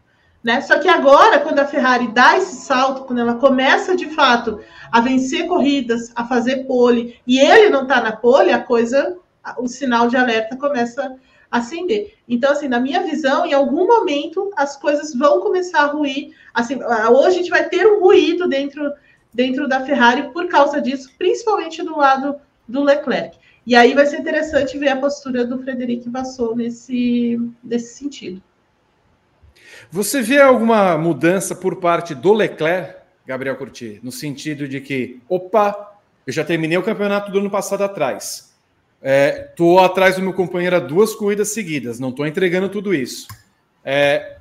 Né? 0.43 0.59
Só 0.61 0.79
que 0.79 0.89
agora, 0.89 1.39
quando 1.39 1.59
a 1.59 1.65
Ferrari 1.65 2.07
dá 2.07 2.37
esse 2.37 2.55
salto, 2.55 3.03
quando 3.05 3.19
ela 3.19 3.35
começa 3.35 3.95
de 3.95 4.07
fato 4.07 4.59
a 4.91 4.99
vencer 4.99 5.47
corridas, 5.47 6.11
a 6.15 6.25
fazer 6.25 6.65
pole, 6.65 7.19
e 7.25 7.39
ele 7.39 7.69
não 7.69 7.83
está 7.83 8.01
na 8.01 8.11
pole, 8.11 8.51
a 8.51 8.59
coisa, 8.59 9.17
o 9.59 9.67
sinal 9.67 10.07
de 10.07 10.17
alerta 10.17 10.57
começa 10.57 11.15
acender. 11.51 12.15
Então, 12.27 12.51
assim, 12.51 12.67
na 12.67 12.79
minha 12.79 13.03
visão, 13.03 13.45
em 13.45 13.53
algum 13.53 13.87
momento 13.87 14.51
as 14.55 14.77
coisas 14.77 15.13
vão 15.13 15.41
começar 15.41 15.81
a 15.81 15.87
ruir. 15.87 16.35
Assim, 16.53 16.79
hoje 16.83 17.27
a 17.27 17.31
gente 17.31 17.49
vai 17.49 17.67
ter 17.69 17.85
um 17.85 17.99
ruído 17.99 18.47
dentro, 18.47 18.91
dentro 19.33 19.67
da 19.67 19.85
Ferrari 19.85 20.31
por 20.31 20.47
causa 20.47 20.81
disso, 20.81 21.11
principalmente 21.17 21.83
do 21.83 21.97
lado 21.97 22.35
do 22.67 22.83
Leclerc. 22.83 23.37
E 23.65 23.75
aí 23.75 23.93
vai 23.93 24.05
ser 24.05 24.19
interessante 24.19 24.77
ver 24.77 24.89
a 24.89 24.97
postura 24.97 25.45
do 25.45 25.59
Frederic 25.59 26.09
Vassou 26.09 26.55
nesse, 26.55 27.37
nesse 27.63 27.95
sentido. 27.95 28.41
Você 29.91 30.21
vê 30.21 30.39
alguma 30.39 30.97
mudança 30.97 31.55
por 31.55 31.77
parte 31.77 32.15
do 32.15 32.33
Leclerc, 32.33 32.95
Gabriel 33.25 33.57
Curti, 33.57 33.99
no 34.01 34.11
sentido 34.11 34.67
de 34.67 34.79
que, 34.79 35.21
opa, 35.27 35.97
eu 36.25 36.31
já 36.31 36.43
terminei 36.43 36.77
o 36.77 36.83
campeonato 36.83 37.31
do 37.31 37.39
ano 37.39 37.49
passado 37.49 37.83
atrás. 37.83 38.46
É, 39.01 39.53
atrás 39.83 40.15
do 40.15 40.21
meu 40.21 40.33
companheiro 40.33 40.75
há 40.75 40.79
duas 40.79 41.13
corridas 41.13 41.49
seguidas, 41.49 41.99
não 41.99 42.09
estou 42.09 42.25
entregando 42.25 42.67
tudo 42.67 42.93
isso. 42.93 43.27
É, 43.83 44.37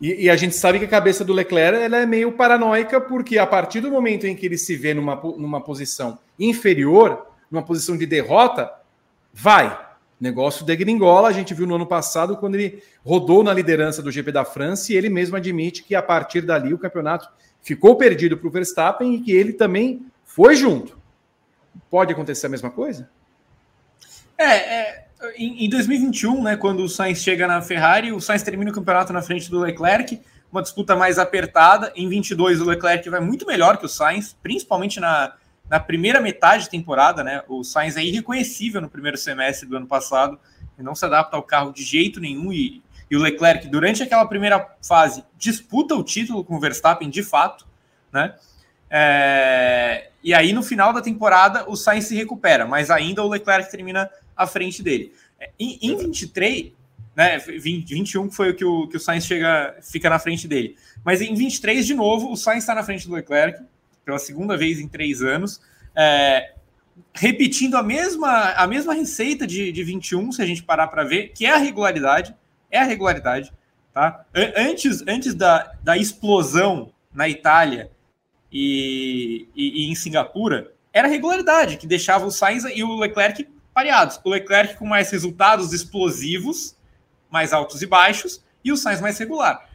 e, 0.00 0.24
e, 0.24 0.30
a 0.30 0.36
gente 0.36 0.56
sabe 0.56 0.78
que 0.78 0.84
a 0.84 0.88
cabeça 0.88 1.24
do 1.24 1.32
Leclerc 1.32 1.78
ela 1.78 1.98
é 1.98 2.06
meio 2.06 2.32
paranoica, 2.32 3.00
porque 3.00 3.38
a 3.38 3.46
partir 3.46 3.80
do 3.80 3.90
momento 3.90 4.26
em 4.26 4.34
que 4.34 4.46
ele 4.46 4.56
se 4.56 4.74
vê 4.74 4.94
numa, 4.94 5.14
numa 5.14 5.60
posição 5.60 6.18
inferior, 6.38 7.26
numa 7.50 7.62
posição 7.62 7.96
de 7.96 8.06
derrota, 8.06 8.72
vai, 9.32 9.78
negócio 10.18 10.64
degringola. 10.64 11.28
A 11.28 11.32
gente 11.32 11.52
viu 11.52 11.66
no 11.66 11.74
ano 11.74 11.86
passado, 11.86 12.36
quando 12.36 12.54
ele 12.54 12.82
rodou 13.04 13.42
na 13.42 13.52
liderança 13.52 14.02
do 14.02 14.10
GP 14.10 14.32
da 14.32 14.44
França, 14.44 14.92
e 14.92 14.96
ele 14.96 15.10
mesmo 15.10 15.36
admite 15.36 15.82
que 15.82 15.94
a 15.94 16.02
partir 16.02 16.42
dali 16.42 16.72
o 16.72 16.78
campeonato 16.78 17.28
ficou 17.62 17.96
perdido 17.96 18.36
para 18.38 18.48
o 18.48 18.50
Verstappen 18.50 19.14
e 19.14 19.20
que 19.20 19.32
ele 19.32 19.52
também 19.52 20.06
foi 20.24 20.56
junto. 20.56 20.98
Pode 21.90 22.12
acontecer 22.12 22.46
a 22.46 22.50
mesma 22.50 22.70
coisa? 22.70 23.08
É, 24.42 24.54
é 24.54 25.04
em, 25.36 25.66
em 25.66 25.68
2021, 25.68 26.42
né, 26.42 26.56
quando 26.56 26.82
o 26.82 26.88
Sainz 26.88 27.22
chega 27.22 27.46
na 27.46 27.60
Ferrari, 27.60 28.10
o 28.10 28.20
Sainz 28.20 28.42
termina 28.42 28.70
o 28.70 28.74
campeonato 28.74 29.12
na 29.12 29.20
frente 29.20 29.50
do 29.50 29.58
Leclerc, 29.58 30.20
uma 30.50 30.62
disputa 30.62 30.96
mais 30.96 31.18
apertada. 31.18 31.92
Em 31.94 32.08
22, 32.08 32.60
o 32.60 32.64
Leclerc 32.64 33.08
vai 33.10 33.20
muito 33.20 33.46
melhor 33.46 33.76
que 33.76 33.84
o 33.84 33.88
Sainz, 33.88 34.36
principalmente 34.42 34.98
na, 34.98 35.34
na 35.68 35.78
primeira 35.78 36.20
metade 36.20 36.64
de 36.64 36.70
temporada, 36.70 37.22
né? 37.22 37.42
O 37.48 37.62
Sainz 37.62 37.96
é 37.96 38.02
irreconhecível 38.02 38.80
no 38.80 38.88
primeiro 38.88 39.18
semestre 39.18 39.68
do 39.68 39.76
ano 39.76 39.86
passado, 39.86 40.38
e 40.78 40.82
não 40.82 40.94
se 40.94 41.04
adapta 41.04 41.36
ao 41.36 41.42
carro 41.42 41.72
de 41.72 41.84
jeito 41.84 42.18
nenhum. 42.18 42.50
E, 42.50 42.82
e 43.10 43.16
o 43.16 43.20
Leclerc, 43.20 43.68
durante 43.68 44.02
aquela 44.02 44.26
primeira 44.26 44.74
fase, 44.82 45.22
disputa 45.36 45.94
o 45.94 46.02
título 46.02 46.42
com 46.42 46.56
o 46.56 46.60
Verstappen 46.60 47.10
de 47.10 47.22
fato, 47.22 47.66
né? 48.10 48.34
É, 48.88 50.10
e 50.22 50.34
aí, 50.34 50.52
no 50.52 50.62
final 50.62 50.92
da 50.92 51.00
temporada, 51.00 51.64
o 51.68 51.76
Sainz 51.76 52.06
se 52.06 52.16
recupera, 52.16 52.66
mas 52.66 52.90
ainda 52.90 53.22
o 53.22 53.28
Leclerc 53.28 53.70
termina 53.70 54.10
à 54.40 54.46
frente 54.46 54.82
dele. 54.82 55.12
É, 55.38 55.50
em, 55.58 55.78
em 55.82 55.96
23, 55.96 56.72
né, 57.14 57.38
20, 57.38 57.94
21 57.94 58.30
foi 58.30 58.50
o 58.50 58.54
que 58.54 58.64
o, 58.64 58.88
que 58.88 58.96
o 58.96 59.00
Sainz 59.00 59.26
chega, 59.26 59.76
fica 59.82 60.08
na 60.08 60.18
frente 60.18 60.48
dele. 60.48 60.76
Mas 61.04 61.20
em 61.20 61.34
23, 61.34 61.86
de 61.86 61.94
novo, 61.94 62.32
o 62.32 62.36
Sainz 62.36 62.62
está 62.62 62.74
na 62.74 62.82
frente 62.82 63.06
do 63.06 63.14
Leclerc, 63.14 63.62
pela 64.04 64.18
segunda 64.18 64.56
vez 64.56 64.80
em 64.80 64.88
três 64.88 65.22
anos, 65.22 65.60
é, 65.94 66.54
repetindo 67.14 67.76
a 67.76 67.82
mesma, 67.82 68.52
a 68.52 68.66
mesma 68.66 68.94
receita 68.94 69.46
de, 69.46 69.70
de 69.70 69.84
21, 69.84 70.32
se 70.32 70.40
a 70.42 70.46
gente 70.46 70.62
parar 70.62 70.88
para 70.88 71.04
ver, 71.04 71.28
que 71.28 71.44
é 71.44 71.50
a 71.50 71.58
regularidade, 71.58 72.34
é 72.70 72.78
a 72.78 72.84
regularidade, 72.84 73.52
tá? 73.92 74.24
Antes, 74.56 75.02
antes 75.06 75.34
da, 75.34 75.72
da 75.82 75.96
explosão 75.96 76.92
na 77.12 77.28
Itália 77.28 77.90
e, 78.50 79.48
e, 79.54 79.84
e 79.84 79.90
em 79.90 79.94
Singapura, 79.94 80.72
era 80.92 81.06
a 81.06 81.10
regularidade, 81.10 81.76
que 81.76 81.86
deixava 81.86 82.24
o 82.24 82.30
Sainz 82.30 82.64
e 82.64 82.82
o 82.82 82.96
Leclerc 82.96 83.46
pareados. 83.72 84.20
O 84.24 84.30
Leclerc 84.30 84.76
com 84.76 84.86
mais 84.86 85.10
resultados 85.10 85.72
explosivos, 85.72 86.76
mais 87.30 87.52
altos 87.52 87.82
e 87.82 87.86
baixos, 87.86 88.42
e 88.64 88.72
o 88.72 88.76
Sainz 88.76 89.00
mais 89.00 89.18
regular. 89.18 89.68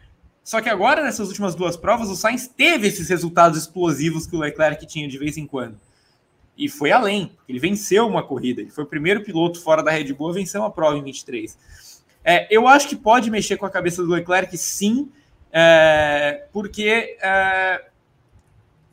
Só 0.44 0.62
que 0.62 0.70
agora, 0.70 1.04
nessas 1.04 1.28
últimas 1.28 1.56
duas 1.56 1.76
provas, 1.76 2.10
o 2.10 2.16
Sainz 2.16 2.48
teve 2.48 2.88
esses 2.88 3.10
resultados 3.10 3.58
explosivos 3.58 4.28
que 4.28 4.36
o 4.36 4.40
Leclerc 4.40 4.86
tinha 4.86 5.08
de 5.08 5.18
vez 5.18 5.38
em 5.38 5.48
quando. 5.48 5.80
e 6.58 6.70
foi 6.70 6.92
além. 6.92 7.32
Ele 7.50 7.60
venceu 7.60 8.08
uma 8.08 8.24
corrida. 8.24 8.62
Ele 8.62 8.70
foi 8.70 8.84
o 8.84 8.88
primeiro 8.88 9.24
piloto 9.24 9.62
fora 9.62 9.84
da 9.84 9.92
Red 9.92 10.14
Bull 10.14 10.30
a 10.30 10.34
vencer 10.34 10.60
uma 10.60 10.72
prova 10.72 10.98
em 10.98 11.04
23. 11.04 11.58
É, 12.24 12.48
eu 12.50 12.68
acho 12.68 12.88
que 12.88 12.96
pode 12.96 13.30
mexer 13.30 13.58
com 13.58 13.66
a 13.66 13.70
cabeça 13.70 14.02
do 14.02 14.10
Leclerc, 14.10 14.58
sim, 14.58 15.12
é, 15.52 16.48
porque 16.52 17.18
é, 17.22 17.86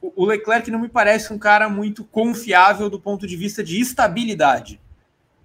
o 0.02 0.24
Leclerc 0.24 0.70
não 0.70 0.78
me 0.78 0.88
parece 0.88 1.32
um 1.32 1.38
cara 1.38 1.68
muito 1.68 2.04
confiável 2.04 2.90
do 2.90 3.00
ponto 3.00 3.26
de 3.26 3.36
vista 3.36 3.62
de 3.64 3.80
estabilidade. 3.80 4.80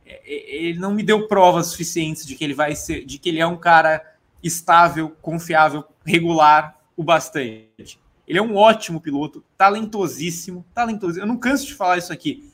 É, 0.08 0.22
é, 0.26 0.56
ele 0.64 0.80
não 0.80 0.94
me 0.94 1.04
deu 1.04 1.28
provas 1.28 1.68
suficientes 1.68 2.26
de 2.26 2.36
que 2.36 2.44
ele 2.44 2.54
vai 2.54 2.76
ser, 2.76 3.06
de 3.06 3.18
que 3.18 3.30
ele 3.30 3.40
é 3.40 3.46
um 3.46 3.58
cara 3.58 4.16
estável, 4.42 5.16
confiável, 5.22 5.84
regular 6.06 6.80
o 6.96 7.04
bastante. 7.04 8.00
Ele 8.28 8.40
é 8.40 8.42
um 8.42 8.56
ótimo 8.56 9.00
piloto, 9.00 9.44
talentosíssimo, 9.58 10.66
talentoso. 10.74 11.20
Eu 11.20 11.26
não 11.26 11.38
canso 11.38 11.66
de 11.66 11.74
falar 11.74 11.98
isso 11.98 12.12
aqui. 12.12 12.52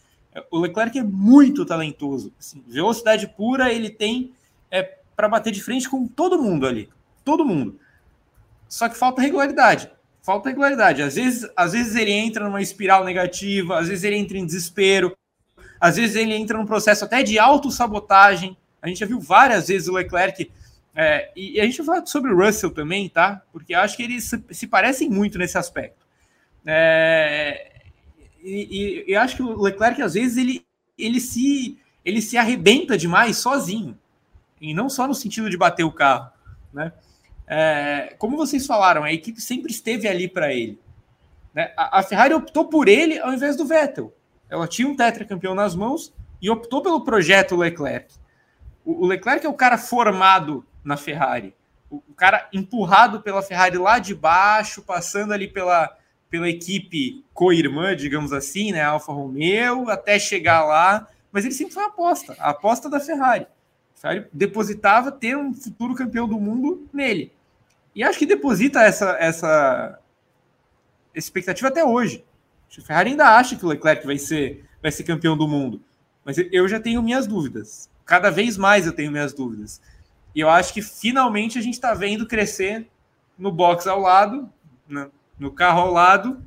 O 0.50 0.60
Leclerc 0.60 0.98
é 0.98 1.04
muito 1.04 1.66
talentoso. 1.66 2.34
Assim, 2.40 2.64
velocidade 2.68 3.28
pura 3.28 3.72
ele 3.72 3.90
tem 3.90 4.34
é, 4.70 4.82
para 5.16 5.30
bater 5.30 5.52
de 5.52 5.62
frente 5.62 5.90
com 5.90 6.08
todo 6.08 6.42
mundo 6.42 6.68
ali. 6.68 6.90
Todo 7.24 7.46
mundo. 7.46 7.80
Só 8.68 8.90
que 8.90 8.98
falta 8.98 9.22
regularidade. 9.22 9.90
Falta 10.22 10.50
regularidade. 10.50 11.02
Às 11.02 11.16
vezes, 11.16 11.50
às 11.56 11.74
vezes 11.74 11.96
ele 11.96 12.12
entra 12.12 12.46
numa 12.46 12.62
espiral 12.62 13.04
negativa, 13.04 13.78
às 13.78 13.88
vezes 13.88 14.04
ele 14.04 14.16
entra 14.16 14.38
em 14.38 14.46
desespero, 14.46 15.16
às 15.84 15.98
vezes 15.98 16.16
ele 16.16 16.34
entra 16.34 16.58
num 16.58 16.66
processo 16.66 17.04
até 17.04 17.22
de 17.22 17.38
autossabotagem. 17.38 18.56
A 18.82 18.88
gente 18.88 19.02
já 19.02 19.06
viu 19.06 19.20
várias 19.20 19.68
vezes 19.68 19.90
o 19.90 19.92
Leclerc 19.92 20.50
é, 20.96 21.30
e, 21.36 21.60
a 21.60 21.66
gente 21.66 21.78
vai 21.80 21.98
falar 21.98 22.06
sobre 22.06 22.32
o 22.32 22.38
Russell 22.38 22.72
também, 22.72 23.10
tá? 23.10 23.42
Porque 23.52 23.74
acho 23.74 23.98
que 23.98 24.04
eles 24.04 24.24
se, 24.24 24.42
se 24.52 24.66
parecem 24.66 25.10
muito 25.10 25.38
nesse 25.38 25.58
aspecto. 25.58 26.06
É, 26.66 27.82
e, 28.42 29.04
e, 29.08 29.12
e, 29.12 29.16
acho 29.18 29.36
que 29.36 29.44
o 29.44 29.62
Leclerc, 29.62 30.02
às 30.02 30.14
vezes, 30.14 30.38
ele, 30.38 30.66
ele, 30.98 31.20
se, 31.20 31.78
ele 32.06 32.22
se 32.22 32.38
arrebenta 32.38 32.98
demais 32.98 33.36
sozinho. 33.36 34.00
E 34.62 34.74
não 34.74 34.90
só 34.90 35.06
no 35.06 35.14
sentido 35.14 35.50
de 35.50 35.58
bater 35.58 35.84
o 35.84 35.92
carro. 35.92 36.32
Né? 36.72 36.94
É, 37.46 38.16
como 38.18 38.38
vocês 38.38 38.66
falaram, 38.66 39.04
a 39.04 39.12
equipe 39.12 39.42
sempre 39.42 39.70
esteve 39.70 40.08
ali 40.08 40.30
para 40.30 40.54
ele. 40.54 40.80
Né? 41.54 41.74
A, 41.76 42.00
a, 42.00 42.04
Ferrari 42.04 42.34
optou 42.34 42.70
por 42.70 42.88
ele 42.88 43.20
ao 43.20 43.34
invés 43.34 43.58
do 43.58 43.66
Vettel. 43.66 44.14
Ela 44.54 44.68
tinha 44.68 44.88
um 44.88 44.96
tetracampeão 44.96 45.56
nas 45.56 45.76
mãos 45.76 46.14
e 46.40 46.48
optou 46.48 46.84
pelo 46.84 47.04
projeto 47.04 47.56
Leclerc. 47.56 48.14
O, 48.86 49.08
Leclerc 49.08 49.44
é 49.44 49.50
o 49.50 49.54
cara 49.56 49.80
formado 49.80 50.64
na 50.84 50.96
Ferrari. 50.96 51.56
O 51.90 52.14
cara 52.16 52.48
empurrado 52.54 53.20
pela 53.22 53.42
Ferrari 53.42 53.80
lá 53.80 53.98
de 53.98 54.14
baixo, 54.14 54.84
passando 54.84 55.34
ali 55.34 55.48
pela, 55.48 55.98
pela 56.30 56.48
equipe 56.48 57.26
co-irmã, 57.34 57.96
digamos 57.96 58.32
assim, 58.32 58.72
né, 58.72 58.84
Alfa 58.84 59.12
Romeo, 59.12 59.90
até 59.90 60.20
chegar 60.20 60.64
lá, 60.64 61.08
mas 61.32 61.46
ele 61.46 61.56
sempre 61.56 61.74
foi 61.74 61.84
a 61.84 61.88
aposta, 61.88 62.36
a 62.38 62.52
aposta 62.52 62.88
da 62.88 63.00
Ferrari. 63.00 63.48
A 63.98 64.00
Ferrari 64.00 64.28
depositava 64.32 65.12
ter 65.12 65.36
um 65.36 65.52
futuro 65.52 65.96
campeão 65.96 66.28
do 66.28 66.40
mundo 66.40 66.88
nele. 66.94 67.32
E 67.96 68.04
acho 68.04 68.20
que 68.20 68.26
deposita 68.28 68.84
essa, 68.84 69.18
essa 69.20 70.00
expectativa 71.16 71.70
até 71.70 71.84
hoje. 71.84 72.24
A 72.78 72.82
Ferrari 72.82 73.12
ainda 73.12 73.38
acha 73.38 73.56
que 73.56 73.66
o 73.66 73.70
Leclerc 73.70 74.06
vai 74.06 74.18
ser, 74.18 74.66
vai 74.82 74.92
ser 74.92 75.04
campeão 75.04 75.38
do 75.38 75.48
mundo. 75.48 75.82
Mas 76.26 76.38
eu 76.38 76.68
já 76.68 76.80
tenho 76.80 77.04
minhas 77.04 77.28
dúvidas. 77.28 77.90
Cada 78.06 78.30
vez 78.30 78.58
mais 78.58 78.86
eu 78.86 78.94
tenho 78.94 79.12
minhas 79.12 79.34
dúvidas. 79.34 79.82
E 80.34 80.40
eu 80.40 80.50
acho 80.50 80.74
que 80.74 80.82
finalmente 80.82 81.60
a 81.60 81.62
gente 81.62 81.76
está 81.76 81.94
vendo 81.94 82.26
crescer 82.26 82.88
no 83.38 83.52
box 83.52 83.88
ao 83.88 84.00
lado, 84.00 84.50
no, 85.38 85.52
carro 85.52 85.82
ao 85.82 85.92
lado, 85.92 86.44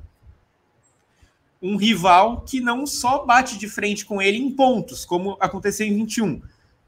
um 1.60 1.76
rival 1.76 2.42
que 2.42 2.60
não 2.60 2.86
só 2.86 3.24
bate 3.24 3.58
de 3.58 3.68
frente 3.68 4.04
com 4.04 4.20
ele 4.20 4.38
em 4.38 4.50
pontos, 4.50 5.04
como 5.04 5.36
aconteceu 5.40 5.86
em 5.86 5.94
21, 5.94 6.42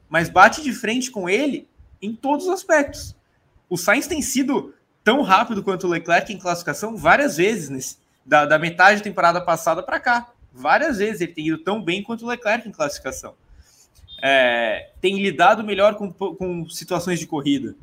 mas 0.09 0.29
bate 0.29 0.61
de 0.61 0.73
frente 0.73 1.11
com 1.11 1.29
ele 1.29 1.67
em 2.01 2.13
todos 2.15 2.47
os 2.47 2.51
aspectos. 2.51 3.15
O 3.69 3.77
Sainz 3.77 4.07
tem 4.07 4.21
sido 4.21 4.73
tão 5.03 5.21
rápido 5.21 5.63
quanto 5.63 5.85
o 5.85 5.89
Leclerc 5.89 6.31
em 6.33 6.39
classificação 6.39 6.97
várias 6.97 7.37
vezes, 7.37 7.69
nesse, 7.69 7.97
da, 8.29 8.45
da 8.45 8.59
metade 8.59 8.99
da 8.99 9.03
temporada 9.03 9.41
passada 9.41 9.83
para 9.83 9.99
cá. 9.99 10.31
Várias 10.53 10.99
vezes 10.99 11.21
ele 11.21 11.33
tem 11.33 11.47
ido 11.47 11.57
tão 11.57 11.81
bem 11.81 12.01
quanto 12.01 12.25
o 12.25 12.29
Leclerc 12.29 12.67
em 12.67 12.71
classificação 12.71 13.33
é, 14.21 14.89
tem 15.01 15.21
lidado 15.21 15.63
melhor 15.63 15.95
com, 15.95 16.11
com 16.11 16.69
situações 16.69 17.19
de 17.19 17.27
corrida. 17.27 17.75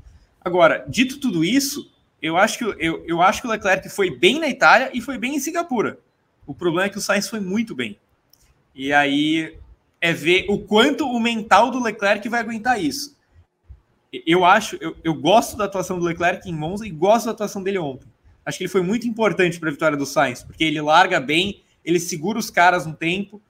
Agora, 0.44 0.84
dito 0.88 1.18
tudo 1.18 1.44
isso, 1.44 1.90
eu 2.20 2.36
acho, 2.36 2.58
que, 2.58 2.64
eu, 2.64 3.04
eu 3.06 3.22
acho 3.22 3.40
que 3.40 3.48
o 3.48 3.50
Leclerc 3.50 3.88
foi 3.88 4.10
bem 4.10 4.38
na 4.38 4.48
Itália 4.48 4.90
e 4.92 5.00
foi 5.00 5.18
bem 5.18 5.36
em 5.36 5.40
Singapura. 5.40 5.98
O 6.46 6.54
problema 6.54 6.86
é 6.86 6.88
que 6.88 6.98
o 6.98 7.00
Sainz 7.00 7.28
foi 7.28 7.40
muito 7.40 7.74
bem. 7.74 7.98
E 8.74 8.92
aí 8.92 9.56
é 10.00 10.12
ver 10.12 10.46
o 10.48 10.58
quanto 10.58 11.06
o 11.06 11.18
mental 11.18 11.70
do 11.70 11.82
Leclerc 11.82 12.28
vai 12.28 12.40
aguentar 12.40 12.80
isso. 12.80 13.16
Eu 14.24 14.44
acho, 14.44 14.76
eu, 14.80 14.96
eu 15.02 15.14
gosto 15.14 15.56
da 15.56 15.64
atuação 15.64 15.98
do 15.98 16.04
Leclerc 16.04 16.48
em 16.48 16.54
Monza 16.54 16.86
e 16.86 16.90
gosto 16.90 17.26
da 17.26 17.32
atuação 17.32 17.62
dele 17.62 17.78
ontem. 17.78 18.06
Acho 18.46 18.58
que 18.58 18.64
ele 18.64 18.70
foi 18.70 18.80
muito 18.80 19.08
importante 19.08 19.58
para 19.58 19.68
a 19.68 19.72
vitória 19.72 19.96
do 19.98 20.06
Sainz, 20.06 20.44
porque 20.44 20.62
ele 20.62 20.80
larga 20.80 21.18
bem, 21.18 21.64
ele 21.84 21.98
segura 21.98 22.38
os 22.38 22.48
caras 22.48 22.86
um 22.86 22.92
tempo. 22.92 23.42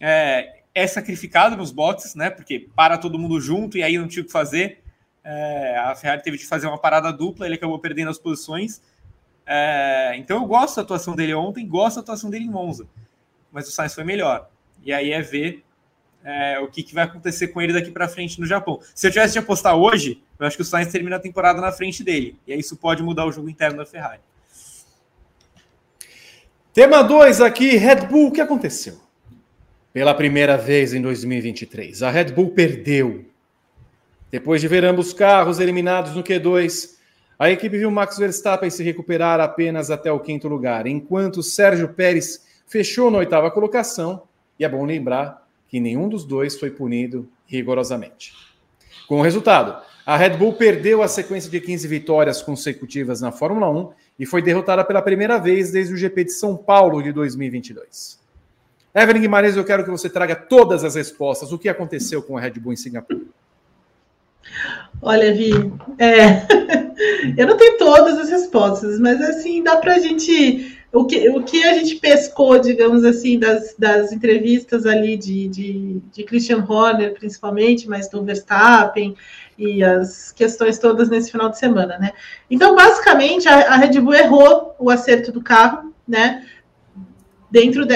É, 0.00 0.60
é 0.72 0.86
sacrificado 0.86 1.56
nos 1.56 1.72
boxes, 1.72 2.14
né? 2.14 2.30
Porque 2.30 2.68
para 2.74 2.96
todo 2.96 3.18
mundo 3.18 3.40
junto 3.40 3.76
e 3.76 3.82
aí 3.82 3.98
não 3.98 4.06
tinha 4.06 4.22
o 4.22 4.26
que 4.26 4.30
fazer. 4.30 4.80
É, 5.24 5.76
a 5.78 5.94
Ferrari 5.96 6.22
teve 6.22 6.38
de 6.38 6.46
fazer 6.46 6.68
uma 6.68 6.78
parada 6.78 7.12
dupla, 7.12 7.46
ele 7.46 7.56
acabou 7.56 7.80
perdendo 7.80 8.10
as 8.10 8.18
posições. 8.18 8.80
É, 9.44 10.14
então 10.16 10.36
eu 10.36 10.46
gosto 10.46 10.76
da 10.76 10.82
atuação 10.82 11.16
dele 11.16 11.34
ontem, 11.34 11.66
gosto 11.66 11.96
da 11.96 12.02
atuação 12.02 12.30
dele 12.30 12.44
em 12.44 12.50
Monza. 12.50 12.86
Mas 13.50 13.66
o 13.68 13.72
Sainz 13.72 13.92
foi 13.92 14.04
melhor. 14.04 14.48
E 14.84 14.92
aí 14.92 15.10
é 15.10 15.20
ver 15.20 15.64
é, 16.22 16.60
o 16.60 16.68
que, 16.68 16.82
que, 16.82 16.94
vai 16.94 17.04
acontecer 17.04 17.48
com 17.48 17.60
ele 17.60 17.72
daqui 17.72 17.90
para 17.90 18.08
frente 18.08 18.40
no 18.40 18.46
Japão. 18.46 18.80
Se 18.94 19.06
eu 19.08 19.10
tivesse 19.10 19.32
de 19.32 19.38
apostar 19.40 19.74
hoje, 19.74 20.22
eu 20.38 20.46
acho 20.46 20.56
que 20.56 20.62
o 20.62 20.64
Sainz 20.64 20.92
termina 20.92 21.16
a 21.16 21.20
temporada 21.20 21.60
na 21.60 21.72
frente 21.72 22.04
dele. 22.04 22.38
E 22.46 22.52
aí 22.52 22.60
isso 22.60 22.76
pode 22.76 23.02
mudar 23.02 23.26
o 23.26 23.32
jogo 23.32 23.48
interno 23.48 23.78
da 23.78 23.86
Ferrari. 23.86 24.20
Tema 26.74 27.02
2 27.02 27.40
aqui, 27.40 27.76
Red 27.76 28.08
Bull, 28.08 28.28
o 28.28 28.32
que 28.32 28.40
aconteceu? 28.40 29.04
pela 29.94 30.12
primeira 30.12 30.56
vez 30.56 30.92
em 30.92 31.00
2023. 31.00 32.02
A 32.02 32.10
Red 32.10 32.32
Bull 32.32 32.50
perdeu. 32.50 33.24
Depois 34.28 34.60
de 34.60 34.66
ver 34.66 34.84
ambos 34.84 35.12
carros 35.12 35.60
eliminados 35.60 36.16
no 36.16 36.24
Q2, 36.24 36.96
a 37.38 37.48
equipe 37.48 37.78
viu 37.78 37.92
Max 37.92 38.18
Verstappen 38.18 38.68
se 38.70 38.82
recuperar 38.82 39.38
apenas 39.38 39.92
até 39.92 40.10
o 40.10 40.18
quinto 40.18 40.48
lugar, 40.48 40.88
enquanto 40.88 41.44
Sérgio 41.44 41.90
Pérez 41.90 42.44
fechou 42.66 43.08
na 43.08 43.18
oitava 43.18 43.52
colocação. 43.52 44.24
E 44.58 44.64
é 44.64 44.68
bom 44.68 44.84
lembrar 44.84 45.46
que 45.68 45.78
nenhum 45.78 46.08
dos 46.08 46.24
dois 46.24 46.58
foi 46.58 46.72
punido 46.72 47.28
rigorosamente. 47.46 48.32
Com 49.06 49.20
o 49.20 49.22
resultado, 49.22 49.80
a 50.04 50.16
Red 50.16 50.30
Bull 50.30 50.54
perdeu 50.54 51.04
a 51.04 51.08
sequência 51.08 51.48
de 51.48 51.60
15 51.60 51.86
vitórias 51.86 52.42
consecutivas 52.42 53.20
na 53.20 53.30
Fórmula 53.30 53.70
1 53.70 53.92
e 54.18 54.24
foi 54.24 54.40
derrotada 54.40 54.84
pela 54.84 55.02
primeira 55.02 55.38
vez 55.38 55.70
desde 55.70 55.94
o 55.94 55.96
GP 55.96 56.24
de 56.24 56.32
São 56.32 56.56
Paulo 56.56 57.02
de 57.02 57.12
2022. 57.12 58.18
Evelyn 58.94 59.22
Guimarães, 59.22 59.56
eu 59.56 59.64
quero 59.64 59.82
que 59.82 59.90
você 59.90 60.08
traga 60.08 60.36
todas 60.36 60.84
as 60.84 60.94
respostas. 60.94 61.52
O 61.52 61.58
que 61.58 61.68
aconteceu 61.68 62.22
com 62.22 62.38
a 62.38 62.40
Red 62.40 62.52
Bull 62.52 62.72
em 62.72 62.76
Singapura? 62.76 63.22
Olha, 65.02 65.34
Vi, 65.34 65.50
é... 65.98 66.46
eu 67.36 67.46
não 67.46 67.56
tenho 67.56 67.76
todas 67.76 68.16
as 68.18 68.30
respostas, 68.30 69.00
mas 69.00 69.20
assim, 69.20 69.62
dá 69.62 69.76
para 69.76 69.94
a 69.94 69.98
gente. 69.98 70.78
O 70.92 71.06
que, 71.06 71.28
o 71.28 71.42
que 71.42 71.64
a 71.64 71.74
gente 71.74 71.96
pescou, 71.96 72.56
digamos 72.60 73.04
assim, 73.04 73.36
das, 73.36 73.74
das 73.76 74.12
entrevistas 74.12 74.86
ali 74.86 75.16
de, 75.16 75.48
de, 75.48 76.00
de 76.12 76.22
Christian 76.22 76.64
Horner, 76.68 77.14
principalmente, 77.14 77.88
mas 77.88 78.08
do 78.08 78.22
Verstappen, 78.22 79.16
e 79.58 79.82
as 79.84 80.32
questões 80.32 80.78
todas 80.78 81.08
nesse 81.08 81.30
final 81.30 81.48
de 81.48 81.58
semana, 81.58 81.98
né? 81.98 82.12
Então, 82.50 82.74
basicamente, 82.74 83.48
a, 83.48 83.74
a 83.74 83.76
Red 83.76 84.00
Bull 84.00 84.14
errou 84.14 84.74
o 84.78 84.90
acerto 84.90 85.30
do 85.30 85.42
carro, 85.42 85.94
né? 86.06 86.44
dentro 87.54 87.86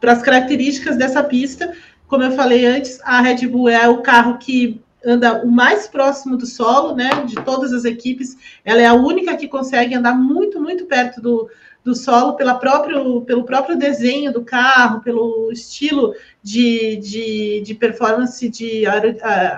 para 0.00 0.12
as 0.12 0.20
características 0.20 0.96
dessa 0.96 1.22
pista. 1.22 1.72
Como 2.08 2.24
eu 2.24 2.32
falei 2.32 2.66
antes, 2.66 2.98
a 3.04 3.20
Red 3.20 3.46
Bull 3.46 3.68
é 3.68 3.88
o 3.88 4.02
carro 4.02 4.36
que 4.36 4.82
anda 5.06 5.44
o 5.44 5.48
mais 5.48 5.86
próximo 5.86 6.36
do 6.36 6.44
solo, 6.44 6.96
né? 6.96 7.08
De 7.24 7.36
todas 7.36 7.72
as 7.72 7.84
equipes, 7.84 8.36
ela 8.64 8.82
é 8.82 8.86
a 8.86 8.94
única 8.94 9.36
que 9.36 9.46
consegue 9.46 9.94
andar 9.94 10.14
muito, 10.14 10.60
muito 10.60 10.86
perto 10.86 11.20
do, 11.20 11.48
do 11.84 11.94
solo 11.94 12.34
pela 12.34 12.54
próprio, 12.54 13.22
pelo 13.22 13.44
próprio 13.44 13.76
desenho 13.76 14.32
do 14.32 14.44
carro, 14.44 15.00
pelo 15.00 15.50
estilo 15.50 16.14
de, 16.42 16.96
de, 16.96 17.62
de 17.62 17.74
performance 17.74 18.48
de 18.48 18.84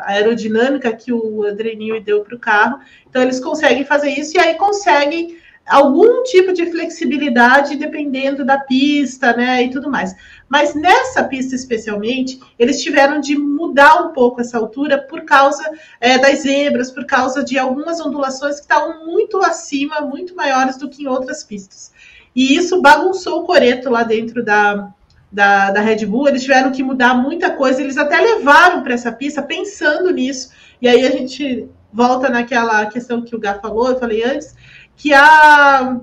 aerodinâmica 0.04 0.92
que 0.92 1.12
o 1.12 1.44
Adreninho 1.44 2.02
deu 2.02 2.22
para 2.22 2.36
o 2.36 2.38
carro. 2.38 2.78
Então, 3.08 3.22
eles 3.22 3.40
conseguem 3.40 3.84
fazer 3.84 4.10
isso 4.10 4.36
e 4.36 4.40
aí 4.40 4.54
conseguem 4.54 5.36
algum 5.66 6.22
tipo 6.24 6.52
de 6.52 6.66
flexibilidade 6.70 7.76
dependendo 7.76 8.44
da 8.44 8.58
pista, 8.58 9.34
né, 9.36 9.62
e 9.62 9.70
tudo 9.70 9.90
mais. 9.90 10.14
Mas 10.48 10.74
nessa 10.74 11.24
pista 11.24 11.54
especialmente, 11.54 12.40
eles 12.58 12.82
tiveram 12.82 13.20
de 13.20 13.36
mudar 13.36 14.02
um 14.02 14.12
pouco 14.12 14.40
essa 14.40 14.58
altura 14.58 14.98
por 14.98 15.22
causa 15.22 15.62
é, 16.00 16.18
das 16.18 16.40
zebras, 16.40 16.90
por 16.90 17.06
causa 17.06 17.44
de 17.44 17.58
algumas 17.58 18.00
ondulações 18.00 18.56
que 18.56 18.62
estavam 18.62 19.06
muito 19.06 19.38
acima, 19.38 20.00
muito 20.00 20.34
maiores 20.34 20.76
do 20.76 20.90
que 20.90 21.04
em 21.04 21.06
outras 21.06 21.44
pistas. 21.44 21.91
E 22.34 22.56
isso 22.56 22.80
bagunçou 22.80 23.40
o 23.40 23.44
coreto 23.44 23.90
lá 23.90 24.02
dentro 24.02 24.44
da, 24.44 24.92
da, 25.30 25.70
da 25.70 25.80
Red 25.80 26.06
Bull, 26.06 26.28
eles 26.28 26.42
tiveram 26.42 26.70
que 26.72 26.82
mudar 26.82 27.14
muita 27.14 27.50
coisa, 27.50 27.80
eles 27.80 27.96
até 27.96 28.20
levaram 28.20 28.82
para 28.82 28.94
essa 28.94 29.10
pista 29.10 29.42
pensando 29.42 30.10
nisso, 30.10 30.50
e 30.80 30.88
aí 30.88 31.04
a 31.04 31.10
gente 31.10 31.68
volta 31.92 32.28
naquela 32.28 32.86
questão 32.86 33.22
que 33.22 33.36
o 33.36 33.38
Gá 33.38 33.54
falou, 33.54 33.88
eu 33.88 33.98
falei 33.98 34.24
antes, 34.24 34.54
que 34.96 35.12
a, 35.12 36.00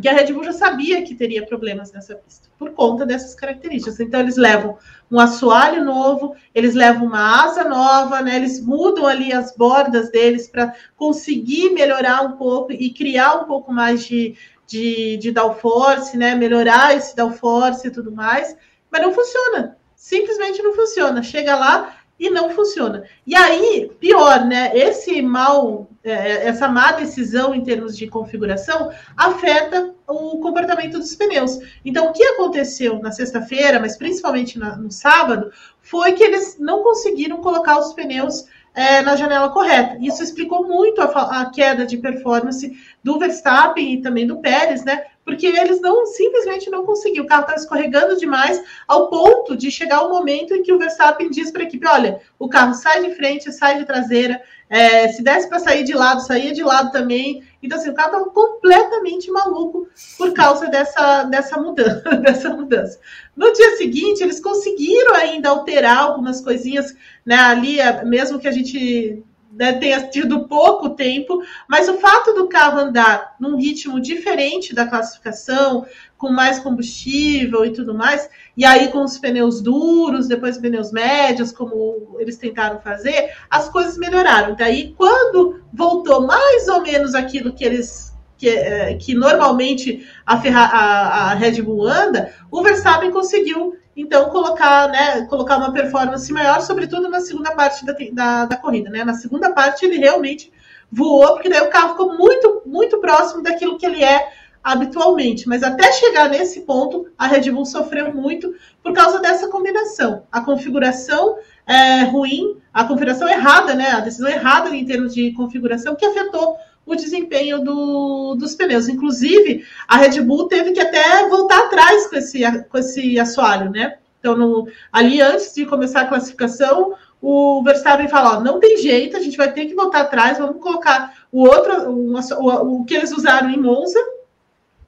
que 0.00 0.08
a 0.08 0.12
Red 0.12 0.32
Bull 0.32 0.44
já 0.44 0.52
sabia 0.52 1.02
que 1.02 1.14
teria 1.14 1.46
problemas 1.46 1.92
nessa 1.92 2.14
pista, 2.14 2.48
por 2.58 2.72
conta 2.72 3.06
dessas 3.06 3.34
características. 3.34 4.00
Então, 4.00 4.20
eles 4.20 4.36
levam 4.36 4.76
um 5.10 5.20
assoalho 5.20 5.84
novo, 5.84 6.34
eles 6.54 6.74
levam 6.74 7.06
uma 7.06 7.44
asa 7.44 7.64
nova, 7.64 8.20
né? 8.20 8.36
Eles 8.36 8.60
mudam 8.60 9.06
ali 9.06 9.32
as 9.32 9.54
bordas 9.54 10.10
deles 10.10 10.48
para 10.48 10.74
conseguir 10.96 11.70
melhorar 11.70 12.22
um 12.22 12.32
pouco 12.32 12.72
e 12.72 12.90
criar 12.90 13.34
um 13.36 13.44
pouco 13.44 13.72
mais 13.72 14.04
de, 14.04 14.34
de, 14.72 15.18
de 15.18 15.30
downforce, 15.30 16.16
né? 16.16 16.34
Melhorar 16.34 16.96
esse 16.96 17.14
downforce 17.14 17.86
e 17.86 17.90
tudo 17.90 18.10
mais, 18.10 18.56
mas 18.90 19.02
não 19.02 19.12
funciona. 19.12 19.76
Simplesmente 19.94 20.62
não 20.62 20.72
funciona. 20.72 21.22
Chega 21.22 21.54
lá 21.54 21.96
e 22.18 22.30
não 22.30 22.50
funciona. 22.50 23.04
E 23.26 23.36
aí, 23.36 23.90
pior, 24.00 24.46
né? 24.46 24.74
Esse 24.74 25.20
mal, 25.20 25.90
é, 26.02 26.48
essa 26.48 26.68
má 26.68 26.92
decisão 26.92 27.54
em 27.54 27.62
termos 27.62 27.96
de 27.96 28.08
configuração 28.08 28.90
afeta 29.14 29.94
o 30.08 30.40
comportamento 30.40 30.98
dos 30.98 31.14
pneus. 31.14 31.58
Então, 31.84 32.08
o 32.08 32.12
que 32.12 32.24
aconteceu 32.24 32.98
na 32.98 33.12
sexta-feira, 33.12 33.78
mas 33.78 33.98
principalmente 33.98 34.58
no 34.58 34.90
sábado, 34.90 35.52
foi 35.80 36.12
que 36.12 36.24
eles 36.24 36.58
não 36.58 36.82
conseguiram 36.82 37.42
colocar 37.42 37.78
os 37.78 37.92
pneus 37.92 38.46
é, 38.74 39.02
na 39.02 39.16
janela 39.16 39.50
correta. 39.50 39.98
Isso 40.00 40.22
explicou 40.22 40.66
muito 40.66 41.00
a, 41.00 41.40
a, 41.40 41.50
queda 41.50 41.84
de 41.84 41.98
performance 41.98 42.72
do 43.02 43.18
Verstappen 43.18 43.94
e 43.94 44.02
também 44.02 44.26
do 44.26 44.38
Pérez, 44.38 44.84
né? 44.84 45.04
Porque 45.24 45.46
eles 45.46 45.80
não 45.80 46.06
simplesmente 46.06 46.70
não 46.70 46.84
conseguiram. 46.84 47.24
O 47.24 47.28
carro 47.28 47.42
estava 47.42 47.58
escorregando 47.58 48.16
demais 48.16 48.62
ao 48.88 49.08
ponto 49.08 49.56
de 49.56 49.70
chegar 49.70 50.02
o 50.02 50.10
momento 50.10 50.54
em 50.54 50.62
que 50.62 50.72
o 50.72 50.78
Verstappen 50.78 51.30
diz 51.30 51.50
para 51.50 51.62
a 51.62 51.66
equipe: 51.66 51.86
olha, 51.86 52.20
o 52.38 52.48
carro 52.48 52.74
sai 52.74 53.02
de 53.02 53.14
frente, 53.14 53.52
sai 53.52 53.78
de 53.78 53.84
traseira. 53.84 54.40
É, 54.68 55.08
se 55.08 55.22
desse 55.22 55.48
para 55.48 55.58
sair 55.58 55.84
de 55.84 55.92
lado, 55.92 56.26
saía 56.26 56.52
de 56.52 56.62
lado 56.62 56.90
também. 56.90 57.42
Então, 57.62 57.78
assim, 57.78 57.90
o 57.90 57.94
carro 57.94 58.08
estava 58.08 58.30
completamente 58.30 59.30
maluco 59.30 59.88
por 60.18 60.32
causa 60.32 60.66
dessa, 60.68 61.24
dessa 61.24 61.60
mudança, 61.60 62.02
dessa 62.20 62.50
mudança. 62.50 62.98
No 63.36 63.52
dia 63.52 63.76
seguinte, 63.76 64.22
eles 64.22 64.40
conseguiram 64.40 65.14
ainda 65.14 65.50
alterar 65.50 65.98
algumas 65.98 66.40
coisinhas, 66.40 66.94
né? 67.24 67.36
Ali, 67.36 67.78
mesmo 68.04 68.38
que 68.38 68.48
a 68.48 68.52
gente 68.52 69.22
né, 69.52 69.74
tenha 69.74 70.08
tido 70.08 70.48
pouco 70.48 70.90
tempo, 70.90 71.42
mas 71.68 71.88
o 71.88 71.98
fato 71.98 72.32
do 72.32 72.48
carro 72.48 72.78
andar 72.78 73.36
num 73.38 73.56
ritmo 73.56 74.00
diferente 74.00 74.74
da 74.74 74.86
classificação, 74.86 75.86
com 76.16 76.30
mais 76.30 76.58
combustível 76.58 77.64
e 77.64 77.72
tudo 77.72 77.94
mais, 77.94 78.28
e 78.56 78.64
aí 78.64 78.88
com 78.88 79.04
os 79.04 79.18
pneus 79.18 79.60
duros, 79.60 80.28
depois 80.28 80.56
pneus 80.56 80.92
médios, 80.92 81.52
como 81.52 82.16
eles 82.18 82.36
tentaram 82.36 82.80
fazer, 82.80 83.32
as 83.50 83.68
coisas 83.68 83.98
melhoraram. 83.98 84.54
Daí, 84.54 84.94
quando 84.96 85.60
voltou 85.72 86.26
mais 86.26 86.68
ou 86.68 86.82
menos 86.82 87.14
aquilo 87.14 87.52
que 87.52 87.64
eles 87.64 88.11
que, 88.42 88.48
é, 88.48 88.94
que 88.94 89.14
normalmente 89.14 90.04
a, 90.26 90.36
Ferra, 90.40 90.62
a, 90.64 91.30
a 91.30 91.34
Red 91.34 91.62
Bull 91.62 91.86
anda, 91.86 92.34
o 92.50 92.60
Verstappen 92.60 93.12
conseguiu 93.12 93.76
então 93.96 94.30
colocar, 94.30 94.88
né, 94.88 95.24
colocar 95.26 95.58
uma 95.58 95.72
performance 95.72 96.32
maior, 96.32 96.60
sobretudo 96.60 97.08
na 97.08 97.20
segunda 97.20 97.52
parte 97.52 97.86
da, 97.86 97.94
da, 98.12 98.46
da, 98.46 98.56
corrida, 98.56 98.90
né? 98.90 99.04
Na 99.04 99.14
segunda 99.14 99.52
parte 99.52 99.84
ele 99.84 99.96
realmente 99.96 100.52
voou, 100.90 101.34
porque 101.34 101.48
daí 101.48 101.60
o 101.60 101.70
carro 101.70 101.90
ficou 101.90 102.18
muito, 102.18 102.62
muito 102.66 102.98
próximo 102.98 103.44
daquilo 103.44 103.78
que 103.78 103.86
ele 103.86 104.02
é 104.02 104.32
habitualmente. 104.64 105.48
Mas 105.48 105.62
até 105.62 105.92
chegar 105.92 106.28
nesse 106.28 106.62
ponto, 106.62 107.06
a 107.16 107.28
Red 107.28 107.48
Bull 107.48 107.64
sofreu 107.64 108.12
muito 108.12 108.52
por 108.82 108.92
causa 108.92 109.20
dessa 109.20 109.46
combinação. 109.46 110.24
A 110.32 110.40
configuração 110.40 111.36
é, 111.64 112.02
ruim, 112.02 112.56
a 112.74 112.82
configuração 112.82 113.28
errada, 113.28 113.72
né? 113.72 113.92
A 113.92 114.00
decisão 114.00 114.28
errada 114.28 114.74
em 114.74 114.84
termos 114.84 115.14
de 115.14 115.30
configuração 115.30 115.94
que 115.94 116.04
afetou 116.04 116.56
o 116.84 116.94
desempenho 116.94 117.62
do, 117.62 118.34
dos 118.34 118.54
pneus. 118.54 118.88
Inclusive, 118.88 119.64
a 119.86 119.96
Red 119.96 120.20
Bull 120.20 120.48
teve 120.48 120.72
que 120.72 120.80
até 120.80 121.28
voltar 121.28 121.60
atrás 121.60 122.08
com 122.08 122.16
esse, 122.16 122.40
com 122.68 122.78
esse 122.78 123.18
assoalho, 123.18 123.70
né? 123.70 123.98
Então, 124.18 124.36
no, 124.36 124.68
ali 124.92 125.20
antes 125.20 125.54
de 125.54 125.66
começar 125.66 126.02
a 126.02 126.06
classificação, 126.06 126.94
o 127.20 127.62
Verstappen 127.62 128.08
fala: 128.08 128.40
não 128.40 128.60
tem 128.60 128.76
jeito, 128.78 129.16
a 129.16 129.20
gente 129.20 129.36
vai 129.36 129.52
ter 129.52 129.66
que 129.66 129.74
voltar 129.74 130.02
atrás, 130.02 130.38
vamos 130.38 130.60
colocar 130.60 131.26
o 131.30 131.42
outro, 131.42 131.90
o, 131.90 132.14
o, 132.14 132.80
o 132.80 132.84
que 132.84 132.94
eles 132.94 133.12
usaram 133.12 133.50
em 133.50 133.60
Monza, 133.60 133.98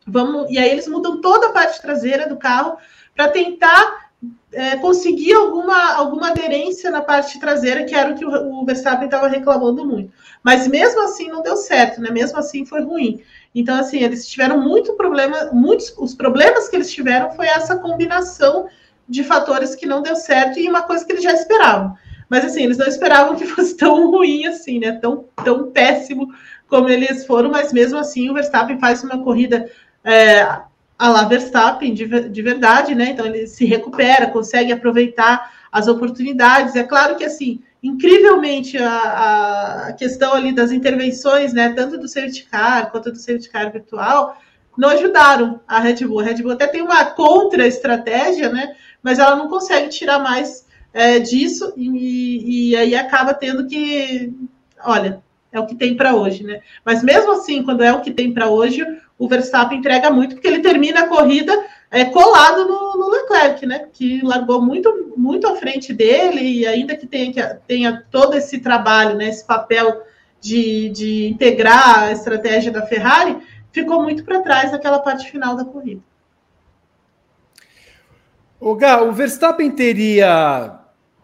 vamos, 0.07 0.51
e 0.51 0.59
aí 0.59 0.71
eles 0.71 0.89
mudam 0.89 1.21
toda 1.21 1.49
a 1.49 1.53
parte 1.53 1.81
traseira 1.81 2.29
do 2.29 2.37
carro 2.37 2.77
para 3.15 3.29
tentar 3.29 4.11
é, 4.53 4.77
conseguir 4.77 5.35
alguma, 5.35 5.95
alguma 5.95 6.31
aderência 6.31 6.91
na 6.91 7.03
parte 7.03 7.39
traseira, 7.39 7.85
que 7.85 7.95
era 7.95 8.13
o 8.13 8.15
que 8.15 8.25
o, 8.25 8.61
o 8.61 8.65
Verstappen 8.65 9.07
estava 9.07 9.29
reclamando 9.29 9.85
muito. 9.85 10.13
Mas 10.45 10.69
mesmo 10.69 11.03
assim 11.03 11.29
não 11.29 11.43
deu 11.43 11.57
certo, 11.57 12.03
né? 12.03 12.11
Mesmo 12.11 12.39
assim 12.39 12.67
foi 12.67 12.83
ruim. 12.83 13.23
Então, 13.55 13.77
assim, 13.77 14.03
eles 14.03 14.29
tiveram 14.29 14.61
muito 14.61 14.93
problema, 14.93 15.51
muitos, 15.53 15.95
os 15.97 16.15
problemas 16.15 16.69
que 16.69 16.77
eles 16.77 16.93
tiveram 16.93 17.33
foi 17.33 17.47
essa 17.47 17.79
combinação 17.79 18.69
de 19.09 19.25
fatores 19.25 19.75
que 19.75 19.87
não 19.87 20.03
deu 20.03 20.15
certo 20.15 20.59
e 20.59 20.69
uma 20.69 20.83
coisa 20.83 21.03
que 21.05 21.13
eles 21.13 21.25
já 21.25 21.33
esperavam. 21.33 21.97
Mas 22.29 22.45
assim, 22.45 22.65
eles 22.65 22.77
não 22.77 22.87
esperavam 22.87 23.37
que 23.37 23.47
fosse 23.49 23.75
tão 23.75 24.11
ruim 24.11 24.47
assim, 24.47 24.79
né? 24.79 24.93
Tão, 24.93 25.25
tão 25.43 25.71
péssimo 25.71 26.29
como 26.69 26.91
eles 26.91 27.25
foram, 27.25 27.51
mas 27.51 27.73
mesmo 27.73 27.99
assim 27.99 28.29
o 28.29 28.35
Verstappen 28.35 28.79
faz 28.79 29.03
uma 29.03 29.23
corrida 29.25 29.71
é, 30.05 30.43
a 30.99 31.09
la 31.09 31.25
Verstappen 31.25 31.95
de, 31.95 32.29
de 32.29 32.43
verdade, 32.43 32.95
né? 32.95 33.11
Então 33.11 33.25
ele 33.25 33.47
se 33.47 33.65
recupera, 33.65 34.27
consegue 34.27 34.73
aproveitar 34.73 35.51
as 35.73 35.89
oportunidades. 35.89 36.77
É 36.77 36.83
claro 36.83 37.17
que 37.17 37.25
assim 37.25 37.63
incrivelmente 37.85 38.79
a, 38.79 39.89
a, 39.89 39.93
questão 39.93 40.33
ali 40.33 40.53
das 40.53 40.73
intervenções, 40.73 41.53
né, 41.53 41.69
tanto 41.77 41.99
do 41.99 42.09
safety 42.09 42.47
car 42.51 42.91
quanto 42.91 43.13
do 43.13 43.19
safety 43.19 43.51
car 43.51 43.71
virtual, 43.71 44.39
não 44.77 44.89
ajudaram 44.89 45.61
a 45.69 45.79
Red 45.81 46.07
Bull. 46.07 46.21
A 46.21 46.25
Red 46.25 46.43
Bull 46.43 46.53
até 46.53 46.67
tem 46.67 46.81
uma 46.81 47.05
contra-estratégia, 47.05 48.49
né, 48.49 48.75
mas 49.03 49.19
ela 49.19 49.37
não 49.37 49.49
consegue 49.49 49.91
tirar 49.91 50.19
mais 50.19 50.67
é, 50.95 51.19
disso 51.19 51.75
e, 51.77 52.71
e 52.71 52.77
aí 52.77 52.95
acaba 52.95 53.35
tendo 53.35 53.67
que, 53.67 54.33
olha, 54.83 55.23
é 55.53 55.61
o 55.61 55.67
que 55.67 55.75
tem 55.75 55.95
para 55.95 56.17
hoje, 56.17 56.43
né? 56.43 56.61
Mas 56.85 57.03
mesmo 57.03 57.33
assim, 57.33 57.63
quando 57.63 57.85
é 57.85 57.93
o 57.93 58.01
que 58.01 58.11
tem 58.11 58.33
para 58.33 58.49
hoje, 58.49 58.85
o 59.19 59.29
Verstappen 59.29 59.79
entrega 59.79 60.11
muito, 60.11 60.35
porque 60.35 60.49
ele 60.49 60.61
termina 60.61 61.01
a 61.01 61.09
corrida 61.09 61.53
é, 61.95 62.05
colado 62.07 62.67
no, 62.67 62.99
no, 62.99 63.09
Leclerc, 63.09 63.65
né? 63.65 63.87
Que 63.93 64.21
largou 64.21 64.61
muito, 64.61 65.13
muito 65.17 65.47
à 65.47 65.55
frente 65.55 65.93
dele, 65.93 66.41
e 66.41 66.67
ainda 66.67 66.97
que 66.97 67.07
tenha, 67.07 67.61
tenha 67.69 68.05
todo 68.11 68.35
esse 68.35 68.59
trabalho, 68.59 69.17
né, 69.17 69.29
esse 69.29 69.45
papel 69.45 70.03
de, 70.41 70.91
de 70.91 71.29
integrar 71.29 72.01
a 72.01 72.13
estratégia 72.13 72.73
da 72.73 72.85
Ferrari, 72.85 73.39
ficou 73.71 74.03
muito 74.03 74.25
para 74.25 74.43
trás 74.43 74.73
naquela 74.73 74.99
parte 74.99 75.31
final 75.31 75.55
da 75.55 75.65
corrida. 75.65 76.03
O 78.59 78.75
Gá, 78.75 79.01
o 79.01 79.13
Verstappen 79.13 79.71
teria 79.71 80.81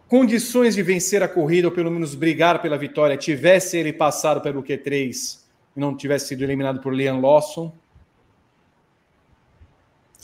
condições 0.07 0.77
de 0.77 0.83
vencer 0.85 1.21
a 1.21 1.29
corrida, 1.29 1.67
ou 1.67 1.75
pelo 1.75 1.91
menos 1.91 2.15
brigar 2.15 2.63
pela 2.63 2.79
vitória, 2.79 3.17
tivesse 3.17 3.77
ele 3.77 3.93
passado 3.93 4.41
pelo 4.41 4.63
Q3 4.63 5.41
e 5.77 5.81
não 5.81 5.97
tivesse 5.97 6.29
sido 6.29 6.45
eliminado 6.45 6.81
por 6.81 6.95
Liam 6.95 7.21
Lawson? 7.21 7.73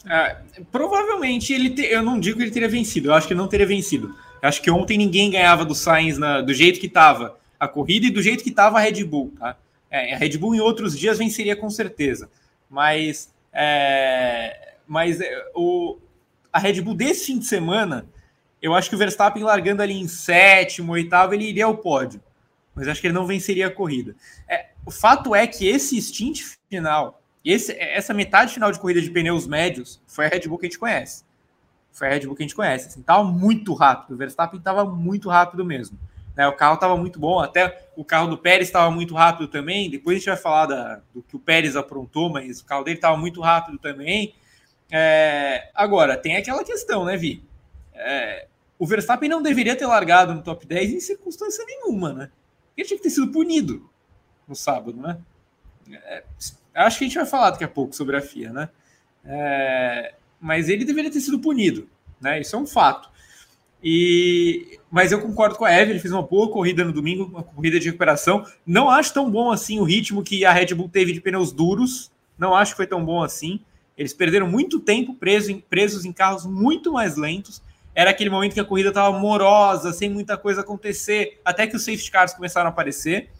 É, 0.09 0.36
provavelmente 0.70 1.52
ele 1.52 1.70
te, 1.70 1.82
eu 1.82 2.02
não 2.02 2.20
digo 2.20 2.38
que 2.38 2.44
ele 2.44 2.52
teria 2.52 2.68
vencido, 2.68 3.09
eu 3.09 3.14
acho 3.14 3.26
que 3.26 3.34
não 3.34 3.48
teria 3.48 3.66
vencido. 3.66 4.14
Eu 4.40 4.48
acho 4.48 4.62
que 4.62 4.70
ontem 4.70 4.96
ninguém 4.96 5.30
ganhava 5.30 5.64
do 5.64 5.74
Sainz 5.74 6.16
na, 6.16 6.40
do 6.40 6.54
jeito 6.54 6.78
que 6.78 6.86
estava 6.86 7.36
a 7.59 7.66
corrida 7.66 8.07
e 8.07 8.11
do 8.11 8.22
jeito 8.22 8.44
que 8.44 8.50
estava 8.50 8.78
a 8.78 8.80
Red 8.80 9.02
Bull. 9.04 9.32
Tá? 9.38 9.57
É, 9.90 10.14
a 10.14 10.18
Red 10.18 10.38
Bull 10.38 10.54
em 10.54 10.61
outros 10.61 10.96
dias 10.96 11.18
venceria 11.18 11.57
com 11.57 11.68
certeza, 11.68 12.30
mas, 12.70 13.32
é, 13.52 14.74
mas 14.86 15.20
é, 15.20 15.44
o, 15.54 15.98
a 16.52 16.59
Red 16.59 16.80
Bull 16.82 16.94
desse 16.94 17.26
fim 17.26 17.38
de 17.38 17.46
semana, 17.46 18.07
eu 18.62 18.74
acho 18.74 18.88
que 18.88 18.94
o 18.94 18.98
Verstappen 18.98 19.42
largando 19.42 19.82
ali 19.82 19.94
em 19.94 20.07
sétimo, 20.07 20.92
oitavo, 20.92 21.34
ele 21.34 21.48
iria 21.48 21.64
ao 21.64 21.76
pódio, 21.76 22.20
mas 22.74 22.86
acho 22.86 23.00
que 23.00 23.09
ele 23.09 23.14
não 23.14 23.26
venceria 23.26 23.66
a 23.66 23.70
corrida. 23.70 24.14
É, 24.48 24.66
o 24.84 24.90
fato 24.90 25.34
é 25.34 25.46
que 25.46 25.66
esse 25.66 26.00
stint 26.00 26.42
final 26.68 27.20
e 27.47 27.53
esse, 27.53 27.72
essa 27.78 28.12
metade 28.12 28.53
final 28.53 28.72
de 28.72 28.80
corrida 28.80 29.01
de 29.01 29.09
pneus 29.09 29.47
médios 29.47 30.03
foi 30.05 30.26
a 30.26 30.28
Red 30.28 30.49
Bull 30.49 30.59
que 30.59 30.66
a 30.66 30.68
gente 30.68 30.80
conhece. 30.80 31.24
Foi 31.92 32.09
a 32.09 32.11
Red 32.11 32.26
Bull 32.26 32.34
que 32.34 32.42
a 32.42 32.47
gente 32.47 32.57
conhece. 32.57 32.88
Assim, 32.88 33.01
tava 33.03 33.22
muito 33.22 33.72
rápido. 33.72 34.14
O 34.14 34.16
Verstappen 34.16 34.59
estava 34.59 34.84
muito 34.84 35.28
rápido 35.28 35.64
mesmo. 35.64 35.97
Né? 36.36 36.49
O 36.49 36.55
carro 36.55 36.74
estava 36.74 36.97
muito 36.97 37.20
bom. 37.20 37.38
Até 37.38 37.88
o 37.97 38.05
carro 38.05 38.26
do 38.26 38.36
Pérez 38.36 38.66
estava 38.66 38.90
muito 38.90 39.14
rápido 39.14 39.47
também. 39.47 39.88
Depois 39.88 40.16
a 40.16 40.18
gente 40.18 40.28
vai 40.28 40.36
falar 40.36 40.66
da, 40.66 41.01
do 41.14 41.22
que 41.22 41.36
o 41.36 41.38
Pérez 41.38 41.76
aprontou, 41.76 42.28
mas 42.28 42.61
o 42.61 42.64
carro 42.64 42.82
dele 42.82 42.97
estava 42.97 43.16
muito 43.16 43.40
rápido 43.40 43.78
também. 43.78 44.34
É, 44.90 45.70
agora, 45.72 46.16
tem 46.16 46.36
aquela 46.36 46.64
questão, 46.64 47.05
né, 47.05 47.16
Vi? 47.16 47.44
É, 47.94 48.49
o 48.76 48.84
Verstappen 48.88 49.28
não 49.28 49.40
deveria 49.40 49.76
ter 49.76 49.86
largado 49.86 50.34
no 50.34 50.42
top 50.42 50.66
10 50.66 50.94
em 50.94 51.01
circunstância 51.01 51.64
nenhuma, 51.64 52.12
né? 52.12 52.30
Ele 52.76 52.88
tinha 52.88 52.97
que 52.97 53.05
ter 53.05 53.11
sido 53.11 53.30
punido 53.30 53.88
no 54.49 54.57
sábado, 54.57 55.01
né? 55.01 55.16
É, 55.92 56.24
Acho 56.77 56.99
que 56.99 57.05
a 57.05 57.09
gente 57.09 57.16
vai 57.16 57.27
falar 57.27 57.51
daqui 57.51 57.64
a 57.64 57.68
pouco 57.68 57.95
sobre 57.95 58.16
a 58.16 58.20
FIA, 58.20 58.53
né? 58.53 58.68
É, 59.24 60.14
mas 60.41 60.68
ele 60.68 60.85
deveria 60.85 61.11
ter 61.11 61.20
sido 61.20 61.39
punido. 61.39 61.89
né? 62.20 62.41
Isso 62.41 62.55
é 62.55 62.59
um 62.59 62.66
fato. 62.66 63.11
E 63.83 64.79
mas 64.91 65.12
eu 65.12 65.20
concordo 65.20 65.57
com 65.57 65.64
a 65.64 65.70
Eve, 65.70 65.93
ele 65.93 66.01
fez 66.01 66.12
uma 66.12 66.22
boa 66.22 66.51
corrida 66.51 66.85
no 66.85 66.93
domingo, 66.93 67.24
uma 67.24 67.43
corrida 67.43 67.79
de 67.79 67.87
recuperação. 67.87 68.45
Não 68.64 68.89
acho 68.91 69.12
tão 69.12 69.31
bom 69.31 69.51
assim 69.51 69.79
o 69.79 69.85
ritmo 69.85 70.22
que 70.22 70.45
a 70.45 70.53
Red 70.53 70.74
Bull 70.74 70.89
teve 70.89 71.12
de 71.12 71.20
pneus 71.20 71.53
duros. 71.53 72.11
Não 72.39 72.55
acho 72.55 72.72
que 72.72 72.77
foi 72.79 72.87
tão 72.87 73.05
bom 73.05 73.22
assim. 73.22 73.61
Eles 73.97 74.12
perderam 74.12 74.49
muito 74.49 74.81
tempo 74.81 75.14
presos 75.14 75.49
em, 75.49 75.61
presos 75.61 76.05
em 76.05 76.12
carros 76.12 76.47
muito 76.47 76.93
mais 76.93 77.16
lentos. 77.16 77.62
Era 77.95 78.11
aquele 78.11 78.29
momento 78.29 78.53
que 78.53 78.61
a 78.61 78.64
corrida 78.64 78.91
estava 78.91 79.18
morosa, 79.18 79.93
sem 79.93 80.11
muita 80.11 80.37
coisa 80.37 80.61
acontecer, 80.61 81.41
até 81.43 81.66
que 81.66 81.77
os 81.77 81.85
safety 81.85 82.11
cars 82.11 82.35
começaram 82.35 82.66
a 82.66 82.70
aparecer. 82.70 83.31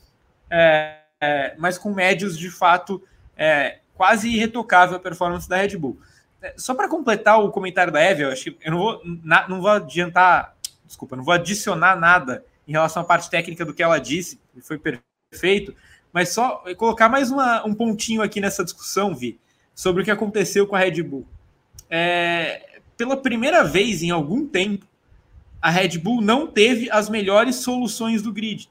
É, 0.51 0.97
é, 1.21 1.55
mas 1.59 1.77
com 1.77 1.93
médios 1.93 2.39
de 2.39 2.51
fato 2.51 3.03
é, 3.37 3.79
quase 3.95 4.29
irretocável 4.29 4.97
a 4.97 5.01
performance 5.01 5.49
da 5.49 5.57
Red 5.57 5.77
Bull. 5.77 5.99
É, 6.43 6.55
só 6.57 6.75
para 6.75 6.89
completar 6.89 7.41
o 7.41 7.51
comentário 7.51 7.93
da 7.93 8.01
Eve, 8.01 8.25
eu 8.25 8.31
acho 8.31 8.45
que 8.45 8.57
eu 8.65 8.71
não 8.71 8.79
vou, 8.79 9.01
na, 9.23 9.49
não 9.49 9.61
vou 9.61 9.71
adiantar, 9.71 10.55
desculpa, 10.85 11.17
não 11.17 11.25
vou 11.25 11.35
adicionar 11.35 11.97
nada 11.97 12.45
em 12.67 12.73
relação 12.73 13.03
à 13.03 13.05
parte 13.05 13.31
técnica 13.31 13.65
do 13.65 13.73
que 13.73 13.83
ela 13.83 13.99
disse, 13.99 14.41
foi 14.63 14.79
perfeito, 14.79 15.75
mas 16.13 16.31
só 16.31 16.63
colocar 16.77 17.09
mais 17.09 17.31
uma, 17.31 17.65
um 17.67 17.75
pontinho 17.75 18.23
aqui 18.23 18.41
nessa 18.41 18.65
discussão, 18.65 19.15
Vi, 19.15 19.39
sobre 19.75 20.03
o 20.03 20.05
que 20.05 20.11
aconteceu 20.11 20.67
com 20.67 20.75
a 20.75 20.79
Red 20.79 21.03
Bull. 21.03 21.27
É, 21.89 22.81
pela 22.97 23.17
primeira 23.17 23.63
vez 23.63 24.03
em 24.03 24.11
algum 24.11 24.47
tempo, 24.47 24.87
a 25.61 25.71
Red 25.71 25.99
Bull 25.99 26.21
não 26.21 26.47
teve 26.47 26.91
as 26.91 27.09
melhores 27.09 27.57
soluções 27.57 28.23
do 28.23 28.33
grid. 28.33 28.69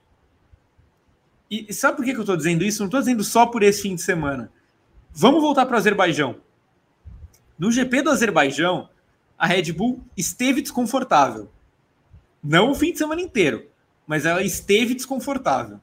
E 1.50 1.74
sabe 1.74 1.98
por 1.98 2.06
que 2.06 2.12
eu 2.12 2.22
estou 2.22 2.38
dizendo 2.38 2.64
isso? 2.64 2.80
Não 2.80 2.88
estou 2.88 3.00
dizendo 3.00 3.24
só 3.24 3.46
por 3.46 3.62
esse 3.64 3.82
fim 3.82 3.96
de 3.96 4.02
semana. 4.02 4.52
Vamos 5.12 5.42
voltar 5.42 5.66
para 5.66 5.76
o 5.76 5.78
Azerbaijão. 5.78 6.38
No 7.58 7.72
GP 7.72 8.02
do 8.02 8.10
Azerbaijão, 8.10 8.90
a 9.38 9.46
Red 9.46 9.72
Bull 9.72 10.04
esteve 10.18 10.62
desconfortável. 10.62 11.50
Não 12.44 12.72
o 12.72 12.76
fim 12.76 12.92
de 12.92 12.98
semana 12.98 13.22
inteiro, 13.22 13.68
mas 14.06 14.26
ela 14.26 14.44
esteve 14.44 14.94
desconfortável. 14.94 15.80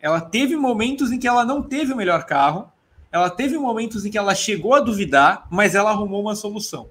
Ela 0.00 0.20
teve 0.20 0.56
momentos 0.56 1.10
em 1.12 1.18
que 1.18 1.28
ela 1.28 1.44
não 1.44 1.62
teve 1.62 1.92
o 1.92 1.96
melhor 1.96 2.24
carro, 2.24 2.70
ela 3.10 3.30
teve 3.30 3.56
momentos 3.58 4.04
em 4.04 4.10
que 4.10 4.18
ela 4.18 4.34
chegou 4.34 4.74
a 4.74 4.80
duvidar, 4.80 5.46
mas 5.50 5.74
ela 5.74 5.90
arrumou 5.90 6.20
uma 6.20 6.34
solução. 6.34 6.90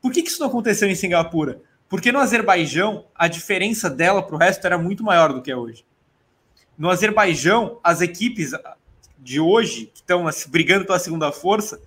Por 0.00 0.12
que, 0.12 0.20
isso 0.20 0.40
não 0.40 0.48
aconteceu 0.48 0.88
em 0.88 0.94
Singapura? 0.94 1.62
Porque 1.88 2.12
no 2.12 2.18
Azerbaijão, 2.18 3.06
a 3.14 3.26
diferença 3.26 3.88
dela 3.88 4.22
para 4.22 4.34
o 4.34 4.38
resto 4.38 4.66
era 4.66 4.76
muito 4.76 5.02
maior 5.02 5.32
do 5.32 5.40
que 5.40 5.50
é 5.50 5.56
hoje. 5.56 5.84
No 6.76 6.90
Azerbaijão, 6.90 7.78
as 7.82 8.00
equipes 8.00 8.52
de 9.18 9.40
hoje, 9.40 9.86
que 9.86 10.00
estão 10.00 10.24
brigando 10.48 10.84
pela 10.84 10.98
segunda 10.98 11.30
força, 11.32 11.80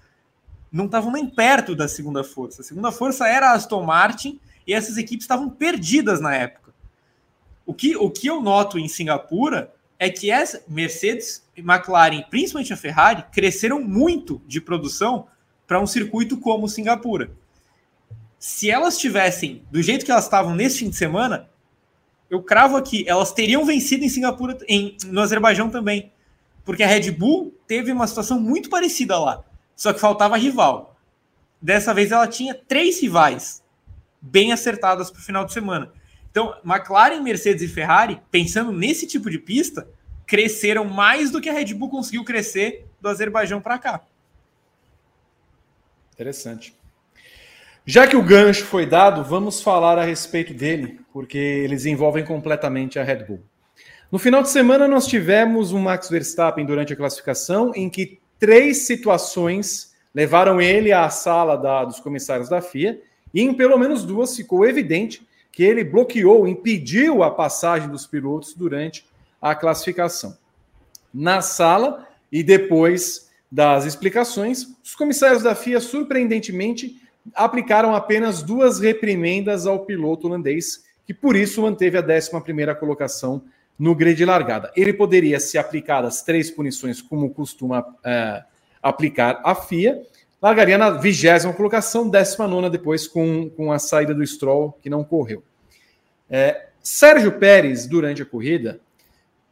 não 0.71 0.85
estavam 0.85 1.11
nem 1.11 1.27
perto 1.27 1.75
da 1.75 1.87
segunda 1.87 2.23
força. 2.23 2.61
A 2.61 2.65
segunda 2.65 2.91
força 2.91 3.27
era 3.27 3.51
a 3.51 3.53
Aston 3.53 3.83
Martin 3.83 4.39
e 4.65 4.73
essas 4.73 4.97
equipes 4.97 5.23
estavam 5.23 5.49
perdidas 5.49 6.19
na 6.19 6.35
época. 6.35 6.73
O 7.65 7.73
que, 7.73 7.95
o 7.95 8.09
que 8.09 8.27
eu 8.27 8.41
noto 8.41 8.79
em 8.79 8.87
Singapura 8.87 9.73
é 9.99 10.09
que 10.09 10.31
essa 10.31 10.63
Mercedes 10.67 11.43
McLaren, 11.55 12.23
principalmente 12.29 12.71
a 12.71 12.77
Ferrari, 12.77 13.25
cresceram 13.31 13.81
muito 13.81 14.41
de 14.45 14.61
produção 14.61 15.27
para 15.65 15.81
um 15.81 15.87
circuito 15.87 16.37
como 16.37 16.69
Singapura. 16.69 17.31
Se 18.39 18.69
elas 18.69 18.97
tivessem 18.97 19.63
do 19.71 19.81
jeito 19.81 20.05
que 20.05 20.11
elas 20.11 20.25
estavam 20.25 20.55
nesse 20.55 20.79
fim 20.79 20.89
de 20.89 20.95
semana, 20.95 21.49
eu 22.29 22.41
cravo 22.41 22.75
aqui, 22.75 23.05
elas 23.07 23.31
teriam 23.31 23.65
vencido 23.65 24.03
em 24.03 24.09
Singapura, 24.09 24.57
em, 24.67 24.97
no 25.05 25.21
Azerbaijão 25.21 25.69
também. 25.69 26.11
Porque 26.65 26.83
a 26.83 26.87
Red 26.87 27.11
Bull 27.11 27.55
teve 27.65 27.91
uma 27.91 28.07
situação 28.07 28.39
muito 28.39 28.69
parecida 28.69 29.17
lá, 29.17 29.43
só 29.75 29.93
que 29.93 29.99
faltava 29.99 30.37
rival. 30.37 30.97
Dessa 31.61 31.93
vez 31.93 32.11
ela 32.11 32.27
tinha 32.27 32.53
três 32.53 33.01
rivais 33.01 33.63
bem 34.21 34.51
acertadas 34.51 35.09
para 35.09 35.19
o 35.19 35.23
final 35.23 35.45
de 35.45 35.53
semana. 35.53 35.91
Então, 36.29 36.55
McLaren, 36.63 37.21
Mercedes 37.21 37.63
e 37.63 37.73
Ferrari, 37.73 38.21
pensando 38.29 38.71
nesse 38.71 39.07
tipo 39.07 39.29
de 39.29 39.39
pista, 39.39 39.87
cresceram 40.25 40.85
mais 40.85 41.31
do 41.31 41.39
que 41.39 41.49
a 41.49 41.53
Red 41.53 41.73
Bull 41.73 41.89
conseguiu 41.89 42.23
crescer 42.25 42.85
do 43.01 43.07
Azerbaijão 43.07 43.61
para 43.61 43.79
cá. 43.79 44.01
Interessante. 46.13 46.75
Já 47.89 48.05
que 48.05 48.17
o 48.17 48.21
gancho 48.21 48.65
foi 48.65 48.85
dado, 48.85 49.23
vamos 49.23 49.61
falar 49.61 49.97
a 49.97 50.03
respeito 50.03 50.53
dele, 50.53 50.99
porque 51.13 51.37
eles 51.37 51.85
envolvem 51.85 52.25
completamente 52.25 52.99
a 52.99 53.03
Red 53.03 53.23
Bull. 53.23 53.39
No 54.11 54.19
final 54.19 54.43
de 54.43 54.49
semana, 54.49 54.89
nós 54.89 55.07
tivemos 55.07 55.71
um 55.71 55.79
Max 55.79 56.09
Verstappen 56.09 56.65
durante 56.65 56.91
a 56.91 56.97
classificação 56.97 57.71
em 57.73 57.89
que 57.89 58.19
três 58.37 58.79
situações 58.79 59.95
levaram 60.13 60.59
ele 60.59 60.91
à 60.91 61.09
sala 61.09 61.55
da, 61.55 61.85
dos 61.85 62.01
comissários 62.01 62.49
da 62.49 62.59
FIA, 62.59 62.99
e 63.33 63.41
em 63.41 63.53
pelo 63.53 63.77
menos 63.77 64.03
duas 64.03 64.35
ficou 64.35 64.65
evidente 64.65 65.25
que 65.49 65.63
ele 65.63 65.85
bloqueou, 65.85 66.45
impediu 66.45 67.23
a 67.23 67.31
passagem 67.31 67.87
dos 67.87 68.05
pilotos 68.05 68.53
durante 68.53 69.05
a 69.41 69.55
classificação. 69.55 70.37
Na 71.13 71.41
sala 71.41 72.05
e 72.29 72.43
depois 72.43 73.31
das 73.49 73.85
explicações, 73.85 74.67
os 74.83 74.93
comissários 74.93 75.43
da 75.43 75.55
FIA 75.55 75.79
surpreendentemente 75.79 77.06
aplicaram 77.33 77.95
apenas 77.95 78.41
duas 78.41 78.79
reprimendas 78.79 79.65
ao 79.65 79.85
piloto 79.85 80.27
holandês, 80.27 80.85
que 81.05 81.13
por 81.13 81.35
isso 81.35 81.61
manteve 81.61 81.97
a 81.97 82.01
11 82.01 82.75
colocação 82.79 83.43
no 83.77 83.93
grid 83.93 84.17
de 84.17 84.25
largada. 84.25 84.71
Ele 84.75 84.93
poderia 84.93 85.39
se 85.39 85.57
aplicar 85.57 86.03
as 86.03 86.21
três 86.21 86.49
punições, 86.49 87.01
como 87.01 87.29
costuma 87.29 87.85
é, 88.03 88.43
aplicar 88.81 89.41
a 89.43 89.53
FIA, 89.53 90.01
largaria 90.41 90.77
na 90.77 90.91
vigésima 90.91 91.53
colocação, 91.53 92.09
19 92.09 92.69
depois 92.69 93.07
com, 93.07 93.49
com 93.49 93.71
a 93.71 93.79
saída 93.79 94.13
do 94.13 94.25
Stroll, 94.25 94.77
que 94.81 94.89
não 94.89 95.03
correu. 95.03 95.43
É, 96.29 96.67
Sérgio 96.81 97.33
Pérez, 97.33 97.85
durante 97.87 98.21
a 98.21 98.25
corrida, 98.25 98.79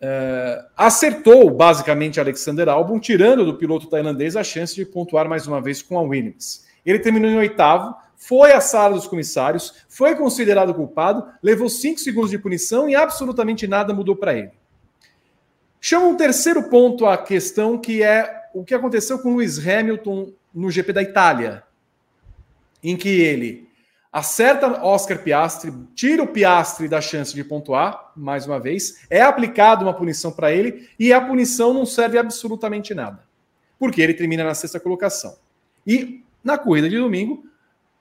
é, 0.02 0.66
acertou 0.76 1.50
basicamente 1.50 2.20
Alexander 2.20 2.68
Albon, 2.70 3.00
tirando 3.00 3.46
do 3.46 3.56
piloto 3.56 3.88
tailandês 3.88 4.36
a 4.36 4.44
chance 4.44 4.76
de 4.76 4.86
pontuar 4.86 5.28
mais 5.28 5.48
uma 5.48 5.62
vez 5.62 5.82
com 5.82 5.98
a 5.98 6.02
Williams. 6.02 6.65
Ele 6.86 7.00
terminou 7.00 7.30
em 7.30 7.38
oitavo, 7.38 7.96
foi 8.16 8.54
à 8.54 8.62
sala 8.62 8.96
dos 8.96 9.08
comissários, 9.08 9.86
foi 9.90 10.16
considerado 10.16 10.74
culpado, 10.74 11.26
levou 11.42 11.70
cinco 11.70 12.00
segundos 12.00 12.32
de 12.32 12.40
punição 12.40 12.90
e 12.90 12.96
absolutamente 12.96 13.68
nada 13.68 13.94
mudou 13.94 14.16
para 14.16 14.34
ele. 14.34 14.52
Chama 15.80 16.08
um 16.08 16.16
terceiro 16.16 16.64
ponto 16.64 17.06
à 17.06 17.18
questão, 17.18 17.78
que 17.78 18.02
é 18.02 18.50
o 18.54 18.64
que 18.64 18.74
aconteceu 18.74 19.20
com 19.20 19.36
Lewis 19.36 19.60
Hamilton 19.60 20.32
no 20.54 20.72
GP 20.72 20.94
da 20.94 21.04
Itália, 21.04 21.64
em 22.82 22.96
que 22.98 23.10
ele 23.10 23.70
acerta 24.12 24.82
Oscar 24.84 25.22
Piastri, 25.22 25.74
tira 25.94 26.24
o 26.24 26.28
Piastri 26.28 26.88
da 26.88 27.02
chance 27.02 27.36
de 27.36 27.44
pontuar, 27.44 28.14
mais 28.16 28.48
uma 28.48 28.60
vez, 28.60 29.06
é 29.10 29.22
aplicada 29.22 29.84
uma 29.84 29.94
punição 29.94 30.32
para 30.32 30.52
ele 30.52 30.90
e 30.98 31.12
a 31.12 31.20
punição 31.20 31.74
não 31.74 31.86
serve 31.86 32.18
absolutamente 32.18 32.96
nada, 32.96 33.24
porque 33.78 34.02
ele 34.02 34.14
termina 34.14 34.44
na 34.44 34.56
sexta 34.56 34.80
colocação. 34.80 35.38
E 35.86 36.25
na 36.46 36.58
corrida 36.60 36.88
de 36.88 36.98
domingo, 36.98 37.44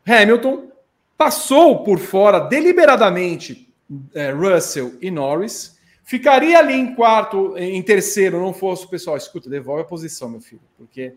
Hamilton 0.07 0.71
passou 1.17 1.83
por 1.83 1.99
fora 1.99 2.39
deliberadamente 2.39 3.73
é, 4.15 4.31
Russell 4.31 4.95
e 5.01 5.11
Norris, 5.11 5.79
ficaria 6.05 6.59
ali 6.59 6.75
em 6.75 6.95
quarto, 6.95 7.57
em 7.57 7.83
terceiro, 7.83 8.39
não 8.41 8.53
fosse 8.53 8.85
o 8.85 8.89
pessoal, 8.89 9.17
escuta, 9.17 9.49
devolve 9.49 9.83
a 9.83 9.87
posição, 9.87 10.29
meu 10.29 10.41
filho, 10.41 10.63
porque. 10.77 11.15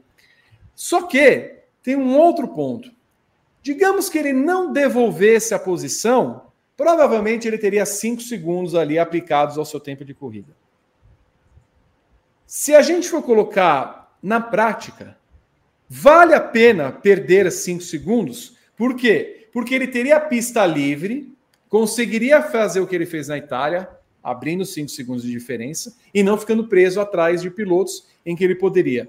Só 0.74 1.02
que 1.04 1.56
tem 1.84 1.96
um 1.96 2.18
outro 2.18 2.48
ponto. 2.50 2.92
Digamos 3.64 4.10
que 4.10 4.18
ele 4.18 4.32
não 4.32 4.72
devolvesse 4.72 5.54
a 5.54 5.60
posição, 5.60 6.44
provavelmente 6.78 7.48
ele 7.48 7.58
teria 7.58 7.86
cinco 7.86 8.22
segundos 8.22 8.76
ali 8.76 8.98
aplicados 9.00 9.58
ao 9.58 9.66
seu 9.66 9.80
tempo 9.80 10.06
de 10.06 10.14
corrida. 10.14 10.56
Se 12.46 12.76
a 12.76 12.82
gente 12.82 13.10
for 13.10 13.24
colocar 13.24 14.16
na 14.22 14.40
prática, 14.40 15.17
Vale 15.90 16.34
a 16.34 16.42
pena 16.42 16.92
perder 16.92 17.52
cinco 17.52 17.82
segundos? 17.82 18.58
Por 18.76 18.96
quê? 18.96 19.48
Porque 19.54 19.74
ele 19.74 19.88
teria 19.88 20.18
a 20.18 20.22
pista 20.22 20.66
livre, 20.66 21.34
conseguiria 21.70 22.42
fazer 22.42 22.80
o 22.80 22.88
que 22.88 22.96
ele 22.96 23.06
fez 23.06 23.28
na 23.28 23.38
Itália, 23.38 23.90
abrindo 24.22 24.66
cinco 24.66 24.90
segundos 24.90 25.24
de 25.24 25.32
diferença, 25.32 25.96
e 26.14 26.22
não 26.22 26.38
ficando 26.38 26.68
preso 26.68 27.00
atrás 27.00 27.42
de 27.42 27.50
pilotos 27.50 28.06
em 28.26 28.36
que 28.36 28.44
ele 28.44 28.56
poderia 28.56 29.08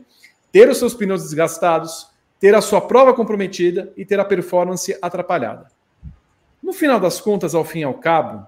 ter 0.53 0.69
os 0.69 0.79
seus 0.79 0.95
pneus 0.95 1.23
desgastados, 1.23 2.09
ter 2.41 2.55
a 2.55 2.61
sua 2.61 2.81
prova 2.81 3.13
comprometida 3.13 3.93
e 3.97 4.05
ter 4.05 4.19
a 4.21 4.25
performance 4.25 4.97
atrapalhada. 5.03 5.67
No 6.63 6.73
final 6.73 7.01
das 7.01 7.21
contas, 7.21 7.55
ao 7.55 7.65
fim 7.65 7.81
e 7.81 7.85
ao 7.85 7.95
cabo, 7.95 8.47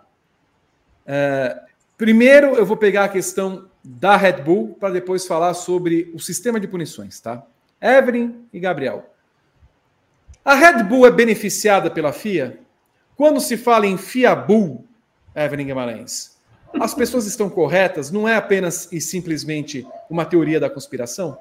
é, 1.05 1.61
primeiro 1.99 2.55
eu 2.55 2.65
vou 2.65 2.77
pegar 2.77 3.05
a 3.05 3.09
questão 3.09 3.69
da 3.83 4.17
Red 4.17 4.43
Bull 4.43 4.77
para 4.79 4.95
depois 4.95 5.27
falar 5.27 5.55
sobre 5.55 6.11
o 6.15 6.19
sistema 6.19 6.61
de 6.61 6.69
punições, 6.69 7.21
tá? 7.21 7.45
Evelyn 7.81 8.45
e 8.53 8.61
Gabriel. 8.61 9.11
A 10.45 10.55
Red 10.55 10.83
Bull 10.85 11.07
é 11.07 11.11
beneficiada 11.11 11.91
pela 11.91 12.13
FIA? 12.13 12.61
Quando 13.17 13.41
se 13.41 13.57
fala 13.57 13.87
em 13.87 13.97
FIA 13.97 14.35
Bull, 14.35 14.87
Evelyn 15.35 15.67
Guimarães, 15.67 16.39
as 16.81 16.95
pessoas 16.95 17.27
estão 17.27 17.51
corretas? 17.51 18.11
Não 18.11 18.29
é 18.29 18.37
apenas 18.37 18.91
e 18.93 19.01
simplesmente 19.01 19.87
uma 20.09 20.25
teoria 20.25 20.59
da 20.59 20.71
conspiração? 20.71 21.39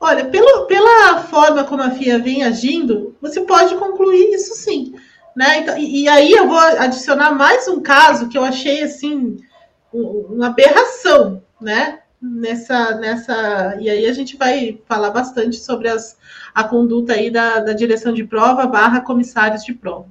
Olha, 0.00 0.26
pelo, 0.26 0.66
pela 0.66 1.22
forma 1.24 1.64
como 1.64 1.82
a 1.82 1.90
FIA 1.90 2.18
vem 2.18 2.44
agindo, 2.44 3.16
você 3.20 3.40
pode 3.40 3.74
concluir 3.76 4.34
isso 4.34 4.54
sim. 4.54 4.94
Né? 5.34 5.60
Então, 5.60 5.76
e, 5.76 6.02
e, 6.02 6.08
aí 6.08 6.32
eu 6.32 6.48
vou 6.48 6.58
adicionar 6.58 7.32
mais 7.32 7.68
um 7.68 7.80
caso 7.80 8.28
que 8.28 8.36
eu 8.36 8.44
achei 8.44 8.82
assim 8.82 9.38
uma 9.92 10.48
aberração, 10.48 11.42
né? 11.60 12.00
Nessa, 12.20 12.96
nessa. 12.96 13.76
E 13.80 13.88
aí 13.88 14.06
a 14.06 14.12
gente 14.12 14.36
vai 14.36 14.80
falar 14.86 15.10
bastante 15.10 15.56
sobre 15.56 15.88
as, 15.88 16.18
a 16.54 16.64
conduta 16.64 17.12
aí 17.12 17.30
da, 17.30 17.60
da 17.60 17.72
direção 17.72 18.12
de 18.12 18.24
prova 18.24 18.66
barra 18.66 19.00
comissários 19.00 19.64
de 19.64 19.72
prova. 19.72 20.06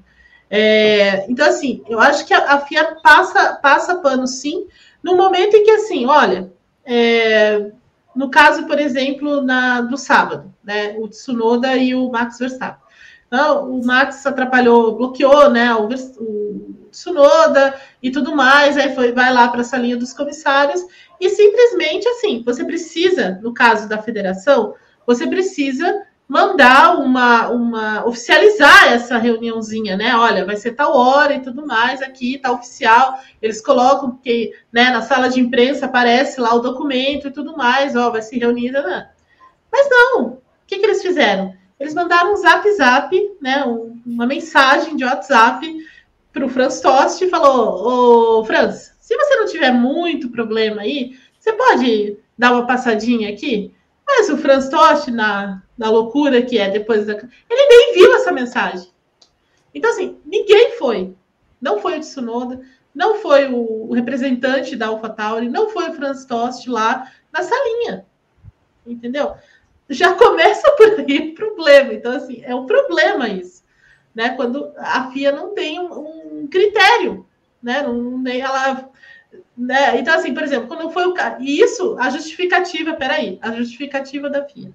É, 0.49 1.29
então, 1.29 1.45
assim, 1.45 1.83
eu 1.89 1.99
acho 1.99 2.25
que 2.25 2.33
a, 2.33 2.53
a 2.53 2.59
FIA 2.59 2.95
passa, 3.03 3.55
passa 3.55 3.95
pano 3.95 4.25
sim, 4.25 4.67
no 5.03 5.17
momento 5.17 5.55
em 5.55 5.63
que, 5.63 5.71
assim, 5.71 6.05
olha, 6.05 6.51
é, 6.85 7.71
no 8.15 8.29
caso, 8.31 8.65
por 8.65 8.79
exemplo, 8.79 9.41
na, 9.41 9.81
do 9.81 9.97
sábado, 9.97 10.53
né? 10.63 10.95
O 10.97 11.07
Tsunoda 11.07 11.75
e 11.75 11.93
o 11.93 12.09
Max 12.09 12.39
Verstappen. 12.39 12.81
Então, 13.27 13.69
o 13.69 13.85
Max 13.85 14.25
atrapalhou, 14.25 14.95
bloqueou, 14.95 15.49
né? 15.49 15.73
O, 15.75 15.87
o 15.87 16.86
Tsunoda 16.97 17.79
e 18.01 18.09
tudo 18.09 18.35
mais, 18.35 18.75
aí 18.75 18.95
foi, 18.95 19.11
vai 19.11 19.31
lá 19.31 19.47
para 19.49 19.61
essa 19.61 19.77
linha 19.77 19.95
dos 19.95 20.13
comissários 20.13 20.83
e 21.21 21.29
simplesmente 21.29 22.07
assim, 22.09 22.41
você 22.43 22.65
precisa, 22.65 23.39
no 23.43 23.53
caso 23.53 23.87
da 23.87 24.01
federação, 24.01 24.73
você 25.05 25.27
precisa 25.27 26.07
mandar 26.27 26.99
uma, 26.99 27.49
uma 27.49 28.05
oficializar 28.05 28.91
essa 28.91 29.17
reuniãozinha, 29.17 29.95
né? 29.95 30.15
Olha, 30.15 30.43
vai 30.43 30.57
ser 30.57 30.73
tal 30.73 30.97
hora 30.97 31.35
e 31.35 31.41
tudo 31.41 31.65
mais 31.65 32.01
aqui, 32.01 32.39
tá 32.39 32.51
oficial. 32.51 33.17
Eles 33.41 33.61
colocam 33.61 34.17
que, 34.17 34.51
né, 34.73 34.89
na 34.89 35.01
sala 35.01 35.29
de 35.29 35.39
imprensa 35.39 35.85
aparece 35.85 36.41
lá 36.41 36.53
o 36.53 36.59
documento 36.59 37.27
e 37.27 37.31
tudo 37.31 37.55
mais, 37.55 37.95
ó, 37.95 38.09
vai 38.09 38.21
se 38.21 38.37
reunir, 38.37 38.71
né? 38.71 39.09
Mas 39.71 39.87
não. 39.89 40.23
O 40.25 40.41
que, 40.65 40.79
que 40.79 40.85
eles 40.85 41.01
fizeram? 41.01 41.53
Eles 41.79 41.93
mandaram 41.93 42.33
um 42.33 42.37
zap 42.37 42.69
zap, 42.73 43.15
né, 43.39 43.63
uma 44.05 44.25
mensagem 44.25 44.95
de 44.95 45.05
WhatsApp 45.05 45.65
para 46.37 46.45
o 46.45 46.49
Franz 46.49 46.79
Tost 46.79 47.23
e 47.23 47.29
falou: 47.29 48.39
Ô, 48.39 48.45
Franz, 48.45 48.95
se 48.99 49.15
você 49.15 49.35
não 49.35 49.47
tiver 49.47 49.71
muito 49.71 50.29
problema 50.29 50.81
aí, 50.81 51.17
você 51.39 51.51
pode 51.53 52.17
dar 52.37 52.51
uma 52.51 52.67
passadinha 52.67 53.29
aqui? 53.29 53.73
Mas 54.05 54.29
o 54.29 54.37
Franz 54.37 54.69
Tost, 54.69 55.09
na, 55.09 55.63
na 55.77 55.89
loucura 55.89 56.41
que 56.41 56.57
é 56.57 56.69
depois 56.69 57.05
da. 57.07 57.13
Ele 57.13 57.67
nem 57.67 57.93
viu 57.95 58.13
essa 58.15 58.31
mensagem. 58.31 58.87
Então, 59.73 59.89
assim, 59.89 60.17
ninguém 60.25 60.77
foi. 60.77 61.15
Não 61.59 61.79
foi 61.79 61.97
o 61.97 61.99
Tsunoda, 61.99 62.61
não 62.93 63.15
foi 63.15 63.47
o, 63.47 63.89
o 63.89 63.93
representante 63.93 64.75
da 64.75 64.87
AlphaTauri, 64.87 65.49
não 65.49 65.69
foi 65.69 65.89
o 65.89 65.93
Franz 65.93 66.23
Tost 66.25 66.69
lá 66.69 67.11
na 67.33 67.41
salinha. 67.41 68.05
Entendeu? 68.85 69.35
Já 69.89 70.13
começa 70.13 70.69
por 70.71 70.99
aí 70.99 71.31
o 71.31 71.35
problema. 71.35 71.93
Então, 71.93 72.11
assim, 72.11 72.41
é 72.43 72.53
um 72.53 72.65
problema 72.65 73.27
isso. 73.27 73.63
Né? 74.13 74.29
Quando 74.29 74.71
a 74.77 75.11
FIA 75.11 75.31
não 75.31 75.53
tem 75.53 75.79
um, 75.79 75.93
um 75.93 76.26
critério. 76.47 77.25
Né? 77.61 77.81
Não, 77.81 78.17
nem 78.17 78.41
ela 78.41 78.89
né? 79.57 79.99
Então, 79.99 80.13
assim, 80.13 80.33
por 80.33 80.43
exemplo, 80.43 80.67
quando 80.67 80.89
foi 80.91 81.05
o 81.05 81.13
caso. 81.13 81.41
E 81.41 81.59
isso, 81.59 81.97
a 81.99 82.09
justificativa, 82.09 82.93
peraí, 82.93 83.39
a 83.41 83.51
justificativa 83.51 84.29
da 84.29 84.45
FIA. 84.45 84.71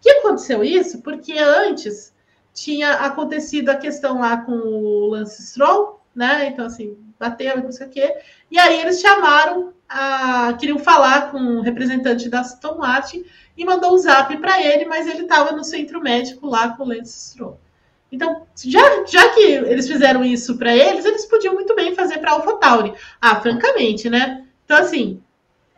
que 0.00 0.10
aconteceu 0.10 0.64
isso? 0.64 1.02
Porque 1.02 1.34
antes 1.38 2.14
tinha 2.54 2.92
acontecido 2.92 3.68
a 3.68 3.76
questão 3.76 4.20
lá 4.20 4.38
com 4.38 4.52
o 4.52 5.08
Lance 5.08 5.42
Stroll, 5.42 6.00
né? 6.14 6.46
Então, 6.46 6.66
assim, 6.66 6.96
bateu 7.18 7.58
e 7.58 7.62
não 7.62 7.72
sei 7.72 7.86
o 7.86 7.90
quê. 7.90 8.16
E 8.50 8.58
aí 8.58 8.80
eles 8.80 9.00
chamaram, 9.00 9.74
a, 9.88 10.54
queriam 10.54 10.78
falar 10.78 11.30
com 11.30 11.38
o 11.38 11.60
representante 11.60 12.28
da 12.28 12.40
Aston 12.40 12.78
Martin 12.78 13.24
e 13.56 13.64
mandou 13.64 13.94
um 13.94 13.98
zap 13.98 14.34
para 14.38 14.62
ele, 14.62 14.86
mas 14.86 15.06
ele 15.06 15.22
estava 15.22 15.52
no 15.52 15.64
centro 15.64 16.00
médico 16.00 16.46
lá 16.46 16.70
com 16.70 16.84
o 16.84 16.88
Lance 16.88 17.30
Stroll. 17.30 17.60
Então, 18.10 18.46
já, 18.64 19.04
já 19.04 19.28
que 19.30 19.40
eles 19.40 19.88
fizeram 19.88 20.24
isso 20.24 20.56
para 20.56 20.74
eles, 20.74 21.04
eles 21.04 21.26
podiam 21.26 21.54
muito 21.54 21.74
bem 21.74 21.94
fazer 21.94 22.18
para 22.18 22.32
AlphaTauri. 22.32 22.94
Ah, 23.20 23.40
francamente, 23.40 24.08
né? 24.08 24.44
Então, 24.64 24.78
assim, 24.78 25.20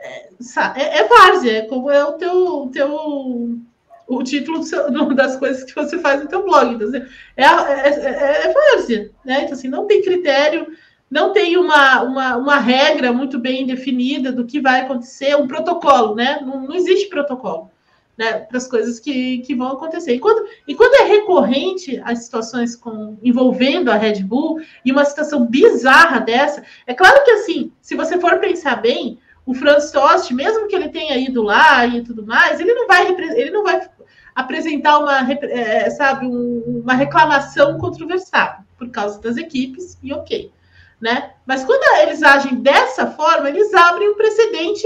é, 0.00 0.28
é, 0.76 0.98
é 0.98 1.04
várzea, 1.04 1.58
é 1.58 1.62
como 1.62 1.90
é 1.90 2.04
o 2.04 2.12
teu, 2.12 2.70
teu 2.72 3.58
o 4.06 4.22
título 4.22 4.62
seu, 4.62 4.90
das 5.14 5.36
coisas 5.36 5.64
que 5.64 5.74
você 5.74 5.98
faz 5.98 6.22
no 6.22 6.28
teu 6.28 6.44
blog. 6.44 6.74
Então, 6.74 6.88
assim, 6.88 7.02
é, 7.36 7.44
é, 7.44 7.88
é, 7.88 8.46
é 8.46 8.52
várzea, 8.52 9.10
né? 9.24 9.42
Então, 9.42 9.54
assim, 9.54 9.68
não 9.68 9.86
tem 9.86 10.02
critério, 10.02 10.66
não 11.10 11.32
tem 11.32 11.56
uma, 11.56 12.02
uma, 12.02 12.36
uma 12.36 12.58
regra 12.58 13.10
muito 13.10 13.38
bem 13.38 13.66
definida 13.66 14.30
do 14.30 14.44
que 14.44 14.60
vai 14.60 14.82
acontecer, 14.82 15.34
um 15.34 15.48
protocolo, 15.48 16.14
né? 16.14 16.40
Não, 16.42 16.60
não 16.62 16.74
existe 16.74 17.08
protocolo 17.08 17.70
né, 18.18 18.40
para 18.40 18.58
as 18.58 18.66
coisas 18.66 18.98
que, 18.98 19.38
que 19.38 19.54
vão 19.54 19.68
acontecer. 19.68 20.14
E 20.14 20.18
quando, 20.18 20.44
e 20.66 20.74
quando 20.74 20.94
é 21.02 21.04
recorrente 21.04 22.00
as 22.04 22.24
situações 22.24 22.74
com, 22.74 23.16
envolvendo 23.22 23.90
a 23.90 23.96
Red 23.96 24.24
Bull 24.24 24.60
e 24.84 24.90
uma 24.90 25.04
situação 25.04 25.46
bizarra 25.46 26.18
dessa, 26.18 26.64
é 26.86 26.92
claro 26.92 27.22
que 27.24 27.30
assim, 27.30 27.72
se 27.80 27.94
você 27.94 28.20
for 28.20 28.40
pensar 28.40 28.76
bem, 28.76 29.20
o 29.46 29.54
Franz 29.54 29.90
Tost, 29.92 30.34
mesmo 30.34 30.66
que 30.66 30.74
ele 30.74 30.88
tenha 30.88 31.16
ido 31.16 31.42
lá 31.42 31.86
e 31.86 32.02
tudo 32.02 32.26
mais, 32.26 32.60
ele 32.60 32.74
não 32.74 32.86
vai, 32.86 33.08
ele 33.08 33.50
não 33.50 33.62
vai 33.62 33.88
apresentar 34.34 34.98
uma, 34.98 35.32
é, 35.32 35.88
sabe, 35.90 36.26
um, 36.26 36.82
uma 36.82 36.94
reclamação 36.94 37.78
Verstappen 38.06 38.66
por 38.76 38.90
causa 38.90 39.20
das 39.20 39.36
equipes, 39.36 39.98
e 40.02 40.12
ok. 40.12 40.52
Né? 41.00 41.32
Mas 41.46 41.64
quando 41.64 41.82
eles 42.02 42.22
agem 42.22 42.56
dessa 42.56 43.06
forma, 43.06 43.48
eles 43.48 43.72
abrem 43.72 44.10
um 44.10 44.16
precedente 44.16 44.82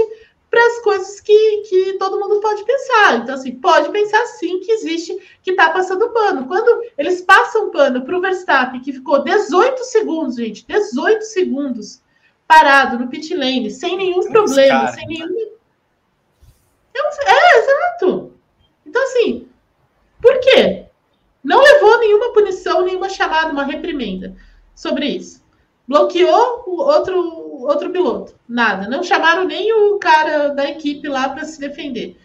para 0.53 0.67
as 0.67 0.79
coisas 0.83 1.19
que, 1.19 1.63
que 1.67 1.93
todo 1.93 2.19
mundo 2.19 2.39
pode 2.39 2.63
pensar. 2.63 3.17
Então, 3.17 3.33
assim, 3.33 3.55
pode 3.55 3.89
pensar 3.89 4.23
sim 4.27 4.59
que 4.59 4.71
existe, 4.71 5.17
que 5.41 5.49
está 5.49 5.71
passando 5.71 6.11
pano. 6.11 6.45
Quando 6.45 6.83
eles 6.95 7.21
passam 7.21 7.71
pano 7.71 8.05
para 8.05 8.15
o 8.15 8.21
Verstappen, 8.21 8.79
que 8.79 8.93
ficou 8.93 9.23
18 9.23 9.83
segundos, 9.83 10.35
gente, 10.35 10.63
18 10.67 11.23
segundos 11.23 12.03
parado 12.47 12.99
no 12.99 13.07
pit 13.07 13.33
lane, 13.33 13.71
sem 13.71 13.97
nenhum 13.97 14.29
problema, 14.31 14.81
cara, 14.81 14.93
sem 14.93 15.07
nenhum. 15.07 15.53
É, 17.25 17.57
exato. 17.57 18.33
Então, 18.85 19.03
assim, 19.05 19.47
por 20.21 20.39
quê? 20.39 20.85
Não 21.43 21.63
levou 21.63 21.97
nenhuma 21.97 22.31
punição, 22.31 22.83
nenhuma 22.83 23.09
chamada, 23.09 23.51
uma 23.51 23.63
reprimenda 23.63 24.35
sobre 24.75 25.07
isso. 25.07 25.43
Bloqueou 25.87 26.63
o 26.67 26.79
outro 26.79 27.42
outro 27.63 27.89
piloto. 27.89 28.35
Nada. 28.47 28.89
Não 28.89 29.03
chamaram 29.03 29.45
nem 29.45 29.71
o 29.73 29.97
cara 29.97 30.49
da 30.49 30.69
equipe 30.69 31.07
lá 31.07 31.29
para 31.29 31.45
se 31.45 31.59
defender. 31.59 32.17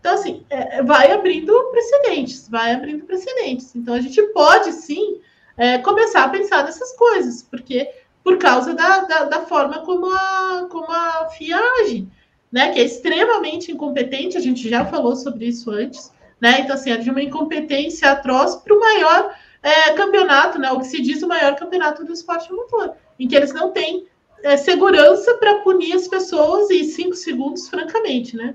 Então, 0.00 0.14
assim, 0.14 0.44
é, 0.48 0.78
é, 0.78 0.82
vai 0.82 1.10
abrindo 1.10 1.52
precedentes, 1.70 2.48
vai 2.48 2.72
abrindo 2.72 3.04
precedentes. 3.04 3.74
Então, 3.74 3.94
a 3.94 4.00
gente 4.00 4.22
pode 4.28 4.72
sim 4.72 5.20
é, 5.56 5.78
começar 5.78 6.24
a 6.24 6.28
pensar 6.28 6.64
nessas 6.64 6.92
coisas, 6.96 7.42
porque 7.42 7.90
por 8.22 8.38
causa 8.38 8.74
da, 8.74 9.00
da, 9.00 9.24
da, 9.24 9.40
forma 9.46 9.80
como 9.80 10.06
a, 10.06 10.68
como 10.70 10.90
a 10.90 11.28
FIA 11.30 11.58
age, 11.80 12.08
né? 12.52 12.72
Que 12.72 12.80
é 12.80 12.84
extremamente 12.84 13.72
incompetente, 13.72 14.36
a 14.36 14.40
gente 14.40 14.68
já 14.68 14.84
falou 14.84 15.16
sobre 15.16 15.46
isso 15.46 15.70
antes, 15.70 16.12
né? 16.40 16.60
Então, 16.60 16.74
assim, 16.74 16.90
é 16.90 16.96
de 16.96 17.10
uma 17.10 17.22
incompetência 17.22 18.10
atroz 18.10 18.56
para 18.56 18.74
o 18.74 18.80
maior 18.80 19.34
é, 19.62 19.92
campeonato, 19.94 20.58
né? 20.58 20.70
O 20.70 20.78
que 20.78 20.86
se 20.86 21.02
diz 21.02 21.22
o 21.22 21.28
maior 21.28 21.56
campeonato 21.56 22.04
do 22.04 22.12
esporte 22.12 22.52
motor, 22.52 22.94
em 23.18 23.26
que 23.26 23.34
eles 23.34 23.52
não 23.52 23.72
têm 23.72 24.06
é, 24.42 24.56
segurança 24.56 25.34
para 25.34 25.60
punir 25.60 25.92
as 25.94 26.06
pessoas 26.08 26.70
e 26.70 26.84
cinco 26.84 27.14
segundos, 27.14 27.68
francamente, 27.68 28.36
né? 28.36 28.54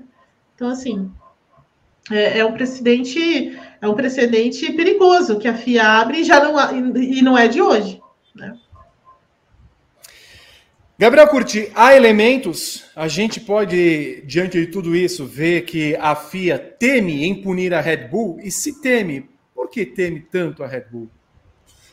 Então, 0.54 0.68
assim, 0.68 1.10
é, 2.10 2.38
é, 2.38 2.44
um 2.44 2.52
precedente 2.52 3.58
é 3.80 3.88
um 3.88 3.94
precedente 3.94 4.72
perigoso 4.72 5.38
que 5.38 5.48
a 5.48 5.54
FIA 5.54 5.84
abre 5.84 6.20
e 6.20 6.24
já 6.24 6.42
não 6.42 6.96
e 6.96 7.22
não 7.22 7.36
é 7.36 7.48
de 7.48 7.60
hoje, 7.60 8.00
né? 8.34 8.56
Gabriel 10.98 11.26
Curti, 11.26 11.68
há 11.74 11.96
elementos, 11.96 12.84
a 12.94 13.08
gente 13.08 13.40
pode, 13.40 14.22
diante 14.24 14.60
de 14.60 14.68
tudo 14.68 14.94
isso, 14.94 15.26
ver 15.26 15.62
que 15.62 15.96
a 15.96 16.14
FIA 16.14 16.58
teme 16.58 17.24
em 17.24 17.42
punir 17.42 17.74
a 17.74 17.80
Red 17.80 18.08
Bull, 18.08 18.38
e 18.40 18.52
se 18.52 18.80
teme, 18.80 19.28
por 19.52 19.68
que 19.68 19.84
teme 19.84 20.20
tanto 20.20 20.62
a 20.62 20.66
Red 20.68 20.84
Bull? 20.92 21.10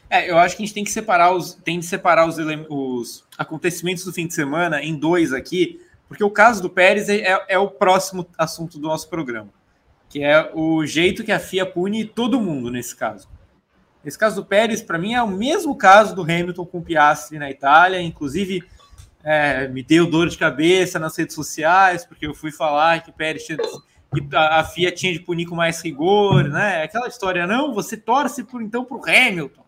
É, 0.09 0.29
eu 0.29 0.37
acho 0.37 0.57
que 0.57 0.63
a 0.63 0.65
gente 0.65 0.73
tem 0.73 0.83
que 0.83 0.91
separar 0.91 1.31
os, 1.33 1.53
tem 1.53 1.79
de 1.79 1.85
separar 1.85 2.27
os, 2.27 2.37
os 2.69 3.23
acontecimentos 3.37 4.03
do 4.03 4.11
fim 4.11 4.25
de 4.25 4.33
semana 4.33 4.81
em 4.81 4.95
dois 4.95 5.31
aqui, 5.31 5.79
porque 6.07 6.23
o 6.23 6.31
caso 6.31 6.61
do 6.61 6.69
Pérez 6.69 7.07
é, 7.09 7.17
é, 7.17 7.45
é, 7.49 7.59
o 7.59 7.69
próximo 7.69 8.25
assunto 8.35 8.79
do 8.79 8.87
nosso 8.87 9.07
programa, 9.07 9.49
que 10.09 10.23
é 10.23 10.49
o 10.55 10.83
jeito 10.83 11.23
que 11.23 11.31
a 11.31 11.39
FIA 11.39 11.65
pune 11.65 12.05
todo 12.05 12.41
mundo 12.41 12.71
nesse 12.71 12.95
caso. 12.95 13.29
Esse 14.03 14.17
caso 14.17 14.37
do 14.37 14.45
Pérez, 14.45 14.81
para 14.81 14.97
mim, 14.97 15.13
é 15.13 15.21
o 15.21 15.27
mesmo 15.27 15.75
caso 15.75 16.15
do 16.15 16.23
Hamilton 16.23 16.65
com 16.65 16.79
o 16.79 16.83
Piastri 16.83 17.37
na 17.37 17.51
Itália, 17.51 18.01
inclusive 18.01 18.63
é, 19.23 19.67
me 19.67 19.83
deu 19.83 20.09
dor 20.09 20.27
de 20.29 20.37
cabeça 20.37 20.97
nas 20.97 21.15
redes 21.15 21.35
sociais, 21.35 22.03
porque 22.03 22.25
eu 22.25 22.33
fui 22.33 22.51
falar 22.51 23.03
que 23.03 23.11
Pérez 23.11 23.45
tinha 23.45 23.57
que 23.57 24.35
a, 24.35 24.63
FIA 24.63 24.91
tinha 24.91 25.13
de 25.13 25.19
punir 25.19 25.45
com 25.45 25.55
mais 25.55 25.81
rigor, 25.81 26.43
né? 26.45 26.81
Aquela 26.81 27.07
história, 27.07 27.45
não, 27.45 27.73
você 27.73 27.95
torce 27.95 28.43
por 28.43 28.61
então 28.61 28.83
para 28.83 28.97
o 28.97 29.01
Hamilton. 29.03 29.61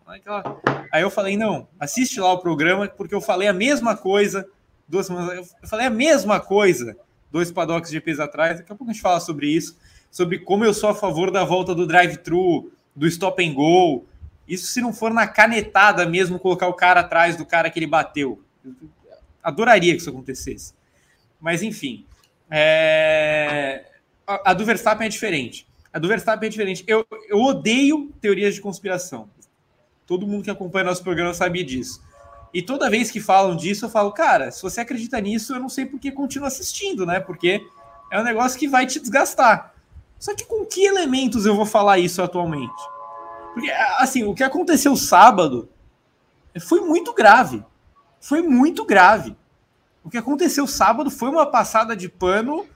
Aí 0.90 1.02
eu 1.02 1.10
falei, 1.10 1.36
não, 1.36 1.68
assiste 1.80 2.20
lá 2.20 2.32
o 2.32 2.38
programa, 2.38 2.88
porque 2.88 3.14
eu 3.14 3.20
falei 3.20 3.48
a 3.48 3.52
mesma 3.52 3.96
coisa 3.96 4.46
duas 4.86 5.06
semanas. 5.06 5.54
Eu 5.62 5.68
falei 5.68 5.86
a 5.86 5.90
mesma 5.90 6.38
coisa 6.38 6.96
dois 7.30 7.50
paddocks 7.50 7.90
GPs 7.90 8.20
atrás. 8.20 8.58
Daqui 8.58 8.70
a 8.70 8.76
pouco 8.76 8.90
a 8.90 8.92
gente 8.92 9.02
fala 9.02 9.18
sobre 9.18 9.48
isso. 9.48 9.76
sobre 10.10 10.38
como 10.38 10.64
eu 10.64 10.74
sou 10.74 10.90
a 10.90 10.94
favor 10.94 11.30
da 11.30 11.42
volta 11.42 11.74
do 11.74 11.86
drive-thru, 11.86 12.70
do 12.94 13.06
stop 13.06 13.42
and 13.42 13.54
go. 13.54 14.04
Isso 14.46 14.66
se 14.66 14.82
não 14.82 14.92
for 14.92 15.10
na 15.12 15.26
canetada 15.26 16.04
mesmo, 16.04 16.38
colocar 16.38 16.68
o 16.68 16.74
cara 16.74 17.00
atrás 17.00 17.36
do 17.36 17.46
cara 17.46 17.70
que 17.70 17.78
ele 17.78 17.86
bateu. 17.86 18.42
Adoraria 19.42 19.94
que 19.94 20.00
isso 20.00 20.10
acontecesse. 20.10 20.74
Mas 21.40 21.62
enfim. 21.62 22.04
É... 22.50 23.86
A, 24.26 24.52
do 24.52 24.64
Verstappen 24.66 25.06
é 25.06 25.10
diferente. 25.10 25.66
A 25.90 25.98
do 25.98 26.06
Verstappen 26.06 26.46
é 26.46 26.50
diferente. 26.50 26.84
Eu, 26.86 27.06
eu 27.28 27.40
odeio 27.40 28.12
teorias 28.20 28.54
de 28.54 28.60
conspiração. 28.60 29.28
Todo 30.06 30.26
mundo 30.26 30.44
que 30.44 30.50
acompanha 30.50 30.86
nosso 30.86 31.02
programa 31.02 31.32
sabe 31.34 31.62
disso. 31.62 32.02
E 32.52 32.60
toda 32.60 32.90
vez 32.90 33.10
que 33.10 33.20
falam 33.20 33.56
disso, 33.56 33.86
eu 33.86 33.88
falo, 33.88 34.12
cara, 34.12 34.50
se 34.50 34.60
você 34.60 34.80
acredita 34.80 35.18
nisso, 35.20 35.54
eu 35.54 35.60
não 35.60 35.68
sei 35.68 35.86
por 35.86 35.98
que 35.98 36.12
continua 36.12 36.48
assistindo, 36.48 37.06
né? 37.06 37.18
Porque 37.18 37.66
é 38.10 38.20
um 38.20 38.24
negócio 38.24 38.58
que 38.58 38.68
vai 38.68 38.86
te 38.86 39.00
desgastar. 39.00 39.74
Só 40.18 40.34
que 40.34 40.44
com 40.44 40.66
que 40.66 40.84
elementos 40.84 41.46
eu 41.46 41.56
vou 41.56 41.64
falar 41.64 41.98
isso 41.98 42.22
atualmente? 42.22 42.72
Porque, 43.54 43.70
assim, 43.98 44.24
o 44.24 44.34
que 44.34 44.44
aconteceu 44.44 44.94
sábado 44.96 45.68
foi 46.60 46.80
muito 46.80 47.12
grave. 47.14 47.64
Foi 48.20 48.42
muito 48.42 48.84
grave. 48.84 49.34
O 50.04 50.10
que 50.10 50.18
aconteceu 50.18 50.66
sábado 50.66 51.10
foi 51.10 51.28
uma 51.28 51.46
passada 51.46 51.96
de 51.96 52.08
pano 52.08 52.66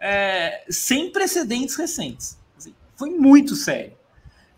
é, 0.00 0.64
sem 0.68 1.12
precedentes 1.12 1.76
recentes. 1.76 2.36
Assim, 2.58 2.74
foi 2.96 3.10
muito 3.10 3.54
sério. 3.54 3.92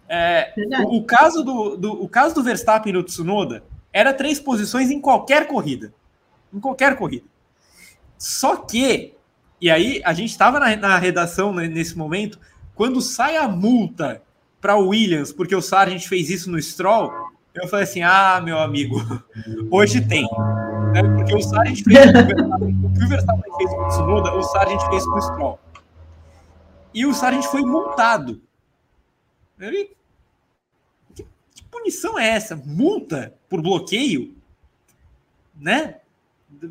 É, 0.08 0.52
o, 0.84 0.98
o, 0.98 1.04
caso 1.04 1.42
do, 1.42 1.76
do, 1.76 1.92
o 2.02 2.08
caso 2.08 2.34
do 2.34 2.42
Verstappen 2.42 2.90
e 2.90 2.92
do 2.92 3.02
Tsunoda 3.02 3.64
era 3.92 4.12
três 4.12 4.40
posições 4.40 4.90
em 4.90 5.00
qualquer 5.00 5.46
corrida. 5.46 5.92
Em 6.52 6.60
qualquer 6.60 6.96
corrida. 6.96 7.24
Só 8.18 8.56
que, 8.56 9.14
e 9.60 9.70
aí 9.70 10.02
a 10.04 10.12
gente 10.12 10.30
estava 10.30 10.58
na, 10.58 10.74
na, 10.76 10.98
redação 10.98 11.52
nesse 11.52 11.96
momento, 11.96 12.38
quando 12.74 13.00
sai 13.00 13.36
a 13.36 13.48
multa 13.48 14.22
para 14.60 14.76
o 14.76 14.88
Williams, 14.88 15.32
porque 15.32 15.54
o 15.54 15.62
Sargent 15.62 16.06
fez 16.06 16.30
isso 16.30 16.50
no 16.50 16.60
Stroll, 16.60 17.12
eu 17.54 17.68
falei 17.68 17.84
assim: 17.84 18.02
ah, 18.02 18.40
meu 18.42 18.58
amigo, 18.58 18.96
hoje 19.70 20.00
tem. 20.00 20.28
Né? 20.92 21.02
Porque 21.16 21.34
o 21.36 21.42
Sargent 21.42 21.84
fez 21.84 22.06
o 22.08 22.92
que 22.92 23.04
o 23.04 23.08
Verstappen 23.08 23.56
fez 23.56 23.70
com 23.70 23.80
o 23.80 23.88
Tsunoda, 23.88 24.34
o 24.34 24.42
Sargent 24.42 24.80
fez 24.88 25.04
com 25.04 25.18
o 25.18 25.22
Stroll. 25.22 25.60
E 26.92 27.06
o 27.06 27.14
Sargent 27.14 27.44
foi 27.44 27.62
multado. 27.62 28.40
Ele 29.58 29.94
punição 31.70 32.18
é 32.18 32.28
essa? 32.28 32.54
Multa 32.56 33.34
por 33.48 33.60
bloqueio? 33.60 34.34
Né? 35.60 35.96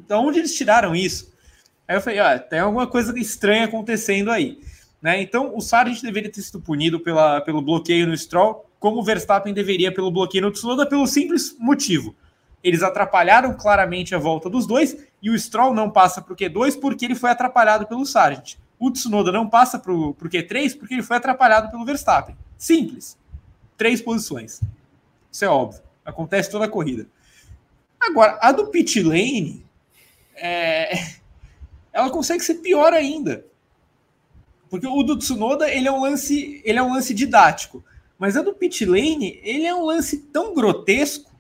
Da 0.08 0.18
onde 0.20 0.40
eles 0.40 0.56
tiraram 0.56 0.96
isso? 0.96 1.34
Aí 1.88 1.98
eu 1.98 2.02
falei, 2.02 2.20
ó, 2.20 2.40
tem 2.40 2.60
alguma 2.60 2.88
coisa 2.88 3.18
estranha 3.20 3.66
acontecendo 3.66 4.32
aí. 4.32 4.60
Né? 5.02 5.22
Então, 5.22 5.56
o 5.56 5.62
Sargent 5.62 6.02
deveria 6.02 6.32
ter 6.32 6.42
sido 6.42 6.62
punido 6.62 7.00
pela, 7.00 7.42
pelo 7.42 7.62
bloqueio 7.62 8.08
no 8.08 8.18
Stroll, 8.18 8.66
como 8.80 9.00
o 9.00 9.04
Verstappen 9.04 9.54
deveria 9.54 9.94
pelo 9.94 10.10
bloqueio 10.10 10.46
no 10.46 10.52
Tsunoda, 10.52 10.86
pelo 10.86 11.06
simples 11.06 11.56
motivo. 11.60 12.16
Eles 12.64 12.82
atrapalharam 12.82 13.54
claramente 13.54 14.16
a 14.16 14.18
volta 14.18 14.50
dos 14.50 14.66
dois, 14.66 15.06
e 15.22 15.30
o 15.30 15.38
Stroll 15.38 15.74
não 15.74 15.92
passa 15.92 16.22
para 16.22 16.34
o 16.34 16.36
Q2 16.36 16.80
porque 16.80 17.04
ele 17.04 17.16
foi 17.16 17.30
atrapalhado 17.30 17.86
pelo 17.86 18.06
Sargent. 18.06 18.56
O 18.86 18.92
Tsunoda 18.92 19.32
não 19.32 19.50
passa 19.50 19.80
para 19.80 19.94
o 19.94 20.14
Q3 20.14 20.78
porque 20.78 20.96
ele 20.96 21.04
foi 21.04 21.16
atrapalhado 21.16 21.72
pelo 21.72 21.86
Verstappen. 21.86 22.36
Simples. 22.58 23.18
Três 23.78 24.02
posições. 24.02 24.60
Isso 25.32 25.46
é 25.46 25.48
óbvio. 25.48 25.82
Acontece 26.04 26.52
toda 26.52 26.66
a 26.66 26.70
corrida. 26.70 27.08
Agora, 27.98 28.38
a 28.42 28.52
do 28.52 28.68
pit 28.68 29.02
lane, 29.02 29.66
é... 30.36 30.98
ela 31.94 32.10
consegue 32.10 32.44
ser 32.44 32.56
pior 32.56 32.92
ainda. 32.92 33.46
Porque 34.70 34.86
o 34.86 35.02
do 35.02 35.18
Tsunoda, 35.18 35.74
ele 35.74 35.88
é 35.88 35.92
um 35.92 36.02
lance, 36.02 36.62
ele 36.66 36.78
é 36.78 36.84
um 36.84 36.92
lance 36.92 37.14
didático. 37.14 37.82
Mas 38.20 38.36
a 38.36 38.42
do 38.42 38.54
pit 38.54 38.84
lane, 38.84 39.40
ele 39.44 39.66
é 39.66 39.74
um 39.74 39.86
lance 39.86 40.18
tão 40.18 40.54
grotesco, 40.54 41.32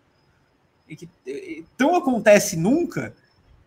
que 0.88 1.10
tão 1.76 1.94
acontece 1.94 2.56
nunca, 2.56 3.14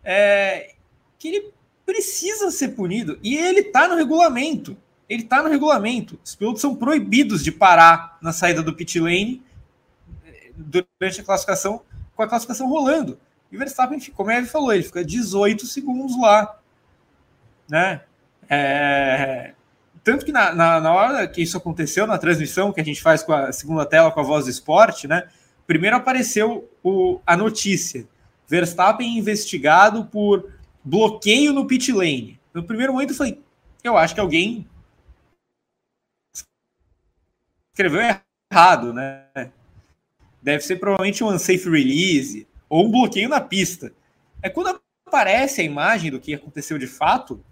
é... 0.03 0.73
que 1.19 1.27
ele 1.27 1.56
precisa 1.87 2.51
ser 2.51 2.69
punido. 2.69 3.17
E 3.23 3.37
ele 3.37 3.63
tá 3.63 3.87
no 3.87 3.95
regulamento. 3.95 4.75
Ele 5.07 5.23
tá 5.23 5.41
no 5.41 5.47
regulamento. 5.47 6.19
Os 6.21 6.35
pilotos 6.35 6.61
são 6.61 6.75
proibidos 6.75 7.41
de 7.41 7.49
parar 7.49 8.17
na 8.21 8.33
saída 8.33 8.61
do 8.61 8.73
pit 8.73 8.99
lane 8.99 9.41
durante 10.53 11.21
a 11.21 11.23
classificação, 11.23 11.81
com 12.13 12.23
a 12.23 12.27
classificação 12.27 12.67
rolando. 12.67 13.17
E 13.49 13.55
o 13.55 13.59
Verstappen, 13.59 13.99
como 14.13 14.29
ele 14.29 14.45
falou, 14.45 14.73
ele 14.73 14.83
fica 14.83 15.05
18 15.05 15.65
segundos 15.65 16.19
lá. 16.19 16.59
Né? 17.69 18.01
É... 18.49 19.53
Tanto 20.03 20.25
que 20.25 20.31
na, 20.31 20.53
na, 20.53 20.81
na, 20.81 20.93
hora 20.93 21.27
que 21.27 21.41
isso 21.41 21.55
aconteceu, 21.55 22.05
na 22.05 22.17
transmissão 22.17 22.73
que 22.73 22.81
a 22.81 22.83
gente 22.83 23.01
faz 23.01 23.23
com 23.23 23.31
a 23.31 23.53
segunda 23.53 23.85
tela, 23.85 24.11
com 24.11 24.19
a 24.19 24.23
voz 24.23 24.45
do 24.45 24.51
esporte, 24.51 25.07
né? 25.07 25.27
Primeiro 25.65 25.97
apareceu 25.97 26.69
o, 26.81 27.19
a 27.25 27.35
notícia: 27.35 28.07
Verstappen 28.47 29.17
investigado 29.17 30.05
por 30.05 30.49
bloqueio 30.87 31.53
no 31.53 31.67
pit 31.67 31.91
lane. 31.91 32.39
No 32.53 32.63
primeiro 32.63 32.93
momento 32.93 33.11
eu 33.11 33.15
falei, 33.15 33.41
eu 33.83 33.97
acho 33.97 34.13
que 34.13 34.19
alguém 34.19 34.67
escreveu 37.73 38.01
errado, 38.51 38.93
né? 38.93 39.51
deve 40.41 40.63
ser 40.63 40.77
provavelmente 40.77 41.23
um 41.23 41.27
unsafe 41.27 41.69
release 41.69 42.47
ou 42.69 42.85
um 42.85 42.91
bloqueio 42.91 43.27
na 43.27 43.41
pista. 43.41 43.91
É 44.41 44.49
quando 44.49 44.79
aparece 45.05 45.61
a 45.61 45.63
imagem 45.63 46.09
do 46.09 46.19
que 46.19 46.33
aconteceu 46.33 46.77
de 46.77 46.87
fato, 46.87 47.43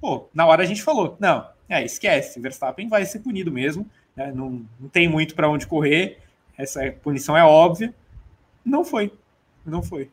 pô, 0.00 0.28
na 0.32 0.46
hora 0.46 0.62
a 0.62 0.66
gente 0.66 0.82
falou, 0.82 1.16
não, 1.18 1.48
é, 1.68 1.84
esquece, 1.84 2.40
Verstappen 2.40 2.88
vai 2.88 3.04
ser 3.04 3.18
punido 3.18 3.50
mesmo, 3.50 3.88
né, 4.14 4.32
não, 4.32 4.64
não 4.78 4.88
tem 4.88 5.08
muito 5.08 5.34
para 5.34 5.48
onde 5.48 5.66
correr, 5.66 6.18
essa 6.56 6.92
punição 7.02 7.36
é 7.36 7.42
óbvia. 7.42 7.94
Não 8.64 8.84
foi, 8.84 9.12
não 9.64 9.82
foi. 9.82 10.10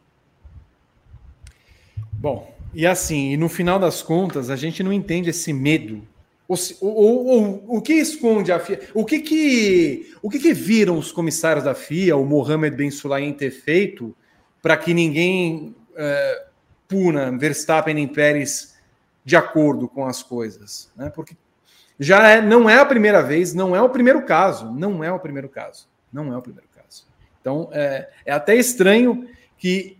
Bom, 2.17 2.53
e 2.73 2.85
assim, 2.85 3.31
e 3.31 3.37
no 3.37 3.47
final 3.47 3.79
das 3.79 4.01
contas, 4.01 4.49
a 4.49 4.55
gente 4.55 4.83
não 4.83 4.91
entende 4.91 5.29
esse 5.29 5.53
medo 5.53 6.01
o, 6.47 6.55
o, 6.81 6.87
o, 6.87 7.77
o 7.77 7.81
que 7.81 7.93
esconde 7.93 8.51
a 8.53 8.59
FIA? 8.59 8.79
O 8.93 9.03
que 9.03 9.19
que, 9.19 10.15
o 10.21 10.29
que 10.29 10.39
que 10.39 10.53
viram 10.53 10.97
os 10.97 11.11
comissários 11.11 11.65
da 11.65 11.75
FIA, 11.75 12.15
o 12.15 12.25
Mohamed 12.25 12.75
Ben 12.75 12.89
Sulayem, 12.89 13.33
ter 13.33 13.51
feito 13.51 14.15
para 14.61 14.77
que 14.77 14.93
ninguém 14.93 15.75
é, 15.95 16.45
puna 16.87 17.37
Verstappen 17.37 17.93
nem 17.93 18.07
Pérez 18.07 18.77
de 19.25 19.35
acordo 19.35 19.89
com 19.89 20.05
as 20.05 20.23
coisas? 20.23 20.89
Né? 20.95 21.11
Porque 21.13 21.35
já 21.99 22.29
é, 22.29 22.41
não 22.41 22.69
é 22.69 22.79
a 22.79 22.85
primeira 22.85 23.21
vez, 23.21 23.53
não 23.53 23.75
é 23.75 23.81
o 23.81 23.89
primeiro 23.89 24.23
caso, 24.23 24.71
não 24.71 25.03
é 25.03 25.11
o 25.11 25.19
primeiro 25.19 25.49
caso, 25.49 25.89
não 26.13 26.33
é 26.33 26.37
o 26.37 26.41
primeiro 26.41 26.69
caso. 26.73 27.05
Então 27.41 27.67
é, 27.73 28.09
é 28.25 28.31
até 28.31 28.55
estranho 28.55 29.27
que, 29.57 29.97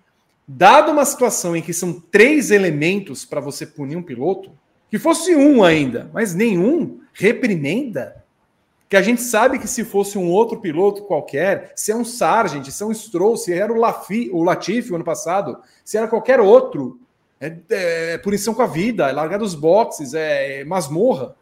dada 0.48 0.92
uma 0.92 1.04
situação 1.04 1.56
em 1.56 1.62
que 1.62 1.74
são 1.74 2.00
três 2.00 2.52
elementos 2.52 3.26
para 3.26 3.42
você 3.42 3.66
punir 3.66 3.98
um 3.98 4.04
piloto, 4.04 4.52
que 4.90 4.98
fosse 4.98 5.36
um 5.36 5.64
ainda, 5.64 6.10
mas 6.14 6.34
nenhum 6.34 7.02
reprimenda. 7.14 8.24
Que 8.88 8.96
a 8.96 9.02
gente 9.02 9.22
sabe 9.22 9.60
que 9.60 9.68
se 9.68 9.84
fosse 9.84 10.18
um 10.18 10.30
outro 10.30 10.62
piloto 10.62 11.04
qualquer, 11.04 11.74
se 11.76 11.92
é 11.92 11.96
um 11.96 12.06
Sargent, 12.06 12.66
se 12.70 12.82
é 12.82 12.86
um 12.86 12.94
Stroll, 12.94 13.36
se 13.36 13.52
era 13.52 13.74
o, 13.74 13.76
Lafi, 13.76 14.30
o 14.32 14.44
Latifi 14.44 14.94
o 14.94 14.96
ano 14.96 15.04
passado, 15.04 15.62
se 15.84 15.98
era 15.98 16.08
qualquer 16.08 16.40
outro, 16.40 16.98
é, 17.42 17.48
é, 17.70 18.14
é 18.14 18.18
punição 18.18 18.54
com 18.54 18.62
a 18.62 18.68
vida, 18.68 19.10
é 19.10 19.12
largar 19.12 19.40
dos 19.40 19.56
boxes, 19.56 20.14
é, 20.14 20.62
é 20.62 20.64
masmorra. 20.64 21.36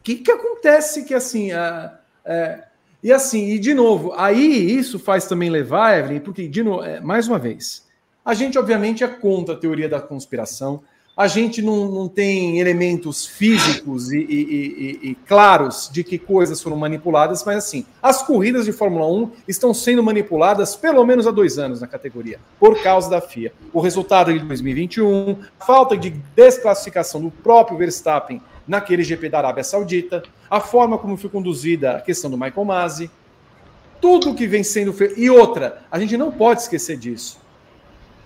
O 0.00 0.02
que, 0.02 0.16
que 0.16 0.32
acontece 0.32 1.04
que 1.04 1.14
assim. 1.14 1.52
É, 1.52 1.92
é, 2.24 2.64
e 3.02 3.12
assim, 3.12 3.50
e 3.50 3.58
de 3.58 3.74
novo, 3.74 4.12
aí 4.16 4.76
isso 4.76 4.98
faz 4.98 5.26
também 5.26 5.50
levar, 5.50 5.98
Evelyn, 5.98 6.20
porque, 6.20 6.48
de 6.48 6.62
novo, 6.62 6.82
é, 6.82 7.00
mais 7.00 7.28
uma 7.28 7.38
vez, 7.38 7.86
a 8.24 8.34
gente 8.34 8.58
obviamente 8.58 9.04
é 9.04 9.08
contra 9.08 9.54
a 9.54 9.58
teoria 9.58 9.88
da 9.88 10.00
conspiração, 10.00 10.82
a 11.16 11.26
gente 11.26 11.62
não, 11.62 11.90
não 11.90 12.08
tem 12.08 12.60
elementos 12.60 13.24
físicos 13.24 14.12
e, 14.12 14.18
e, 14.18 14.20
e, 14.20 15.10
e, 15.10 15.14
claros 15.14 15.88
de 15.90 16.04
que 16.04 16.18
coisas 16.18 16.60
foram 16.60 16.76
manipuladas, 16.76 17.42
mas 17.42 17.56
assim, 17.56 17.86
as 18.02 18.22
corridas 18.22 18.66
de 18.66 18.72
Fórmula 18.72 19.06
1 19.06 19.30
estão 19.48 19.72
sendo 19.72 20.02
manipuladas 20.02 20.76
pelo 20.76 21.02
menos 21.06 21.26
há 21.26 21.30
dois 21.30 21.58
anos 21.58 21.80
na 21.80 21.86
categoria, 21.86 22.38
por 22.60 22.82
causa 22.82 23.08
da 23.08 23.22
FIA. 23.22 23.50
O 23.72 23.80
resultado 23.80 24.30
de 24.30 24.40
2021, 24.40 25.38
falta 25.58 25.96
de 25.96 26.10
desclassificação 26.10 27.22
do 27.22 27.30
próprio 27.30 27.78
Verstappen 27.78 28.42
naquele 28.66 29.02
GP 29.02 29.28
da 29.28 29.38
Arábia 29.38 29.64
Saudita, 29.64 30.22
a 30.50 30.60
forma 30.60 30.98
como 30.98 31.16
foi 31.16 31.30
conduzida 31.30 31.96
a 31.96 32.00
questão 32.00 32.30
do 32.30 32.36
Michael 32.36 32.64
Masi, 32.64 33.10
tudo 34.00 34.34
que 34.34 34.46
vem 34.46 34.62
sendo 34.62 34.92
feito. 34.92 35.18
E 35.18 35.30
outra, 35.30 35.82
a 35.90 35.98
gente 35.98 36.16
não 36.16 36.30
pode 36.30 36.62
esquecer 36.62 36.96
disso 36.96 37.38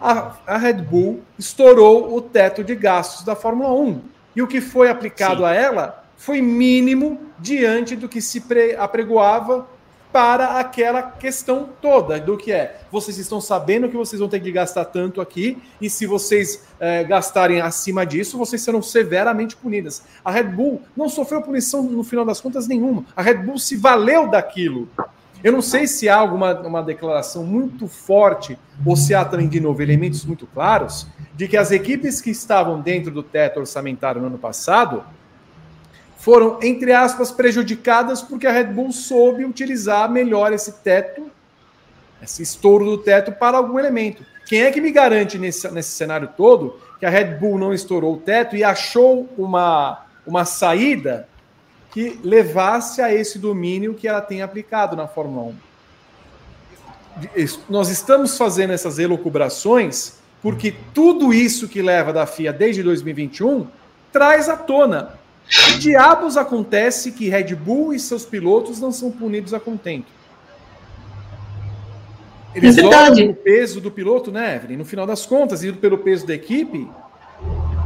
a, 0.00 0.36
a 0.46 0.56
Red 0.56 0.74
Bull 0.74 1.20
estourou 1.38 2.16
o 2.16 2.22
teto 2.22 2.64
de 2.64 2.74
gastos 2.74 3.24
da 3.24 3.36
Fórmula 3.36 3.72
1. 3.72 4.00
E 4.34 4.42
o 4.42 4.46
que 4.46 4.60
foi 4.60 4.88
aplicado 4.88 5.40
Sim. 5.40 5.44
a 5.44 5.52
ela 5.52 6.04
foi 6.16 6.40
mínimo 6.40 7.20
diante 7.38 7.94
do 7.94 8.08
que 8.08 8.20
se 8.20 8.40
pre, 8.40 8.74
apregoava 8.76 9.68
para 10.12 10.58
aquela 10.58 11.02
questão 11.02 11.68
toda 11.80 12.18
do 12.20 12.36
que 12.36 12.52
é. 12.52 12.80
Vocês 12.90 13.18
estão 13.18 13.40
sabendo 13.40 13.88
que 13.88 13.96
vocês 13.96 14.18
vão 14.18 14.28
ter 14.28 14.40
que 14.40 14.50
gastar 14.50 14.84
tanto 14.86 15.20
aqui, 15.20 15.58
e 15.80 15.88
se 15.88 16.06
vocês 16.06 16.64
é, 16.78 17.04
gastarem 17.04 17.60
acima 17.60 18.04
disso, 18.04 18.36
vocês 18.36 18.62
serão 18.62 18.82
severamente 18.82 19.56
punidas. 19.56 20.02
A 20.24 20.30
Red 20.30 20.44
Bull 20.44 20.82
não 20.96 21.08
sofreu 21.08 21.42
punição 21.42 21.82
no 21.82 22.02
final 22.02 22.24
das 22.24 22.40
contas 22.40 22.66
nenhuma. 22.66 23.04
A 23.14 23.22
Red 23.22 23.38
Bull 23.38 23.58
se 23.58 23.76
valeu 23.76 24.28
daquilo. 24.28 24.88
Eu 25.42 25.52
não 25.52 25.62
sei 25.62 25.86
se 25.86 26.06
há 26.08 26.16
alguma 26.16 26.52
uma 26.60 26.82
declaração 26.82 27.42
muito 27.44 27.88
forte 27.88 28.58
ou 28.84 28.94
se 28.94 29.14
há 29.14 29.24
também, 29.24 29.48
de 29.48 29.58
novo, 29.58 29.80
elementos 29.80 30.24
muito 30.24 30.46
claros 30.46 31.06
de 31.34 31.48
que 31.48 31.56
as 31.56 31.70
equipes 31.70 32.20
que 32.20 32.30
estavam 32.30 32.80
dentro 32.80 33.10
do 33.10 33.22
teto 33.22 33.60
orçamentário 33.60 34.20
no 34.20 34.26
ano 34.26 34.36
passado 34.36 35.02
foram, 36.20 36.58
entre 36.62 36.92
aspas, 36.92 37.32
prejudicadas 37.32 38.20
porque 38.20 38.46
a 38.46 38.52
Red 38.52 38.64
Bull 38.64 38.92
soube 38.92 39.44
utilizar 39.44 40.10
melhor 40.10 40.52
esse 40.52 40.72
teto, 40.72 41.30
esse 42.22 42.42
estouro 42.42 42.84
do 42.84 42.98
teto, 42.98 43.32
para 43.32 43.56
algum 43.56 43.78
elemento. 43.78 44.22
Quem 44.44 44.62
é 44.62 44.70
que 44.70 44.82
me 44.82 44.92
garante 44.92 45.38
nesse, 45.38 45.68
nesse 45.70 45.92
cenário 45.92 46.28
todo 46.36 46.78
que 46.98 47.06
a 47.06 47.10
Red 47.10 47.36
Bull 47.36 47.58
não 47.58 47.72
estourou 47.72 48.14
o 48.14 48.18
teto 48.18 48.54
e 48.54 48.62
achou 48.62 49.30
uma, 49.38 50.04
uma 50.26 50.44
saída 50.44 51.26
que 51.90 52.20
levasse 52.22 53.00
a 53.00 53.12
esse 53.12 53.38
domínio 53.38 53.94
que 53.94 54.06
ela 54.06 54.20
tem 54.20 54.42
aplicado 54.42 54.94
na 54.94 55.08
Fórmula 55.08 55.54
1? 57.34 57.48
Nós 57.66 57.88
estamos 57.88 58.36
fazendo 58.36 58.74
essas 58.74 58.98
elucubrações 58.98 60.18
porque 60.42 60.74
tudo 60.92 61.32
isso 61.32 61.66
que 61.66 61.80
leva 61.80 62.12
da 62.12 62.26
FIA 62.26 62.52
desde 62.52 62.82
2021 62.82 63.66
traz 64.12 64.50
à 64.50 64.56
tona 64.56 65.18
que 65.48 65.78
diabos 65.78 66.36
acontece 66.36 67.12
que 67.12 67.28
Red 67.28 67.54
Bull 67.54 67.92
e 67.92 67.98
seus 67.98 68.24
pilotos 68.24 68.80
não 68.80 68.92
são 68.92 69.10
punidos 69.10 69.52
a 69.54 69.60
contento? 69.60 70.12
Eles 72.54 72.78
é 72.78 72.84
olham 72.84 73.30
o 73.30 73.34
peso 73.34 73.80
do 73.80 73.90
piloto, 73.90 74.32
né, 74.32 74.56
Evelyn? 74.56 74.76
No 74.76 74.84
final 74.84 75.06
das 75.06 75.24
contas, 75.24 75.62
indo 75.62 75.78
pelo 75.78 75.98
peso 75.98 76.26
da 76.26 76.34
equipe, 76.34 76.88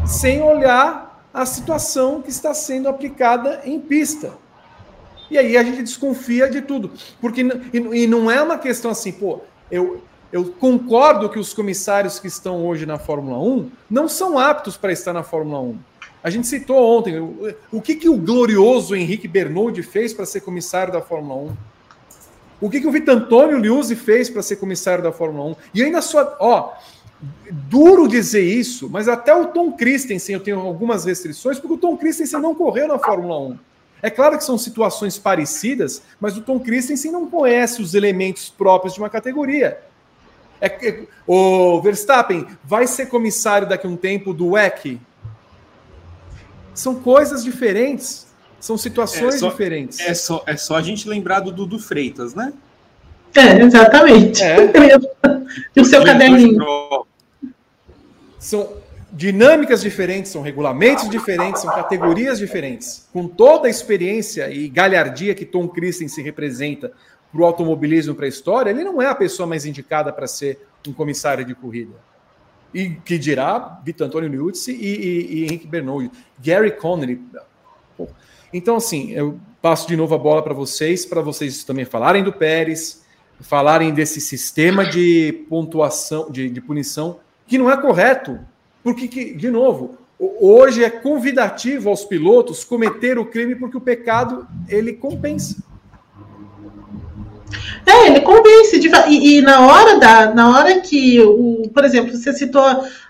sem 0.07 0.43
olhar 0.43 1.27
a 1.33 1.45
situação 1.45 2.23
que 2.23 2.31
está 2.31 2.55
sendo 2.55 2.89
aplicada 2.89 3.61
em 3.65 3.81
pista. 3.81 4.33
E 5.31 5.37
aí 5.37 5.57
a 5.57 5.63
gente 5.63 5.83
desconfia 5.83 6.49
de 6.49 6.63
tudo. 6.63 6.93
Porque 7.21 7.47
e 7.73 8.07
não 8.07 8.31
é 8.31 8.41
uma 8.41 8.59
questão 8.59 8.91
assim, 8.91 9.13
pô, 9.13 9.41
eu, 9.71 10.03
eu 10.33 10.45
concordo 10.47 11.29
que 11.29 11.39
os 11.39 11.53
comissários 11.53 12.19
que 12.19 12.29
estão 12.29 12.65
hoje 12.65 12.87
na 12.87 12.99
Fórmula 12.99 13.39
1 13.39 13.71
não 13.91 14.09
são 14.09 14.39
aptos 14.39 14.77
para 14.77 14.93
estar 14.93 15.13
na 15.13 15.23
Fórmula 15.23 15.61
1. 15.61 15.79
A 16.25 16.31
gente 16.31 16.47
citou 16.47 16.99
ontem 16.99 17.21
o, 17.21 17.55
o 17.71 17.83
que, 17.83 17.95
que 17.95 18.09
o 18.09 18.17
glorioso 18.17 18.97
Henrique 18.97 19.29
Bernoulli 19.29 19.83
fez 19.83 20.15
para 20.15 20.25
ser 20.25 20.41
comissário 20.41 20.91
da 20.91 21.03
Fórmula 21.03 21.51
1. 21.51 21.57
O 22.63 22.71
que, 22.71 22.81
que 22.81 22.87
o 22.87 22.91
Vitantônio 22.91 23.59
Liuzzi 23.59 23.95
fez 23.95 24.31
para 24.31 24.43
ser 24.43 24.57
comissário 24.57 25.05
da 25.05 25.13
Fórmula 25.13 25.51
1. 25.51 25.57
E 25.75 25.83
ainda 25.83 26.01
só. 26.01 26.35
Ó, 26.41 26.73
duro 27.51 28.09
dizer 28.09 28.43
isso, 28.43 28.89
mas 28.89 29.07
até 29.07 29.35
o 29.35 29.49
Tom 29.49 29.73
Christensen 29.73 30.37
eu 30.37 30.41
tenho 30.41 30.61
algumas 30.61 31.05
restrições, 31.05 31.59
porque 31.59 31.75
o 31.75 31.79
Tom 31.79 31.95
Christensen 31.99 32.41
não 32.41 32.55
correu 32.55 32.89
na 32.89 32.99
Fórmula 32.99 33.39
1. 33.39 33.59
É 34.01 34.09
claro 34.09 34.39
que 34.39 34.45
são 34.45 34.57
situações 34.57 35.19
parecidas, 35.19 36.03
mas 36.19 36.39
o 36.39 36.41
Tom 36.41 36.59
Christensen 36.59 37.13
não 37.13 37.27
conhece 37.27 37.83
os 37.83 37.93
elementos 37.93 38.49
próprios 38.49 38.95
de 38.95 39.01
uma 39.01 39.11
categoria. 39.11 39.79
É, 40.59 40.89
é, 40.89 41.03
o 41.27 41.83
Verstappen 41.83 42.47
vai 42.65 42.87
ser 42.87 43.07
comissário 43.07 43.69
daqui 43.69 43.87
a 43.87 43.91
um 43.91 43.97
tempo 43.97 44.33
do 44.33 44.53
WEC, 44.53 44.99
são 46.75 46.97
coisas 46.97 47.45
diferentes, 47.45 48.27
são 48.61 48.77
situações 48.77 49.37
é 49.37 49.39
só, 49.39 49.49
diferentes. 49.51 50.01
É 50.01 50.15
só, 50.15 50.43
é 50.47 50.57
só 50.57 50.77
a 50.77 50.83
gente 50.83 51.09
lembrar 51.09 51.41
do 51.41 51.53
Dudu 51.53 51.79
Freitas, 51.79 52.35
né? 52.35 52.53
É, 53.35 53.63
exatamente. 53.63 54.43
É. 54.43 54.57
e 55.75 55.81
o 55.81 55.85
seu 55.85 56.05
caderninho. 56.05 56.65
São 58.39 58.85
dinâmicas 59.13 59.81
diferentes, 59.81 60.33
são 60.33 60.43
regulamentos 60.43 61.09
diferentes, 61.09 61.63
são 61.63 61.73
categorias 61.73 62.39
diferentes. 62.39 63.07
Com 63.13 63.29
toda 63.29 63.69
a 63.69 63.71
experiência 63.71 64.51
e 64.51 64.69
galhardia 64.69 65.35
que 65.35 65.45
Tom 65.45 65.69
Christen 65.69 66.09
se 66.09 66.21
representa 66.21 66.93
para 67.33 67.41
o 67.41 67.45
automobilismo, 67.45 68.15
para 68.15 68.27
a 68.27 68.29
história, 68.29 68.71
ele 68.71 68.85
não 68.85 69.01
é 69.01 69.07
a 69.07 69.15
pessoa 69.15 69.47
mais 69.47 69.65
indicada 69.65 70.13
para 70.13 70.27
ser 70.27 70.67
um 70.87 70.93
comissário 70.93 71.45
de 71.45 71.55
corrida. 71.55 71.93
E 72.75 72.91
que 72.91 73.17
dirá 73.17 73.81
Vitor 73.85 74.09
Antônio 74.09 74.29
Liuzzi 74.29 74.73
e, 74.73 74.77
e, 74.77 75.35
e 75.35 75.45
Henrique 75.45 75.67
Bernoulli. 75.67 76.11
Gary 76.43 76.73
Connery. 76.73 77.21
Então, 78.53 78.77
assim, 78.77 79.11
eu 79.13 79.39
passo 79.63 79.89
de 79.89 79.97
novo 79.97 80.15
a 80.15 80.19
bola 80.19 80.43
para 80.43 80.53
vocês, 80.53 81.07
para 81.07 81.23
vocês 81.23 81.65
também 81.65 81.85
falarem 81.85 82.23
do 82.23 82.33
Pérez, 82.33 83.03
falarem 83.41 83.93
desse 83.93 84.21
sistema 84.21 84.85
de 84.85 85.45
pontuação, 85.49 86.31
de, 86.31 86.51
de 86.51 86.61
punição, 86.61 87.19
que 87.47 87.59
não 87.59 87.71
é 87.71 87.77
correto. 87.77 88.39
Porque, 88.83 89.09
que, 89.09 89.35
de 89.35 89.51
novo, 89.51 89.97
hoje 90.19 90.85
é 90.85 90.91
convidativo 90.91 91.89
aos 91.89 92.05
pilotos 92.05 92.65
cometer 92.65 93.19
o 93.19 93.27
crime 93.27 93.55
porque 93.55 93.77
o 93.77 93.81
pecado 93.81 94.47
ele 94.69 94.93
compensa. 94.93 95.57
É, 97.87 98.07
ele 98.07 98.21
convence. 98.21 98.79
De, 98.79 98.89
e, 99.09 99.39
e, 99.39 99.43
na 99.43 99.67
hora 99.67 99.99
da, 99.99 100.35
na 100.35 100.57
hora 100.57 100.81
que 100.81 101.21
o, 101.21 101.69
por 101.73 101.85
exemplo, 101.85 102.17
você 102.17 102.33
citou 102.33 102.65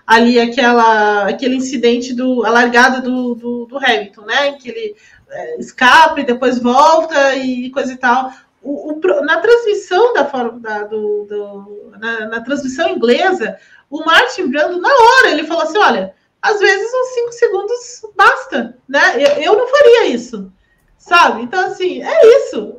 ali 0.05 0.39
aquela, 0.39 1.27
aquele 1.27 1.55
incidente 1.55 2.13
do 2.13 2.45
a 2.45 2.49
largada 2.49 3.01
do, 3.01 3.35
do, 3.35 3.65
do 3.65 3.77
Hamilton, 3.77 4.21
né? 4.21 4.53
Que 4.53 4.69
ele 4.69 4.95
é, 5.29 5.59
escapa 5.59 6.19
e 6.19 6.25
depois 6.25 6.59
volta 6.59 7.35
e 7.35 7.69
coisa 7.71 7.93
e 7.93 7.97
tal. 7.97 8.31
O, 8.61 8.93
o, 8.93 9.25
na 9.25 9.37
transmissão 9.37 10.13
da 10.13 10.23
da, 10.23 10.83
do, 10.83 11.25
do 11.25 11.91
na, 11.99 12.27
na, 12.27 12.41
transmissão 12.41 12.89
inglesa, 12.89 13.57
o 13.89 14.03
Martin 14.03 14.47
Brando, 14.47 14.81
na 14.81 14.89
hora, 14.89 15.31
ele 15.31 15.45
falou 15.45 15.63
assim: 15.63 15.77
olha, 15.77 16.13
às 16.41 16.59
vezes 16.59 16.91
uns 16.93 17.13
cinco 17.13 17.31
segundos 17.31 18.01
basta, 18.15 18.77
né? 18.87 19.15
Eu, 19.17 19.43
eu 19.43 19.57
não 19.57 19.67
faria 19.67 20.07
isso, 20.07 20.51
sabe? 20.97 21.43
Então, 21.43 21.65
assim, 21.65 22.03
é 22.03 22.39
isso 22.39 22.75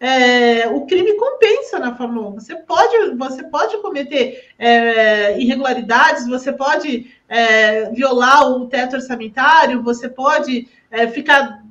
é, 0.00 0.66
o 0.68 0.86
crime 0.86 1.14
compensa 1.16 1.78
na 1.78 1.94
Fórmula 1.94 2.30
1. 2.30 2.34
Você 2.34 2.56
pode, 2.56 3.14
você 3.16 3.44
pode 3.44 3.76
cometer 3.82 4.48
é, 4.58 5.38
irregularidades, 5.38 6.26
você 6.26 6.50
pode 6.50 7.14
é, 7.28 7.90
violar 7.90 8.50
o 8.50 8.66
teto 8.66 8.96
orçamentário, 8.96 9.82
você 9.82 10.08
pode 10.08 10.66
é, 10.90 11.06
ficar 11.08 11.62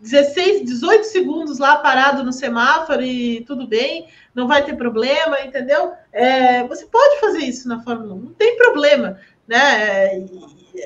16, 0.00 0.66
18 0.66 1.04
segundos 1.04 1.58
lá 1.58 1.76
parado 1.76 2.22
no 2.22 2.32
semáforo 2.32 3.00
e 3.02 3.40
tudo 3.46 3.66
bem, 3.66 4.08
não 4.34 4.46
vai 4.46 4.62
ter 4.62 4.76
problema, 4.76 5.40
entendeu? 5.40 5.92
É, 6.12 6.62
você 6.64 6.84
pode 6.84 7.18
fazer 7.18 7.38
isso 7.38 7.66
na 7.66 7.82
Fórmula 7.82 8.14
1, 8.14 8.18
não 8.18 8.32
tem 8.34 8.58
problema, 8.58 9.18
né? 9.48 10.26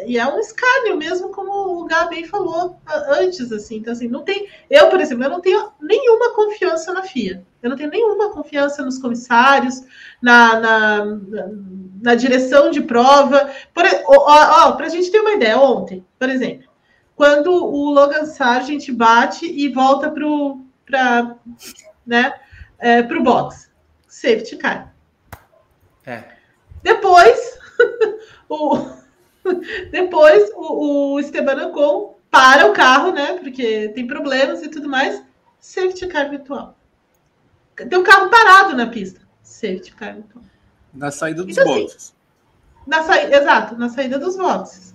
E 0.07 0.19
é 0.19 0.27
um 0.27 0.39
escárnio 0.39 0.97
mesmo, 0.97 1.31
como 1.31 1.81
o 1.81 1.85
Gabi 1.87 2.27
falou 2.27 2.79
antes, 3.09 3.51
assim. 3.51 3.77
Então, 3.77 3.93
assim, 3.93 4.07
não 4.07 4.23
tem. 4.23 4.49
Eu, 4.69 4.89
por 4.91 5.01
exemplo, 5.01 5.25
eu 5.25 5.31
não 5.31 5.41
tenho 5.41 5.73
nenhuma 5.81 6.35
confiança 6.35 6.93
na 6.93 7.03
FIA. 7.03 7.43
Eu 7.63 7.71
não 7.71 7.77
tenho 7.77 7.91
nenhuma 7.91 8.31
confiança 8.31 8.85
nos 8.85 8.99
comissários, 8.99 9.83
na, 10.21 10.61
na, 10.61 11.05
na, 11.05 11.49
na 12.03 12.15
direção 12.15 12.71
de 12.71 12.83
prova. 12.83 13.51
Para 13.73 14.85
a 14.85 14.89
gente 14.89 15.11
ter 15.11 15.21
uma 15.21 15.33
ideia, 15.33 15.59
ontem, 15.59 16.05
por 16.19 16.29
exemplo, 16.29 16.69
quando 17.17 17.51
o 17.51 17.91
Logan 17.91 18.27
Sargent 18.27 18.91
bate 18.91 19.47
e 19.47 19.69
volta 19.71 20.11
para 20.11 21.37
né, 22.07 22.35
é, 22.79 23.01
o 23.01 23.23
box, 23.23 23.71
safety 24.07 24.57
car. 24.57 24.95
É. 26.07 26.25
Depois, 26.83 27.59
o 28.49 28.99
Depois, 29.91 30.51
o, 30.55 31.15
o 31.15 31.21
Esteban 31.21 31.69
Ocon 31.69 32.19
para 32.31 32.67
o 32.67 32.73
carro, 32.73 33.13
né? 33.13 33.39
Porque 33.39 33.91
tem 33.95 34.07
problemas 34.07 34.63
e 34.63 34.69
tudo 34.69 34.89
mais. 34.89 35.23
Safety 35.61 36.07
car 36.07 36.31
virtual. 36.31 36.77
Tem 37.77 37.99
um 37.99 38.05
carro 38.05 38.29
parado 38.29 38.77
na 38.77 38.87
pista. 38.87 39.21
Safety 39.43 39.95
car 39.95 40.15
virtual. 40.15 40.45
Na 40.93 41.11
saída 41.11 41.45
dos 41.45 41.57
então, 41.57 41.71
assim, 41.71 41.83
boxes. 41.83 41.97
Assim, 41.97 42.13
na 42.87 43.03
sa... 43.03 43.23
Exato, 43.23 43.77
na 43.77 43.89
saída 43.89 44.19
dos 44.19 44.37
boxes. 44.37 44.95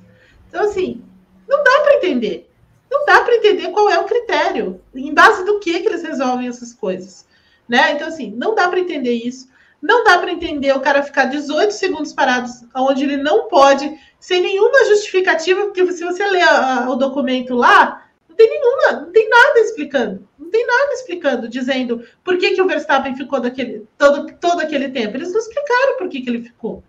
Então, 0.49 0.63
assim, 0.63 1.03
não 1.47 1.63
dá 1.63 1.81
para 1.81 1.95
entender. 1.95 2.49
Não 2.89 3.05
dá 3.05 3.21
para 3.21 3.35
entender 3.35 3.69
qual 3.71 3.89
é 3.89 3.99
o 3.99 4.05
critério. 4.05 4.81
Em 4.93 5.13
base 5.13 5.43
do 5.45 5.59
que, 5.59 5.79
que 5.79 5.87
eles 5.87 6.03
resolvem 6.03 6.47
essas 6.47 6.73
coisas. 6.73 7.25
Né? 7.67 7.93
Então, 7.93 8.07
assim, 8.07 8.31
não 8.31 8.53
dá 8.53 8.67
para 8.67 8.79
entender 8.79 9.13
isso. 9.13 9.49
Não 9.83 10.05
dá 10.05 10.17
para 10.17 10.31
entender 10.31 10.71
o 10.71 10.79
cara 10.79 11.03
ficar 11.03 11.25
18 11.25 11.73
segundos 11.73 12.13
parados 12.13 12.63
onde 12.73 13.03
ele 13.03 13.17
não 13.17 13.49
pode 13.49 13.93
sem 14.17 14.41
nenhuma 14.41 14.85
justificativa, 14.85 15.65
porque 15.65 15.91
se 15.91 16.05
você 16.05 16.25
ler 16.25 16.41
a, 16.41 16.89
o 16.89 16.95
documento 16.95 17.53
lá, 17.53 18.07
não 18.29 18.33
tem 18.33 18.49
nenhuma, 18.49 19.01
não 19.01 19.11
tem 19.11 19.27
nada 19.27 19.59
explicando. 19.59 20.25
Não 20.39 20.49
tem 20.49 20.65
nada 20.65 20.93
explicando, 20.93 21.49
dizendo 21.49 22.01
por 22.23 22.37
que, 22.37 22.51
que 22.51 22.61
o 22.61 22.65
Verstappen 22.65 23.13
ficou 23.17 23.41
daquele, 23.41 23.85
todo, 23.97 24.31
todo 24.39 24.61
aquele 24.61 24.87
tempo. 24.87 25.17
Eles 25.17 25.33
não 25.33 25.39
explicaram 25.39 25.97
por 25.97 26.07
que, 26.07 26.21
que 26.21 26.29
ele 26.29 26.43
ficou. 26.43 26.81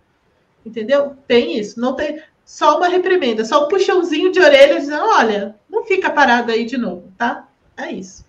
Entendeu? 0.65 1.17
Tem 1.27 1.59
isso. 1.59 1.77
Não 1.77 1.95
tem 1.95 2.23
só 2.45 2.77
uma 2.77 2.87
reprimenda, 2.87 3.43
só 3.43 3.65
um 3.65 3.67
puxãozinho 3.67 4.31
de 4.31 4.39
orelha 4.39 4.79
dizendo: 4.79 5.03
olha, 5.03 5.55
não 5.69 5.83
fica 5.83 6.09
parado 6.09 6.49
aí 6.49 6.63
de 6.63 6.77
novo, 6.77 7.11
tá? 7.17 7.45
É 7.75 7.91
isso. 7.91 8.23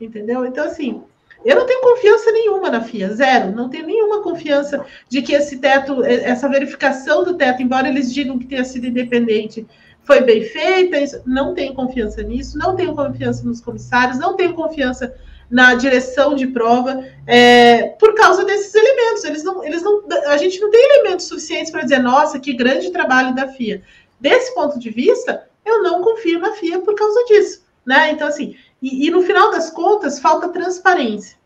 Entendeu? 0.00 0.46
Então, 0.46 0.64
assim, 0.64 1.04
Eu 1.44 1.56
não 1.56 1.66
tenho 1.66 1.80
confiança 1.80 2.30
nenhuma 2.32 2.70
na 2.70 2.80
FIA, 2.80 3.14
zero. 3.14 3.52
Não 3.52 3.68
tenho 3.68 3.86
nenhuma 3.86 4.22
confiança 4.22 4.84
de 5.08 5.22
que 5.22 5.32
esse 5.32 5.58
teto, 5.58 6.04
essa 6.04 6.48
verificação 6.48 7.24
do 7.24 7.34
teto, 7.34 7.62
embora 7.62 7.88
eles 7.88 8.12
digam 8.12 8.38
que 8.38 8.46
tenha 8.46 8.64
sido 8.64 8.86
independente, 8.86 9.66
foi 10.02 10.20
bem 10.20 10.42
feita. 10.42 11.22
Não 11.26 11.54
tenho 11.54 11.74
confiança 11.74 12.22
nisso, 12.22 12.58
não 12.58 12.74
tenho 12.74 12.94
confiança 12.94 13.44
nos 13.44 13.60
comissários, 13.60 14.18
não 14.18 14.34
tenho 14.34 14.54
confiança 14.54 15.14
na 15.50 15.74
direção 15.74 16.34
de 16.34 16.48
prova 16.48 17.04
é, 17.26 17.88
por 17.98 18.14
causa 18.14 18.44
desses 18.44 18.74
elementos. 18.74 19.24
Eles 19.24 19.44
não, 19.44 19.64
eles 19.64 19.82
não, 19.82 20.02
a 20.26 20.36
gente 20.36 20.60
não 20.60 20.70
tem 20.70 20.82
elementos 20.82 21.26
suficientes 21.26 21.70
para 21.70 21.82
dizer, 21.82 21.98
nossa, 22.00 22.38
que 22.38 22.52
grande 22.52 22.90
trabalho 22.90 23.34
da 23.34 23.48
FIA. 23.48 23.82
Desse 24.20 24.54
ponto 24.54 24.78
de 24.78 24.90
vista, 24.90 25.46
eu 25.64 25.82
não 25.82 26.02
confio 26.02 26.38
na 26.38 26.52
FIA 26.52 26.80
por 26.80 26.94
causa 26.94 27.24
disso. 27.24 27.64
Né? 27.84 28.10
Então, 28.10 28.26
assim, 28.26 28.56
e, 28.82 29.06
e 29.06 29.10
no 29.10 29.22
final 29.22 29.50
das 29.50 29.70
contas, 29.70 30.18
falta 30.18 30.48
transparência. 30.48 31.36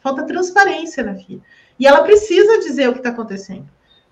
Falta 0.00 0.24
transparência 0.24 1.04
na 1.04 1.14
FIA. 1.14 1.40
E 1.78 1.86
ela 1.86 2.02
precisa 2.02 2.58
dizer 2.58 2.88
o 2.88 2.92
que 2.92 2.98
está 2.98 3.10
acontecendo. 3.10 3.68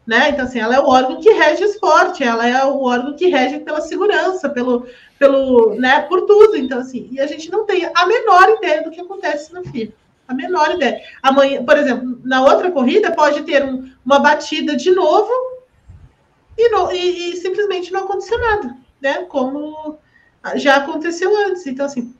Né? 0.06 0.30
Então, 0.30 0.44
assim, 0.44 0.58
ela 0.58 0.74
é 0.74 0.80
o 0.80 0.88
órgão 0.88 1.20
que 1.20 1.30
rege 1.30 1.62
o 1.62 1.66
esporte, 1.66 2.24
ela 2.24 2.46
é 2.46 2.64
o 2.64 2.82
órgão 2.82 3.14
que 3.14 3.28
rege 3.28 3.60
pela 3.60 3.80
segurança, 3.80 4.48
pelo, 4.48 4.86
pelo, 5.18 5.74
né, 5.74 6.00
por 6.02 6.22
tudo. 6.22 6.56
Então, 6.56 6.80
assim, 6.80 7.08
e 7.12 7.20
a 7.20 7.26
gente 7.26 7.50
não 7.50 7.64
tem 7.64 7.88
a 7.94 8.06
menor 8.06 8.48
ideia 8.56 8.82
do 8.82 8.90
que 8.90 9.00
acontece 9.00 9.52
na 9.52 9.62
FIA. 9.62 9.92
A 10.26 10.34
menor 10.34 10.72
ideia. 10.72 11.00
Amanhã, 11.22 11.64
por 11.64 11.76
exemplo, 11.76 12.20
na 12.24 12.42
outra 12.42 12.70
corrida 12.70 13.12
pode 13.12 13.42
ter 13.42 13.64
um, 13.64 13.90
uma 14.04 14.18
batida 14.18 14.76
de 14.76 14.90
novo 14.92 15.30
e, 16.56 16.68
no, 16.70 16.92
e, 16.92 17.32
e, 17.32 17.36
simplesmente 17.36 17.92
não 17.92 18.04
aconteceu 18.04 18.38
nada, 18.38 18.76
né? 19.00 19.24
Como 19.24 19.98
já 20.54 20.76
aconteceu 20.76 21.36
antes. 21.46 21.66
Então, 21.66 21.86
assim, 21.86 22.14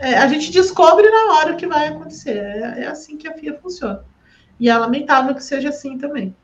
é, 0.00 0.16
a 0.16 0.26
gente 0.26 0.50
descobre 0.50 1.08
na 1.10 1.34
hora 1.34 1.52
o 1.52 1.56
que 1.56 1.66
vai 1.66 1.88
acontecer. 1.88 2.38
É, 2.38 2.84
é 2.84 2.86
assim 2.86 3.18
que 3.18 3.28
a 3.28 3.34
FIA 3.34 3.58
funciona. 3.60 4.02
E 4.58 4.70
é 4.70 4.76
lamentável 4.76 5.34
que 5.34 5.44
seja 5.44 5.68
assim 5.68 5.98
também. 5.98 6.34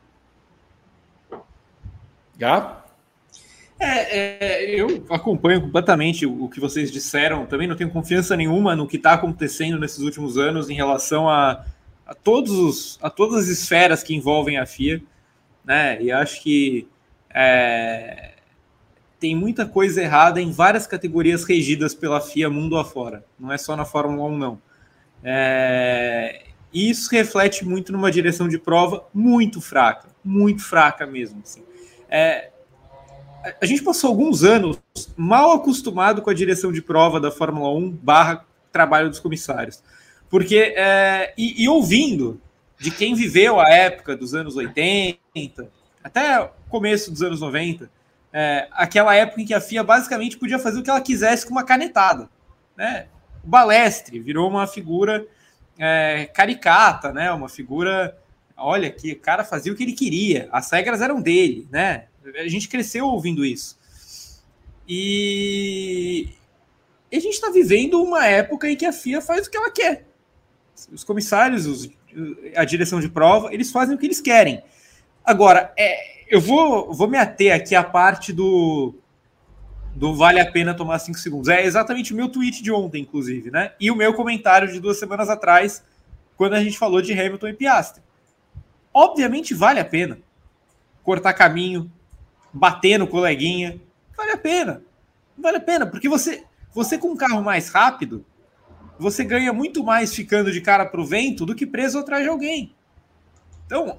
Já? 2.39 2.83
É, 3.79 4.17
é, 4.17 4.69
eu 4.69 5.05
acompanho 5.09 5.61
completamente 5.61 6.23
o 6.23 6.47
que 6.47 6.59
vocês 6.59 6.91
disseram. 6.91 7.47
Também 7.47 7.67
não 7.67 7.75
tenho 7.75 7.89
confiança 7.89 8.37
nenhuma 8.37 8.75
no 8.75 8.87
que 8.87 8.97
está 8.97 9.13
acontecendo 9.13 9.79
nesses 9.79 9.99
últimos 9.99 10.37
anos 10.37 10.69
em 10.69 10.75
relação 10.75 11.27
a, 11.27 11.65
a, 12.05 12.13
todos 12.13 12.51
os, 12.51 12.99
a 13.01 13.09
todas 13.09 13.43
as 13.43 13.47
esferas 13.47 14.03
que 14.03 14.15
envolvem 14.15 14.59
a 14.59 14.67
FIA. 14.67 15.01
Né? 15.65 15.99
E 16.01 16.11
acho 16.11 16.43
que 16.43 16.87
é, 17.33 18.35
tem 19.19 19.35
muita 19.35 19.65
coisa 19.65 20.01
errada 20.01 20.41
em 20.41 20.51
várias 20.51 20.85
categorias 20.85 21.43
regidas 21.43 21.93
pela 21.93 22.21
FIA 22.21 22.49
mundo 22.49 22.77
afora. 22.77 23.25
Não 23.39 23.51
é 23.51 23.57
só 23.57 23.75
na 23.75 23.85
Fórmula 23.85 24.29
1, 24.29 24.37
não. 24.37 24.61
É, 25.23 26.43
e 26.71 26.89
isso 26.89 27.09
reflete 27.11 27.65
muito 27.65 27.91
numa 27.91 28.11
direção 28.11 28.47
de 28.47 28.59
prova 28.59 29.07
muito 29.13 29.59
fraca, 29.59 30.09
muito 30.23 30.63
fraca 30.63 31.07
mesmo. 31.07 31.41
Assim. 31.43 31.63
É, 32.09 32.51
a 33.59 33.65
gente 33.65 33.81
passou 33.81 34.09
alguns 34.09 34.43
anos 34.43 34.79
mal 35.15 35.53
acostumado 35.53 36.21
com 36.21 36.29
a 36.29 36.33
direção 36.33 36.71
de 36.71 36.81
prova 36.81 37.19
da 37.19 37.31
Fórmula 37.31 37.69
1 37.73 37.91
barra 37.91 38.45
trabalho 38.71 39.09
dos 39.09 39.19
comissários. 39.19 39.81
Porque, 40.29 40.73
é, 40.75 41.33
e, 41.37 41.63
e, 41.63 41.69
ouvindo 41.69 42.39
de 42.77 42.91
quem 42.91 43.15
viveu 43.15 43.59
a 43.59 43.69
época 43.69 44.15
dos 44.15 44.33
anos 44.35 44.55
80, 44.55 45.17
até 46.03 46.51
começo 46.69 47.09
dos 47.09 47.23
anos 47.23 47.39
90, 47.39 47.89
é, 48.39 48.67
aquela 48.71 49.15
época 49.15 49.41
em 49.41 49.45
que 49.47 49.53
a 49.55 49.59
FIA 49.59 49.83
basicamente 49.83 50.37
podia 50.37 50.59
fazer 50.59 50.79
o 50.79 50.83
que 50.83 50.91
ela 50.91 51.01
quisesse 51.01 51.43
com 51.43 51.51
uma 51.53 51.63
canetada. 51.63 52.29
Né? 52.75 53.07
O 53.43 53.47
Balestre 53.47 54.19
virou 54.19 54.47
uma 54.47 54.67
figura 54.67 55.25
é, 55.75 56.29
caricata, 56.31 57.11
né? 57.11 57.31
uma 57.31 57.49
figura 57.49 58.15
olha 58.55 58.91
que 58.91 59.13
o 59.13 59.19
cara 59.19 59.43
fazia 59.43 59.73
o 59.73 59.75
que 59.75 59.81
ele 59.81 59.93
queria, 59.93 60.47
as 60.51 60.69
regras 60.71 61.01
eram 61.01 61.19
dele, 61.19 61.67
né? 61.71 62.05
A 62.35 62.47
gente 62.47 62.67
cresceu 62.67 63.07
ouvindo 63.07 63.43
isso. 63.43 63.79
E, 64.87 66.29
e 67.11 67.17
a 67.17 67.19
gente 67.19 67.33
está 67.33 67.49
vivendo 67.49 68.03
uma 68.03 68.27
época 68.27 68.69
em 68.69 68.75
que 68.75 68.85
a 68.85 68.93
FIA 68.93 69.19
faz 69.19 69.47
o 69.47 69.49
que 69.49 69.57
ela 69.57 69.71
quer. 69.71 70.05
Os 70.91 71.03
comissários, 71.03 71.65
os, 71.65 71.89
a 72.55 72.63
direção 72.65 72.99
de 72.99 73.09
prova, 73.09 73.51
eles 73.51 73.71
fazem 73.71 73.95
o 73.95 73.97
que 73.97 74.05
eles 74.05 74.21
querem. 74.21 74.61
Agora, 75.25 75.73
é, 75.75 76.16
eu 76.29 76.41
vou, 76.41 76.93
vou 76.93 77.07
me 77.07 77.17
ater 77.17 77.53
aqui 77.55 77.75
à 77.75 77.83
parte 77.83 78.31
do, 78.33 78.95
do 79.95 80.13
vale 80.13 80.39
a 80.39 80.51
pena 80.51 80.73
tomar 80.73 80.99
cinco 80.99 81.17
segundos. 81.17 81.49
É 81.49 81.65
exatamente 81.65 82.13
o 82.13 82.15
meu 82.15 82.29
tweet 82.29 82.61
de 82.61 82.71
ontem, 82.71 83.01
inclusive, 83.01 83.49
né? 83.49 83.73
E 83.79 83.89
o 83.89 83.95
meu 83.95 84.13
comentário 84.13 84.71
de 84.71 84.79
duas 84.79 84.99
semanas 84.99 85.29
atrás, 85.29 85.83
quando 86.35 86.53
a 86.53 86.63
gente 86.63 86.77
falou 86.77 87.01
de 87.01 87.13
Hamilton 87.13 87.47
e 87.47 87.53
Piastri. 87.53 88.03
Obviamente 88.93 89.53
vale 89.53 89.79
a 89.79 89.85
pena 89.85 90.19
cortar 91.03 91.33
caminho, 91.33 91.89
bater 92.51 92.99
no 92.99 93.07
coleguinha. 93.07 93.79
Vale 94.17 94.31
a 94.31 94.37
pena. 94.37 94.81
Vale 95.37 95.57
a 95.57 95.61
pena, 95.61 95.85
porque 95.85 96.09
você, 96.09 96.43
você 96.73 96.97
com 96.97 97.11
um 97.11 97.15
carro 97.15 97.41
mais 97.41 97.69
rápido, 97.69 98.25
você 98.99 99.23
ganha 99.23 99.53
muito 99.53 99.83
mais 99.83 100.13
ficando 100.13 100.51
de 100.51 100.59
cara 100.59 100.85
para 100.85 100.99
o 100.99 101.05
vento 101.05 101.45
do 101.45 101.55
que 101.55 101.65
preso 101.65 101.99
atrás 101.99 102.23
de 102.23 102.29
alguém. 102.29 102.75
Então, 103.65 103.97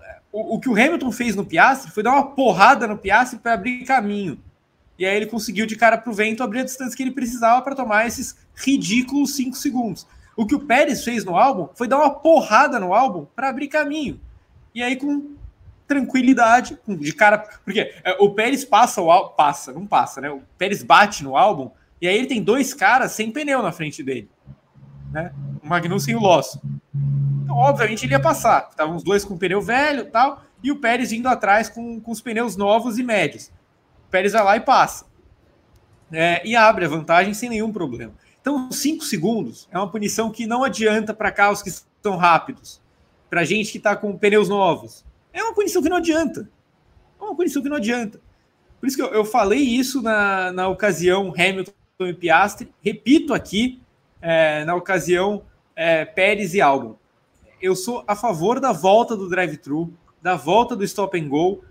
o, 0.55 0.60
que 0.60 0.69
o 0.69 0.73
Hamilton 0.73 1.12
fez 1.12 1.35
no 1.35 1.44
Piastri 1.44 1.90
foi 1.90 2.02
dar 2.02 2.12
uma 2.12 2.31
porrada 2.31 2.86
no 2.86 2.98
Piastri 2.98 3.39
para 3.39 3.55
abrir 3.55 3.85
caminho. 3.85 4.39
E 4.98 5.06
aí 5.06 5.16
ele 5.16 5.27
conseguiu 5.27 5.65
de 5.65 5.77
cara 5.77 5.97
para 5.97 6.10
o 6.10 6.15
vento 6.15 6.43
abrir 6.43 6.60
a 6.60 6.65
distância 6.65 6.97
que 6.97 7.02
ele 7.02 7.12
precisava 7.12 7.62
para 7.62 7.74
tomar 7.74 8.06
esses 8.06 8.36
ridículos 8.55 9.36
5 9.36 9.56
segundos. 9.56 10.06
O 10.36 10.47
que 10.47 10.55
o 10.55 10.60
Pérez 10.60 11.05
fez 11.05 11.24
no 11.24 11.36
álbum 11.36 11.69
foi 11.74 11.86
dar 11.86 11.98
uma 11.98 12.10
porrada 12.10 12.78
no 12.78 12.93
álbum 12.93 13.27
para 13.35 13.48
abrir 13.48 13.69
caminho. 13.69 14.20
E 14.74 14.82
aí, 14.82 14.97
com 14.97 15.36
tranquilidade, 15.86 16.78
de 16.86 17.12
cara. 17.12 17.39
Porque 17.65 17.81
é, 17.81 18.16
o 18.20 18.31
Pérez 18.31 18.65
passa 18.65 19.01
o 19.01 19.10
álbum. 19.10 19.35
Passa, 19.35 19.73
não 19.73 19.86
passa, 19.86 20.20
né? 20.20 20.31
O 20.31 20.43
Pérez 20.56 20.82
bate 20.82 21.24
no 21.24 21.36
álbum, 21.36 21.70
e 22.01 22.06
aí 22.06 22.16
ele 22.16 22.27
tem 22.27 22.43
dois 22.43 22.74
caras 22.74 23.12
sem 23.12 23.31
pneu 23.31 23.62
na 23.62 23.73
frente 23.73 24.02
dele. 24.02 24.28
Né? 25.22 25.32
O 25.62 25.66
Magnussen 25.66 26.14
e 26.14 26.16
o 26.16 26.20
Losso. 26.20 26.60
Então, 27.42 27.56
obviamente, 27.56 28.06
ele 28.06 28.12
ia 28.12 28.20
passar. 28.20 28.68
Estavam 28.70 28.94
os 28.94 29.02
dois 29.02 29.24
com 29.24 29.36
pneu 29.36 29.60
velho 29.60 30.10
tal, 30.10 30.42
e 30.62 30.70
o 30.70 30.76
Pérez 30.76 31.12
indo 31.12 31.28
atrás 31.28 31.68
com, 31.68 32.00
com 32.00 32.10
os 32.10 32.20
pneus 32.20 32.56
novos 32.56 32.98
e 32.98 33.02
médios. 33.02 33.50
O 34.06 34.10
Pérez 34.10 34.32
vai 34.32 34.44
lá 34.44 34.56
e 34.56 34.60
passa. 34.60 35.06
É, 36.12 36.46
e 36.46 36.56
abre 36.56 36.84
a 36.84 36.88
vantagem 36.88 37.34
sem 37.34 37.50
nenhum 37.50 37.72
problema. 37.72 38.12
Então, 38.40 38.70
cinco 38.70 39.04
segundos 39.04 39.68
é 39.70 39.76
uma 39.76 39.90
punição 39.90 40.30
que 40.30 40.46
não 40.46 40.64
adianta 40.64 41.12
para 41.12 41.32
carros 41.32 41.62
que 41.62 41.70
são 42.02 42.16
rápidos 42.16 42.80
para 43.28 43.44
gente 43.44 43.70
que 43.70 43.78
está 43.78 43.94
com 43.94 44.16
pneus 44.16 44.48
novos. 44.48 45.04
É 45.32 45.42
uma 45.42 45.54
punição 45.54 45.82
que 45.82 45.88
não 45.88 45.98
adianta. 45.98 46.48
É 47.20 47.24
uma 47.24 47.34
punição 47.34 47.62
que 47.62 47.68
não 47.68 47.76
adianta. 47.76 48.20
Por 48.80 48.86
isso 48.86 48.96
que 48.96 49.02
eu, 49.02 49.08
eu 49.08 49.24
falei 49.24 49.60
isso 49.60 50.00
na, 50.00 50.52
na 50.52 50.68
ocasião 50.68 51.34
Hamilton 51.36 51.72
e 52.00 52.14
Piastri, 52.14 52.72
repito 52.80 53.34
aqui 53.34 53.80
é, 54.20 54.64
na 54.64 54.74
ocasião 54.74 55.42
é, 55.74 56.04
Pérez 56.04 56.54
e 56.54 56.60
Albon. 56.60 56.96
Eu 57.60 57.74
sou 57.74 58.04
a 58.06 58.14
favor 58.14 58.60
da 58.60 58.72
volta 58.72 59.16
do 59.16 59.28
drive-thru, 59.28 59.92
da 60.22 60.36
volta 60.36 60.76
do 60.76 60.84
stop 60.84 61.18
and 61.18 61.28
go, 61.28 61.62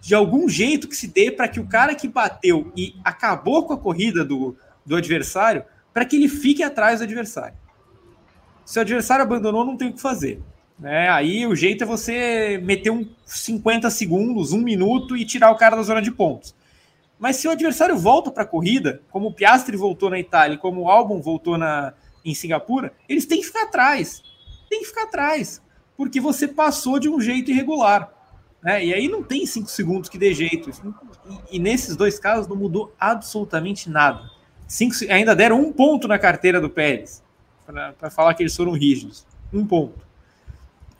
de 0.00 0.14
algum 0.14 0.48
jeito 0.48 0.88
que 0.88 0.96
se 0.96 1.06
dê 1.06 1.30
para 1.30 1.48
que 1.48 1.60
o 1.60 1.66
cara 1.66 1.94
que 1.94 2.08
bateu 2.08 2.72
e 2.76 2.94
acabou 3.04 3.66
com 3.66 3.72
a 3.72 3.78
corrida 3.78 4.24
do, 4.24 4.56
do 4.84 4.96
adversário, 4.96 5.64
para 5.92 6.04
que 6.04 6.16
ele 6.16 6.28
fique 6.28 6.62
atrás 6.62 7.00
do 7.00 7.04
adversário. 7.04 7.56
Se 8.64 8.78
o 8.78 8.82
adversário 8.82 9.22
abandonou, 9.22 9.64
não 9.64 9.76
tem 9.76 9.88
o 9.88 9.92
que 9.92 10.00
fazer. 10.00 10.42
Né? 10.78 11.08
Aí 11.08 11.46
o 11.46 11.54
jeito 11.54 11.84
é 11.84 11.86
você 11.86 12.60
meter 12.62 12.90
um 12.90 13.08
50 13.24 13.88
segundos, 13.90 14.52
um 14.52 14.60
minuto 14.60 15.16
e 15.16 15.24
tirar 15.24 15.50
o 15.50 15.56
cara 15.56 15.76
da 15.76 15.82
zona 15.82 16.02
de 16.02 16.10
pontos. 16.10 16.54
Mas 17.18 17.36
se 17.36 17.48
o 17.48 17.50
adversário 17.50 17.96
volta 17.96 18.30
para 18.30 18.42
a 18.42 18.46
corrida, 18.46 19.00
como 19.10 19.28
o 19.28 19.32
Piastri 19.32 19.76
voltou 19.76 20.10
na 20.10 20.18
Itália, 20.18 20.58
como 20.58 20.82
o 20.82 20.90
Albon 20.90 21.20
voltou 21.20 21.56
na, 21.56 21.94
em 22.24 22.34
Singapura, 22.34 22.92
eles 23.08 23.26
têm 23.26 23.40
que 23.40 23.46
ficar 23.46 23.64
atrás. 23.64 24.22
Tem 24.68 24.80
que 24.80 24.86
ficar 24.86 25.04
atrás. 25.04 25.62
Porque 25.96 26.20
você 26.20 26.46
passou 26.46 26.98
de 26.98 27.08
um 27.08 27.20
jeito 27.20 27.50
irregular. 27.50 28.12
Né? 28.62 28.84
E 28.84 28.94
aí 28.94 29.08
não 29.08 29.22
tem 29.22 29.46
cinco 29.46 29.70
segundos 29.70 30.08
que 30.08 30.18
dê 30.18 30.34
jeito. 30.34 30.70
E, 31.50 31.56
e 31.56 31.58
nesses 31.58 31.96
dois 31.96 32.18
casos 32.18 32.46
não 32.46 32.56
mudou 32.56 32.94
absolutamente 33.00 33.88
nada. 33.88 34.30
Cinco, 34.68 34.94
ainda 35.08 35.34
deram 35.34 35.60
um 35.60 35.72
ponto 35.72 36.06
na 36.06 36.18
carteira 36.18 36.60
do 36.60 36.68
Pérez. 36.68 37.22
Para 37.64 38.10
falar 38.10 38.34
que 38.34 38.42
eles 38.42 38.54
foram 38.54 38.72
rígidos. 38.72 39.26
Um 39.52 39.66
ponto 39.66 40.06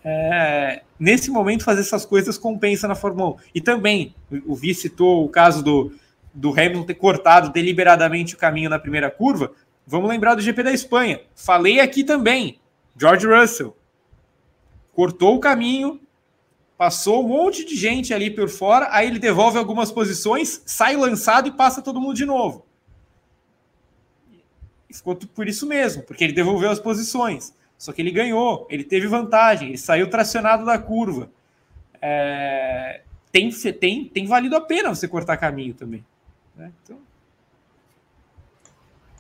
é, 0.09 0.83
nesse 1.01 1.33
momento 1.33 1.65
fazer 1.65 1.81
essas 1.81 2.07
coisas 2.07 2.39
compensa 2.39 2.87
na 2.87 2.95
Fórmula 2.95 3.31
1. 3.31 3.37
E 3.57 3.61
também, 3.61 4.15
o 4.47 4.55
Vi 4.55 4.73
citou 4.73 5.25
o 5.25 5.29
caso 5.29 5.65
do, 5.65 5.93
do 6.37 6.51
Hamilton 6.51 6.85
ter 6.85 6.95
cortado 6.95 7.51
deliberadamente 7.51 8.35
o 8.35 8.39
caminho 8.39 8.69
na 8.69 8.79
primeira 8.79 9.11
curva. 9.11 9.53
Vamos 9.87 10.09
lembrar 10.09 10.35
do 10.35 10.43
GP 10.43 10.63
da 10.63 10.73
Espanha. 10.73 11.21
Falei 11.35 11.81
aqui 11.81 12.05
também, 12.05 12.61
George 12.97 13.27
Russell 13.27 13.77
cortou 14.93 15.37
o 15.37 15.41
caminho, 15.41 16.01
passou 16.79 17.23
um 17.23 17.29
monte 17.29 17.67
de 17.67 17.77
gente 17.77 18.15
ali 18.15 18.31
por 18.31 18.49
fora, 18.49 18.89
aí 18.91 19.07
ele 19.07 19.19
devolve 19.19 19.59
algumas 19.59 19.93
posições, 19.93 20.63
sai 20.65 20.97
lançado 20.97 21.49
e 21.49 21.53
passa 21.53 21.83
todo 21.83 22.01
mundo 22.01 22.15
de 22.15 22.25
novo. 22.25 22.65
E 24.89 24.95
ficou 24.95 25.15
por 25.15 25.47
isso 25.47 25.67
mesmo, 25.67 26.03
porque 26.03 26.25
ele 26.25 26.33
devolveu 26.33 26.71
as 26.71 26.81
posições. 26.81 27.55
Só 27.77 27.93
que 27.93 28.01
ele 28.01 28.11
ganhou, 28.11 28.67
ele 28.71 28.85
teve 28.85 29.07
vantagem, 29.07 29.69
ele 29.69 29.79
saiu 29.79 30.09
tracionado 30.09 30.65
da 30.65 30.79
curva. 30.79 31.31
É, 32.01 33.03
tem, 33.31 33.51
tem, 33.51 34.09
tem 34.09 34.27
valido 34.27 34.57
a 34.57 34.61
pena 34.63 34.95
você 34.95 35.07
cortar 35.07 35.37
caminho 35.37 35.75
também. 35.75 36.03
Né? 36.57 36.73
Então... 36.83 36.99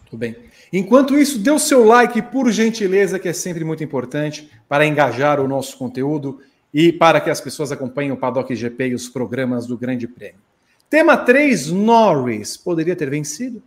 Tudo 0.06 0.20
bem. 0.20 0.36
Enquanto 0.72 1.18
isso, 1.18 1.38
dê 1.38 1.50
o 1.50 1.58
seu 1.58 1.84
like, 1.84 2.22
por 2.22 2.50
gentileza, 2.50 3.18
que 3.18 3.28
é 3.28 3.32
sempre 3.32 3.64
muito 3.64 3.82
importante 3.82 4.50
para 4.68 4.86
engajar 4.86 5.40
o 5.40 5.48
nosso 5.48 5.76
conteúdo 5.76 6.40
e 6.72 6.92
para 6.92 7.20
que 7.20 7.28
as 7.28 7.40
pessoas 7.40 7.72
acompanhem 7.72 8.12
o 8.12 8.16
Paddock 8.16 8.54
GP 8.54 8.88
e 8.88 8.94
os 8.94 9.08
programas 9.08 9.66
do 9.66 9.76
Grande 9.76 10.06
Prêmio. 10.06 10.40
Tema 10.88 11.16
3, 11.16 11.72
Norris. 11.72 12.56
Poderia 12.56 12.94
ter 12.94 13.10
vencido? 13.10 13.62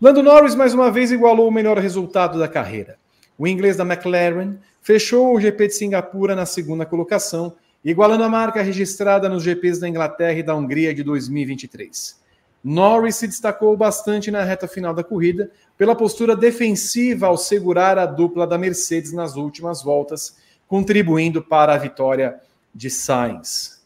Lando 0.00 0.22
Norris, 0.22 0.54
mais 0.54 0.72
uma 0.72 0.90
vez, 0.90 1.10
igualou 1.10 1.48
o 1.48 1.52
melhor 1.52 1.78
resultado 1.78 2.38
da 2.38 2.46
carreira. 2.46 2.96
O 3.36 3.46
inglês 3.46 3.76
da 3.76 3.84
McLaren 3.84 4.56
fechou 4.80 5.34
o 5.34 5.40
GP 5.40 5.66
de 5.66 5.74
Singapura 5.74 6.36
na 6.36 6.46
segunda 6.46 6.86
colocação, 6.86 7.56
igualando 7.84 8.22
a 8.22 8.28
marca 8.28 8.62
registrada 8.62 9.28
nos 9.28 9.42
GPs 9.42 9.80
da 9.80 9.88
Inglaterra 9.88 10.38
e 10.38 10.42
da 10.42 10.54
Hungria 10.54 10.94
de 10.94 11.02
2023. 11.02 12.19
Norris 12.62 13.16
se 13.16 13.26
destacou 13.26 13.76
bastante 13.76 14.30
na 14.30 14.44
reta 14.44 14.68
final 14.68 14.92
da 14.92 15.02
corrida 15.02 15.50
pela 15.78 15.96
postura 15.96 16.36
defensiva 16.36 17.26
ao 17.26 17.36
segurar 17.36 17.98
a 17.98 18.04
dupla 18.04 18.46
da 18.46 18.58
Mercedes 18.58 19.12
nas 19.12 19.34
últimas 19.34 19.82
voltas, 19.82 20.36
contribuindo 20.68 21.42
para 21.42 21.74
a 21.74 21.78
vitória 21.78 22.38
de 22.74 22.90
Sainz. 22.90 23.80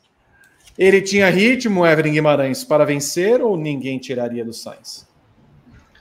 Ele 0.77 1.01
tinha 1.01 1.31
ritmo, 1.31 1.87
Evelyn 1.87 2.15
Guimarães, 2.15 2.65
para 2.65 2.85
vencer 2.85 3.41
ou 3.41 3.57
ninguém 3.57 3.99
tiraria 3.99 4.45
do 4.45 4.53
Sainz? 4.53 5.07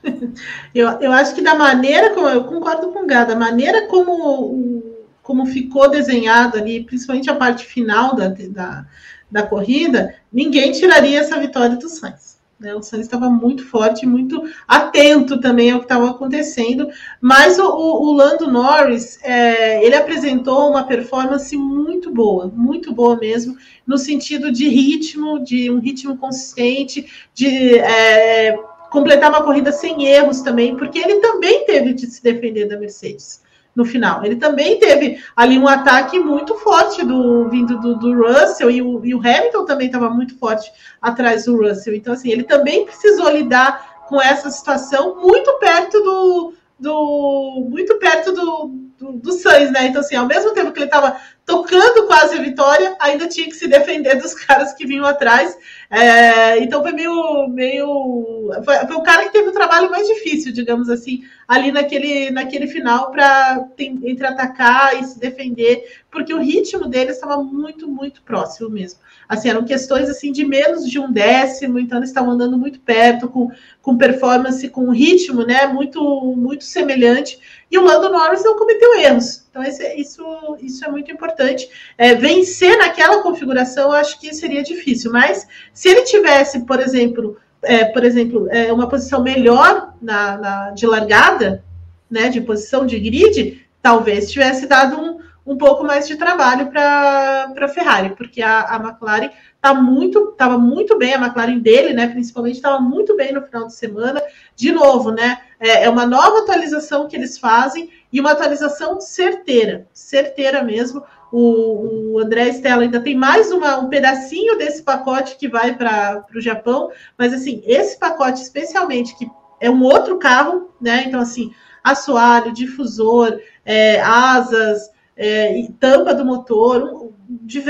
Eu, 0.75 0.89
eu 0.99 1.13
acho 1.13 1.33
que 1.33 1.41
da 1.41 1.55
maneira 1.55 2.13
como 2.13 2.27
eu 2.27 2.43
concordo 2.43 2.91
com 2.91 3.03
o 3.03 3.07
Gá, 3.07 3.23
da 3.23 3.37
maneira 3.37 3.87
como, 3.87 4.83
como 5.21 5.45
ficou 5.45 5.89
desenhado 5.89 6.57
ali, 6.57 6.83
principalmente 6.83 7.29
a 7.29 7.35
parte 7.35 7.65
final 7.65 8.13
da, 8.13 8.27
da, 8.27 8.85
da 9.31 9.43
corrida, 9.43 10.13
ninguém 10.29 10.73
tiraria 10.73 11.21
essa 11.21 11.39
vitória 11.39 11.77
do 11.77 11.87
Sainz. 11.87 12.32
Né? 12.63 12.73
O 12.73 12.81
Sainz 12.81 13.05
estava 13.05 13.29
muito 13.29 13.65
forte, 13.65 14.05
muito 14.05 14.41
atento 14.65 15.39
também 15.41 15.69
ao 15.69 15.79
que 15.79 15.85
estava 15.85 16.09
acontecendo. 16.09 16.87
Mas 17.19 17.59
o, 17.59 17.65
o, 17.65 18.07
o 18.07 18.13
Lando 18.13 18.49
Norris, 18.49 19.19
é, 19.21 19.85
ele 19.85 19.95
apresentou 19.95 20.69
uma 20.69 20.87
performance 20.87 21.55
muito 21.57 22.09
boa, 22.09 22.47
muito 22.55 22.93
boa 22.93 23.17
mesmo, 23.17 23.57
no 23.85 23.97
sentido 23.97 24.49
de 24.49 24.69
ritmo, 24.69 25.43
de 25.43 25.69
um 25.69 25.79
ritmo 25.79 26.17
consistente, 26.17 27.05
de 27.33 27.77
é, 27.79 28.57
completar 28.89 29.29
uma 29.29 29.43
corrida 29.43 29.73
sem 29.73 30.05
erros 30.05 30.41
também, 30.41 30.77
porque 30.77 30.99
ele 30.99 31.19
também 31.19 31.65
teve 31.65 31.93
de 31.93 32.07
se 32.07 32.23
defender 32.23 32.65
da 32.65 32.79
Mercedes 32.79 33.42
no 33.75 33.83
final. 33.85 34.23
Ele 34.23 34.35
também 34.35 34.79
teve 34.79 35.21
ali 35.35 35.57
um 35.57 35.67
ataque 35.67 36.19
muito 36.19 36.55
forte 36.55 37.03
do 37.03 37.49
vindo 37.49 37.79
do, 37.79 37.95
do 37.95 38.13
Russell 38.15 38.69
e 38.69 38.81
o, 38.81 39.03
e 39.05 39.15
o 39.15 39.19
Hamilton 39.19 39.65
também 39.65 39.87
estava 39.87 40.09
muito 40.09 40.37
forte 40.37 40.71
atrás 41.01 41.45
do 41.45 41.57
Russell. 41.57 41.95
Então, 41.95 42.13
assim, 42.13 42.31
ele 42.31 42.43
também 42.43 42.85
precisou 42.85 43.29
lidar 43.29 44.05
com 44.07 44.21
essa 44.21 44.49
situação 44.49 45.19
muito 45.21 45.57
perto 45.59 45.99
do, 46.01 46.53
do 46.79 47.67
muito 47.69 47.97
perto 47.97 48.31
do, 48.31 48.67
do, 48.97 49.13
do 49.13 49.31
Sainz, 49.31 49.71
né? 49.71 49.87
Então, 49.87 50.01
assim, 50.01 50.15
ao 50.15 50.27
mesmo 50.27 50.51
tempo 50.53 50.71
que 50.71 50.79
ele 50.79 50.85
estava 50.85 51.17
tocando 51.45 52.07
quase 52.07 52.37
a 52.37 52.41
vitória, 52.41 52.95
ainda 52.99 53.27
tinha 53.27 53.47
que 53.47 53.55
se 53.55 53.67
defender 53.67 54.15
dos 54.15 54.33
caras 54.33 54.73
que 54.73 54.85
vinham 54.85 55.05
atrás. 55.05 55.57
É, 55.89 56.59
então 56.59 56.81
foi 56.81 56.91
meio. 56.91 57.47
meio 57.49 58.51
foi, 58.63 58.75
foi, 58.87 58.95
o 58.95 59.03
cara 59.03 59.25
que 59.25 59.33
teve 59.33 59.49
o 59.49 59.53
trabalho 59.53 59.91
mais 59.91 60.07
difícil, 60.07 60.53
digamos 60.53 60.89
assim, 60.89 61.23
ali 61.47 61.71
naquele, 61.71 62.31
naquele 62.31 62.67
final, 62.67 63.11
para 63.11 63.67
entre 63.77 64.25
atacar 64.25 64.99
e 64.99 65.03
se 65.03 65.19
defender, 65.19 66.01
porque 66.09 66.33
o 66.33 66.39
ritmo 66.39 66.87
dele 66.87 67.11
estava 67.11 67.37
muito, 67.43 67.87
muito 67.87 68.21
próximo 68.23 68.69
mesmo. 68.69 68.99
Assim, 69.27 69.49
eram 69.49 69.65
questões 69.65 70.09
assim 70.09 70.31
de 70.31 70.45
menos 70.45 70.89
de 70.89 70.99
um 70.99 71.11
décimo, 71.11 71.77
então 71.77 71.97
eles 71.99 72.09
estavam 72.09 72.31
andando 72.31 72.57
muito 72.57 72.79
perto, 72.79 73.27
com, 73.27 73.51
com 73.81 73.97
performance, 73.97 74.67
com 74.69 74.89
ritmo, 74.89 75.43
né? 75.45 75.67
Muito, 75.67 76.01
muito 76.37 76.63
semelhante. 76.63 77.39
E 77.69 77.77
o 77.77 77.83
Lando 77.83 78.09
Norris 78.09 78.43
não 78.43 78.57
cometeu 78.57 78.95
erros. 78.95 79.42
Então, 79.53 79.61
esse, 79.61 79.87
isso, 79.93 80.57
isso 80.61 80.83
é 80.83 80.89
muito 80.89 81.11
importante. 81.11 81.69
É, 81.95 82.15
vencer 82.15 82.75
naquela 82.75 83.21
configuração, 83.21 83.91
acho 83.91 84.19
que 84.19 84.33
seria 84.33 84.63
difícil. 84.63 85.11
Mas 85.11 85.47
se 85.71 85.89
ele 85.89 86.01
tivesse, 86.01 86.61
por 86.61 86.79
exemplo, 86.79 87.37
é, 87.61 87.85
por 87.85 88.03
exemplo, 88.03 88.47
é, 88.49 88.73
uma 88.73 88.89
posição 88.89 89.21
melhor 89.21 89.93
na, 90.01 90.37
na, 90.37 90.71
de 90.71 90.87
largada, 90.87 91.63
né, 92.09 92.29
de 92.29 92.41
posição 92.41 92.87
de 92.87 92.99
grid, 92.99 93.63
talvez 93.79 94.31
tivesse 94.31 94.65
dado 94.65 94.99
um, 94.99 95.19
um 95.45 95.55
pouco 95.55 95.83
mais 95.83 96.07
de 96.07 96.15
trabalho 96.15 96.71
para 96.71 97.53
a 97.55 97.67
Ferrari, 97.67 98.15
porque 98.15 98.41
a, 98.41 98.61
a 98.61 98.75
McLaren 98.77 99.29
tá 99.61 99.71
muito, 99.71 100.29
estava 100.31 100.57
muito 100.57 100.97
bem, 100.97 101.13
a 101.13 101.21
McLaren 101.21 101.59
dele, 101.59 101.93
né, 101.93 102.07
principalmente, 102.07 102.55
estava 102.55 102.79
muito 102.79 103.15
bem 103.15 103.31
no 103.31 103.43
final 103.43 103.67
de 103.67 103.75
semana. 103.75 104.19
De 104.55 104.71
novo, 104.71 105.11
né, 105.11 105.39
é, 105.59 105.83
é, 105.83 105.89
uma 105.89 106.07
nova 106.07 106.39
atualização 106.39 107.07
que 107.07 107.15
eles 107.15 107.37
fazem 107.37 107.89
e 108.13 108.19
uma 108.19 108.33
atualização 108.33 109.01
certeira, 109.01 109.87
certeira 109.91 110.63
mesmo. 110.63 111.03
O, 111.31 112.13
o 112.13 112.19
André 112.19 112.49
Stella 112.49 112.83
ainda 112.83 113.01
tem 113.01 113.15
mais 113.15 113.51
uma, 113.51 113.79
um 113.79 113.89
pedacinho 113.89 114.55
desse 114.55 114.83
pacote 114.83 115.35
que 115.35 115.47
vai 115.47 115.75
para 115.75 116.23
o 116.35 116.39
Japão, 116.39 116.91
mas 117.17 117.33
assim, 117.33 117.63
esse 117.65 117.97
pacote 117.97 118.39
especialmente, 118.39 119.17
que 119.17 119.27
é 119.59 119.67
um 119.67 119.81
outro 119.81 120.19
carro, 120.19 120.69
né, 120.79 121.05
então 121.07 121.19
assim, 121.19 121.51
assoalho, 121.83 122.53
difusor, 122.53 123.39
é, 123.65 123.99
asas, 124.01 124.91
é, 125.17 125.67
tampa 125.79 126.13
do 126.13 126.23
motor, 126.23 126.83
um, 126.83 127.13
de, 127.27 127.63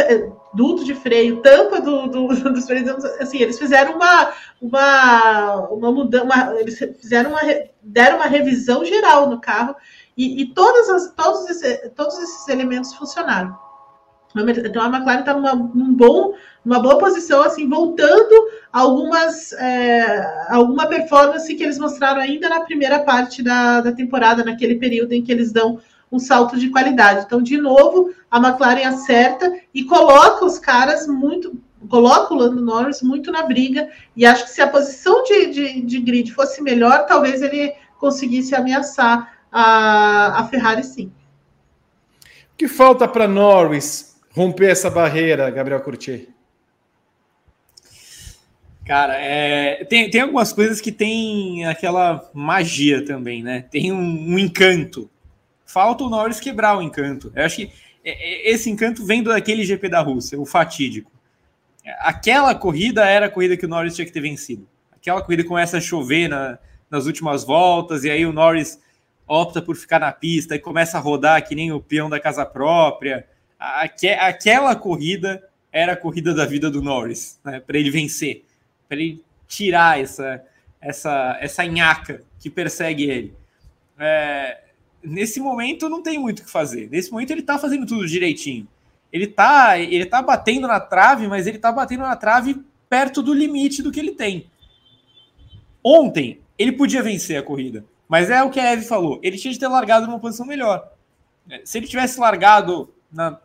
duto 0.53 0.83
de 0.83 0.93
freio, 0.93 1.41
tampa 1.41 1.79
do, 1.79 2.07
do, 2.07 2.27
dos 2.51 2.65
freios, 2.65 2.89
assim, 3.19 3.37
eles 3.37 3.57
fizeram 3.57 3.95
uma, 3.95 4.33
uma, 4.61 5.69
uma 5.69 5.91
mudança, 5.91 6.55
eles 6.59 6.77
fizeram 6.99 7.29
uma, 7.29 7.39
deram 7.81 8.17
uma 8.17 8.27
revisão 8.27 8.83
geral 8.83 9.29
no 9.29 9.39
carro 9.39 9.73
e, 10.17 10.43
e 10.43 10.53
as, 10.57 11.13
todos, 11.15 11.49
esse, 11.49 11.89
todos 11.89 12.17
esses 12.19 12.47
elementos 12.47 12.93
funcionaram. 12.93 13.57
Então 14.35 14.81
a 14.81 14.87
McLaren 14.87 15.19
está 15.19 15.33
numa, 15.33 15.53
num 15.53 15.93
bom, 15.93 16.33
numa 16.65 16.79
boa 16.79 16.97
posição, 16.97 17.43
assim, 17.43 17.69
voltando 17.69 18.33
algumas 18.71 19.53
é, 19.53 20.47
alguma 20.49 20.87
performance 20.87 21.53
que 21.53 21.63
eles 21.63 21.77
mostraram 21.77 22.19
ainda 22.19 22.49
na 22.49 22.61
primeira 22.61 22.99
parte 22.99 23.43
da, 23.43 23.81
da 23.81 23.91
temporada, 23.91 24.43
naquele 24.43 24.75
período 24.75 25.13
em 25.13 25.21
que 25.21 25.31
eles 25.31 25.51
dão 25.51 25.79
um 26.11 26.17
salto 26.17 26.57
de 26.57 26.69
qualidade. 26.69 27.25
Então, 27.25 27.41
de 27.41 27.57
novo, 27.57 28.11
a 28.29 28.37
McLaren 28.37 28.87
acerta 28.87 29.51
e 29.73 29.83
coloca 29.83 30.45
os 30.45 30.57
caras 30.57 31.07
muito, 31.07 31.59
coloca 31.87 32.33
o 32.33 32.37
Lando 32.37 32.61
Norris 32.61 33.01
muito 33.01 33.31
na 33.31 33.43
briga. 33.43 33.89
E 34.15 34.25
acho 34.25 34.45
que 34.45 34.51
se 34.51 34.61
a 34.61 34.67
posição 34.67 35.23
de, 35.23 35.47
de, 35.47 35.81
de 35.81 35.99
grid 35.99 36.31
fosse 36.31 36.61
melhor, 36.61 37.05
talvez 37.05 37.41
ele 37.41 37.73
conseguisse 37.99 38.53
ameaçar 38.53 39.32
a, 39.53 40.41
a 40.41 40.47
Ferrari 40.47 40.83
sim. 40.83 41.11
O 42.53 42.57
que 42.57 42.67
falta 42.67 43.07
para 43.07 43.27
Norris 43.27 44.19
romper 44.31 44.71
essa 44.71 44.89
barreira, 44.89 45.49
Gabriel 45.49 45.81
Curti? 45.81 46.29
Cara, 48.85 49.15
é, 49.15 49.85
tem, 49.85 50.09
tem 50.09 50.21
algumas 50.21 50.51
coisas 50.51 50.81
que 50.81 50.91
tem 50.91 51.65
aquela 51.65 52.29
magia 52.33 53.05
também, 53.05 53.41
né? 53.41 53.65
Tem 53.71 53.91
um, 53.91 54.33
um 54.33 54.37
encanto 54.37 55.09
falta 55.73 56.03
o 56.03 56.09
Norris 56.09 56.39
quebrar 56.39 56.77
o 56.77 56.81
encanto. 56.83 57.31
Eu 57.35 57.43
acho 57.43 57.55
que 57.55 57.71
é, 58.05 58.11
é, 58.11 58.51
esse 58.51 58.69
encanto 58.69 59.03
vem 59.03 59.23
daquele 59.23 59.63
GP 59.63 59.89
da 59.89 60.01
Rússia, 60.01 60.39
o 60.39 60.45
fatídico. 60.45 61.11
Aquela 61.99 62.53
corrida 62.53 63.03
era 63.05 63.25
a 63.25 63.29
corrida 63.29 63.57
que 63.57 63.65
o 63.65 63.69
Norris 63.69 63.95
tinha 63.95 64.05
que 64.05 64.11
ter 64.11 64.21
vencido. 64.21 64.67
Aquela 64.91 65.21
corrida 65.21 65.43
começa 65.43 65.77
a 65.77 65.81
chover 65.81 66.29
na, 66.29 66.59
nas 66.89 67.07
últimas 67.07 67.43
voltas, 67.43 68.03
e 68.03 68.11
aí 68.11 68.23
o 68.23 68.31
Norris 68.31 68.79
opta 69.27 69.61
por 69.61 69.75
ficar 69.75 69.99
na 69.99 70.11
pista 70.11 70.55
e 70.55 70.59
começa 70.59 70.97
a 70.97 71.01
rodar 71.01 71.45
que 71.47 71.55
nem 71.55 71.71
o 71.71 71.81
peão 71.81 72.09
da 72.09 72.19
casa 72.19 72.45
própria. 72.45 73.27
Aque, 73.59 74.09
aquela 74.09 74.75
corrida 74.75 75.43
era 75.71 75.93
a 75.93 75.97
corrida 75.97 76.33
da 76.33 76.45
vida 76.45 76.69
do 76.69 76.81
Norris, 76.81 77.39
né, 77.43 77.59
para 77.59 77.77
ele 77.77 77.89
vencer, 77.89 78.45
para 78.87 78.97
ele 78.97 79.23
tirar 79.47 79.99
essa, 79.99 80.43
essa, 80.79 81.37
essa 81.41 81.65
nhaca 81.65 82.21
que 82.39 82.49
persegue 82.49 83.09
ele. 83.09 83.33
É, 83.97 84.61
nesse 85.03 85.39
momento 85.39 85.89
não 85.89 86.01
tem 86.01 86.19
muito 86.19 86.39
o 86.39 86.43
que 86.43 86.51
fazer. 86.51 86.89
Nesse 86.89 87.11
momento 87.11 87.31
ele 87.31 87.41
tá 87.41 87.57
fazendo 87.57 87.85
tudo 87.85 88.07
direitinho. 88.07 88.67
Ele 89.11 89.27
tá, 89.27 89.77
ele 89.77 90.05
tá 90.05 90.21
batendo 90.21 90.67
na 90.67 90.79
trave, 90.79 91.27
mas 91.27 91.45
ele 91.45 91.59
tá 91.59 91.71
batendo 91.71 92.01
na 92.01 92.15
trave 92.15 92.63
perto 92.89 93.21
do 93.21 93.33
limite 93.33 93.81
do 93.81 93.91
que 93.91 93.99
ele 93.99 94.11
tem. 94.11 94.47
Ontem 95.83 96.39
ele 96.57 96.71
podia 96.71 97.03
vencer 97.03 97.37
a 97.37 97.43
corrida, 97.43 97.85
mas 98.07 98.29
é 98.29 98.43
o 98.43 98.49
que 98.49 98.59
a 98.59 98.71
Eve 98.71 98.85
falou. 98.85 99.19
Ele 99.23 99.37
tinha 99.37 99.53
de 99.53 99.59
ter 99.59 99.67
largado 99.67 100.05
numa 100.05 100.19
posição 100.19 100.45
melhor. 100.45 100.91
Se 101.63 101.77
ele 101.77 101.87
tivesse 101.87 102.19
largado 102.19 102.93
na, 103.11 103.39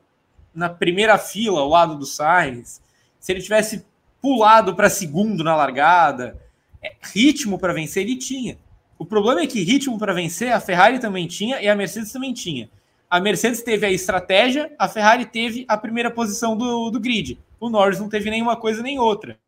na 0.55 0.69
primeira 0.69 1.19
fila 1.19 1.61
ao 1.61 1.69
lado 1.69 1.97
do 1.97 2.07
Sainz, 2.07 2.81
se 3.19 3.33
ele 3.33 3.43
tivesse 3.43 3.85
pulado 4.21 4.75
para 4.75 4.91
segundo 4.91 5.43
na 5.45 5.57
largada, 5.57 6.39
é, 6.83 6.95
ritmo 7.15 7.59
para 7.59 7.73
vencer 7.73 8.03
ele 8.03 8.17
tinha. 8.17 8.59
O 8.99 9.05
problema 9.05 9.41
é 9.41 9.47
que 9.47 9.63
ritmo 9.63 9.99
para 9.99 10.13
vencer 10.13 10.53
a 10.53 10.61
Ferrari 10.61 10.99
também 10.99 11.27
tinha 11.27 11.61
e 11.61 11.69
a 11.69 11.75
Mercedes 11.75 12.13
também 12.13 12.33
tinha. 12.33 12.69
A 13.09 13.21
Mercedes 13.21 13.63
teve 13.63 13.87
a 13.87 13.91
estratégia, 13.91 14.75
a 14.79 14.89
Ferrari 14.89 15.25
teve 15.25 15.65
a 15.69 15.77
primeira 15.77 16.11
posição 16.11 16.57
do, 16.57 16.91
do 16.91 17.01
grid. 17.01 17.39
O 17.59 17.71
Norris 17.71 17.99
não 17.99 18.09
teve 18.09 18.29
nenhuma 18.29 18.57
coisa 18.57 18.83
nem 18.83 18.99
outra. 18.99 19.39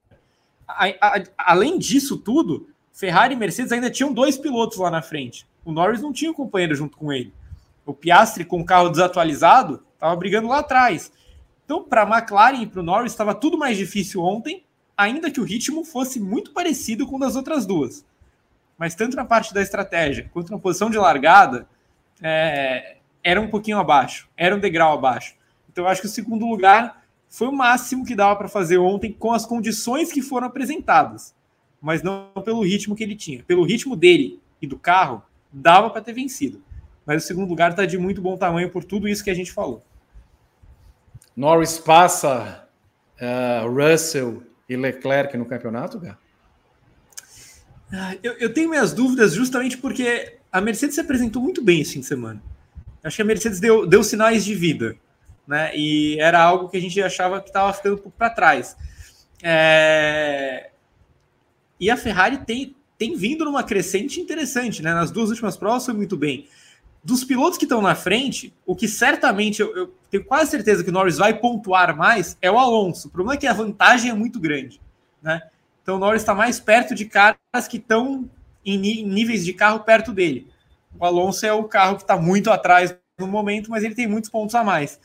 A, 0.66 0.86
a, 1.00 1.22
além 1.36 1.78
disso 1.78 2.16
tudo, 2.16 2.68
Ferrari 2.92 3.34
e 3.34 3.36
Mercedes 3.36 3.72
ainda 3.72 3.90
tinham 3.90 4.12
dois 4.12 4.36
pilotos 4.36 4.78
lá 4.78 4.90
na 4.90 5.02
frente. 5.02 5.46
O 5.64 5.72
Norris 5.72 6.02
não 6.02 6.12
tinha 6.12 6.30
um 6.30 6.34
companheiro 6.34 6.74
junto 6.74 6.96
com 6.96 7.12
ele. 7.12 7.32
O 7.84 7.94
Piastri, 7.94 8.44
com 8.44 8.60
o 8.60 8.64
carro 8.64 8.88
desatualizado, 8.88 9.82
estava 9.94 10.14
brigando 10.16 10.48
lá 10.48 10.58
atrás. 10.58 11.12
Então, 11.64 11.84
para 11.84 12.02
a 12.02 12.18
McLaren 12.18 12.62
e 12.62 12.66
para 12.66 12.80
o 12.80 12.82
Norris, 12.82 13.12
estava 13.12 13.34
tudo 13.34 13.56
mais 13.56 13.76
difícil 13.76 14.22
ontem, 14.22 14.64
ainda 14.96 15.30
que 15.30 15.40
o 15.40 15.44
ritmo 15.44 15.84
fosse 15.84 16.18
muito 16.18 16.52
parecido 16.52 17.06
com 17.06 17.16
o 17.16 17.18
das 17.18 17.36
outras 17.36 17.64
duas. 17.64 18.04
Mas 18.76 18.94
tanto 18.94 19.16
na 19.16 19.24
parte 19.24 19.54
da 19.54 19.62
estratégia 19.62 20.28
quanto 20.32 20.50
na 20.50 20.58
posição 20.58 20.90
de 20.90 20.98
largada, 20.98 21.68
é, 22.22 22.96
era 23.22 23.40
um 23.40 23.48
pouquinho 23.48 23.78
abaixo, 23.78 24.28
era 24.36 24.54
um 24.54 24.58
degrau 24.58 24.94
abaixo. 24.94 25.34
Então, 25.70 25.84
eu 25.84 25.88
acho 25.90 26.00
que 26.00 26.06
o 26.06 26.10
segundo 26.10 26.46
lugar 26.46 27.04
foi 27.28 27.46
o 27.46 27.52
máximo 27.52 28.04
que 28.04 28.16
dava 28.16 28.34
para 28.36 28.48
fazer 28.48 28.78
ontem 28.78 29.12
com 29.12 29.32
as 29.32 29.46
condições 29.46 30.12
que 30.12 30.20
foram 30.20 30.48
apresentadas, 30.48 31.34
mas 31.80 32.02
não 32.02 32.30
pelo 32.44 32.62
ritmo 32.62 32.94
que 32.94 33.02
ele 33.02 33.16
tinha. 33.16 33.42
Pelo 33.44 33.64
ritmo 33.64 33.96
dele 33.96 34.40
e 34.60 34.66
do 34.66 34.78
carro, 34.78 35.22
dava 35.52 35.90
para 35.90 36.02
ter 36.02 36.12
vencido. 36.12 36.62
Mas 37.06 37.24
o 37.24 37.26
segundo 37.26 37.48
lugar 37.48 37.70
está 37.70 37.86
de 37.86 37.96
muito 37.98 38.20
bom 38.20 38.36
tamanho 38.36 38.70
por 38.70 38.84
tudo 38.84 39.08
isso 39.08 39.24
que 39.24 39.30
a 39.30 39.34
gente 39.34 39.52
falou. 39.52 39.82
Norris 41.36 41.78
passa 41.78 42.68
uh, 43.20 43.68
Russell 43.68 44.42
e 44.68 44.76
Leclerc 44.76 45.36
no 45.36 45.46
campeonato, 45.46 45.98
Gá? 45.98 46.18
Ah, 47.92 48.14
eu, 48.22 48.34
eu, 48.34 48.54
tenho 48.54 48.70
minhas 48.70 48.92
dúvidas 48.92 49.34
justamente 49.34 49.76
porque 49.76 50.36
a 50.52 50.60
Mercedes 50.60 50.94
se 50.94 51.00
apresentou 51.00 51.42
muito 51.42 51.62
bem 51.62 51.80
esse 51.80 51.94
fim 51.94 52.00
de 52.00 52.06
semana. 52.06 52.40
Acho 53.02 53.16
que 53.16 53.22
a 53.22 53.24
Mercedes 53.24 53.58
deu, 53.58 53.84
deu 53.86 54.04
sinais 54.04 54.44
de 54.44 54.54
vida, 54.54 54.96
né? 55.46 55.72
E 55.74 56.20
era 56.20 56.40
algo 56.40 56.68
que 56.68 56.76
a 56.76 56.80
gente 56.80 57.02
achava 57.02 57.40
que 57.40 57.48
estava 57.48 57.72
ficando 57.72 57.94
um 57.94 57.98
pouco 57.98 58.16
para 58.16 58.30
trás. 58.30 58.76
É... 59.42 60.69
E 61.80 61.90
a 61.90 61.96
Ferrari 61.96 62.38
tem, 62.44 62.76
tem 62.98 63.16
vindo 63.16 63.44
numa 63.44 63.64
crescente 63.64 64.20
interessante, 64.20 64.82
né? 64.82 64.92
Nas 64.92 65.10
duas 65.10 65.30
últimas 65.30 65.56
provas 65.56 65.86
foi 65.86 65.94
muito 65.94 66.16
bem. 66.16 66.46
Dos 67.02 67.24
pilotos 67.24 67.56
que 67.56 67.64
estão 67.64 67.80
na 67.80 67.94
frente, 67.94 68.52
o 68.66 68.76
que 68.76 68.86
certamente 68.86 69.62
eu, 69.62 69.74
eu, 69.74 69.94
tenho 70.10 70.22
quase 70.22 70.50
certeza 70.50 70.84
que 70.84 70.90
o 70.90 70.92
Norris 70.92 71.16
vai 71.16 71.32
pontuar 71.32 71.96
mais 71.96 72.36
é 72.42 72.50
o 72.50 72.58
Alonso. 72.58 73.08
O 73.08 73.10
problema 73.10 73.34
é 73.34 73.38
que 73.38 73.46
a 73.46 73.54
vantagem 73.54 74.10
é 74.10 74.14
muito 74.14 74.38
grande, 74.38 74.78
né? 75.22 75.40
Então 75.82 75.96
o 75.96 75.98
Norris 75.98 76.20
está 76.20 76.34
mais 76.34 76.60
perto 76.60 76.94
de 76.94 77.06
caras 77.06 77.38
que 77.68 77.78
estão 77.78 78.28
em, 78.64 79.00
em 79.00 79.06
níveis 79.06 79.46
de 79.46 79.54
carro 79.54 79.80
perto 79.80 80.12
dele. 80.12 80.48
O 80.98 81.04
Alonso 81.06 81.46
é 81.46 81.52
o 81.52 81.64
carro 81.64 81.96
que 81.96 82.02
está 82.02 82.18
muito 82.18 82.50
atrás 82.50 82.94
no 83.18 83.26
momento, 83.26 83.70
mas 83.70 83.82
ele 83.82 83.94
tem 83.94 84.06
muitos 84.06 84.28
pontos 84.28 84.54
a 84.54 84.62
mais. 84.62 85.00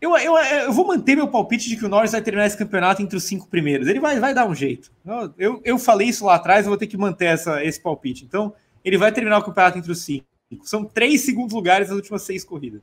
Eu, 0.00 0.16
eu, 0.16 0.36
eu 0.36 0.72
vou 0.72 0.86
manter 0.86 1.16
meu 1.16 1.28
palpite 1.28 1.68
de 1.68 1.76
que 1.76 1.84
o 1.84 1.88
Norris 1.88 2.12
vai 2.12 2.20
terminar 2.20 2.46
esse 2.46 2.56
campeonato 2.56 3.00
entre 3.00 3.16
os 3.16 3.24
cinco 3.24 3.48
primeiros. 3.48 3.88
Ele 3.88 3.98
vai, 3.98 4.20
vai 4.20 4.34
dar 4.34 4.46
um 4.46 4.54
jeito. 4.54 4.92
Eu, 5.38 5.60
eu 5.64 5.78
falei 5.78 6.08
isso 6.08 6.24
lá 6.24 6.34
atrás, 6.34 6.66
eu 6.66 6.70
vou 6.70 6.78
ter 6.78 6.86
que 6.86 6.96
manter 6.96 7.26
essa, 7.26 7.64
esse 7.64 7.80
palpite. 7.80 8.24
Então, 8.24 8.52
ele 8.84 8.98
vai 8.98 9.10
terminar 9.10 9.38
o 9.38 9.42
campeonato 9.42 9.78
entre 9.78 9.90
os 9.90 10.02
cinco. 10.02 10.26
São 10.62 10.84
três 10.84 11.22
segundos 11.22 11.54
lugares 11.54 11.88
nas 11.88 11.96
últimas 11.96 12.22
seis 12.22 12.44
corridas. 12.44 12.82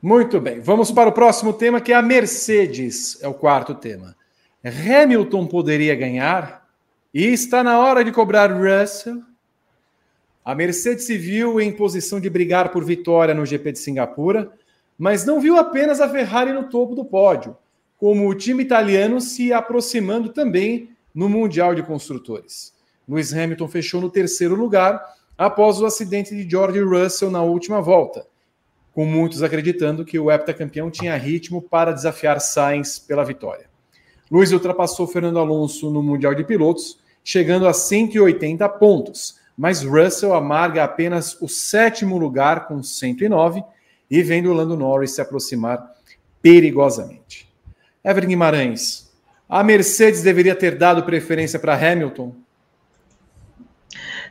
Muito 0.00 0.40
bem. 0.40 0.60
Vamos 0.60 0.92
para 0.92 1.08
o 1.08 1.12
próximo 1.12 1.52
tema, 1.52 1.80
que 1.80 1.92
é 1.92 1.96
a 1.96 2.02
Mercedes. 2.02 3.18
É 3.20 3.28
o 3.28 3.34
quarto 3.34 3.74
tema. 3.74 4.16
Hamilton 4.64 5.46
poderia 5.46 5.94
ganhar? 5.94 6.66
E 7.12 7.24
está 7.24 7.64
na 7.64 7.78
hora 7.78 8.04
de 8.04 8.12
cobrar 8.12 8.52
Russell? 8.52 9.22
A 10.44 10.54
Mercedes 10.54 11.04
se 11.04 11.18
viu 11.18 11.60
em 11.60 11.72
posição 11.72 12.20
de 12.20 12.30
brigar 12.30 12.70
por 12.70 12.84
vitória 12.84 13.34
no 13.34 13.44
GP 13.44 13.72
de 13.72 13.78
Singapura, 13.80 14.52
mas 14.98 15.24
não 15.24 15.40
viu 15.40 15.56
apenas 15.56 16.00
a 16.00 16.08
Ferrari 16.08 16.52
no 16.52 16.64
topo 16.64 16.94
do 16.94 17.04
pódio, 17.04 17.56
como 17.98 18.28
o 18.28 18.34
time 18.34 18.62
italiano 18.62 19.20
se 19.20 19.52
aproximando 19.52 20.30
também 20.30 20.90
no 21.14 21.28
Mundial 21.28 21.74
de 21.74 21.82
Construtores. 21.82 22.74
Lewis 23.08 23.32
Hamilton 23.32 23.68
fechou 23.68 24.00
no 24.00 24.10
terceiro 24.10 24.54
lugar 24.54 25.02
após 25.36 25.80
o 25.80 25.86
acidente 25.86 26.34
de 26.34 26.48
George 26.48 26.80
Russell 26.80 27.30
na 27.30 27.42
última 27.42 27.80
volta, 27.80 28.26
com 28.92 29.04
muitos 29.04 29.42
acreditando 29.42 30.04
que 30.04 30.18
o 30.18 30.30
heptacampeão 30.30 30.90
tinha 30.90 31.16
ritmo 31.16 31.60
para 31.60 31.92
desafiar 31.92 32.40
Sainz 32.40 32.98
pela 32.98 33.24
vitória. 33.24 33.66
Lewis 34.30 34.52
ultrapassou 34.52 35.06
Fernando 35.06 35.38
Alonso 35.38 35.90
no 35.90 36.02
Mundial 36.02 36.34
de 36.34 36.44
Pilotos, 36.44 36.98
chegando 37.22 37.68
a 37.68 37.72
180 37.72 38.68
pontos, 38.70 39.38
mas 39.56 39.82
Russell 39.82 40.34
amarga 40.34 40.82
apenas 40.82 41.40
o 41.40 41.48
sétimo 41.48 42.18
lugar 42.18 42.66
com 42.66 42.82
109 42.82 43.62
e 44.10 44.22
vendo 44.22 44.52
Lando 44.52 44.76
Norris 44.76 45.12
se 45.12 45.20
aproximar 45.20 45.94
perigosamente. 46.40 47.48
Evelyn 48.04 48.28
Guimarães, 48.28 49.12
a 49.48 49.62
Mercedes 49.62 50.22
deveria 50.22 50.54
ter 50.54 50.76
dado 50.76 51.02
preferência 51.04 51.58
para 51.58 51.74
Hamilton? 51.74 52.34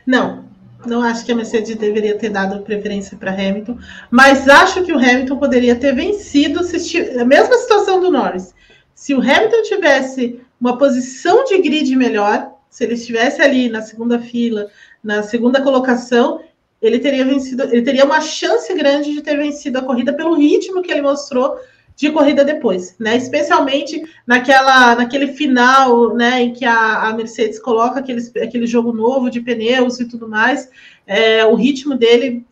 Não, 0.06 0.44
não 0.86 1.02
acho 1.02 1.24
que 1.24 1.32
a 1.32 1.36
Mercedes 1.36 1.74
deveria 1.76 2.16
ter 2.16 2.30
dado 2.30 2.62
preferência 2.62 3.16
para 3.16 3.32
Hamilton, 3.32 3.78
mas 4.10 4.48
acho 4.48 4.84
que 4.84 4.92
o 4.92 4.98
Hamilton 4.98 5.36
poderia 5.36 5.74
ter 5.76 5.94
vencido 5.94 6.62
se 6.62 6.98
a 7.18 7.24
mesma 7.24 7.56
situação 7.56 8.00
do 8.00 8.10
Norris. 8.10 8.54
Se 8.94 9.14
o 9.14 9.20
Hamilton 9.20 9.62
tivesse 9.62 10.40
uma 10.60 10.78
posição 10.78 11.44
de 11.44 11.58
grid 11.58 11.94
melhor, 11.96 12.52
se 12.70 12.84
ele 12.84 12.94
estivesse 12.94 13.42
ali 13.42 13.68
na 13.68 13.82
segunda 13.82 14.18
fila, 14.18 14.68
na 15.02 15.22
segunda 15.22 15.62
colocação, 15.62 16.40
ele 16.86 16.98
teria 16.98 17.24
vencido, 17.24 17.64
ele 17.64 17.82
teria 17.82 18.04
uma 18.04 18.20
chance 18.20 18.72
grande 18.74 19.12
de 19.12 19.22
ter 19.22 19.36
vencido 19.36 19.78
a 19.78 19.82
corrida 19.82 20.12
pelo 20.12 20.34
ritmo 20.34 20.82
que 20.82 20.90
ele 20.90 21.02
mostrou 21.02 21.56
de 21.96 22.10
corrida 22.10 22.44
depois, 22.44 22.94
né? 22.98 23.16
Especialmente 23.16 24.04
naquela, 24.26 24.94
naquele 24.94 25.28
final, 25.28 26.14
né, 26.14 26.42
em 26.42 26.52
que 26.52 26.64
a, 26.64 27.08
a 27.08 27.12
Mercedes 27.14 27.58
coloca 27.58 27.98
aquele, 27.98 28.20
aquele 28.42 28.66
jogo 28.66 28.92
novo 28.92 29.30
de 29.30 29.40
pneus 29.40 29.98
e 29.98 30.06
tudo 30.06 30.28
mais, 30.28 30.68
é, 31.06 31.44
o 31.46 31.54
ritmo 31.54 31.94
dele 31.94 32.44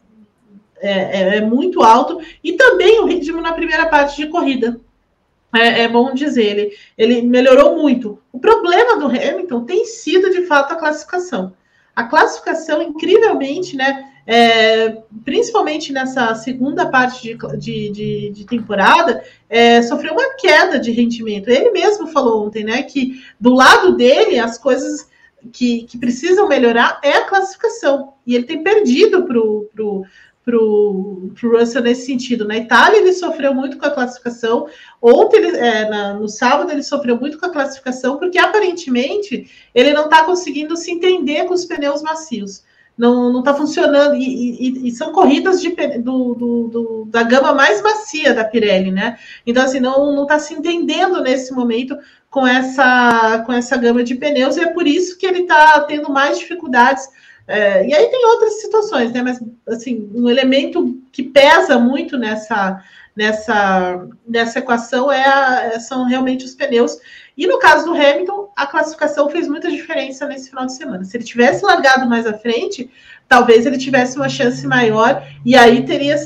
é, 0.81 0.91
é, 0.91 1.37
é, 1.37 1.41
muito 1.43 1.83
alto 1.83 2.21
e 2.43 2.53
também 2.55 3.01
o 3.01 3.07
ritmo 3.07 3.41
na 3.43 3.53
primeira 3.53 3.87
parte 3.87 4.17
de 4.17 4.29
corrida. 4.29 4.81
É, 5.55 5.83
é 5.83 5.89
bom 5.89 6.13
dizer, 6.15 6.45
ele, 6.45 6.73
ele 6.97 7.23
melhorou 7.23 7.77
muito. 7.77 8.19
O 8.33 8.41
problema 8.41 8.99
do 8.99 9.07
Hamilton 9.07 9.65
tem 9.65 9.85
sido 9.85 10.31
de 10.31 10.47
fato 10.47 10.73
a 10.73 10.77
classificação. 10.77 11.55
A 11.95 12.05
classificação, 12.05 12.83
incrivelmente, 12.83 13.77
né? 13.77 14.11
É, 14.27 15.03
principalmente 15.25 15.93
nessa 15.93 16.35
segunda 16.35 16.87
parte 16.87 17.23
de, 17.23 17.59
de, 17.59 17.91
de, 17.91 18.31
de 18.31 18.45
temporada, 18.45 19.23
é, 19.49 19.83
sofreu 19.83 20.15
uma 20.15 20.35
queda 20.37 20.79
de 20.79 20.91
rendimento. 20.91 21.49
Ele 21.49 21.71
mesmo 21.71 22.07
falou 22.07 22.47
ontem, 22.47 22.65
né, 22.65 22.83
que 22.83 23.23
do 23.39 23.53
lado 23.55 23.97
dele 23.97 24.39
as 24.39 24.57
coisas 24.57 25.09
que, 25.53 25.85
que 25.85 25.99
precisam 25.99 26.49
melhorar 26.49 27.01
é 27.03 27.13
a 27.13 27.25
classificação. 27.27 28.15
E 28.27 28.35
ele 28.35 28.45
tem 28.45 28.63
perdido 28.63 29.25
para 29.25 29.39
o 29.39 29.69
pro, 30.45 31.31
pro, 31.35 31.59
Russell 31.59 31.83
nesse 31.83 32.07
sentido. 32.07 32.47
Na 32.47 32.57
Itália 32.57 32.99
ele 32.99 33.15
sofreu 33.15 33.55
muito 33.55 33.79
com 33.79 33.87
a 33.87 33.91
classificação. 33.91 34.67
Ontem, 35.01 35.39
ele, 35.39 35.57
é, 35.57 35.89
na, 35.89 36.15
no 36.15 36.29
sábado, 36.29 36.71
ele 36.71 36.83
sofreu 36.83 37.19
muito 37.19 37.39
com 37.39 37.47
a 37.47 37.51
classificação, 37.51 38.19
porque 38.19 38.39
aparentemente 38.39 39.51
ele 39.75 39.93
não 39.93 40.05
está 40.05 40.25
conseguindo 40.25 40.77
se 40.77 40.91
entender 40.91 41.45
com 41.45 41.55
os 41.55 41.65
pneus 41.65 42.03
macios 42.03 42.63
não 42.97 43.39
está 43.41 43.55
funcionando. 43.55 44.15
E, 44.15 44.23
e, 44.23 44.89
e, 44.89 44.91
são 44.93 45.13
corridas 45.13 45.61
de, 45.61 45.71
do, 45.99 46.35
do, 46.35 46.69
do, 46.69 47.05
da 47.11 47.23
gama 47.23 47.53
mais 47.53 47.83
macia 47.83 48.33
da 48.33 48.45
Pirelli, 48.45 48.91
né? 48.91 49.19
Então, 49.47 49.65
assim, 49.65 49.81
não 49.81 50.23
está 50.23 50.39
se 50.39 50.55
entendendo 50.55 51.21
nesse 51.21 51.53
momento 51.53 51.97
com 52.31 52.47
essa, 52.47 53.43
com 53.47 53.53
essa 53.53 53.77
gama 53.77 54.03
de 54.03 54.17
pneus, 54.17 54.57
e 54.57 54.61
é 54.61 54.67
por 54.67 54.87
isso 54.87 55.17
que 55.17 55.27
ele 55.27 55.43
está 55.43 55.81
tendo 55.83 56.11
mais 56.11 56.39
dificuldades. 56.39 57.09
É, 57.47 57.87
e 57.87 57.95
aí 57.95 58.07
tem 58.07 58.27
outras 58.27 58.61
situações, 58.61 59.13
né? 59.13 59.23
Mas 59.23 59.41
assim, 59.69 60.11
um 60.15 60.29
elemento 60.29 61.01
que 61.13 61.23
pesa 61.23 61.79
muito 61.79 62.17
nessa, 62.17 62.83
nessa, 63.15 64.09
nessa 64.27 64.59
equação 64.59 65.13
é 65.13 65.25
a, 65.25 65.79
são 65.81 66.07
realmente 66.07 66.45
os 66.45 66.55
pneus. 66.55 66.97
E 67.37 67.47
no 67.47 67.59
caso 67.59 67.85
do 67.87 67.95
Hamilton, 67.95 68.53
a 68.55 68.67
classificação 68.67 69.29
fez 69.29 69.49
muita 69.49 69.71
diferença 69.71 70.27
nesse 70.27 70.51
final 70.51 70.67
de 70.67 70.75
semana. 70.75 71.05
Se 71.05 71.17
ele 71.17 71.25
tivesse 71.25 71.65
largado 71.65 72.09
mais 72.09 72.27
à 72.27 72.33
frente, 72.33 72.91
talvez 73.29 73.67
ele 73.67 73.79
tivesse 73.79 74.17
uma 74.17 74.29
chance 74.29 74.65
maior 74.67 75.27
e 75.45 75.57
aí 75.57 75.85
teria 75.85 76.17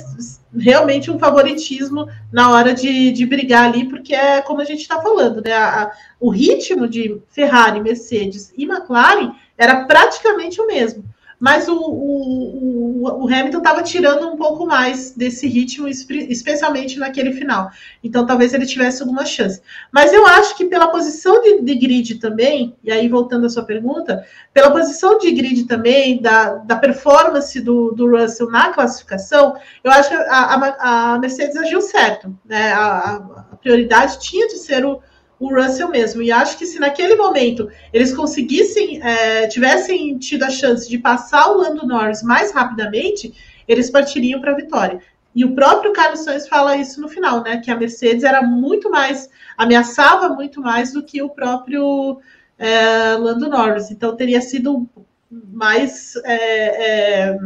realmente 0.56 1.10
um 1.10 1.18
favoritismo 1.18 2.06
na 2.32 2.50
hora 2.50 2.74
de, 2.74 3.10
de 3.12 3.24
brigar 3.24 3.64
ali, 3.64 3.88
porque 3.88 4.14
é 4.14 4.42
como 4.42 4.60
a 4.60 4.64
gente 4.64 4.80
está 4.80 5.00
falando, 5.00 5.42
né? 5.42 5.52
A, 5.52 5.82
a, 5.84 5.92
o 6.20 6.30
ritmo 6.30 6.86
de 6.86 7.20
Ferrari, 7.28 7.80
Mercedes 7.80 8.52
e 8.56 8.64
McLaren 8.64 9.32
era 9.56 9.84
praticamente 9.84 10.60
o 10.60 10.66
mesmo. 10.66 11.04
Mas 11.38 11.68
o, 11.68 11.74
o, 11.74 13.04
o, 13.04 13.24
o 13.24 13.26
Hamilton 13.26 13.58
estava 13.58 13.82
tirando 13.82 14.26
um 14.28 14.36
pouco 14.36 14.66
mais 14.66 15.12
desse 15.12 15.46
ritmo, 15.46 15.86
especialmente 15.88 16.98
naquele 16.98 17.32
final. 17.32 17.70
Então 18.02 18.26
talvez 18.26 18.52
ele 18.52 18.66
tivesse 18.66 19.02
alguma 19.02 19.24
chance. 19.24 19.62
Mas 19.92 20.12
eu 20.12 20.26
acho 20.26 20.56
que 20.56 20.64
pela 20.64 20.88
posição 20.88 21.40
de, 21.40 21.60
de 21.60 21.74
grid 21.76 22.16
também, 22.16 22.76
e 22.82 22.90
aí 22.90 23.08
voltando 23.08 23.46
à 23.46 23.48
sua 23.48 23.62
pergunta, 23.62 24.24
pela 24.52 24.70
posição 24.70 25.18
de 25.18 25.30
grid 25.30 25.64
também, 25.64 26.20
da, 26.20 26.56
da 26.56 26.76
performance 26.76 27.60
do, 27.60 27.92
do 27.92 28.10
Russell 28.10 28.50
na 28.50 28.72
classificação, 28.72 29.54
eu 29.84 29.90
acho 29.92 30.08
que 30.08 30.14
a, 30.14 30.24
a, 30.28 31.14
a 31.14 31.18
Mercedes 31.18 31.56
agiu 31.56 31.80
certo. 31.80 32.36
Né? 32.44 32.72
A, 32.72 33.16
a 33.52 33.56
prioridade 33.56 34.18
tinha 34.18 34.48
de 34.48 34.58
ser 34.58 34.84
o 34.84 35.00
o 35.38 35.54
Russell 35.54 35.88
mesmo. 35.88 36.22
E 36.22 36.32
acho 36.32 36.58
que 36.58 36.66
se 36.66 36.78
naquele 36.78 37.14
momento 37.14 37.70
eles 37.92 38.14
conseguissem, 38.14 39.00
é, 39.02 39.46
tivessem 39.46 40.18
tido 40.18 40.44
a 40.44 40.50
chance 40.50 40.88
de 40.88 40.98
passar 40.98 41.50
o 41.50 41.58
Lando 41.58 41.86
Norris 41.86 42.22
mais 42.22 42.52
rapidamente, 42.52 43.32
eles 43.66 43.90
partiriam 43.90 44.40
para 44.40 44.52
a 44.52 44.56
vitória. 44.56 45.00
E 45.34 45.44
o 45.44 45.54
próprio 45.54 45.92
Carlos 45.92 46.20
Sainz 46.20 46.48
fala 46.48 46.76
isso 46.76 47.00
no 47.00 47.08
final, 47.08 47.42
né? 47.42 47.58
Que 47.58 47.70
a 47.70 47.76
Mercedes 47.76 48.24
era 48.24 48.42
muito 48.42 48.90
mais, 48.90 49.30
ameaçava 49.56 50.30
muito 50.30 50.60
mais 50.60 50.92
do 50.92 51.02
que 51.02 51.22
o 51.22 51.28
próprio 51.28 52.18
é, 52.58 53.12
Lando 53.12 53.48
Norris. 53.48 53.90
Então 53.90 54.16
teria 54.16 54.40
sido 54.40 54.88
mais 55.30 56.16
é, 56.24 57.28
é 57.30 57.38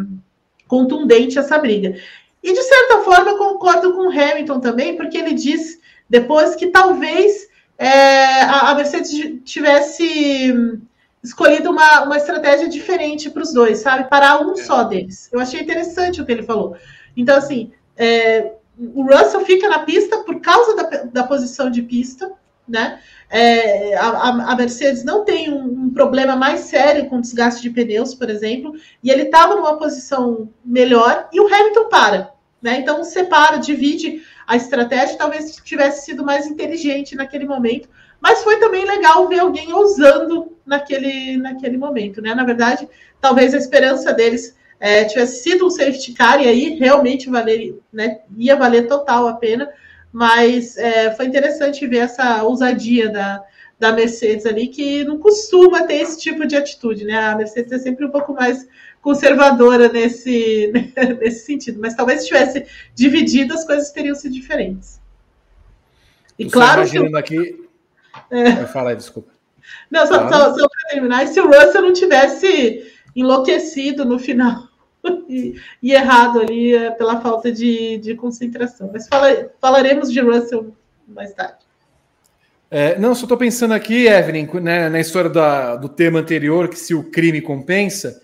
contundente 0.66 1.38
essa 1.38 1.58
briga. 1.58 1.94
E 2.42 2.52
de 2.52 2.62
certa 2.62 2.98
forma 3.00 3.32
eu 3.32 3.36
concordo 3.36 3.92
com 3.92 4.08
o 4.08 4.10
Hamilton 4.10 4.58
também, 4.60 4.96
porque 4.96 5.18
ele 5.18 5.34
diz 5.34 5.78
depois 6.08 6.54
que 6.54 6.68
talvez 6.68 7.48
é, 7.82 8.42
a, 8.42 8.70
a, 8.70 8.74
Mercedes 8.74 9.10
tivesse 9.44 10.54
escolhido 11.22 11.70
uma, 11.70 12.04
uma 12.04 12.16
estratégia 12.16 12.68
diferente 12.68 13.28
para 13.28 13.42
os 13.42 13.52
dois, 13.52 13.78
sabe? 13.78 14.08
Parar 14.08 14.40
um 14.40 14.52
é. 14.52 14.56
só 14.56 14.84
deles. 14.84 15.28
Eu 15.32 15.40
achei 15.40 15.60
interessante 15.60 16.20
o 16.20 16.24
que 16.24 16.30
ele 16.30 16.44
falou. 16.44 16.76
Então, 17.16 17.36
assim, 17.36 17.72
é, 17.96 18.52
o 18.78 19.02
Russell 19.02 19.44
fica 19.44 19.68
na 19.68 19.80
pista 19.80 20.18
por 20.18 20.40
causa 20.40 20.76
da, 20.76 20.82
da 21.04 21.24
posição 21.24 21.70
de 21.70 21.82
pista, 21.82 22.32
né? 22.68 23.00
É, 23.28 23.96
a, 23.96 24.28
a, 24.28 24.56
Mercedes 24.56 25.02
não 25.02 25.24
tem 25.24 25.52
um, 25.52 25.64
um, 25.64 25.90
problema 25.90 26.36
mais 26.36 26.60
sério 26.60 27.08
com 27.08 27.20
desgaste 27.20 27.62
de 27.62 27.70
pneus, 27.70 28.14
por 28.14 28.28
exemplo, 28.30 28.74
e 29.02 29.10
ele 29.10 29.22
estava 29.22 29.56
numa 29.56 29.76
posição 29.78 30.50
melhor 30.64 31.28
e 31.32 31.40
o 31.40 31.46
Hamilton 31.46 31.88
para, 31.88 32.30
né? 32.62 32.78
Então 32.78 33.02
separa, 33.02 33.58
divide 33.58 34.22
a 34.46 34.56
estratégia 34.56 35.18
talvez 35.18 35.56
tivesse 35.56 36.04
sido 36.04 36.24
mais 36.24 36.46
inteligente 36.46 37.16
naquele 37.16 37.44
momento, 37.44 37.88
mas 38.20 38.42
foi 38.44 38.58
também 38.58 38.84
legal 38.84 39.28
ver 39.28 39.40
alguém 39.40 39.72
ousando 39.72 40.56
naquele, 40.64 41.36
naquele 41.36 41.76
momento, 41.76 42.22
né? 42.22 42.34
Na 42.34 42.44
verdade, 42.44 42.88
talvez 43.20 43.52
a 43.52 43.58
esperança 43.58 44.12
deles 44.12 44.56
é, 44.78 45.04
tivesse 45.04 45.42
sido 45.42 45.66
um 45.66 45.70
safety 45.70 46.12
car 46.12 46.40
e 46.40 46.48
aí 46.48 46.70
realmente 46.74 47.30
valer, 47.30 47.78
né, 47.92 48.20
ia 48.36 48.56
valer 48.56 48.88
total 48.88 49.28
a 49.28 49.34
pena, 49.34 49.70
mas 50.12 50.76
é, 50.76 51.12
foi 51.12 51.26
interessante 51.26 51.86
ver 51.86 51.98
essa 51.98 52.42
ousadia 52.42 53.08
da, 53.08 53.42
da 53.78 53.92
Mercedes 53.92 54.44
ali, 54.46 54.68
que 54.68 55.02
não 55.04 55.18
costuma 55.18 55.82
ter 55.82 55.94
esse 55.94 56.20
tipo 56.20 56.46
de 56.46 56.56
atitude, 56.56 57.04
né? 57.04 57.16
A 57.16 57.36
Mercedes 57.36 57.72
é 57.72 57.78
sempre 57.78 58.04
um 58.04 58.10
pouco 58.10 58.32
mais 58.32 58.66
conservadora 59.02 59.92
nesse, 59.92 60.72
nesse 61.20 61.44
sentido. 61.44 61.78
Mas 61.80 61.94
talvez 61.94 62.22
se 62.22 62.28
tivesse 62.28 62.66
dividido, 62.94 63.52
as 63.52 63.66
coisas 63.66 63.90
teriam 63.90 64.14
sido 64.14 64.32
diferentes. 64.32 64.98
E 66.38 66.44
Você 66.44 66.50
claro 66.50 66.80
imaginando 66.80 67.22
que. 67.22 67.38
aqui. 67.38 67.68
É... 68.30 68.64
Fala 68.66 68.96
desculpa. 68.96 69.32
Não, 69.90 70.06
só, 70.06 70.28
só, 70.28 70.58
só 70.58 70.68
para 70.68 70.90
terminar, 70.90 71.24
e 71.24 71.28
se 71.28 71.40
o 71.40 71.46
Russell 71.46 71.82
não 71.82 71.92
tivesse 71.92 72.90
enlouquecido 73.14 74.04
no 74.04 74.18
final 74.18 74.68
e, 75.28 75.54
e 75.82 75.92
errado 75.92 76.40
ali 76.40 76.74
é, 76.74 76.90
pela 76.90 77.20
falta 77.20 77.52
de, 77.52 77.98
de 77.98 78.14
concentração. 78.14 78.90
Mas 78.92 79.08
fala, 79.08 79.50
falaremos 79.60 80.10
de 80.10 80.20
Russell 80.20 80.74
mais 81.06 81.32
tarde. 81.32 81.58
É, 82.70 82.98
não, 82.98 83.14
só 83.14 83.24
estou 83.24 83.36
pensando 83.36 83.74
aqui, 83.74 84.06
Evelyn, 84.06 84.48
né, 84.62 84.88
na 84.88 84.98
história 84.98 85.28
da, 85.28 85.76
do 85.76 85.90
tema 85.90 86.20
anterior, 86.20 86.68
que 86.68 86.78
se 86.78 86.94
o 86.94 87.04
crime 87.04 87.42
compensa. 87.42 88.21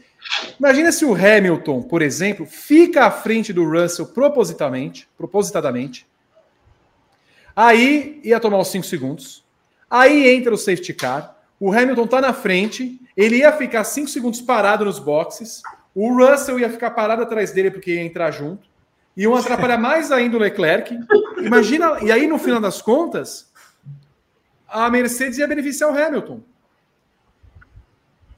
Imagina 0.58 0.92
se 0.92 1.04
o 1.04 1.14
Hamilton, 1.14 1.82
por 1.82 2.02
exemplo, 2.02 2.46
fica 2.46 3.06
à 3.06 3.10
frente 3.10 3.52
do 3.52 3.64
Russell 3.68 4.06
propositalmente, 4.06 5.08
propositadamente. 5.16 6.06
Aí 7.54 8.20
ia 8.22 8.38
tomar 8.38 8.58
os 8.58 8.68
5 8.68 8.86
segundos. 8.86 9.44
Aí 9.90 10.28
entra 10.28 10.52
o 10.52 10.58
safety 10.58 10.94
car. 10.94 11.36
O 11.58 11.72
Hamilton 11.72 12.04
está 12.04 12.20
na 12.20 12.32
frente. 12.32 13.00
Ele 13.16 13.38
ia 13.38 13.52
ficar 13.52 13.84
5 13.84 14.08
segundos 14.08 14.40
parado 14.40 14.84
nos 14.84 14.98
boxes. 14.98 15.62
O 15.94 16.16
Russell 16.16 16.60
ia 16.60 16.70
ficar 16.70 16.90
parado 16.90 17.22
atrás 17.22 17.50
dele 17.50 17.70
porque 17.70 17.94
ia 17.94 18.02
entrar 18.02 18.30
junto. 18.30 18.68
Iam 19.16 19.34
atrapalhar 19.34 19.78
mais 19.80 20.12
ainda 20.12 20.36
o 20.36 20.40
Leclerc. 20.40 20.96
Imagina, 21.38 21.98
e 22.00 22.12
aí 22.12 22.28
no 22.28 22.38
final 22.38 22.60
das 22.60 22.80
contas, 22.80 23.50
a 24.68 24.88
Mercedes 24.88 25.38
ia 25.38 25.48
beneficiar 25.48 25.90
o 25.90 25.98
Hamilton. 25.98 26.40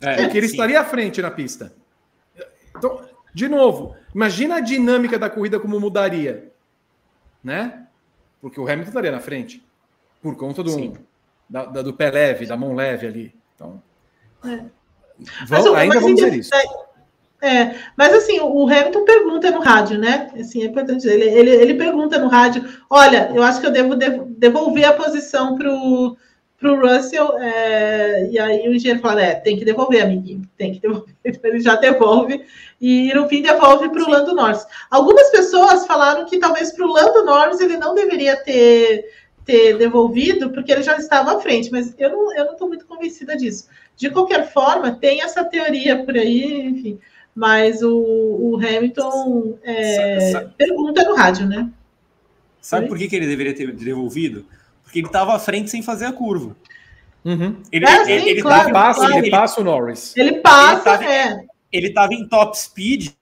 É, 0.01 0.23
porque 0.23 0.39
ele 0.39 0.49
sim. 0.49 0.55
estaria 0.55 0.81
à 0.81 0.85
frente 0.85 1.21
na 1.21 1.31
pista. 1.31 1.73
Então, 2.77 3.05
de 3.35 3.49
novo, 3.49 3.95
imagina 4.15 4.57
a 4.57 4.61
dinâmica 4.61 5.19
da 5.19 5.31
corrida 5.31 5.61
como 5.61 5.79
mudaria, 5.79 6.51
né? 7.43 7.87
Porque 8.41 8.59
o 8.59 8.65
Hamilton 8.65 8.89
estaria 8.89 9.13
na 9.13 9.21
frente 9.21 9.63
por 10.23 10.37
conta 10.37 10.63
do, 10.63 10.95
da, 11.49 11.67
da, 11.67 11.83
do 11.83 11.93
pé 11.93 12.11
leve, 12.11 12.47
da 12.47 12.57
mão 12.57 12.75
leve 12.75 13.07
ali. 13.07 13.35
Então, 13.55 13.83
é. 14.45 14.65
vamos, 15.47 15.75
ainda 15.75 16.01
vamos 16.01 16.21
ver 16.21 16.35
isso. 16.35 16.51
É, 17.43 17.75
mas 17.97 18.13
assim, 18.13 18.39
o 18.39 18.69
Hamilton 18.69 19.05
pergunta 19.05 19.51
no 19.51 19.61
rádio, 19.61 19.99
né? 19.99 20.31
Assim, 20.39 20.63
é 20.63 20.67
importante 20.67 20.99
dizer, 20.99 21.15
ele, 21.15 21.25
ele, 21.25 21.51
ele 21.51 21.75
pergunta 21.75 22.19
no 22.19 22.29
rádio: 22.29 22.63
olha, 22.89 23.31
eu 23.35 23.43
acho 23.43 23.61
que 23.61 23.67
eu 23.67 23.71
devo 23.71 23.95
devolver 23.97 24.85
a 24.85 24.93
posição 24.93 25.57
para 25.57 25.73
o 25.73 26.17
para 26.61 26.73
o 26.73 26.78
Russell, 26.78 27.39
é, 27.39 28.28
e 28.31 28.39
aí 28.39 28.69
o 28.69 28.74
engenheiro 28.74 29.01
fala, 29.01 29.23
é, 29.23 29.35
tem 29.35 29.57
que 29.57 29.65
devolver, 29.65 30.03
amiguinho, 30.03 30.43
tem 30.59 30.73
que 30.73 30.81
devolver. 30.81 31.15
Então, 31.24 31.51
ele 31.51 31.61
já 31.61 31.77
devolve, 31.77 32.45
e 32.81 33.12
no 33.15 33.28
fim 33.28 33.43
devolve 33.43 33.89
para 33.89 34.03
o 34.03 34.11
Lando 34.11 34.35
Norris. 34.35 34.66
Algumas 34.91 35.31
pessoas 35.31 35.87
falaram 35.87 36.27
que 36.27 36.39
talvez 36.39 36.73
para 36.73 36.87
o 36.87 36.93
Lando 36.93 37.24
Norris 37.24 37.61
ele 37.61 37.77
não 37.77 37.95
deveria 37.95 38.37
ter, 38.37 39.07
ter 39.45 39.77
devolvido, 39.77 40.51
porque 40.51 40.73
ele 40.73 40.82
já 40.82 40.97
estava 40.97 41.37
à 41.37 41.41
frente, 41.41 41.70
mas 41.70 41.95
eu 41.99 42.11
não 42.11 42.31
estou 42.31 42.45
eu 42.45 42.57
não 42.59 42.69
muito 42.69 42.87
convencida 42.87 43.37
disso. 43.37 43.69
De 43.97 44.11
qualquer 44.11 44.51
forma, 44.53 44.93
tem 44.93 45.23
essa 45.23 45.45
teoria 45.45 46.05
por 46.05 46.16
aí, 46.16 46.61
enfim, 46.62 46.99
mas 47.35 47.82
o, 47.82 47.95
o 47.95 48.57
Hamilton 48.57 49.59
é, 49.62 50.47
pergunta 50.57 51.05
no 51.05 51.15
rádio, 51.15 51.47
né? 51.47 51.70
Sabe 52.61 52.89
por 52.89 52.99
que, 52.99 53.09
que 53.09 53.16
ele 53.16 53.27
deveria 53.27 53.55
ter 53.55 53.73
devolvido? 53.73 54.45
Porque 54.91 54.99
ele 54.99 55.07
estava 55.07 55.37
à 55.37 55.39
frente 55.39 55.71
sem 55.71 55.83
fazer 55.83 56.07
a 56.07 56.12
curva. 56.12 56.57
Uhum. 57.25 57.62
Ele, 57.71 57.85
é, 57.85 58.05
sim, 58.05 58.11
ele, 58.11 58.43
claro, 58.43 58.65
ele, 58.65 58.73
passa, 58.73 59.17
ele 59.17 59.31
passa 59.31 59.61
o 59.61 59.65
Norris. 59.65 60.17
Ele 60.17 60.41
passa, 60.41 61.05
é. 61.05 61.47
Ele 61.71 61.87
estava 61.87 62.12
em 62.12 62.27
top 62.27 62.59
speed 62.59 63.12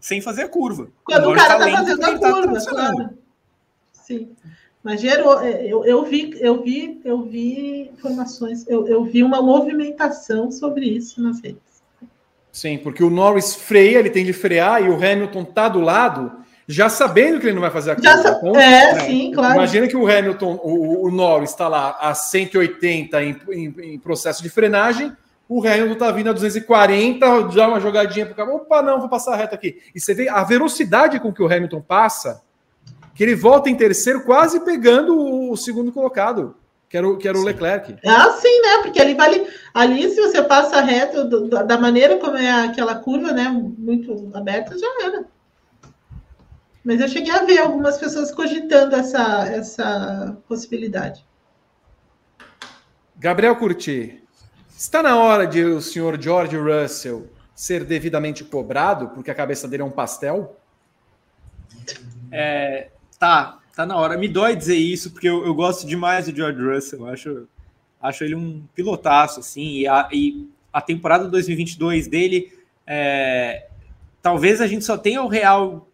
sem 0.00 0.20
fazer 0.20 0.42
a 0.42 0.48
curva. 0.48 0.88
Quando 1.04 1.26
o, 1.26 1.32
o 1.32 1.36
cara 1.36 1.64
está 1.64 1.70
fazendo 1.70 2.04
a 2.04 2.18
tá 2.18 2.32
curva, 2.32 2.60
tá 2.60 2.70
claro. 2.70 3.10
Sim. 3.92 4.30
Mas 4.82 5.00
gerou, 5.00 5.40
é, 5.40 5.64
eu, 5.66 5.84
eu 5.84 6.04
vi, 6.04 6.36
eu 6.40 6.62
vi, 6.64 7.00
eu 7.04 7.22
vi 7.22 7.90
informações, 7.92 8.66
eu, 8.66 8.88
eu 8.88 9.04
vi 9.04 9.22
uma 9.22 9.40
movimentação 9.40 10.50
sobre 10.50 10.86
isso 10.86 11.22
nas 11.22 11.40
redes. 11.40 11.62
Sim, 12.50 12.78
porque 12.78 13.04
o 13.04 13.10
Norris 13.10 13.54
freia, 13.54 14.00
ele 14.00 14.10
tem 14.10 14.24
de 14.24 14.32
frear 14.32 14.82
e 14.82 14.88
o 14.88 14.96
Hamilton 14.96 15.44
tá 15.44 15.68
do 15.68 15.80
lado 15.80 16.37
já 16.70 16.90
sabendo 16.90 17.40
que 17.40 17.46
ele 17.46 17.54
não 17.54 17.62
vai 17.62 17.70
fazer 17.70 17.92
a 17.92 17.94
curva. 17.94 18.22
Sa 18.22 18.28
então, 18.28 18.54
é, 18.54 18.92
né? 18.92 19.00
sim, 19.00 19.32
claro. 19.32 19.54
Imagina 19.54 19.88
que 19.88 19.96
o 19.96 20.06
Hamilton, 20.06 20.60
o, 20.62 21.06
o 21.06 21.10
Norris 21.10 21.48
está 21.48 21.66
lá 21.66 21.96
a 21.98 22.14
180 22.14 23.22
em, 23.22 23.40
em, 23.50 23.74
em, 23.94 23.98
processo 23.98 24.42
de 24.42 24.50
frenagem, 24.50 25.10
o 25.48 25.66
Hamilton 25.66 25.94
está 25.94 26.10
vindo 26.12 26.28
a 26.28 26.32
240, 26.34 27.42
dá 27.54 27.68
uma 27.68 27.80
jogadinha 27.80 28.26
para 28.26 28.34
o 28.34 28.36
cara, 28.36 28.54
opa, 28.54 28.82
não, 28.82 29.00
vou 29.00 29.08
passar 29.08 29.32
a 29.32 29.36
reta 29.36 29.54
aqui. 29.54 29.78
E 29.94 30.00
você 30.00 30.12
vê 30.12 30.28
a 30.28 30.44
velocidade 30.44 31.18
com 31.18 31.32
que 31.32 31.42
o 31.42 31.46
Hamilton 31.46 31.80
passa, 31.80 32.42
que 33.14 33.22
ele 33.22 33.34
volta 33.34 33.70
em 33.70 33.74
terceiro, 33.74 34.24
quase 34.24 34.60
pegando 34.60 35.16
o, 35.16 35.52
o 35.52 35.56
segundo 35.56 35.90
colocado. 35.90 36.54
Que 36.86 36.96
era, 36.96 37.06
o, 37.06 37.18
que 37.18 37.28
era 37.28 37.36
o 37.36 37.44
Leclerc. 37.44 37.96
Ah, 38.06 38.30
sim, 38.40 38.62
né? 38.62 38.82
Porque 38.82 38.98
ali 38.98 39.14
vale. 39.14 39.46
Ali, 39.74 40.08
se 40.08 40.22
você 40.22 40.42
passa 40.42 40.80
reto 40.80 41.22
do, 41.22 41.46
da 41.46 41.78
maneira 41.78 42.16
como 42.16 42.34
é 42.38 42.50
aquela 42.64 42.94
curva, 42.94 43.30
né? 43.30 43.46
Muito 43.50 44.30
aberta, 44.32 44.74
já 44.78 44.86
era. 45.04 45.26
Mas 46.88 47.02
eu 47.02 47.08
cheguei 47.08 47.30
a 47.30 47.44
ver 47.44 47.58
algumas 47.58 47.98
pessoas 47.98 48.32
cogitando 48.32 48.96
essa, 48.96 49.46
essa 49.46 50.38
possibilidade. 50.48 51.22
Gabriel 53.14 53.54
Curti, 53.56 54.22
está 54.74 55.02
na 55.02 55.18
hora 55.18 55.46
de 55.46 55.62
o 55.62 55.82
senhor 55.82 56.18
George 56.18 56.56
Russell 56.56 57.28
ser 57.54 57.84
devidamente 57.84 58.42
cobrado, 58.42 59.10
porque 59.10 59.30
a 59.30 59.34
cabeça 59.34 59.68
dele 59.68 59.82
é 59.82 59.84
um 59.84 59.90
pastel? 59.90 60.56
É, 62.32 62.88
tá, 63.18 63.58
tá 63.76 63.84
na 63.84 63.94
hora. 63.94 64.16
Me 64.16 64.26
dói 64.26 64.56
dizer 64.56 64.76
isso, 64.76 65.10
porque 65.10 65.28
eu, 65.28 65.44
eu 65.44 65.52
gosto 65.54 65.86
demais 65.86 66.24
do 66.24 66.34
George 66.34 66.58
Russell. 66.58 67.00
Eu 67.00 67.08
acho, 67.12 67.48
acho 68.00 68.24
ele 68.24 68.34
um 68.34 68.64
pilotaço, 68.74 69.40
assim, 69.40 69.80
e 69.80 69.86
a, 69.86 70.08
e 70.10 70.48
a 70.72 70.80
temporada 70.80 71.28
2022 71.28 72.08
dele 72.08 72.50
é, 72.86 73.68
talvez 74.22 74.62
a 74.62 74.66
gente 74.66 74.86
só 74.86 74.96
tenha 74.96 75.22
o 75.22 75.28
real 75.28 75.87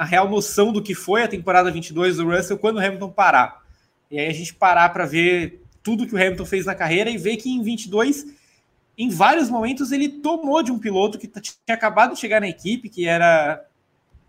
a 0.00 0.04
real 0.06 0.30
noção 0.30 0.72
do 0.72 0.80
que 0.80 0.94
foi 0.94 1.22
a 1.22 1.28
temporada 1.28 1.70
22 1.70 2.16
do 2.16 2.24
Russell 2.26 2.56
quando 2.56 2.76
o 2.76 2.80
Hamilton 2.80 3.10
parar. 3.10 3.62
E 4.10 4.18
aí 4.18 4.28
a 4.28 4.32
gente 4.32 4.54
parar 4.54 4.88
para 4.88 5.04
ver 5.04 5.62
tudo 5.82 6.06
que 6.06 6.14
o 6.14 6.16
Hamilton 6.16 6.46
fez 6.46 6.64
na 6.64 6.74
carreira 6.74 7.10
e 7.10 7.18
ver 7.18 7.36
que 7.36 7.50
em 7.50 7.62
22, 7.62 8.24
em 8.96 9.10
vários 9.10 9.50
momentos, 9.50 9.92
ele 9.92 10.08
tomou 10.08 10.62
de 10.62 10.72
um 10.72 10.78
piloto 10.78 11.18
que 11.18 11.26
tinha 11.26 11.52
acabado 11.68 12.14
de 12.14 12.18
chegar 12.18 12.40
na 12.40 12.48
equipe, 12.48 12.88
que 12.88 13.06
era 13.06 13.62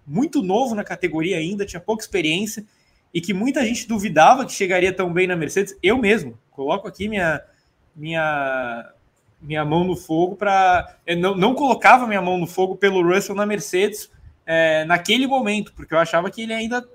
muito 0.05 0.43
novo 0.43 0.75
na 0.75 0.83
categoria 0.83 1.37
ainda, 1.37 1.65
tinha 1.65 1.79
pouca 1.79 2.03
experiência 2.03 2.65
e 3.13 3.21
que 3.21 3.33
muita 3.33 3.65
gente 3.65 3.87
duvidava 3.87 4.45
que 4.45 4.51
chegaria 4.51 4.91
tão 4.91 5.13
bem 5.13 5.25
na 5.25 5.37
Mercedes. 5.37 5.73
Eu 5.81 5.97
mesmo 5.97 6.37
coloco 6.51 6.85
aqui 6.85 7.07
minha 7.07 7.41
minha 7.95 8.91
minha 9.41 9.63
mão 9.63 9.85
no 9.85 9.95
fogo 9.95 10.35
para 10.35 10.97
não, 11.17 11.33
não 11.33 11.55
colocava 11.55 12.05
minha 12.05 12.21
mão 12.21 12.37
no 12.37 12.45
fogo 12.45 12.75
pelo 12.75 13.01
Russell 13.01 13.35
na 13.35 13.45
Mercedes 13.45 14.11
é, 14.45 14.85
naquele 14.85 15.27
momento, 15.27 15.73
porque 15.73 15.93
eu 15.93 15.99
achava 15.99 16.29
que 16.29 16.41
ele 16.41 16.53
ainda 16.53 16.87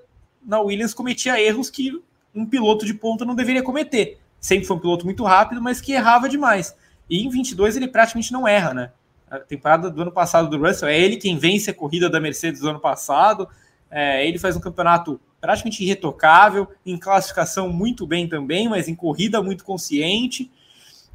na 0.45 0.59
Williams 0.61 0.93
cometia 0.93 1.41
erros 1.41 1.69
que 1.69 1.91
um 2.33 2.45
piloto 2.45 2.85
de 2.85 2.93
ponta 2.93 3.25
não 3.25 3.35
deveria 3.35 3.63
cometer. 3.63 4.19
Sempre 4.39 4.65
foi 4.65 4.77
um 4.77 4.79
piloto 4.79 5.05
muito 5.05 5.23
rápido, 5.23 5.61
mas 5.61 5.81
que 5.81 5.93
errava 5.93 6.29
demais. 6.29 6.75
E 7.09 7.25
em 7.25 7.29
22 7.29 7.75
ele 7.75 7.87
praticamente 7.87 8.31
não 8.31 8.47
erra, 8.47 8.73
né? 8.73 8.91
A 9.29 9.39
temporada 9.39 9.89
do 9.89 10.01
ano 10.01 10.11
passado 10.11 10.49
do 10.49 10.57
Russell 10.57 10.87
é 10.87 10.97
ele 10.97 11.17
quem 11.17 11.37
vence 11.37 11.69
a 11.69 11.73
corrida 11.73 12.09
da 12.09 12.19
Mercedes 12.19 12.61
do 12.61 12.69
ano 12.69 12.79
passado. 12.79 13.47
É, 13.89 14.25
ele 14.25 14.39
faz 14.39 14.55
um 14.55 14.59
campeonato 14.59 15.19
praticamente 15.39 15.83
irretocável, 15.83 16.67
em 16.85 16.97
classificação 16.97 17.69
muito 17.69 18.07
bem 18.07 18.27
também, 18.27 18.69
mas 18.69 18.87
em 18.87 18.95
corrida 18.95 19.41
muito 19.41 19.63
consciente. 19.63 20.49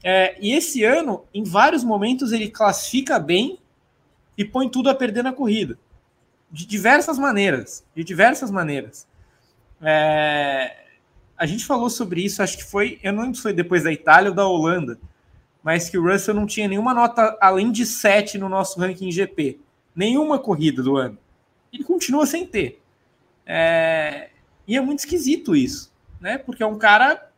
É, 0.03 0.37
e 0.41 0.53
esse 0.53 0.85
ano, 0.85 1.25
em 1.33 1.45
vários 1.45 1.85
momentos, 1.85 2.33
ele 2.33 2.49
classifica 2.49 3.19
bem 3.19 3.59
e 4.37 4.45
põe 4.45 4.69
tudo 4.69 4.91
a 4.91 4.95
perder 4.95 5.23
na 5.23 5.33
corrida. 5.33 5.79
De 6.53 6.67
diversas 6.67 7.19
maneiras. 7.19 7.85
De 7.97 8.05
diversas 8.05 8.51
maneiras. 8.51 9.09
É, 9.81 10.77
a 11.37 11.47
gente 11.47 11.65
falou 11.65 11.91
sobre 11.91 12.23
isso, 12.25 12.43
acho 12.43 12.59
que 12.59 12.65
foi, 12.65 13.01
eu 13.03 13.13
não 13.13 13.23
lembro 13.23 13.37
se 13.37 13.43
foi 13.43 13.53
depois 13.53 13.83
da 13.83 13.93
Itália 13.93 14.31
ou 14.31 14.37
da 14.37 14.47
Holanda, 14.47 14.97
mas 15.63 15.89
que 15.89 15.99
o 15.99 16.03
Russell 16.03 16.35
não 16.35 16.47
tinha 16.47 16.69
nenhuma 16.69 16.95
nota 16.95 17.37
além 17.41 17.73
de 17.73 17.85
7 17.85 18.39
no 18.39 18.49
nosso 18.49 18.79
ranking 18.79 19.11
GP. 19.11 19.59
Nenhuma 19.95 20.39
corrida 20.39 20.83
do 20.83 20.97
ano. 20.97 21.19
Ele 21.73 21.85
continua 21.85 22.27
sem 22.27 22.47
ter. 22.47 22.81
É, 23.47 24.31
e 24.67 24.77
é 24.77 24.81
muito 24.81 25.01
esquisito 25.01 25.57
isso, 25.57 25.93
né? 26.21 26.39
Porque 26.39 26.63
é 26.63 26.67
um 26.67 26.79
cara 26.79 27.31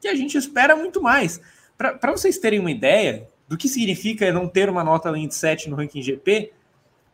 que 0.00 0.08
a 0.08 0.14
gente 0.14 0.36
espera 0.36 0.76
muito 0.76 1.00
mais. 1.02 1.40
Para 1.76 2.12
vocês 2.12 2.38
terem 2.38 2.60
uma 2.60 2.70
ideia 2.70 3.28
do 3.48 3.56
que 3.56 3.68
significa 3.68 4.32
não 4.32 4.48
ter 4.48 4.68
uma 4.68 4.84
nota 4.84 5.08
além 5.08 5.26
de 5.26 5.34
7 5.34 5.68
no 5.68 5.76
ranking 5.76 6.02
GP, 6.02 6.52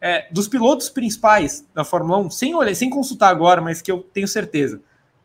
é, 0.01 0.27
dos 0.31 0.49
pilotos 0.49 0.89
principais 0.89 1.67
da 1.75 1.85
Fórmula 1.85 2.19
1, 2.19 2.31
sem 2.31 2.55
olhar, 2.55 2.75
sem 2.75 2.89
consultar 2.89 3.31
agora, 3.31 3.61
mas 3.61 3.83
que 3.83 3.91
eu 3.91 4.01
tenho 4.01 4.29
certeza. 4.29 4.81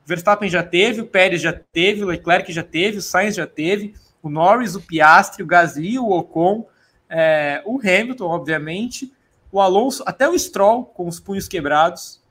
Verstappen 0.06 0.50
já 0.50 0.64
teve, 0.64 1.02
o 1.02 1.08
Pérez 1.08 1.42
já 1.42 1.54
teve, 1.54 2.04
o 2.04 2.08
Leclerc 2.08 2.52
já 2.52 2.64
teve, 2.64 2.98
o 2.98 3.02
Sainz 3.02 3.36
já 3.36 3.48
teve, 3.48 3.94
o 4.22 4.30
Norris, 4.30 4.76
o 4.76 4.82
Piastri, 4.82 5.44
o 5.44 5.48
Gasly, 5.48 5.98
o 5.98 6.10
Ocon, 6.10 6.68
é, 7.10 7.62
o 7.66 7.80
Hamilton, 7.80 8.26
obviamente, 8.26 9.14
o 9.52 9.62
Alonso, 9.62 10.04
até 10.06 10.28
o 10.28 10.38
Stroll 10.38 10.86
com 10.86 11.08
os 11.08 11.20
punhos 11.20 11.48
quebrados, 11.48 12.22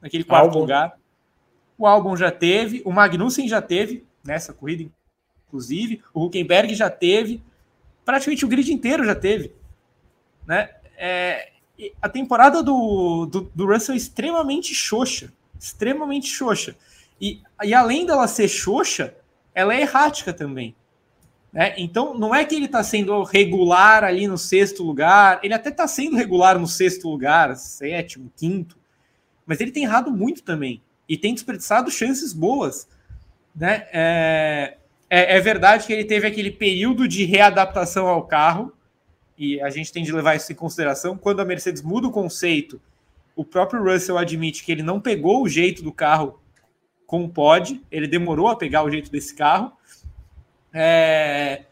naquele 0.00 0.24
quarto 0.24 0.46
Albon. 0.46 0.60
lugar. 0.60 0.96
O 1.76 1.86
Albon 1.86 2.16
já 2.16 2.30
teve, 2.30 2.80
o 2.84 2.92
Magnussen 2.92 3.48
já 3.48 3.60
teve 3.60 4.06
nessa 4.24 4.52
corrida, 4.52 4.88
inclusive, 5.48 6.02
o 6.14 6.24
Huckenberg 6.24 6.74
já 6.74 6.88
teve, 6.88 7.42
praticamente 8.04 8.44
o 8.44 8.48
grid 8.48 8.72
inteiro 8.72 9.04
já 9.04 9.14
teve, 9.14 9.52
né? 10.46 10.70
É, 11.04 11.48
a 12.00 12.08
temporada 12.08 12.62
do, 12.62 13.26
do, 13.26 13.40
do, 13.52 13.66
Russell 13.66 13.94
é 13.94 13.98
extremamente 13.98 14.72
xoxa, 14.72 15.32
extremamente 15.58 16.28
xoxa. 16.28 16.76
E, 17.20 17.40
e 17.64 17.74
além 17.74 18.06
dela 18.06 18.28
ser 18.28 18.46
xoxa, 18.46 19.12
ela 19.52 19.74
é 19.74 19.80
errática 19.80 20.32
também. 20.32 20.76
Né? 21.52 21.74
Então, 21.76 22.16
não 22.16 22.32
é 22.32 22.44
que 22.44 22.54
ele 22.54 22.66
está 22.66 22.84
sendo 22.84 23.20
regular 23.24 24.04
ali 24.04 24.28
no 24.28 24.38
sexto 24.38 24.84
lugar, 24.84 25.40
ele 25.42 25.54
até 25.54 25.70
está 25.70 25.88
sendo 25.88 26.16
regular 26.16 26.56
no 26.56 26.68
sexto 26.68 27.08
lugar, 27.08 27.56
sétimo, 27.56 28.30
quinto, 28.36 28.78
mas 29.44 29.60
ele 29.60 29.72
tem 29.72 29.82
errado 29.82 30.08
muito 30.12 30.44
também 30.44 30.80
e 31.08 31.16
tem 31.16 31.34
desperdiçado 31.34 31.90
chances 31.90 32.32
boas. 32.32 32.86
Né? 33.56 33.88
É, 33.92 34.76
é, 35.10 35.36
é, 35.36 35.40
verdade 35.40 35.84
que 35.84 35.92
ele 35.92 36.04
teve 36.04 36.28
aquele 36.28 36.52
período 36.52 37.08
de 37.08 37.24
readaptação 37.24 38.06
ao 38.06 38.22
carro, 38.22 38.72
e 39.42 39.60
a 39.60 39.70
gente 39.70 39.92
tem 39.92 40.04
de 40.04 40.12
levar 40.12 40.36
isso 40.36 40.52
em 40.52 40.54
consideração. 40.54 41.16
Quando 41.16 41.40
a 41.40 41.44
Mercedes 41.44 41.82
muda 41.82 42.06
o 42.06 42.12
conceito, 42.12 42.80
o 43.34 43.44
próprio 43.44 43.82
Russell 43.82 44.16
admite 44.16 44.64
que 44.64 44.70
ele 44.70 44.82
não 44.82 45.00
pegou 45.00 45.42
o 45.42 45.48
jeito 45.48 45.82
do 45.82 45.92
carro 45.92 46.40
com 47.06 47.24
o 47.24 47.28
pod, 47.28 47.82
ele 47.90 48.06
demorou 48.06 48.48
a 48.48 48.56
pegar 48.56 48.84
o 48.84 48.90
jeito 48.90 49.10
desse 49.10 49.34
carro, 49.34 49.72
é, 50.72 51.64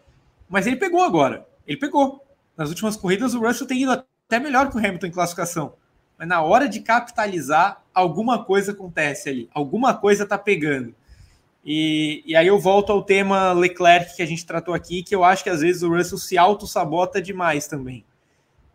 mas 0.48 0.66
ele 0.66 0.76
pegou 0.76 1.02
agora, 1.02 1.46
ele 1.66 1.78
pegou. 1.78 2.24
Nas 2.56 2.68
últimas 2.68 2.96
corridas, 2.96 3.34
o 3.34 3.40
Russell 3.40 3.66
tem 3.66 3.82
ido 3.82 3.92
até 3.92 4.38
melhor 4.38 4.68
que 4.68 4.76
o 4.76 4.78
Hamilton 4.78 5.06
em 5.06 5.10
classificação 5.12 5.74
mas 6.20 6.28
na 6.28 6.42
hora 6.42 6.68
de 6.68 6.80
capitalizar, 6.80 7.82
alguma 7.94 8.44
coisa 8.44 8.72
acontece 8.72 9.30
ali, 9.30 9.48
alguma 9.54 9.94
coisa 9.94 10.26
tá 10.26 10.36
pegando. 10.36 10.94
E, 11.64 12.22
e 12.24 12.34
aí 12.34 12.46
eu 12.46 12.58
volto 12.58 12.90
ao 12.90 13.02
tema 13.02 13.52
Leclerc 13.52 14.16
que 14.16 14.22
a 14.22 14.26
gente 14.26 14.46
tratou 14.46 14.72
aqui, 14.72 15.02
que 15.02 15.14
eu 15.14 15.22
acho 15.24 15.44
que 15.44 15.50
às 15.50 15.60
vezes 15.60 15.82
o 15.82 15.94
Russell 15.94 16.18
se 16.18 16.38
auto-sabota 16.38 17.20
demais 17.20 17.66
também. 17.66 18.04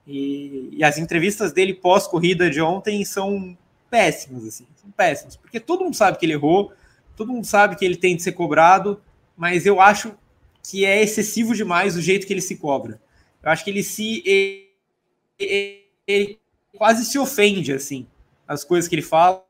E, 0.06 0.70
e, 0.72 0.84
as 0.84 1.00
entrevistas 1.00 1.52
dele 1.52 1.74
pós-corrida 1.74 2.50
de 2.50 2.62
ontem 2.62 3.04
são 3.04 3.58
péssimas, 3.90 4.46
assim, 4.46 4.68
são 4.76 4.92
péssimas, 4.92 5.36
porque 5.36 5.60
todo 5.60 5.84
mundo 5.84 5.96
sabe 5.96 6.20
que 6.20 6.26
ele 6.28 6.34
errou, 6.34 6.72
todo 7.16 7.32
mundo 7.32 7.46
sabe 7.46 7.76
que 7.76 7.84
ele 7.84 7.98
tem 7.98 8.16
de 8.16 8.22
ser 8.22 8.34
cobrado, 8.34 9.02
mas 9.36 9.66
eu 9.66 9.82
acho 9.82 10.14
que 10.62 10.86
é 10.86 11.02
excessivo 11.02 11.56
demais 11.56 11.96
o 11.96 12.02
jeito 12.02 12.28
que 12.28 12.34
ele 12.34 12.42
se 12.42 12.58
cobra. 12.58 13.02
Eu 13.42 13.50
acho 13.50 13.64
que 13.64 13.72
ele 13.72 13.84
se 13.84 14.24
ele, 14.26 15.86
ele 16.06 16.40
quase 16.78 17.04
se 17.04 17.18
ofende, 17.18 17.74
assim, 17.74 18.06
as 18.48 18.64
coisas 18.64 18.88
que 18.88 18.94
ele 18.94 19.02
fala, 19.02 19.44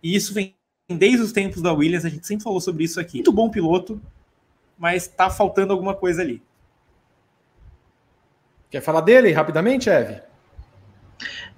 e 0.00 0.14
isso 0.14 0.32
vem 0.32 0.54
desde 0.88 1.22
os 1.22 1.32
tempos 1.32 1.62
da 1.62 1.72
Williams, 1.72 2.04
a 2.04 2.08
gente 2.08 2.26
sempre 2.26 2.44
falou 2.44 2.60
sobre 2.60 2.84
isso 2.84 3.00
aqui. 3.00 3.18
Muito 3.18 3.32
bom 3.32 3.50
piloto, 3.50 4.00
mas 4.78 5.06
tá 5.06 5.30
faltando 5.30 5.72
alguma 5.72 5.94
coisa 5.94 6.22
ali. 6.22 6.42
Quer 8.70 8.80
falar 8.80 9.02
dele 9.02 9.32
rapidamente, 9.32 9.90
Eve? 9.90 10.20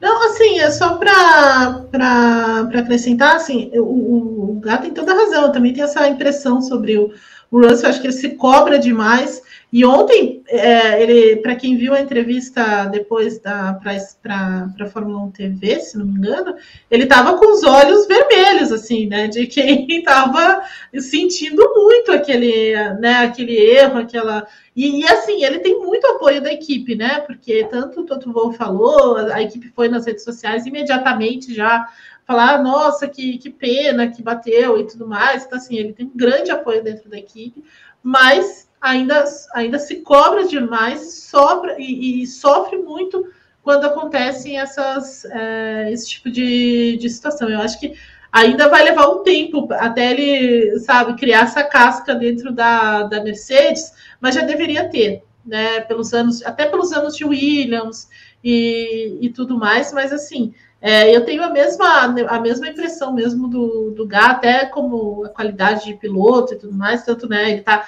Não, 0.00 0.28
assim, 0.28 0.58
é 0.58 0.70
só 0.70 0.96
para 0.96 2.68
acrescentar, 2.74 3.36
assim, 3.36 3.70
o, 3.74 4.56
o 4.56 4.60
Gato 4.60 4.82
tem 4.82 4.92
toda 4.92 5.12
a 5.12 5.16
razão, 5.16 5.44
eu 5.44 5.52
também 5.52 5.72
tenho 5.72 5.84
essa 5.84 6.06
impressão 6.08 6.60
sobre 6.60 6.98
o, 6.98 7.14
o 7.50 7.60
Russell, 7.60 7.88
acho 7.88 8.00
que 8.00 8.08
ele 8.08 8.12
se 8.12 8.30
cobra 8.30 8.78
demais, 8.78 9.40
e 9.74 9.84
ontem, 9.84 10.40
é, 10.46 11.02
ele, 11.02 11.38
para 11.38 11.56
quem 11.56 11.76
viu 11.76 11.94
a 11.94 12.00
entrevista 12.00 12.84
depois 12.84 13.40
da 13.40 13.74
para 14.22 14.70
a 14.80 14.86
Fórmula 14.86 15.18
1 15.24 15.30
TV, 15.32 15.80
se 15.80 15.98
não 15.98 16.06
me 16.06 16.16
engano, 16.16 16.54
ele 16.88 17.02
estava 17.02 17.36
com 17.36 17.52
os 17.52 17.64
olhos 17.64 18.06
vermelhos, 18.06 18.70
assim, 18.70 19.08
né? 19.08 19.26
De 19.26 19.48
quem 19.48 19.88
estava 19.98 20.62
sentindo 20.96 21.60
muito 21.74 22.12
aquele, 22.12 22.72
né, 23.00 23.24
aquele 23.24 23.56
erro, 23.56 23.98
aquela. 23.98 24.46
E, 24.76 25.00
e, 25.00 25.08
assim, 25.08 25.44
ele 25.44 25.58
tem 25.58 25.80
muito 25.80 26.06
apoio 26.06 26.40
da 26.40 26.52
equipe, 26.52 26.94
né? 26.94 27.22
Porque 27.22 27.64
tanto 27.64 28.02
o 28.02 28.06
Toto 28.06 28.32
Wolff 28.32 28.56
falou, 28.56 29.16
a, 29.16 29.42
equipe 29.42 29.72
foi 29.74 29.88
nas 29.88 30.06
redes 30.06 30.22
sociais 30.22 30.66
imediatamente 30.66 31.52
já 31.52 31.84
falar, 32.24 32.62
nossa, 32.62 33.08
que, 33.08 33.38
que 33.38 33.50
pena 33.50 34.06
que 34.06 34.22
bateu 34.22 34.78
e 34.78 34.86
tudo 34.86 35.08
mais. 35.08 35.44
Então, 35.44 35.58
assim, 35.58 35.74
ele 35.74 35.92
tem 35.92 36.06
um 36.06 36.16
grande 36.16 36.52
apoio 36.52 36.80
dentro 36.80 37.10
da 37.10 37.18
equipe, 37.18 37.64
mas 38.00 38.63
ainda, 38.84 39.24
ainda 39.54 39.78
se 39.78 39.96
cobra 39.96 40.46
demais 40.46 41.14
sobra, 41.14 41.74
e, 41.78 42.22
e 42.22 42.26
sofre 42.26 42.76
muito 42.76 43.26
quando 43.62 43.86
acontecem 43.86 44.60
essas, 44.60 45.24
é, 45.24 45.90
esse 45.90 46.10
tipo 46.10 46.30
de, 46.30 46.98
de 46.98 47.08
situação. 47.08 47.48
Eu 47.48 47.60
acho 47.60 47.80
que 47.80 47.94
ainda 48.30 48.68
vai 48.68 48.84
levar 48.84 49.08
um 49.08 49.22
tempo 49.22 49.66
até 49.72 50.10
ele, 50.10 50.78
sabe, 50.80 51.18
criar 51.18 51.44
essa 51.44 51.64
casca 51.64 52.14
dentro 52.14 52.52
da, 52.52 53.04
da 53.04 53.24
Mercedes, 53.24 53.94
mas 54.20 54.34
já 54.34 54.42
deveria 54.42 54.86
ter, 54.90 55.24
né? 55.46 55.80
Pelos 55.80 56.12
anos, 56.12 56.44
até 56.44 56.66
pelos 56.66 56.92
anos 56.92 57.16
de 57.16 57.24
Williams 57.24 58.08
e, 58.42 59.16
e 59.22 59.30
tudo 59.30 59.58
mais, 59.58 59.92
mas 59.94 60.12
assim. 60.12 60.52
É, 60.86 61.16
eu 61.16 61.24
tenho 61.24 61.42
a 61.42 61.48
mesma, 61.48 62.14
a 62.28 62.38
mesma 62.38 62.68
impressão 62.68 63.10
mesmo 63.10 63.48
do, 63.48 63.92
do 63.92 64.06
Gá, 64.06 64.32
até 64.32 64.66
como 64.66 65.24
a 65.24 65.30
qualidade 65.30 65.86
de 65.86 65.94
piloto 65.94 66.52
e 66.52 66.58
tudo 66.58 66.74
mais, 66.74 67.02
tanto 67.02 67.26
né, 67.26 67.52
ele 67.52 67.60
está 67.60 67.86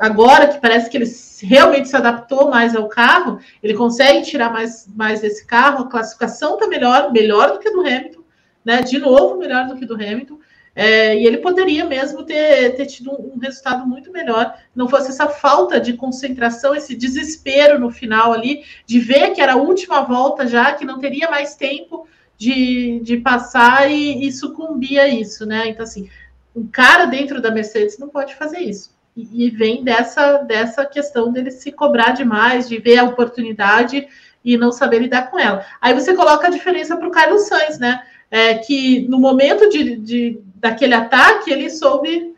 agora 0.00 0.48
que 0.48 0.60
parece 0.60 0.90
que 0.90 0.96
ele 0.96 1.10
realmente 1.42 1.88
se 1.88 1.96
adaptou 1.96 2.50
mais 2.50 2.74
ao 2.74 2.88
carro, 2.88 3.38
ele 3.62 3.74
consegue 3.74 4.22
tirar 4.22 4.52
mais, 4.52 4.88
mais 4.94 5.20
desse 5.20 5.46
carro, 5.46 5.84
a 5.84 5.88
classificação 5.88 6.54
está 6.54 6.66
melhor, 6.66 7.12
melhor 7.12 7.52
do 7.52 7.58
que 7.58 7.70
do 7.70 7.80
Hamilton, 7.80 8.22
né? 8.64 8.82
De 8.82 8.98
novo, 8.98 9.36
melhor 9.36 9.66
do 9.66 9.76
que 9.76 9.86
do 9.86 9.94
Hamilton. 9.94 10.38
É, 10.76 11.16
e 11.16 11.24
ele 11.24 11.38
poderia 11.38 11.84
mesmo 11.84 12.24
ter, 12.24 12.74
ter 12.74 12.86
tido 12.86 13.12
um, 13.12 13.38
resultado 13.38 13.86
muito 13.86 14.10
melhor, 14.10 14.58
não 14.74 14.88
fosse 14.88 15.10
essa 15.10 15.28
falta 15.28 15.78
de 15.78 15.92
concentração, 15.92 16.74
esse 16.74 16.96
desespero 16.96 17.78
no 17.78 17.92
final 17.92 18.32
ali, 18.32 18.64
de 18.84 18.98
ver 18.98 19.30
que 19.30 19.40
era 19.40 19.52
a 19.52 19.56
última 19.56 20.00
volta 20.00 20.48
já, 20.48 20.72
que 20.72 20.84
não 20.84 20.98
teria 20.98 21.30
mais 21.30 21.54
tempo 21.54 22.08
de, 22.36 22.98
de 23.04 23.18
passar 23.18 23.88
e, 23.88 24.26
e 24.26 24.32
sucumbir 24.32 24.98
a 24.98 25.06
isso, 25.06 25.46
né? 25.46 25.68
Então, 25.68 25.84
assim, 25.84 26.10
um 26.56 26.66
cara 26.66 27.06
dentro 27.06 27.40
da 27.40 27.52
Mercedes 27.52 27.96
não 27.96 28.08
pode 28.08 28.34
fazer 28.34 28.58
isso. 28.58 28.93
E, 29.16 29.46
e 29.46 29.50
vem 29.50 29.84
dessa, 29.84 30.38
dessa 30.38 30.84
questão 30.84 31.32
dele 31.32 31.50
se 31.50 31.70
cobrar 31.70 32.10
demais, 32.10 32.68
de 32.68 32.78
ver 32.78 32.98
a 32.98 33.04
oportunidade 33.04 34.08
e 34.44 34.56
não 34.56 34.70
saber 34.70 34.98
lidar 35.00 35.30
com 35.30 35.38
ela. 35.38 35.64
Aí 35.80 35.94
você 35.94 36.14
coloca 36.14 36.46
a 36.46 36.50
diferença 36.50 36.96
para 36.96 37.08
o 37.08 37.10
Carlos 37.10 37.42
Sainz, 37.42 37.78
né? 37.78 38.04
É, 38.30 38.54
que 38.58 39.06
no 39.08 39.18
momento 39.18 39.68
de, 39.68 39.96
de, 39.96 40.40
daquele 40.56 40.94
ataque 40.94 41.50
ele 41.50 41.70
soube 41.70 42.34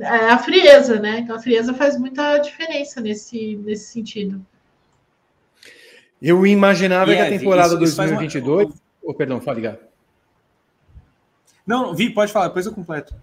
é, 0.00 0.06
a 0.06 0.38
frieza, 0.38 1.00
né? 1.00 1.20
Então 1.20 1.36
a 1.36 1.40
frieza 1.40 1.72
faz 1.72 1.98
muita 1.98 2.38
diferença 2.38 3.00
nesse, 3.00 3.56
nesse 3.56 3.92
sentido. 3.92 4.44
Eu 6.20 6.46
imaginava 6.46 7.12
que 7.12 7.20
a 7.20 7.28
temporada 7.28 7.74
isso, 7.82 7.96
2022. 7.96 8.66
Uma... 8.66 8.74
Oh, 9.02 9.14
perdão, 9.14 9.40
fala, 9.40 9.56
ligar. 9.56 9.78
Não, 11.66 11.94
Vi, 11.94 12.10
pode 12.10 12.32
falar, 12.32 12.48
depois 12.48 12.66
eu 12.66 12.72
completo. 12.72 13.14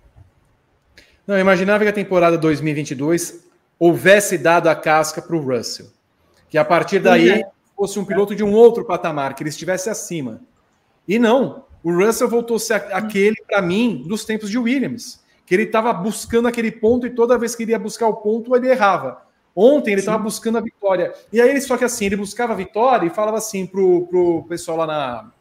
Não, 1.26 1.36
eu 1.36 1.42
imaginava 1.42 1.84
que 1.84 1.90
a 1.90 1.94
temporada 1.94 2.38
2022 2.38 3.46
houvesse 3.80 4.38
dado 4.38 4.68
a 4.68 4.76
casca 4.76 5.22
para 5.22 5.36
o 5.36 5.40
Russell. 5.40 5.88
Que 6.50 6.58
a 6.58 6.66
partir 6.66 7.00
daí 7.00 7.30
é. 7.30 7.50
fosse 7.76 7.98
um 7.98 8.06
piloto 8.06 8.36
de 8.36 8.44
um 8.44 8.54
outro 8.54 8.86
patamar, 8.86 9.34
que 9.34 9.44
ele 9.44 9.50
estivesse 9.50 9.90
acima. 9.90 10.42
E 11.08 11.18
não, 11.18 11.66
o 11.84 11.92
Russell 11.92 12.30
voltou 12.30 12.58
a 12.58 12.60
ser 12.60 12.74
aquele, 12.94 13.36
para 13.48 13.62
mim, 13.62 14.04
dos 14.08 14.26
tempos 14.26 14.50
de 14.50 14.58
Williams. 14.58 15.22
Que 15.46 15.56
ele 15.56 15.64
estava 15.64 15.92
buscando 15.92 16.48
aquele 16.48 16.72
ponto 16.72 17.06
e 17.06 17.10
toda 17.10 17.38
vez 17.38 17.56
que 17.56 17.64
ele 17.64 17.72
ia 17.72 17.80
buscar 17.80 18.08
o 18.08 18.16
ponto, 18.16 18.56
ele 18.56 18.70
errava. 18.70 19.22
Ontem 19.56 19.92
ele 19.92 20.00
estava 20.00 20.18
buscando 20.18 20.58
a 20.58 20.62
vitória. 20.62 21.14
E 21.32 21.40
aí, 21.40 21.60
só 21.62 21.78
que 21.78 21.84
assim, 21.84 22.06
ele 22.06 22.16
buscava 22.16 22.54
a 22.54 22.56
vitória 22.56 23.06
e 23.06 23.10
falava 23.10 23.38
assim 23.38 23.66
pro, 23.66 24.08
pro 24.08 24.44
pessoal 24.44 24.78
lá 24.78 24.88
na, 24.88 25.32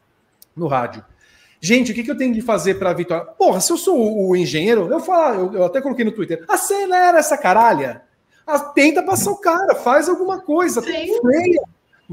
no 0.55 0.67
rádio. 0.67 1.03
Gente, 1.65 1.93
o 1.93 1.95
que, 1.95 2.03
que 2.03 2.11
eu 2.11 2.17
tenho 2.17 2.33
de 2.33 2.41
fazer 2.41 2.73
para 2.73 2.89
a 2.89 2.93
vitória? 2.93 3.23
Porra, 3.23 3.61
se 3.61 3.71
eu 3.71 3.77
sou 3.77 3.97
o, 3.97 4.31
o 4.31 4.35
engenheiro, 4.35 4.89
eu 4.91 4.99
falo, 4.99 5.45
eu, 5.45 5.59
eu, 5.59 5.63
até 5.63 5.79
coloquei 5.79 6.03
no 6.03 6.11
Twitter, 6.11 6.43
acelera 6.45 7.17
essa 7.17 7.37
caralha. 7.37 8.01
Ah, 8.45 8.59
tenta 8.59 9.01
passar 9.01 9.31
o 9.31 9.37
cara, 9.37 9.73
faz 9.73 10.09
alguma 10.09 10.41
coisa, 10.41 10.81
freia, 10.81 11.61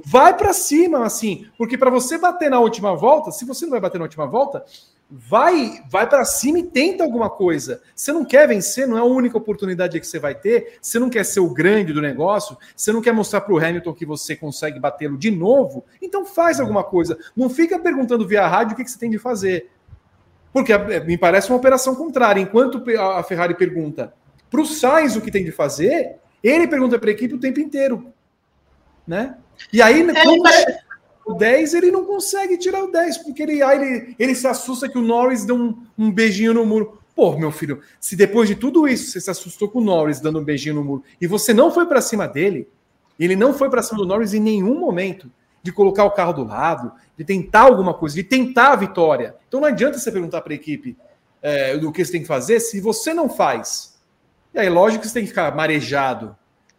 vai 0.07 0.37
para 0.37 0.53
cima, 0.53 1.05
assim, 1.05 1.49
porque 1.59 1.77
para 1.77 1.91
você 1.91 2.17
bater 2.17 2.49
na 2.49 2.61
última 2.61 2.95
volta, 2.95 3.33
se 3.33 3.45
você 3.45 3.65
não 3.65 3.73
vai 3.73 3.81
bater 3.81 3.99
na 3.99 4.05
última 4.05 4.25
volta, 4.25 4.65
vai 5.11 5.83
vai 5.91 6.09
para 6.09 6.25
cima 6.25 6.61
e 6.61 6.63
tenta 6.63 7.03
alguma 7.03 7.29
coisa. 7.29 7.83
Você 7.95 8.13
não 8.13 8.25
quer 8.25 8.47
vencer, 8.47 8.87
não 8.87 8.97
é 8.97 9.01
a 9.01 9.05
única 9.05 9.37
oportunidade 9.37 9.99
que 9.99 10.07
você 10.07 10.19
vai 10.19 10.35
ter. 10.35 10.79
Você 10.81 10.99
não 10.99 11.11
quer 11.11 11.25
ser 11.25 11.41
o 11.41 11.51
grande 11.51 11.93
do 11.93 12.01
negócio, 12.01 12.57
você 12.77 12.93
não 12.93 13.03
quer 13.03 13.13
mostrar 13.13 13.41
para 13.41 13.53
o 13.53 13.59
Hamilton 13.59 13.93
que 13.93 14.07
você 14.07 14.37
consegue 14.37 14.79
batê-lo 14.79 15.19
de 15.19 15.31
novo. 15.31 15.85
Então 16.01 16.25
faz 16.25 16.61
alguma 16.61 16.85
coisa. 16.85 17.19
Não 17.37 17.51
fica 17.51 17.79
perguntando 17.79 18.27
via 18.27 18.47
rádio 18.47 18.75
o 18.75 18.77
que, 18.77 18.85
que 18.85 18.91
você 18.91 18.99
tem 18.99 19.11
de 19.11 19.19
fazer. 19.19 19.71
Porque 20.53 20.73
é, 20.73 21.01
me 21.01 21.19
parece 21.19 21.51
uma 21.51 21.59
operação 21.59 21.95
contrária. 21.95 22.41
Enquanto 22.41 22.83
a 22.99 23.23
Ferrari 23.23 23.55
pergunta 23.55 24.15
para 24.51 24.61
o 24.61 24.67
Sainz 24.67 25.17
o 25.17 25.21
que 25.21 25.31
tem 25.31 25.45
de 25.45 25.53
fazer, 25.53 26.17
ele 26.43 26.69
pergunta 26.69 26.99
para 26.99 27.11
a 27.11 27.13
equipe 27.13 27.35
o 27.35 27.41
tempo 27.41 27.61
inteiro. 27.61 28.13
Né? 29.07 29.37
E 29.73 29.83
aí, 29.83 30.03
é, 30.09 30.25
quando, 30.25 30.43
parece 30.43 30.90
o 31.31 31.35
10, 31.35 31.75
ele 31.75 31.91
não 31.91 32.05
consegue 32.05 32.57
tirar 32.59 32.83
o 32.83 32.91
10, 32.91 33.19
porque 33.19 33.43
ele, 33.43 33.63
aí 33.63 33.79
ele, 33.79 34.17
ele 34.19 34.35
se 34.35 34.47
assusta 34.47 34.89
que 34.89 34.99
o 34.99 35.03
Norris 35.03 35.45
dê 35.45 35.53
um, 35.53 35.77
um 35.97 36.11
beijinho 36.11 36.55
no 36.55 36.65
muro. 36.67 37.01
Pô, 37.15 37.37
meu 37.39 37.51
filho, 37.51 37.81
se 38.01 38.17
depois 38.17 38.49
de 38.49 38.55
tudo 38.55 38.89
isso 38.89 39.11
você 39.11 39.21
se 39.21 39.31
assustou 39.31 39.69
com 39.69 39.81
o 39.81 39.85
Norris 39.85 40.21
dando 40.21 40.39
um 40.39 40.45
beijinho 40.45 40.77
no 40.77 40.85
muro 40.85 41.05
e 41.21 41.27
você 41.27 41.53
não 41.53 41.71
foi 41.71 41.87
para 41.87 42.01
cima 42.01 42.27
dele, 42.27 42.69
ele 43.19 43.37
não 43.37 43.53
foi 43.53 43.69
para 43.69 43.83
cima 43.83 43.99
do 43.99 44.07
Norris 44.07 44.33
em 44.33 44.41
nenhum 44.41 44.79
momento 44.79 45.31
de 45.63 45.71
colocar 45.71 46.05
o 46.05 46.11
carro 46.11 46.33
do 46.33 46.45
lado, 46.45 46.93
de 47.19 47.25
tentar 47.25 47.63
alguma 47.63 47.93
coisa, 47.93 48.15
de 48.15 48.23
tentar 48.23 48.73
a 48.73 48.77
vitória. 48.77 49.35
Então 49.47 49.61
não 49.61 49.69
adianta 49.69 49.99
você 49.99 50.11
perguntar 50.11 50.41
para 50.41 50.53
a 50.53 50.57
equipe 50.57 50.97
é, 51.43 51.77
do 51.77 51.93
que 51.93 52.05
você 52.05 52.13
tem 52.13 52.23
que 52.23 52.27
fazer 52.27 52.61
se 52.61 52.81
você 52.81 53.13
não 53.13 53.29
faz. 53.29 53.99
E 54.55 54.59
aí, 54.59 54.69
lógico 54.69 55.03
que 55.03 55.09
você 55.09 55.15
tem 55.15 55.23
que 55.25 55.29
ficar 55.29 55.55
marejado, 55.55 56.35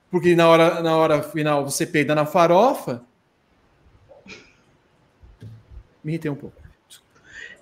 porque 0.09 0.35
na 0.35 0.49
hora, 0.49 0.81
na 0.81 0.97
hora 0.97 1.21
final 1.21 1.63
você 1.63 1.85
peida 1.85 2.15
na 2.15 2.25
farofa 2.25 3.03
me 6.03 6.13
irritei 6.13 6.31
um 6.31 6.35
pouco. 6.35 6.61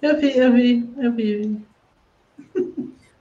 Eu 0.01 0.19
vi, 0.19 0.37
eu 0.37 0.53
vi, 0.53 0.89
eu 0.97 1.11
vi. 1.11 1.57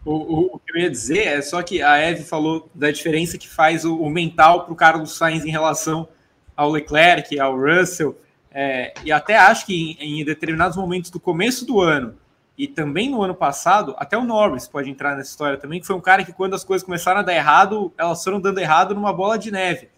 O, 0.05 0.13
o, 0.13 0.55
o, 0.55 0.59
que 0.59 0.73
eu 0.73 0.81
ia 0.81 0.91
dizer 0.91 1.27
é 1.27 1.43
só 1.43 1.63
que 1.63 1.83
a 1.83 1.99
Eve 1.99 2.25
falou 2.25 2.71
da 2.75 2.91
diferença 2.91 3.37
que 3.37 3.49
faz 3.49 3.85
o, 3.85 3.97
o 3.97 4.09
mental 4.09 4.65
para 4.65 4.73
o 4.73 4.77
Carlos 4.77 5.17
Sainz 5.17 5.45
em 5.45 5.51
relação 5.51 6.09
ao 6.57 6.71
Leclerc, 6.71 7.39
ao 7.39 7.59
Russell, 7.59 8.19
é, 8.51 8.95
e 9.05 9.13
até 9.13 9.37
acho 9.37 9.67
que 9.67 9.97
em, 10.01 10.21
em, 10.21 10.25
determinados 10.25 10.77
momentos 10.77 11.11
do 11.11 11.21
começo 11.21 11.67
do 11.67 11.81
ano 11.81 12.17
e 12.57 12.67
também 12.67 13.11
no 13.11 13.23
ano 13.23 13.35
passado, 13.35 13.95
até 13.99 14.17
o 14.17 14.25
Norris 14.25 14.67
pode 14.67 14.91
entrar 14.91 15.17
nessa 15.17 15.31
história 15.31 15.59
também, 15.59 15.81
que 15.81 15.87
foi 15.87 15.95
um 15.95 16.01
cara 16.01 16.25
que 16.25 16.33
quando 16.33 16.55
as 16.55 16.65
coisas 16.65 16.85
começaram 16.85 17.21
a 17.21 17.23
dar 17.23 17.35
errado, 17.35 17.93
elas 17.97 18.23
foram 18.25 18.41
dando 18.41 18.59
errado 18.59 18.95
numa 18.95 19.13
bola 19.13 19.39
de 19.39 19.51
neve. 19.51 19.89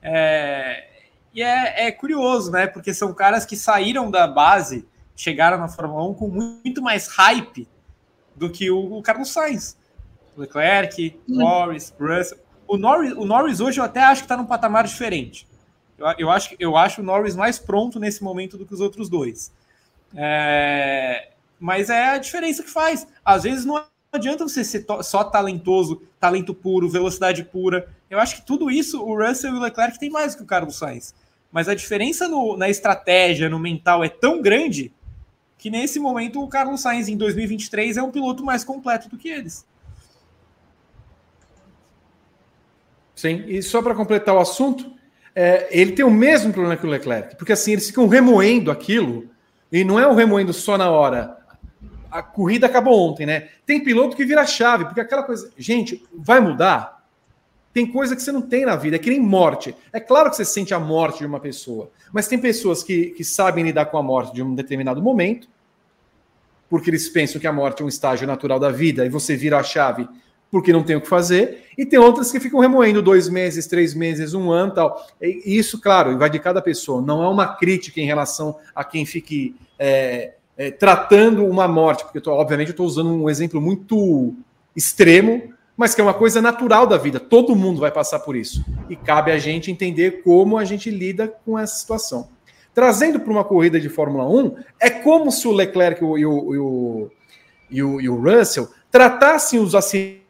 É, 0.00 0.95
e 1.36 1.42
é, 1.42 1.88
é 1.88 1.92
curioso, 1.92 2.50
né? 2.50 2.66
Porque 2.66 2.94
são 2.94 3.12
caras 3.12 3.44
que 3.44 3.56
saíram 3.56 4.10
da 4.10 4.26
base, 4.26 4.88
chegaram 5.14 5.58
na 5.58 5.68
Fórmula 5.68 6.02
1 6.08 6.14
com 6.14 6.28
muito 6.28 6.80
mais 6.80 7.08
hype 7.08 7.68
do 8.34 8.48
que 8.48 8.70
o, 8.70 8.96
o 8.96 9.02
Carlos 9.02 9.30
Sainz. 9.30 9.76
Leclerc. 10.34 11.20
Norris, 11.28 11.94
Russell. 12.00 12.38
O 12.66 12.78
Norris, 12.78 13.12
o 13.12 13.26
Norris 13.26 13.60
hoje 13.60 13.78
eu 13.78 13.84
até 13.84 14.00
acho 14.00 14.22
que 14.22 14.24
está 14.24 14.34
num 14.34 14.46
patamar 14.46 14.84
diferente. 14.84 15.46
Eu, 15.98 16.06
eu, 16.18 16.30
acho, 16.30 16.56
eu 16.58 16.74
acho 16.74 17.02
o 17.02 17.04
Norris 17.04 17.36
mais 17.36 17.58
pronto 17.58 18.00
nesse 18.00 18.24
momento 18.24 18.56
do 18.56 18.64
que 18.64 18.72
os 18.72 18.80
outros 18.80 19.10
dois. 19.10 19.52
É, 20.14 21.32
mas 21.60 21.90
é 21.90 22.12
a 22.12 22.18
diferença 22.18 22.62
que 22.62 22.70
faz. 22.70 23.06
Às 23.22 23.42
vezes 23.42 23.66
não 23.66 23.84
adianta 24.10 24.48
você 24.48 24.64
ser 24.64 24.86
só 25.02 25.22
talentoso, 25.22 26.00
talento 26.18 26.54
puro, 26.54 26.88
velocidade 26.88 27.44
pura. 27.44 27.88
Eu 28.08 28.18
acho 28.18 28.36
que 28.36 28.46
tudo 28.46 28.70
isso 28.70 29.02
o 29.02 29.22
Russell 29.22 29.54
e 29.54 29.58
o 29.58 29.60
Leclerc 29.60 29.98
têm 29.98 30.08
mais 30.08 30.34
que 30.34 30.42
o 30.42 30.46
Carlos 30.46 30.76
Sainz. 30.76 31.14
Mas 31.50 31.68
a 31.68 31.74
diferença 31.74 32.28
no, 32.28 32.56
na 32.56 32.68
estratégia, 32.68 33.48
no 33.48 33.58
mental, 33.58 34.04
é 34.04 34.08
tão 34.08 34.42
grande 34.42 34.92
que 35.58 35.70
nesse 35.70 35.98
momento 35.98 36.42
o 36.42 36.48
Carlos 36.48 36.80
Sainz 36.80 37.08
em 37.08 37.16
2023 37.16 37.96
é 37.96 38.02
um 38.02 38.10
piloto 38.10 38.44
mais 38.44 38.62
completo 38.62 39.08
do 39.08 39.16
que 39.16 39.28
eles. 39.28 39.66
Sim, 43.14 43.44
e 43.46 43.62
só 43.62 43.80
para 43.80 43.94
completar 43.94 44.34
o 44.34 44.38
assunto, 44.38 44.92
é, 45.34 45.68
ele 45.70 45.92
tem 45.92 46.04
o 46.04 46.10
mesmo 46.10 46.52
problema 46.52 46.76
que 46.76 46.86
o 46.86 46.90
Leclerc, 46.90 47.36
porque 47.36 47.52
assim, 47.52 47.72
eles 47.72 47.86
ficam 47.86 48.06
remoendo 48.06 48.70
aquilo, 48.70 49.28
e 49.72 49.84
não 49.84 49.98
é 49.98 50.06
o 50.06 50.14
remoendo 50.14 50.52
só 50.52 50.76
na 50.76 50.90
hora. 50.90 51.38
A 52.10 52.22
corrida 52.22 52.66
acabou 52.66 53.10
ontem, 53.10 53.26
né? 53.26 53.48
Tem 53.64 53.82
piloto 53.82 54.16
que 54.16 54.24
vira 54.24 54.46
chave, 54.46 54.84
porque 54.84 55.00
aquela 55.00 55.22
coisa, 55.22 55.50
gente, 55.56 56.02
vai 56.14 56.40
mudar? 56.40 56.95
Tem 57.76 57.86
coisa 57.86 58.16
que 58.16 58.22
você 58.22 58.32
não 58.32 58.40
tem 58.40 58.64
na 58.64 58.74
vida, 58.74 58.96
é 58.96 58.98
que 58.98 59.10
nem 59.10 59.20
morte. 59.20 59.76
É 59.92 60.00
claro 60.00 60.30
que 60.30 60.36
você 60.36 60.46
sente 60.46 60.72
a 60.72 60.80
morte 60.80 61.18
de 61.18 61.26
uma 61.26 61.38
pessoa, 61.38 61.90
mas 62.10 62.26
tem 62.26 62.38
pessoas 62.38 62.82
que, 62.82 63.10
que 63.10 63.22
sabem 63.22 63.62
lidar 63.62 63.84
com 63.84 63.98
a 63.98 64.02
morte 64.02 64.32
de 64.32 64.42
um 64.42 64.54
determinado 64.54 65.02
momento, 65.02 65.46
porque 66.70 66.88
eles 66.88 67.06
pensam 67.06 67.38
que 67.38 67.46
a 67.46 67.52
morte 67.52 67.82
é 67.82 67.84
um 67.84 67.88
estágio 67.88 68.26
natural 68.26 68.58
da 68.58 68.70
vida 68.70 69.04
e 69.04 69.10
você 69.10 69.36
vira 69.36 69.58
a 69.58 69.62
chave 69.62 70.08
porque 70.50 70.72
não 70.72 70.82
tem 70.82 70.96
o 70.96 71.02
que 71.02 71.06
fazer, 71.06 71.66
e 71.76 71.84
tem 71.84 71.98
outras 71.98 72.32
que 72.32 72.40
ficam 72.40 72.60
remoendo 72.60 73.02
dois 73.02 73.28
meses, 73.28 73.66
três 73.66 73.92
meses, 73.92 74.32
um 74.32 74.50
ano 74.50 74.72
tal. 74.72 75.06
E 75.20 75.58
isso, 75.58 75.78
claro, 75.78 76.16
vai 76.16 76.30
de 76.30 76.38
cada 76.38 76.62
pessoa. 76.62 77.02
Não 77.02 77.22
é 77.22 77.28
uma 77.28 77.56
crítica 77.56 78.00
em 78.00 78.06
relação 78.06 78.56
a 78.74 78.84
quem 78.84 79.04
fique 79.04 79.54
é, 79.78 80.32
é, 80.56 80.70
tratando 80.70 81.44
uma 81.44 81.68
morte, 81.68 82.04
porque 82.04 82.16
eu 82.16 82.22
tô, 82.22 82.32
obviamente 82.32 82.68
eu 82.68 82.70
estou 82.72 82.86
usando 82.86 83.12
um 83.12 83.28
exemplo 83.28 83.60
muito 83.60 84.34
extremo, 84.74 85.54
mas 85.76 85.94
que 85.94 86.00
é 86.00 86.04
uma 86.04 86.14
coisa 86.14 86.40
natural 86.40 86.86
da 86.86 86.96
vida. 86.96 87.20
Todo 87.20 87.54
mundo 87.54 87.80
vai 87.80 87.90
passar 87.90 88.20
por 88.20 88.34
isso. 88.34 88.64
E 88.88 88.96
cabe 88.96 89.30
a 89.30 89.38
gente 89.38 89.70
entender 89.70 90.22
como 90.22 90.56
a 90.56 90.64
gente 90.64 90.90
lida 90.90 91.28
com 91.44 91.58
essa 91.58 91.76
situação. 91.76 92.28
Trazendo 92.74 93.20
para 93.20 93.32
uma 93.32 93.44
corrida 93.44 93.78
de 93.78 93.88
Fórmula 93.88 94.28
1, 94.28 94.56
é 94.80 94.90
como 94.90 95.30
se 95.30 95.46
o 95.46 95.52
Leclerc 95.52 96.02
e 96.02 96.04
o, 96.04 96.18
e 96.18 96.26
o, 96.26 97.10
e 97.70 97.82
o, 97.82 98.00
e 98.00 98.08
o 98.08 98.16
Russell 98.16 98.68
tratassem 98.90 99.60
os 99.60 99.74
acidentes 99.74 100.26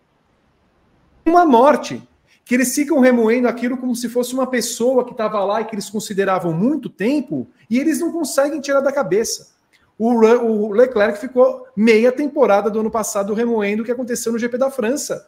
uma 1.24 1.44
morte. 1.44 2.02
Que 2.44 2.55
eles 2.55 2.73
ficam 2.73 3.01
remoendo 3.01 3.48
aquilo 3.48 3.77
como 3.77 3.97
se 3.97 4.09
fosse 4.09 4.32
uma 4.32 4.47
pessoa 4.47 5.05
que 5.05 5.10
estava 5.10 5.44
lá 5.44 5.60
e 5.60 5.64
que 5.64 5.74
eles 5.74 5.90
consideravam 5.90 6.52
muito 6.52 6.89
tempo 6.89 7.48
e 7.68 7.81
eles 7.81 7.98
não 7.98 8.12
conseguem 8.12 8.60
tirar 8.60 8.81
da 8.81 8.93
cabeça. 8.93 9.56
O, 9.98 10.12
o 10.12 10.73
Leclerc 10.73 11.18
ficou 11.18 11.66
meia 11.77 12.12
temporada 12.12 12.70
do 12.70 12.78
ano 12.78 12.90
passado 12.90 13.35
remoendo 13.35 13.82
o 13.82 13.85
que 13.85 13.90
aconteceu 13.90 14.31
no 14.31 14.39
GP 14.39 14.59
da 14.59 14.70
França. 14.70 15.27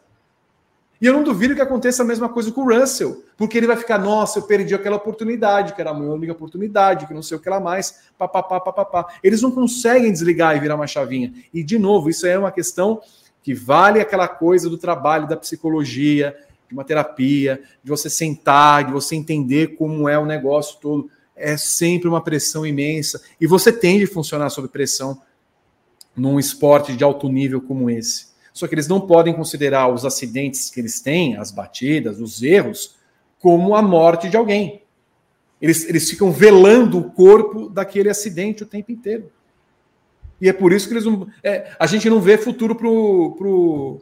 E 1.01 1.05
eu 1.05 1.13
não 1.13 1.23
duvido 1.23 1.55
que 1.55 1.61
aconteça 1.61 2.03
a 2.03 2.05
mesma 2.05 2.27
coisa 2.27 2.51
com 2.51 2.61
o 2.61 2.77
Russell, 2.77 3.23
porque 3.37 3.57
ele 3.57 3.67
vai 3.67 3.77
ficar, 3.77 3.97
nossa, 3.97 4.39
eu 4.39 4.43
perdi 4.43 4.75
aquela 4.75 4.97
oportunidade, 4.97 5.73
que 5.73 5.79
era 5.79 5.91
a 5.91 5.93
minha 5.93 6.11
única 6.11 6.33
oportunidade, 6.33 7.07
que 7.07 7.13
não 7.13 7.21
sei 7.21 7.37
o 7.37 7.39
que 7.39 7.49
lá 7.49 7.59
mais, 7.59 8.01
papapá, 8.17 8.59
papapá. 8.59 9.07
Eles 9.23 9.41
não 9.41 9.49
conseguem 9.49 10.11
desligar 10.11 10.57
e 10.57 10.59
virar 10.59 10.75
uma 10.75 10.87
chavinha. 10.87 11.33
E, 11.53 11.63
de 11.63 11.79
novo, 11.79 12.09
isso 12.09 12.27
é 12.27 12.37
uma 12.37 12.51
questão 12.51 13.01
que 13.41 13.53
vale 13.53 14.01
aquela 14.01 14.27
coisa 14.27 14.69
do 14.69 14.77
trabalho 14.77 15.25
da 15.25 15.37
psicologia, 15.37 16.35
de 16.67 16.73
uma 16.73 16.83
terapia, 16.83 17.61
de 17.81 17.89
você 17.89 18.09
sentar, 18.09 18.83
de 18.83 18.91
você 18.91 19.15
entender 19.15 19.75
como 19.77 20.09
é 20.09 20.19
o 20.19 20.25
negócio 20.25 20.79
todo. 20.81 21.09
É 21.33 21.55
sempre 21.55 22.09
uma 22.09 22.21
pressão 22.21 22.65
imensa. 22.65 23.21
E 23.39 23.47
você 23.47 23.71
tende 23.71 24.03
a 24.03 24.07
funcionar 24.07 24.49
sob 24.49 24.67
pressão 24.67 25.21
num 26.13 26.37
esporte 26.37 26.93
de 26.93 27.03
alto 27.03 27.29
nível 27.29 27.61
como 27.61 27.89
esse. 27.89 28.28
Só 28.59 28.67
que 28.67 28.75
eles 28.75 28.89
não 28.89 28.99
podem 28.99 29.33
considerar 29.33 29.87
os 29.87 30.03
acidentes 30.03 30.69
que 30.69 30.81
eles 30.81 30.99
têm, 30.99 31.37
as 31.37 31.49
batidas, 31.49 32.19
os 32.19 32.43
erros, 32.43 32.97
como 33.39 33.73
a 33.73 33.81
morte 33.81 34.27
de 34.27 34.35
alguém. 34.35 34.83
Eles, 35.61 35.87
eles 35.87 36.09
ficam 36.09 36.29
velando 36.29 36.99
o 36.99 37.09
corpo 37.09 37.69
daquele 37.69 38.09
acidente 38.09 38.63
o 38.63 38.65
tempo 38.65 38.91
inteiro. 38.91 39.31
E 40.41 40.49
é 40.49 40.51
por 40.51 40.73
isso 40.73 40.89
que 40.89 40.93
eles 40.93 41.05
não. 41.05 41.25
É, 41.41 41.71
a 41.79 41.87
gente 41.87 42.09
não 42.09 42.19
vê 42.19 42.37
futuro 42.37 42.75
pro, 42.75 43.33
pro, 43.37 44.01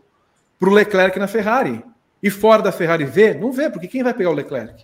pro 0.57 0.71
Leclerc 0.71 1.19
na 1.19 1.27
Ferrari. 1.27 1.83
E 2.23 2.31
fora 2.31 2.63
da 2.63 2.71
Ferrari 2.71 3.05
vê? 3.05 3.35
Não 3.35 3.51
vê, 3.51 3.69
porque 3.69 3.87
quem 3.87 4.01
vai 4.01 4.15
pegar 4.15 4.31
o 4.31 4.33
Leclerc? 4.33 4.83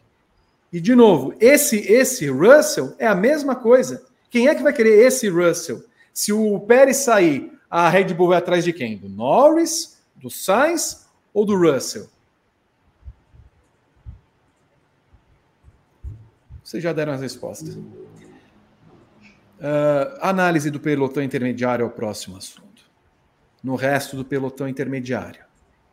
E 0.71 0.79
de 0.79 0.93
novo, 0.93 1.33
esse 1.39 1.77
esse 1.91 2.27
Russell 2.27 2.93
é 2.99 3.07
a 3.07 3.15
mesma 3.15 3.55
coisa. 3.55 4.05
Quem 4.29 4.49
é 4.49 4.53
que 4.53 4.61
vai 4.61 4.71
querer 4.71 5.03
esse 5.03 5.27
Russell? 5.29 5.83
Se 6.13 6.31
o 6.31 6.59
Pérez 6.59 6.97
sair 6.97 7.51
a 7.75 7.89
Red 7.89 8.13
Bull 8.13 8.27
vai 8.27 8.37
atrás 8.37 8.63
de 8.63 8.71
quem? 8.71 8.95
Do 8.95 9.09
Norris, 9.09 9.99
do 10.15 10.29
Sainz 10.29 11.09
ou 11.33 11.43
do 11.43 11.57
Russell? 11.57 12.07
Vocês 16.63 16.83
já 16.83 16.93
deram 16.93 17.13
as 17.13 17.21
respostas. 17.21 17.73
Uh, 17.73 17.81
análise 20.21 20.69
do 20.69 20.79
pelotão 20.79 21.23
intermediário 21.23 21.81
é 21.81 21.87
o 21.87 21.89
próximo 21.89 22.37
assunto. 22.37 22.83
No 23.63 23.73
resto 23.73 24.15
do 24.15 24.23
pelotão 24.23 24.67
intermediário, 24.67 25.43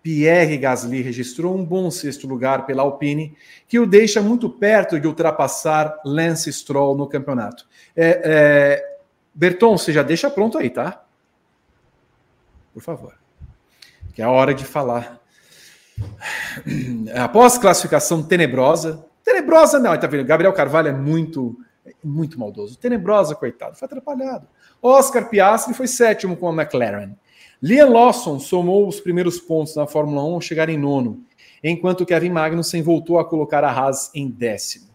Pierre 0.02 0.59
Gasly 0.59 1.01
registrou 1.01 1.57
um 1.57 1.65
bom 1.65 1.90
sexto 1.90 2.27
lugar 2.27 2.66
pela 2.66 2.82
Alpine, 2.82 3.35
que 3.66 3.78
o 3.78 3.86
deixa 3.86 4.20
muito 4.20 4.51
perto 4.51 5.01
de 5.01 5.07
ultrapassar 5.07 5.98
Lance 6.05 6.52
Stroll 6.52 6.94
no 6.94 7.07
campeonato. 7.07 7.66
É, 7.97 8.20
é, 8.23 8.98
Berton, 9.35 9.78
você 9.78 9.94
já 9.94 10.02
deixa 10.02 10.28
pronto 10.28 10.59
aí, 10.59 10.69
tá? 10.69 11.07
Por 12.72 12.82
favor. 12.82 13.14
Que 14.14 14.22
é 14.22 14.24
a 14.24 14.30
hora 14.30 14.55
de 14.55 14.64
falar. 14.64 15.20
Após 17.14 17.59
classificação 17.59 18.22
tenebrosa, 18.22 19.05
tenebrosa 19.24 19.78
não, 19.78 19.98
tá 19.98 20.06
vendo? 20.06 20.24
Gabriel 20.24 20.52
Carvalho 20.52 20.88
é 20.88 20.92
muito, 20.92 21.56
muito 22.02 22.38
maldoso. 22.38 22.78
Tenebrosa, 22.78 23.34
coitado, 23.34 23.76
foi 23.76 23.86
atrapalhado. 23.86 24.47
Oscar 24.82 25.28
Piastri 25.28 25.74
foi 25.74 25.86
sétimo 25.86 26.36
com 26.36 26.48
a 26.48 26.62
McLaren. 26.62 27.12
Liam 27.62 27.90
Lawson 27.90 28.38
somou 28.38 28.88
os 28.88 29.01
primeiros 29.01 29.38
pontos 29.38 29.76
na 29.76 29.86
Fórmula 29.86 30.24
1 30.24 30.40
chegar 30.40 30.70
em 30.70 30.78
nono, 30.78 31.22
enquanto 31.62 32.06
Kevin 32.06 32.30
Magnussen 32.30 32.82
voltou 32.82 33.18
a 33.18 33.24
colocar 33.24 33.62
a 33.62 33.70
Haas 33.70 34.10
em 34.14 34.28
décimo. 34.28 34.88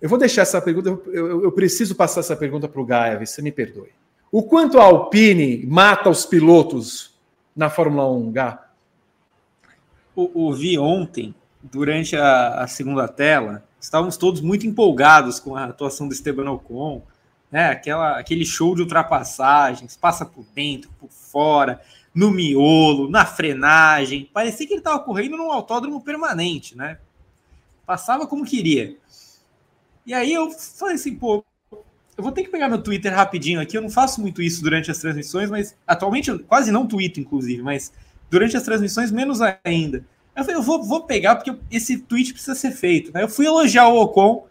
Eu 0.00 0.08
vou 0.08 0.18
deixar 0.18 0.42
essa 0.42 0.60
pergunta, 0.60 0.90
eu, 0.90 1.02
eu, 1.12 1.44
eu 1.44 1.52
preciso 1.52 1.94
passar 1.94 2.20
essa 2.20 2.36
pergunta 2.36 2.68
para 2.68 2.80
o 2.80 2.84
Gaia, 2.84 3.18
você 3.18 3.40
me 3.40 3.50
perdoe. 3.50 3.90
O 4.32 4.44
quanto 4.44 4.78
a 4.78 4.84
Alpine 4.84 5.66
mata 5.66 6.08
os 6.08 6.24
pilotos 6.24 7.18
na 7.54 7.68
Fórmula 7.68 8.08
1, 8.08 8.30
Gá? 8.30 8.70
O, 10.14 10.46
o 10.46 10.54
vi 10.54 10.78
ontem, 10.78 11.34
durante 11.60 12.16
a, 12.16 12.62
a, 12.62 12.66
segunda 12.68 13.08
tela, 13.08 13.64
estávamos 13.80 14.16
todos 14.16 14.40
muito 14.40 14.64
empolgados 14.68 15.40
com 15.40 15.56
a 15.56 15.64
atuação 15.64 16.06
do 16.06 16.14
Esteban 16.14 16.48
Ocon, 16.48 17.02
né? 17.50 17.70
Aquela, 17.70 18.20
aquele 18.20 18.44
show 18.44 18.76
de 18.76 18.82
ultrapassagens, 18.82 19.96
passa 19.96 20.24
por 20.24 20.44
dentro, 20.54 20.88
por 21.00 21.10
fora, 21.10 21.80
no 22.14 22.30
miolo, 22.30 23.10
na 23.10 23.26
frenagem. 23.26 24.30
Parecia 24.32 24.64
que 24.64 24.74
ele 24.74 24.80
estava 24.80 25.00
correndo 25.00 25.36
num 25.36 25.50
autódromo 25.50 26.00
permanente, 26.00 26.76
né? 26.78 26.98
Passava 27.84 28.28
como 28.28 28.44
queria. 28.44 28.96
E 30.06 30.14
aí 30.14 30.32
eu 30.32 30.52
falei 30.52 30.94
assim, 30.94 31.16
pô, 31.16 31.44
eu 32.20 32.22
vou 32.22 32.32
ter 32.32 32.44
que 32.44 32.50
pegar 32.50 32.68
meu 32.68 32.82
Twitter 32.82 33.12
rapidinho 33.14 33.60
aqui. 33.60 33.76
Eu 33.76 33.80
não 33.80 33.88
faço 33.88 34.20
muito 34.20 34.42
isso 34.42 34.62
durante 34.62 34.90
as 34.90 34.98
transmissões, 34.98 35.48
mas 35.48 35.74
atualmente 35.86 36.38
quase 36.40 36.70
não 36.70 36.86
tweeto, 36.86 37.18
inclusive, 37.18 37.62
mas 37.62 37.92
durante 38.28 38.56
as 38.58 38.62
transmissões, 38.62 39.10
menos 39.10 39.40
ainda. 39.64 40.04
Eu 40.36 40.44
falei, 40.44 40.56
eu 40.56 40.62
vou, 40.62 40.82
vou 40.82 41.04
pegar 41.04 41.36
porque 41.36 41.58
esse 41.70 41.98
tweet 41.98 42.34
precisa 42.34 42.54
ser 42.54 42.72
feito. 42.72 43.10
Né? 43.12 43.22
Eu 43.22 43.28
fui 43.28 43.46
elogiar 43.46 43.88
o 43.88 43.98
Ocon 43.98 44.46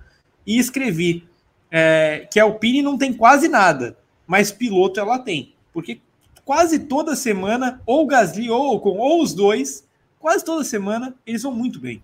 e 0.47 0.57
escrevi 0.57 1.27
é, 1.69 2.27
que 2.31 2.39
a 2.39 2.43
Alpine 2.43 2.81
não 2.81 2.97
tem 2.97 3.13
quase 3.13 3.47
nada, 3.47 3.95
mas 4.25 4.51
piloto 4.51 4.99
ela 4.99 5.19
tem. 5.19 5.53
Porque 5.71 6.01
quase 6.43 6.79
toda 6.79 7.15
semana, 7.15 7.81
ou 7.85 8.07
Gasly 8.07 8.49
ou 8.49 8.75
Ocon, 8.75 8.97
ou 8.97 9.21
os 9.21 9.31
dois, 9.31 9.87
quase 10.19 10.43
toda 10.43 10.63
semana, 10.63 11.15
eles 11.23 11.43
vão 11.43 11.53
muito 11.53 11.79
bem. 11.79 12.01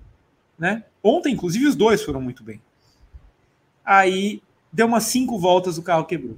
Né? 0.59 0.83
Ontem, 1.01 1.33
inclusive, 1.33 1.65
os 1.65 1.75
dois 1.75 2.03
foram 2.03 2.21
muito 2.21 2.43
bem. 2.43 2.61
Aí 3.83 4.41
deu 4.76 4.88
umas 4.88 5.03
cinco 5.03 5.39
voltas, 5.39 5.77
o 5.77 5.84
carro 5.84 6.03
quebrou. 6.03 6.38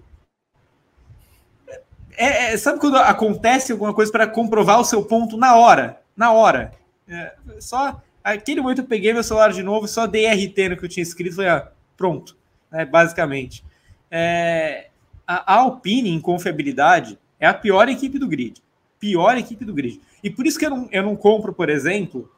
É, 2.15 2.53
é, 2.53 2.57
sabe 2.57 2.79
quando 2.79 2.97
acontece 2.97 3.71
alguma 3.71 3.93
coisa 3.93 4.11
para 4.11 4.27
comprovar 4.27 4.79
o 4.79 4.85
seu 4.85 5.03
ponto 5.03 5.35
na 5.37 5.55
hora? 5.55 5.99
Na 6.15 6.31
hora. 6.31 6.71
É, 7.07 7.33
só 7.59 7.99
aquele 8.23 8.61
momento 8.61 8.81
eu 8.81 8.85
peguei 8.85 9.11
meu 9.11 9.23
celular 9.23 9.51
de 9.51 9.63
novo, 9.63 9.87
só 9.87 10.05
dei 10.05 10.27
RT 10.27 10.69
no 10.69 10.77
que 10.77 10.85
eu 10.85 10.89
tinha 10.89 11.01
escrito, 11.01 11.35
falei, 11.35 11.49
ah, 11.49 11.71
pronto, 11.95 12.37
é, 12.71 12.85
basicamente. 12.85 13.65
É, 14.09 14.89
a, 15.25 15.53
a 15.53 15.57
Alpine 15.57 16.11
em 16.11 16.21
confiabilidade 16.21 17.17
é 17.39 17.47
a 17.47 17.53
pior 17.53 17.89
equipe 17.89 18.19
do 18.19 18.27
grid. 18.27 18.61
Pior 18.99 19.35
equipe 19.37 19.65
do 19.65 19.73
grid. 19.73 19.99
E 20.23 20.29
por 20.29 20.45
isso 20.45 20.59
que 20.59 20.65
eu 20.65 20.69
não, 20.69 20.87
eu 20.91 21.01
não 21.01 21.15
compro, 21.15 21.53
por 21.53 21.69
exemplo, 21.69 22.31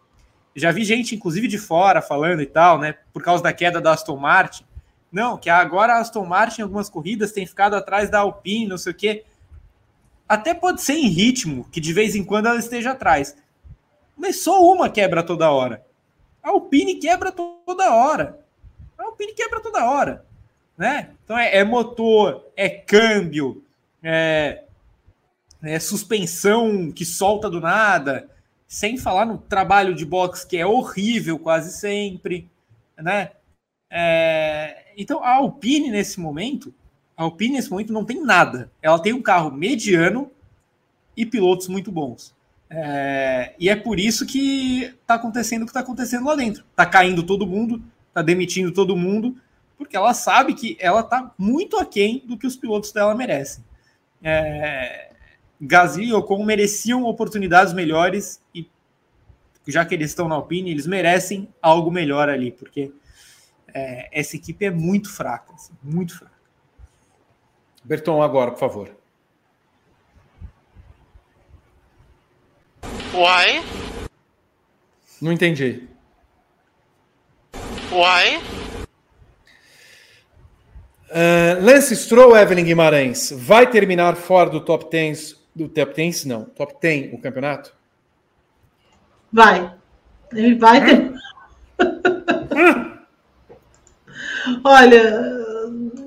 já 0.55 0.71
vi 0.71 0.85
gente, 0.85 1.15
inclusive 1.15 1.47
de 1.47 1.57
fora, 1.57 2.01
falando 2.01 2.41
e 2.41 2.45
tal, 2.45 2.79
né? 2.79 2.95
Por 3.13 3.21
causa 3.21 3.43
da 3.43 3.53
queda 3.53 3.81
da 3.81 3.93
Aston 3.93 4.17
Martin, 4.17 4.63
não, 5.11 5.37
que 5.37 5.49
agora 5.49 5.93
a 5.93 5.99
Aston 5.99 6.25
Martin 6.25 6.61
em 6.61 6.63
algumas 6.63 6.89
corridas 6.89 7.31
tem 7.31 7.45
ficado 7.45 7.75
atrás 7.75 8.09
da 8.09 8.19
Alpine, 8.19 8.67
não 8.67 8.77
sei 8.77 8.91
o 8.91 8.95
quê. 8.95 9.23
Até 10.27 10.53
pode 10.53 10.81
ser 10.81 10.93
em 10.93 11.07
ritmo, 11.07 11.67
que 11.71 11.81
de 11.81 11.91
vez 11.91 12.15
em 12.15 12.23
quando 12.23 12.47
ela 12.47 12.59
esteja 12.59 12.91
atrás. 12.91 13.35
Mas 14.15 14.43
só 14.43 14.61
uma 14.61 14.89
quebra 14.89 15.23
toda 15.23 15.51
hora. 15.51 15.83
A 16.43 16.49
Alpine 16.49 16.95
quebra 16.95 17.31
toda 17.31 17.93
hora. 17.93 18.39
A 18.97 19.03
Alpine 19.03 19.33
quebra 19.33 19.59
toda 19.59 19.89
hora. 19.89 20.25
Né? 20.77 21.09
Então 21.23 21.37
é, 21.37 21.57
é 21.57 21.63
motor, 21.63 22.45
é 22.55 22.69
câmbio, 22.69 23.63
é, 24.01 24.63
é 25.61 25.79
suspensão 25.79 26.91
que 26.91 27.03
solta 27.03 27.49
do 27.49 27.59
nada, 27.59 28.29
sem 28.67 28.97
falar 28.97 29.25
no 29.25 29.37
trabalho 29.37 29.93
de 29.93 30.05
box 30.05 30.45
que 30.45 30.55
é 30.55 30.65
horrível 30.65 31.37
quase 31.37 31.77
sempre, 31.77 32.49
né? 32.97 33.31
É, 33.89 34.88
então, 35.01 35.23
a 35.23 35.35
Alpine, 35.35 35.89
nesse 35.89 36.19
momento, 36.19 36.73
a 37.15 37.23
Alpine, 37.23 37.55
nesse 37.55 37.71
momento, 37.71 37.93
não 37.93 38.03
tem 38.03 38.21
nada. 38.21 38.71
Ela 38.81 38.99
tem 38.99 39.13
um 39.13 39.21
carro 39.21 39.49
mediano 39.49 40.29
e 41.15 41.25
pilotos 41.25 41.67
muito 41.67 41.91
bons. 41.91 42.35
É, 42.69 43.55
e 43.57 43.67
é 43.67 43.75
por 43.75 43.99
isso 43.99 44.25
que 44.25 44.83
está 45.01 45.15
acontecendo 45.15 45.63
o 45.63 45.65
que 45.65 45.71
está 45.71 45.79
acontecendo 45.79 46.25
lá 46.25 46.35
dentro. 46.35 46.63
Está 46.69 46.85
caindo 46.85 47.23
todo 47.23 47.47
mundo, 47.47 47.81
está 48.09 48.21
demitindo 48.21 48.71
todo 48.71 48.95
mundo, 48.95 49.35
porque 49.77 49.95
ela 49.95 50.13
sabe 50.13 50.53
que 50.53 50.77
ela 50.79 50.99
está 50.99 51.33
muito 51.37 51.77
aquém 51.77 52.21
do 52.25 52.37
que 52.37 52.45
os 52.45 52.55
pilotos 52.55 52.91
dela 52.91 53.15
merecem. 53.15 53.63
É, 54.21 55.11
Gasly 55.59 56.07
e 56.07 56.13
Ocon 56.13 56.43
mereciam 56.43 57.05
oportunidades 57.05 57.73
melhores 57.73 58.41
e 58.53 58.67
já 59.67 59.85
que 59.85 59.93
eles 59.93 60.11
estão 60.11 60.27
na 60.27 60.35
Alpine, 60.35 60.71
eles 60.71 60.87
merecem 60.87 61.47
algo 61.61 61.91
melhor 61.91 62.27
ali, 62.27 62.51
porque 62.51 62.91
é, 63.73 64.09
essa 64.11 64.35
equipe 64.35 64.65
é 64.65 64.71
muito 64.71 65.11
fraca, 65.11 65.53
assim, 65.53 65.73
muito 65.83 66.17
fraca. 66.17 66.39
Berton, 67.83 68.21
agora, 68.21 68.51
por 68.51 68.59
favor. 68.59 68.91
Why? 73.13 73.63
Não 75.21 75.31
entendi. 75.31 75.87
Why? 77.91 78.37
Uh, 81.09 81.65
Lance 81.65 81.95
Stroll, 81.95 82.37
Evelyn 82.37 82.63
Guimarães, 82.63 83.31
vai 83.35 83.67
terminar 83.69 84.15
fora 84.15 84.49
do 84.49 84.61
top 84.61 84.89
10, 84.91 85.35
do 85.55 85.67
top 85.67 85.95
10 85.95 86.25
não, 86.25 86.45
top 86.45 86.75
10 86.79 87.13
o 87.13 87.17
campeonato? 87.17 87.75
Vai. 89.33 89.73
Ele 90.31 90.55
vai 90.55 90.85
ter... 90.85 91.13
Olha, 94.63 95.21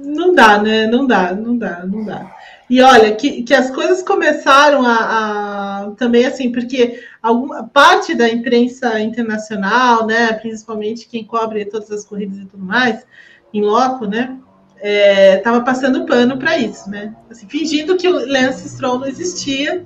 não 0.05 0.35
dá, 0.35 0.59
né? 0.63 0.87
Não 0.87 1.07
dá, 1.07 1.33
não 1.35 1.57
dá, 1.57 1.85
não 1.87 2.05
dá. 2.05 2.35
E 2.73 2.81
olha, 2.81 3.15
que, 3.15 3.43
que 3.43 3.53
as 3.53 3.71
coisas 3.71 4.03
começaram 4.03 4.83
a, 4.87 4.95
a 5.85 5.91
também 5.91 6.25
assim, 6.25 6.51
porque 6.51 7.05
alguma 7.23 7.65
parte 7.65 8.15
da 8.15 8.29
imprensa 8.29 8.99
internacional, 8.99 10.07
né, 10.07 10.33
principalmente 10.33 11.07
quem 11.07 11.23
cobre 11.23 11.67
todas 11.67 11.91
as 11.91 12.03
corridas 12.03 12.39
e 12.39 12.47
tudo 12.47 12.65
mais, 12.65 13.05
em 13.53 13.63
loco, 13.63 14.07
né, 14.07 14.39
estava 15.37 15.59
é, 15.59 15.61
passando 15.61 16.07
pano 16.07 16.39
para 16.39 16.57
isso, 16.57 16.89
né, 16.89 17.15
assim, 17.31 17.47
fingindo 17.47 17.97
que 17.97 18.09
o 18.09 18.27
Lance 18.27 18.67
Stroll 18.71 19.01
não 19.01 19.07
existia, 19.07 19.85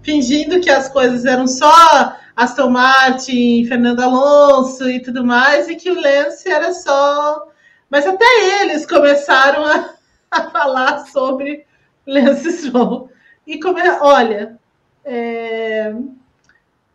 fingindo 0.00 0.60
que 0.60 0.70
as 0.70 0.88
coisas 0.88 1.24
eram 1.24 1.48
só 1.48 2.16
Aston 2.36 2.70
Martin, 2.70 3.64
Fernando 3.66 4.00
Alonso 4.00 4.88
e 4.88 5.00
tudo 5.00 5.24
mais, 5.24 5.68
e 5.68 5.76
que 5.76 5.90
o 5.90 6.00
Lance 6.00 6.48
era 6.48 6.72
só. 6.72 7.48
Mas 7.94 8.08
até 8.08 8.24
eles 8.60 8.84
começaram 8.84 9.64
a, 9.64 9.94
a 10.28 10.50
falar 10.50 11.06
sobre 11.06 11.64
Lance 12.04 12.50
Stroll. 12.50 13.08
E 13.46 13.60
como 13.60 13.78
é, 13.78 14.00
olha, 14.02 14.58
é, 15.04 15.94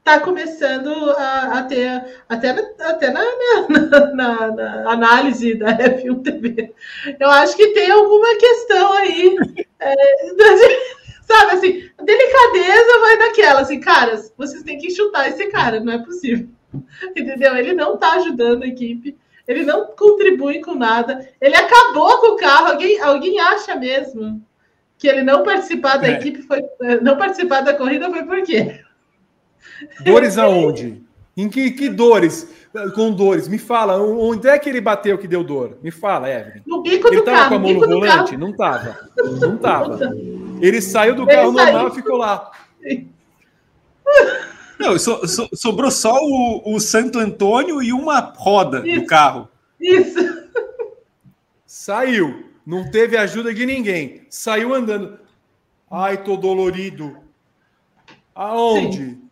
tá 0.03 0.19
começando 0.19 0.89
a, 1.11 1.59
a, 1.59 1.63
ter 1.63 2.19
até, 2.27 2.49
até 2.81 3.11
na, 3.11 3.21
na, 3.69 4.13
na, 4.13 4.51
na, 4.51 4.91
análise 4.91 5.55
da 5.55 5.67
F1 5.67 6.21
TV. 6.21 6.73
Eu 7.17 7.29
acho 7.29 7.55
que 7.55 7.67
tem 7.67 7.89
alguma 7.89 8.35
questão 8.35 8.91
aí. 8.91 9.37
É, 9.79 9.95
sabe 11.23 11.51
assim, 11.53 11.89
delicadeza 12.03 12.99
vai 12.99 13.15
naquela, 13.15 13.61
assim, 13.61 13.79
caras, 13.79 14.33
vocês 14.37 14.63
têm 14.63 14.77
que 14.77 14.91
chutar 14.91 15.29
esse 15.29 15.47
cara, 15.47 15.79
não 15.79 15.93
é 15.93 15.99
possível. 15.99 16.49
Entendeu? 17.15 17.55
Ele 17.55 17.71
não 17.71 17.95
tá 17.95 18.15
ajudando 18.15 18.63
a 18.63 18.67
equipe, 18.67 19.17
ele 19.49 19.63
não 19.63 19.87
contribui 19.87 20.61
com 20.61 20.75
nada, 20.75 21.27
ele 21.41 21.55
acabou 21.55 22.19
com 22.19 22.33
o 22.33 22.37
carro. 22.37 22.67
Alguém, 22.67 23.01
alguém 23.01 23.39
acha 23.39 23.75
mesmo 23.75 24.39
que 24.95 25.07
ele 25.07 25.23
não 25.23 25.41
participar 25.41 25.97
da 25.97 26.07
é. 26.07 26.11
equipe 26.11 26.43
foi. 26.43 26.63
Não 27.01 27.17
participar 27.17 27.61
da 27.61 27.73
corrida 27.73 28.11
foi 28.11 28.23
por 28.23 28.43
quê? 28.43 28.79
Dores 30.01 30.37
aonde? 30.37 31.01
Em 31.35 31.49
que, 31.49 31.71
que 31.71 31.89
dores? 31.89 32.53
Com 32.93 33.11
dores. 33.11 33.47
Me 33.47 33.57
fala, 33.57 33.99
onde 33.99 34.47
é 34.47 34.59
que 34.59 34.69
ele 34.69 34.81
bateu 34.81 35.17
que 35.17 35.27
deu 35.27 35.43
dor? 35.43 35.79
Me 35.81 35.89
fala, 35.89 36.29
Evelyn. 36.29 36.61
No 36.67 36.83
bico 36.83 37.07
ele 37.07 37.15
do 37.15 37.23
tava 37.23 37.37
carro. 37.37 37.49
com 37.49 37.55
a 37.55 37.59
mão 37.59 37.73
no 37.73 37.79
volante? 37.79 38.37
Não 38.37 38.55
tava. 38.55 38.99
Não 39.41 39.57
tava. 39.57 39.99
Ele 40.61 40.79
saiu 40.79 41.15
do 41.15 41.25
carro 41.25 41.51
normal 41.51 41.87
e 41.87 41.95
ficou 41.95 42.17
lá. 42.17 42.51
Não, 44.79 44.97
so, 44.97 45.27
so, 45.27 45.49
sobrou 45.53 45.91
só 45.91 46.15
o, 46.15 46.75
o, 46.75 46.79
Santo 46.79 47.19
Antônio 47.19 47.83
e 47.83 47.91
uma 47.91 48.19
roda 48.19 48.87
Isso. 48.87 49.01
do 49.01 49.05
carro. 49.05 49.49
Isso. 49.79 50.19
Saiu. 51.65 52.45
Não 52.65 52.89
teve 52.89 53.17
ajuda 53.17 53.53
de 53.53 53.65
ninguém. 53.65 54.25
Saiu 54.29 54.73
andando. 54.73 55.19
Ai, 55.91 56.23
tô 56.23 56.37
dolorido. 56.37 57.17
Aonde? 58.33 58.97
Sim. 58.97 59.25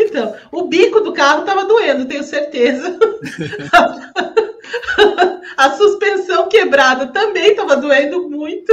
Então, 0.00 0.34
o 0.50 0.68
bico 0.68 1.02
do 1.02 1.12
carro 1.12 1.40
estava 1.40 1.66
doendo, 1.66 2.06
tenho 2.06 2.22
certeza. 2.22 2.98
a 5.54 5.70
suspensão 5.72 6.48
quebrada 6.48 7.08
também 7.08 7.50
estava 7.50 7.76
doendo 7.76 8.26
muito. 8.30 8.72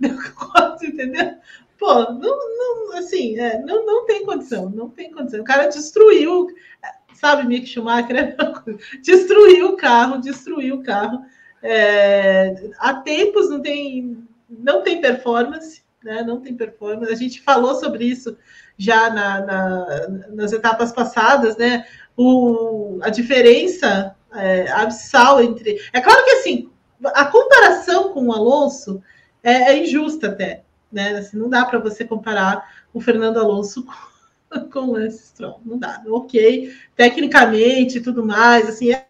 Entendeu? 0.80 1.34
Pô, 1.78 2.12
não, 2.12 2.38
não 2.56 2.96
assim, 2.96 3.38
é, 3.38 3.60
não, 3.62 3.84
não 3.84 4.06
tem 4.06 4.24
condição, 4.24 4.70
não 4.70 4.88
tem 4.88 5.10
condição. 5.10 5.40
O 5.40 5.44
cara 5.44 5.66
destruiu, 5.66 6.46
sabe, 7.14 7.46
Mick 7.46 7.66
Schumacher, 7.66 8.36
destruiu 9.02 9.70
o 9.70 9.76
carro, 9.76 10.20
destruiu 10.20 10.76
o 10.76 10.82
carro. 10.82 11.24
É, 11.62 12.70
há 12.78 12.94
tempos 12.94 13.50
não 13.50 13.60
tem, 13.60 14.24
não 14.48 14.82
tem 14.82 15.00
performance, 15.00 15.82
né? 16.02 16.22
Não 16.22 16.40
tem 16.40 16.54
performance. 16.54 17.12
A 17.12 17.16
gente 17.16 17.40
falou 17.40 17.74
sobre 17.74 18.04
isso 18.04 18.36
já 18.76 19.10
na, 19.10 19.40
na, 19.40 20.08
nas 20.30 20.52
etapas 20.52 20.92
passadas, 20.92 21.56
né? 21.56 21.86
O, 22.16 22.98
a 23.02 23.08
diferença 23.08 24.14
é, 24.34 24.70
abissal 24.70 25.42
entre. 25.42 25.80
É 25.92 26.00
claro 26.00 26.24
que 26.24 26.30
assim, 26.32 26.70
a 27.02 27.24
comparação 27.24 28.12
com 28.12 28.28
o 28.28 28.32
Alonso 28.32 29.02
é, 29.42 29.72
é 29.72 29.78
injusta 29.78 30.28
até. 30.28 30.63
Né? 30.94 31.10
Assim, 31.18 31.36
não 31.36 31.50
dá 31.50 31.64
para 31.64 31.80
você 31.80 32.04
comparar 32.04 32.84
o 32.92 33.00
Fernando 33.00 33.38
Alonso 33.38 33.84
com, 34.72 34.78
o 34.78 34.92
Lance 34.92 35.26
Stroll. 35.26 35.60
Não 35.64 35.76
dá. 35.76 36.00
Ok, 36.06 36.72
tecnicamente 36.94 38.00
tudo 38.00 38.24
mais, 38.24 38.68
assim, 38.68 38.92
é 38.92 39.06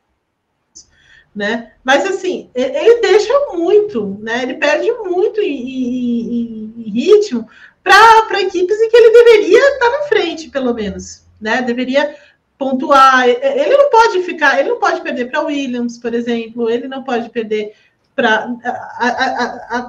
né? 1.34 1.72
Mas 1.82 2.06
assim, 2.06 2.48
ele 2.54 3.00
deixa 3.00 3.32
muito, 3.52 4.16
né? 4.20 4.44
Ele 4.44 4.54
perde 4.54 4.90
muito 4.92 5.40
em, 5.40 6.72
em, 6.76 6.90
ritmo 6.90 7.48
para 7.82 8.40
equipes 8.40 8.80
em 8.80 8.88
que 8.88 8.96
ele 8.96 9.10
deveria 9.10 9.72
estar 9.72 9.90
na 9.90 10.02
frente, 10.04 10.48
pelo 10.48 10.72
menos, 10.72 11.26
né? 11.40 11.60
Deveria 11.60 12.14
pontuar. 12.56 13.28
Ele 13.28 13.76
não 13.76 13.90
pode 13.90 14.22
ficar, 14.22 14.60
ele 14.60 14.68
não 14.68 14.78
pode 14.78 15.02
perder 15.02 15.28
para 15.28 15.42
Williams, 15.42 15.98
por 15.98 16.14
exemplo, 16.14 16.70
ele 16.70 16.86
não 16.86 17.02
pode 17.02 17.28
perder 17.30 17.74
para. 18.14 18.56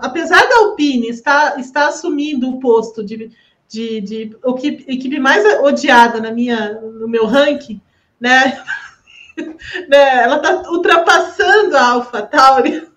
Apesar 0.02 0.48
da 0.48 0.58
Alpine 0.58 1.10
estar, 1.10 1.60
estar 1.60 1.88
assumindo 1.88 2.50
o 2.50 2.60
posto 2.60 3.04
de, 3.04 3.32
de, 3.68 4.02
de 4.02 4.38
equipe, 4.46 4.86
equipe 4.92 5.20
mais 5.20 5.46
odiada 5.62 6.20
na 6.20 6.32
minha, 6.32 6.74
no 6.82 7.08
meu 7.08 7.26
ranking, 7.26 7.82
né? 8.20 8.62
né? 9.88 10.24
Ela 10.24 10.38
está 10.38 10.70
ultrapassando 10.70 11.78
a 11.78 11.90
Alpha 11.90 12.22
Tauri. 12.24 12.88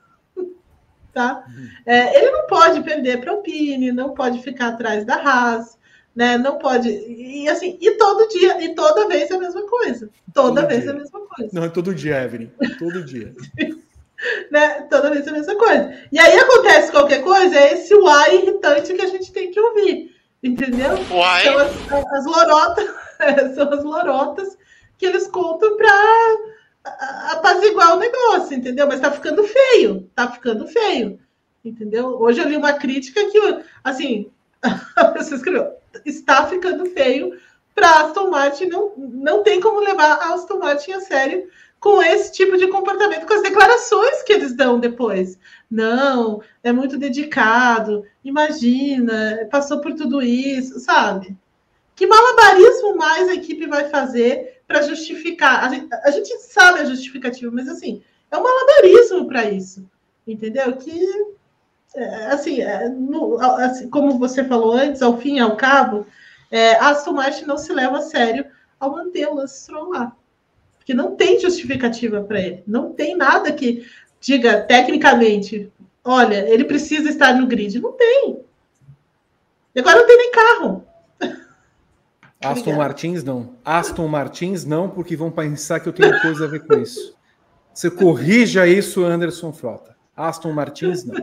Tá? 1.11 1.45
É, 1.85 2.17
ele 2.17 2.31
não 2.31 2.47
pode 2.47 2.81
perder 2.83 3.19
para 3.19 3.33
o 3.33 3.37
Alpine, 3.39 3.91
não 3.91 4.15
pode 4.15 4.41
ficar 4.41 4.69
atrás 4.69 5.05
da 5.05 5.17
Haas, 5.17 5.77
né? 6.15 6.39
Não 6.39 6.59
pode. 6.59 6.89
E 6.89 7.49
assim, 7.49 7.77
e 7.81 7.91
todo 7.93 8.29
dia, 8.29 8.63
e 8.65 8.73
toda 8.73 9.09
vez 9.09 9.29
é 9.29 9.35
a 9.35 9.39
mesma 9.39 9.67
coisa. 9.67 10.11
Toda 10.33 10.61
todo 10.61 10.69
vez 10.69 10.83
dia. 10.83 10.91
é 10.91 10.95
a 10.95 10.97
mesma 10.97 11.21
coisa. 11.27 11.51
Não, 11.53 11.65
é 11.65 11.69
todo 11.71 11.93
dia, 11.93 12.23
Evelyn. 12.23 12.51
Todo 12.79 13.05
dia. 13.05 13.35
né? 14.51 14.82
Toda 14.82 15.11
vez 15.11 15.27
é 15.27 15.31
a 15.31 15.32
mesma 15.32 15.57
coisa. 15.57 15.95
E 16.11 16.19
aí 16.19 16.39
acontece 16.39 16.90
qualquer 16.90 17.23
coisa, 17.23 17.57
é 17.57 17.74
esse 17.74 17.95
uai 17.95 18.36
irritante 18.36 18.95
que 18.95 19.03
a 19.03 19.09
gente 19.09 19.32
tem 19.32 19.51
que 19.51 19.61
ouvir. 19.61 20.15
Entendeu? 20.43 20.93
Uai. 21.11 21.43
São 21.45 21.59
as, 21.59 22.12
as 22.12 22.27
lorotas, 22.27 22.90
são 23.55 23.73
as 23.73 23.85
lorotas 23.85 24.59
que 24.97 25.07
eles 25.07 25.27
contam 25.28 25.77
para 25.77 25.90
apaziguar 27.32 27.97
o 27.97 28.01
negócio, 28.01 28.57
entendeu? 28.57 28.86
Mas 28.86 29.01
tá 29.01 29.11
ficando 29.11 29.45
feio, 29.45 30.09
tá 30.15 30.31
ficando 30.31 30.66
feio. 30.66 31.19
Entendeu? 31.65 32.20
Hoje 32.20 32.40
eu 32.40 32.49
li 32.49 32.57
uma 32.57 32.73
crítica 32.73 33.24
que, 33.31 33.39
assim, 33.82 34.31
a 34.97 35.05
pessoa 35.07 35.36
escreveu: 35.36 35.73
está 36.05 36.47
ficando 36.47 36.86
feio 36.86 37.39
para 37.74 38.01
Aston 38.01 38.31
Martin, 38.31 38.66
não, 38.66 38.93
não 38.97 39.43
tem 39.43 39.61
como 39.61 39.81
levar 39.81 40.15
a 40.15 40.35
Aston 40.35 40.59
Martin 40.59 40.93
a 40.93 41.01
sério 41.01 41.49
com 41.81 42.03
esse 42.03 42.33
tipo 42.33 42.57
de 42.57 42.67
comportamento, 42.69 43.27
com 43.27 43.35
as 43.35 43.43
declarações 43.43 44.23
que 44.23 44.33
eles 44.33 44.55
dão 44.55 44.81
depois. 44.81 45.39
Não, 45.71 46.43
é 46.63 46.73
muito 46.73 46.99
dedicado, 46.99 48.05
imagina, 48.25 49.47
passou 49.51 49.81
por 49.81 49.95
tudo 49.95 50.21
isso, 50.21 50.81
sabe? 50.81 51.37
Que 51.95 52.07
malabarismo 52.07 52.97
mais 52.97 53.29
a 53.29 53.35
equipe 53.35 53.67
vai 53.67 53.89
fazer 53.89 54.61
para 54.67 54.83
justificar? 54.83 55.65
A 55.65 55.69
gente, 55.69 55.89
a 55.93 56.11
gente, 56.11 56.39
sabe 56.39 56.81
a 56.81 56.85
justificativa, 56.85 57.51
mas 57.53 57.69
assim, 57.69 58.03
é 58.31 58.37
um 58.37 58.43
malabarismo 58.43 59.27
para 59.27 59.51
isso, 59.51 59.89
entendeu? 60.27 60.77
Que 60.77 61.37
é, 61.95 62.27
assim, 62.27 62.61
é, 62.61 62.89
no, 62.89 63.39
assim, 63.41 63.89
como 63.89 64.19
você 64.19 64.45
falou 64.45 64.73
antes, 64.73 65.03
ao 65.03 65.19
fim 65.19 65.37
e 65.37 65.41
ao 65.41 65.57
cabo, 65.57 66.07
é, 66.51 66.75
a 66.77 66.91
Aston 66.91 67.13
Martin 67.13 67.45
não 67.45 67.59
se 67.59 67.73
leva 67.73 67.99
a 67.99 68.03
sério 68.03 68.47
ao 68.79 68.93
manter 68.93 69.27
o 69.27 69.35
Porque 70.89 70.94
não 70.97 71.15
tem 71.15 71.39
justificativa 71.39 72.23
para 72.23 72.40
ele. 72.40 72.62
Não 72.66 72.94
tem 72.94 73.15
nada 73.15 73.52
que 73.52 73.86
diga 74.19 74.62
tecnicamente, 74.62 75.70
olha, 76.02 76.48
ele 76.48 76.65
precisa 76.65 77.10
estar 77.10 77.35
no 77.35 77.47
grid. 77.47 77.78
Não 77.78 77.93
tem. 77.93 78.40
E 79.74 79.81
agora 79.81 79.98
não 79.98 80.06
tem 80.06 80.16
nem 80.16 80.32
carro. 80.32 80.86
Aston 82.43 82.73
Martins 82.73 83.23
não. 83.23 83.51
Aston 83.62 84.09
Martins 84.09 84.65
não, 84.65 84.89
porque 84.89 85.15
vão 85.15 85.31
pensar 85.31 85.78
que 85.78 85.90
eu 85.90 85.93
tenho 85.93 86.19
coisa 86.23 86.47
a 86.47 86.48
ver 86.48 86.66
com 86.66 86.78
isso. 86.78 87.15
Você 87.74 87.90
corrija 87.90 88.66
isso, 88.66 89.05
Anderson 89.05 89.52
Frota. 89.52 89.94
Aston 90.16 90.55
Martins 90.55 91.05
não. 91.05 91.16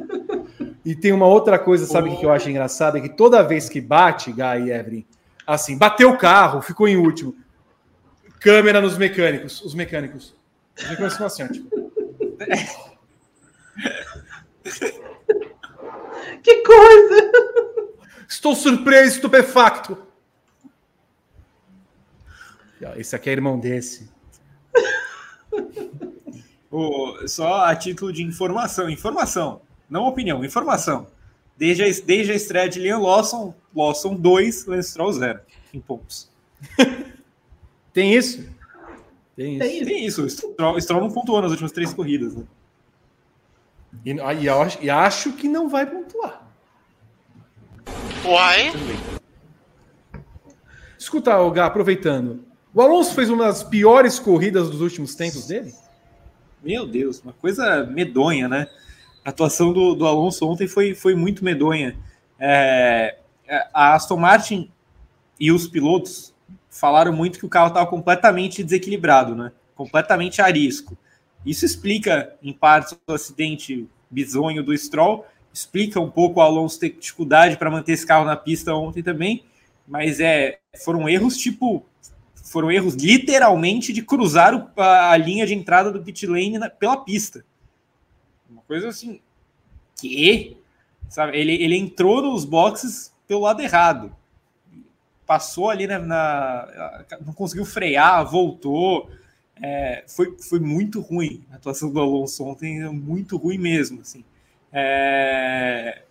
E 0.85 0.93
tem 0.93 1.11
uma 1.11 1.25
outra 1.25 1.57
coisa, 1.57 1.87
sabe 1.87 2.09
o 2.09 2.19
que 2.19 2.23
eu 2.23 2.31
acho 2.31 2.47
engraçado? 2.47 2.99
É 2.99 3.01
que 3.01 3.09
toda 3.09 3.41
vez 3.41 3.67
que 3.67 3.81
bate, 3.81 4.31
Guy 4.31 4.67
e 4.67 4.71
Evelyn, 4.71 5.05
assim, 5.47 5.75
bateu 5.75 6.11
o 6.11 6.17
carro, 6.19 6.61
ficou 6.61 6.87
em 6.87 6.97
último. 6.97 7.35
Câmera 8.39 8.81
nos 8.81 8.97
mecânicos. 8.97 9.61
Os 9.61 9.73
mecânicos. 9.73 10.35
Os 10.77 10.89
mecânicos 10.89 11.13
ficam 11.13 11.27
assim, 11.27 11.43
ó, 11.43 11.47
tipo. 11.47 11.69
Que 16.41 16.61
coisa! 16.63 17.31
Estou 18.27 18.55
surpreso, 18.55 19.15
estupefacto. 19.15 19.97
Esse 22.97 23.15
aqui 23.15 23.29
é 23.29 23.33
irmão 23.33 23.59
desse. 23.59 24.11
Oh, 26.69 27.27
só 27.27 27.65
a 27.65 27.75
título 27.75 28.13
de 28.13 28.23
informação. 28.23 28.89
Informação 28.89 29.61
não 29.89 30.07
opinião, 30.07 30.43
informação. 30.43 31.07
desde 31.57 31.83
a, 31.83 32.05
desde 32.05 32.31
a 32.31 32.35
estreia 32.35 32.69
de 32.69 32.79
Liam 32.79 33.01
Lawson, 33.01 33.53
Lawson 33.75 34.15
2, 34.15 34.65
Lance 34.65 34.89
Stroll 34.89 35.13
0 35.13 35.39
em 35.73 35.79
pontos. 35.79 36.29
Tem 37.95 38.13
isso? 38.13 38.45
Tem 39.37 39.55
isso. 39.55 39.85
Tem 39.85 40.05
isso. 40.05 40.23
O 40.25 40.29
Stroll, 40.29 40.81
Stroll 40.81 41.01
não 41.01 41.09
pontuou 41.09 41.41
nas 41.41 41.51
últimas 41.51 41.71
três 41.71 41.93
corridas. 41.93 42.35
Né? 42.35 42.43
E, 44.03 44.11
e, 44.11 44.49
acho, 44.49 44.83
e 44.83 44.89
acho 44.89 45.31
que 45.31 45.47
não 45.47 45.69
vai 45.69 45.85
pontuar. 45.85 46.45
Uai? 48.25 48.73
Escuta, 50.99 51.31
Gá, 51.51 51.67
aproveitando. 51.67 52.43
O 52.73 52.81
Alonso 52.81 53.15
fez 53.15 53.29
uma 53.29 53.45
das 53.45 53.63
piores 53.63 54.19
corridas 54.19 54.69
dos 54.69 54.81
últimos 54.81 55.15
tempos 55.15 55.47
dele? 55.47 55.73
Meu 56.61 56.85
Deus, 56.85 57.21
uma 57.21 57.31
coisa 57.31 57.85
medonha, 57.85 58.49
né? 58.49 58.67
A 59.23 59.29
atuação 59.29 59.71
do, 59.71 59.95
do 59.95 60.05
Alonso 60.05 60.45
ontem 60.45 60.67
foi, 60.67 60.93
foi 60.93 61.15
muito 61.15 61.45
medonha. 61.45 61.97
É, 62.37 63.19
é 63.47 63.67
a 63.73 63.93
Aston 63.93 64.17
Martin 64.17 64.69
e 65.39 65.49
os 65.49 65.65
pilotos 65.65 66.34
falaram 66.75 67.13
muito 67.13 67.39
que 67.39 67.45
o 67.45 67.49
carro 67.49 67.69
estava 67.69 67.87
completamente 67.87 68.61
desequilibrado, 68.61 69.33
né? 69.33 69.51
Completamente 69.73 70.41
a 70.41 70.47
risco. 70.47 70.97
Isso 71.45 71.65
explica, 71.65 72.35
em 72.43 72.51
parte, 72.51 72.97
o 73.07 73.13
acidente 73.13 73.87
bizonho 74.09 74.61
do 74.61 74.77
Stroll, 74.77 75.25
explica 75.53 76.01
um 76.01 76.11
pouco 76.11 76.39
o 76.39 76.43
Alonso 76.43 76.79
ter 76.79 76.89
dificuldade 76.89 77.55
para 77.55 77.71
manter 77.71 77.93
esse 77.93 78.05
carro 78.05 78.25
na 78.25 78.35
pista 78.35 78.73
ontem 78.73 79.01
também, 79.01 79.45
mas 79.87 80.19
é, 80.19 80.59
foram 80.83 81.07
erros 81.07 81.37
tipo. 81.37 81.85
Foram 82.43 82.71
erros 82.71 82.93
literalmente 82.93 83.91
de 83.91 84.03
cruzar 84.03 84.71
a, 84.77 85.11
a 85.11 85.17
linha 85.17 85.47
de 85.47 85.55
entrada 85.55 85.91
do 85.91 86.03
pit 86.03 86.27
lane 86.27 86.59
na, 86.59 86.69
pela 86.69 86.97
pista. 86.97 87.43
Uma 88.49 88.61
coisa 88.61 88.89
assim. 88.89 89.19
Que? 89.99 90.57
Sabe? 91.09 91.37
Ele, 91.37 91.53
ele 91.53 91.75
entrou 91.75 92.21
nos 92.21 92.45
boxes 92.45 93.13
pelo 93.27 93.41
lado 93.41 93.61
errado 93.61 94.15
passou 95.25 95.69
ali 95.69 95.87
né, 95.87 95.97
na, 95.97 97.03
não 97.25 97.33
conseguiu 97.33 97.65
frear, 97.65 98.25
voltou. 98.29 99.09
É, 99.61 100.03
foi, 100.07 100.35
foi 100.37 100.59
muito 100.59 100.99
ruim 100.99 101.43
a 101.51 101.55
atuação 101.55 101.89
do 101.89 101.99
Alonso 101.99 102.43
ontem, 102.43 102.83
muito 102.89 103.37
ruim 103.37 103.57
mesmo. 103.57 104.01
Assim. 104.01 104.23
É, 104.71 106.01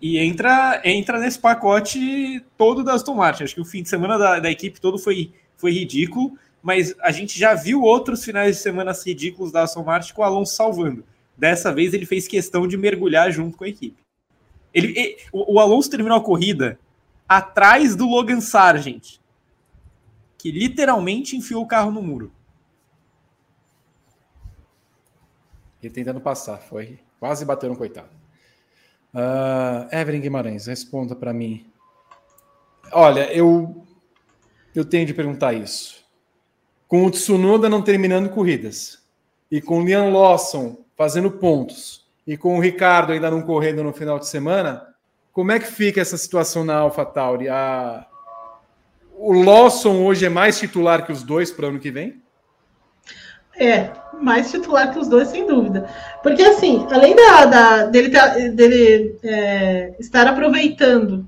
e 0.00 0.18
entra, 0.18 0.80
entra 0.84 1.18
nesse 1.18 1.38
pacote 1.38 2.44
todo 2.58 2.84
da 2.84 2.94
Aston 2.94 3.14
Martin. 3.14 3.44
Acho 3.44 3.54
que 3.54 3.60
o 3.60 3.64
fim 3.64 3.82
de 3.82 3.88
semana 3.88 4.18
da, 4.18 4.38
da 4.38 4.50
equipe 4.50 4.80
todo 4.80 4.98
foi, 4.98 5.32
foi 5.56 5.72
ridículo, 5.72 6.38
mas 6.62 6.94
a 7.00 7.10
gente 7.10 7.38
já 7.38 7.54
viu 7.54 7.82
outros 7.82 8.24
finais 8.24 8.56
de 8.56 8.62
semana 8.62 8.92
ridículos 8.92 9.50
da 9.50 9.62
Aston 9.62 9.82
Martin 9.82 10.12
com 10.12 10.22
o 10.22 10.24
Alonso 10.24 10.54
salvando. 10.54 11.04
Dessa 11.36 11.72
vez 11.72 11.94
ele 11.94 12.06
fez 12.06 12.28
questão 12.28 12.68
de 12.68 12.76
mergulhar 12.76 13.32
junto 13.32 13.56
com 13.56 13.64
a 13.64 13.68
equipe. 13.68 13.96
Ele, 14.72 14.92
ele 14.98 15.16
o, 15.32 15.54
o 15.54 15.58
Alonso 15.58 15.90
terminou 15.90 16.18
a 16.18 16.22
corrida 16.22 16.78
atrás 17.28 17.96
do 17.96 18.06
Logan 18.06 18.40
Sargent, 18.40 19.18
que 20.38 20.50
literalmente 20.50 21.36
enfiou 21.36 21.62
o 21.62 21.66
carro 21.66 21.90
no 21.90 22.02
muro. 22.02 22.32
Ele 25.82 25.92
tentando 25.92 26.20
passar, 26.20 26.58
foi 26.58 26.98
quase 27.18 27.44
bateu 27.44 27.68
no 27.68 27.76
coitado. 27.76 28.10
Uh, 29.14 29.94
Evelyn 29.94 30.20
Guimarães, 30.20 30.66
responda 30.66 31.14
para 31.14 31.32
mim. 31.32 31.66
Olha, 32.92 33.32
eu 33.32 33.86
eu 34.74 34.84
tenho 34.84 35.06
de 35.06 35.14
perguntar 35.14 35.52
isso. 35.52 36.04
Com 36.88 37.06
o 37.06 37.10
Tsunoda 37.10 37.68
não 37.68 37.80
terminando 37.80 38.28
corridas 38.28 39.02
e 39.50 39.60
com 39.60 39.80
o 39.80 39.84
Liam 39.84 40.12
Lawson 40.12 40.84
fazendo 40.96 41.30
pontos 41.30 42.04
e 42.26 42.36
com 42.36 42.56
o 42.56 42.60
Ricardo 42.60 43.12
ainda 43.12 43.30
não 43.30 43.42
correndo 43.42 43.84
no 43.84 43.92
final 43.92 44.18
de 44.18 44.26
semana, 44.26 44.93
como 45.34 45.50
é 45.50 45.58
que 45.58 45.66
fica 45.66 46.00
essa 46.00 46.16
situação 46.16 46.64
na 46.64 46.76
AlphaTauri? 46.76 47.48
A... 47.48 48.06
O 49.18 49.32
Lawson 49.32 50.04
hoje 50.04 50.24
é 50.24 50.28
mais 50.28 50.58
titular 50.58 51.04
que 51.04 51.10
os 51.10 51.24
dois 51.24 51.50
para 51.50 51.66
o 51.66 51.68
ano 51.70 51.80
que 51.80 51.90
vem? 51.90 52.22
É, 53.56 53.90
mais 54.20 54.50
titular 54.50 54.92
que 54.92 54.98
os 54.98 55.08
dois, 55.08 55.28
sem 55.28 55.44
dúvida. 55.44 55.90
Porque, 56.22 56.42
assim, 56.42 56.86
além 56.90 57.16
da, 57.16 57.44
da 57.46 57.84
dele, 57.86 58.10
dele 58.50 59.18
é, 59.24 59.94
estar 59.98 60.26
aproveitando 60.28 61.26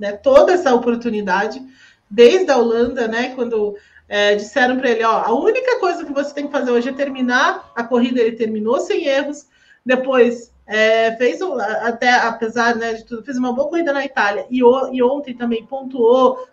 né, 0.00 0.12
toda 0.12 0.52
essa 0.52 0.74
oportunidade, 0.74 1.62
desde 2.10 2.50
a 2.50 2.58
Holanda, 2.58 3.06
né, 3.06 3.34
quando 3.36 3.76
é, 4.08 4.34
disseram 4.34 4.76
para 4.78 4.90
ele: 4.90 5.04
ó, 5.04 5.22
a 5.24 5.32
única 5.32 5.78
coisa 5.78 6.04
que 6.04 6.12
você 6.12 6.34
tem 6.34 6.46
que 6.46 6.52
fazer 6.52 6.72
hoje 6.72 6.88
é 6.88 6.92
terminar 6.92 7.70
a 7.74 7.84
corrida, 7.84 8.20
ele 8.20 8.36
terminou 8.36 8.80
sem 8.80 9.06
erros. 9.06 9.46
Depois 9.86 10.52
é, 10.66 11.14
fez 11.16 11.40
até, 11.82 12.14
apesar 12.14 12.74
né, 12.76 12.94
de 12.94 13.04
tudo, 13.04 13.24
fez 13.24 13.36
uma 13.36 13.52
boa 13.52 13.68
corrida 13.68 13.92
na 13.92 14.04
Itália 14.04 14.46
e, 14.50 14.58
e 14.58 15.02
ontem 15.02 15.34
também 15.34 15.66
pontuou, 15.66 16.48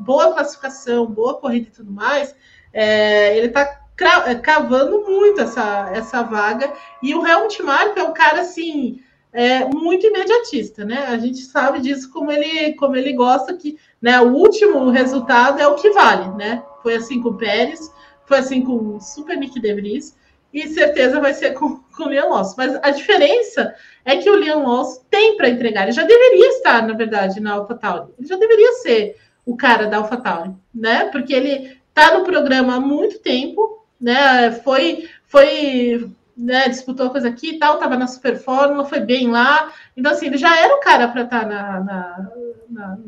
boa 0.00 0.32
classificação, 0.32 1.06
boa 1.06 1.34
corrida 1.34 1.68
e 1.68 1.72
tudo 1.72 1.92
mais. 1.92 2.34
É, 2.72 3.36
ele 3.36 3.48
está 3.48 3.80
é, 4.26 4.34
cavando 4.36 5.02
muito 5.02 5.40
essa, 5.40 5.90
essa 5.92 6.22
vaga. 6.22 6.72
E 7.02 7.14
o 7.14 7.26
Helmut 7.26 7.62
Marko 7.62 7.98
é 7.98 8.04
um 8.04 8.14
cara 8.14 8.40
assim. 8.40 9.00
É, 9.32 9.64
muito 9.64 10.04
imediatista, 10.04 10.84
né? 10.84 11.06
A 11.06 11.16
gente 11.16 11.38
sabe 11.42 11.78
disso 11.78 12.10
como 12.10 12.32
ele, 12.32 12.72
como 12.72 12.96
ele 12.96 13.12
gosta 13.12 13.54
que 13.54 13.78
né, 14.02 14.20
o 14.20 14.32
último 14.32 14.90
resultado 14.90 15.60
é 15.60 15.68
o 15.68 15.76
que 15.76 15.90
vale, 15.90 16.36
né? 16.36 16.64
Foi 16.82 16.96
assim 16.96 17.22
com 17.22 17.28
o 17.28 17.36
Pérez, 17.36 17.92
foi 18.26 18.38
assim 18.38 18.60
com 18.60 18.96
o 18.96 19.00
Super 19.00 19.36
Nick 19.36 19.60
De 19.60 19.72
Vries, 19.72 20.16
e 20.52 20.68
certeza 20.68 21.20
vai 21.20 21.32
ser 21.32 21.52
com, 21.52 21.76
com 21.76 22.04
o 22.04 22.08
Leon 22.08 22.28
Loss. 22.28 22.54
Mas 22.56 22.74
a 22.82 22.90
diferença 22.90 23.74
é 24.04 24.16
que 24.16 24.28
o 24.28 24.36
Leon 24.36 24.62
Loss 24.62 25.04
tem 25.10 25.36
para 25.36 25.48
entregar. 25.48 25.84
Ele 25.84 25.92
já 25.92 26.04
deveria 26.04 26.48
estar, 26.48 26.86
na 26.86 26.94
verdade, 26.94 27.40
na 27.40 27.52
AlphaTauri. 27.52 28.12
Ele 28.18 28.26
já 28.26 28.36
deveria 28.36 28.72
ser 28.74 29.16
o 29.46 29.56
cara 29.56 29.86
da 29.86 29.98
AlphaTauri, 29.98 30.54
né? 30.74 31.06
Porque 31.06 31.32
ele 31.32 31.78
está 31.88 32.16
no 32.18 32.24
programa 32.24 32.76
há 32.76 32.80
muito 32.80 33.20
tempo, 33.20 33.84
né? 34.00 34.50
Foi, 34.50 35.08
foi, 35.26 36.10
né? 36.36 36.68
Disputou 36.68 37.06
a 37.06 37.10
coisa 37.10 37.28
aqui 37.28 37.50
e 37.50 37.58
tal, 37.58 37.74
estava 37.74 37.96
na 37.96 38.06
Super 38.06 38.36
Fórmula, 38.36 38.84
foi 38.84 39.00
bem 39.00 39.30
lá. 39.30 39.72
Então, 39.96 40.12
assim, 40.12 40.26
ele 40.26 40.38
já 40.38 40.58
era 40.58 40.74
o 40.74 40.80
cara 40.80 41.08
para 41.08 41.22
estar 41.22 41.40
tá 41.40 41.46
na, 41.46 41.80
na, 41.80 42.30
na, 42.68 42.98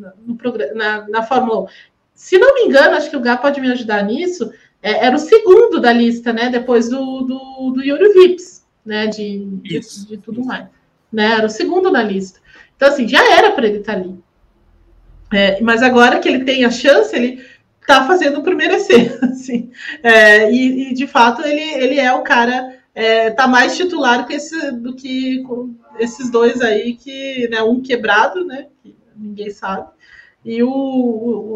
na, 0.75 1.09
na 1.09 1.23
Fórmula 1.23 1.63
1. 1.63 1.67
Se 2.15 2.39
não 2.39 2.55
me 2.55 2.63
engano, 2.63 2.97
acho 2.97 3.11
que 3.11 3.17
o 3.17 3.21
Gá 3.21 3.37
pode 3.37 3.61
me 3.61 3.71
ajudar 3.73 4.05
nisso 4.05 4.53
é, 4.83 5.07
era 5.07 5.15
o 5.15 5.19
segundo 5.19 5.81
da 5.81 5.93
lista, 5.93 6.33
né? 6.33 6.51
Depois 6.51 6.89
do, 6.89 7.23
do, 7.23 7.71
do 7.71 7.83
Yuri 7.83 8.13
Vips, 8.13 8.67
né? 8.85 9.07
De, 9.07 9.39
de, 9.63 9.81
de, 9.81 10.17
tudo 10.19 10.45
mais. 10.45 10.67
Né? 11.13 11.33
Era 11.33 11.47
o 11.47 11.51
segundo 11.51 11.91
na 11.91 12.03
lista. 12.03 12.41
Então, 12.77 12.89
assim, 12.89 13.07
já 13.07 13.25
era 13.33 13.53
para 13.53 13.69
ele 13.69 13.79
estar 13.79 13.95
tá 13.95 13.99
ali. 14.01 14.19
É, 15.33 15.61
mas 15.61 15.83
agora 15.83 16.19
que 16.19 16.29
ele 16.29 16.45
tem 16.45 16.65
a 16.65 16.71
chance, 16.71 17.15
ele 17.15 17.43
está 17.81 18.07
fazendo 18.07 18.43
por 18.43 18.55
merecer. 18.55 19.19
Assim. 19.23 19.71
É, 20.03 20.53
e, 20.53 20.91
e, 20.91 20.95
de 20.95 21.07
fato, 21.07 21.43
ele, 21.43 21.63
ele 21.83 22.01
é 22.01 22.13
o 22.13 22.23
cara. 22.23 22.79
É, 22.95 23.31
tá 23.31 23.49
mais 23.49 23.75
titular 23.75 24.27
que 24.27 24.35
esse, 24.35 24.71
do 24.73 24.95
que 24.95 25.43
esses 25.99 26.31
dois 26.31 26.61
aí 26.61 26.95
que 26.95 27.49
né, 27.49 27.63
um 27.63 27.81
quebrado, 27.81 28.45
né? 28.45 28.67
Que 28.83 28.95
ninguém 29.17 29.49
sabe, 29.49 29.89
e 30.45 30.63
o, 30.63 30.69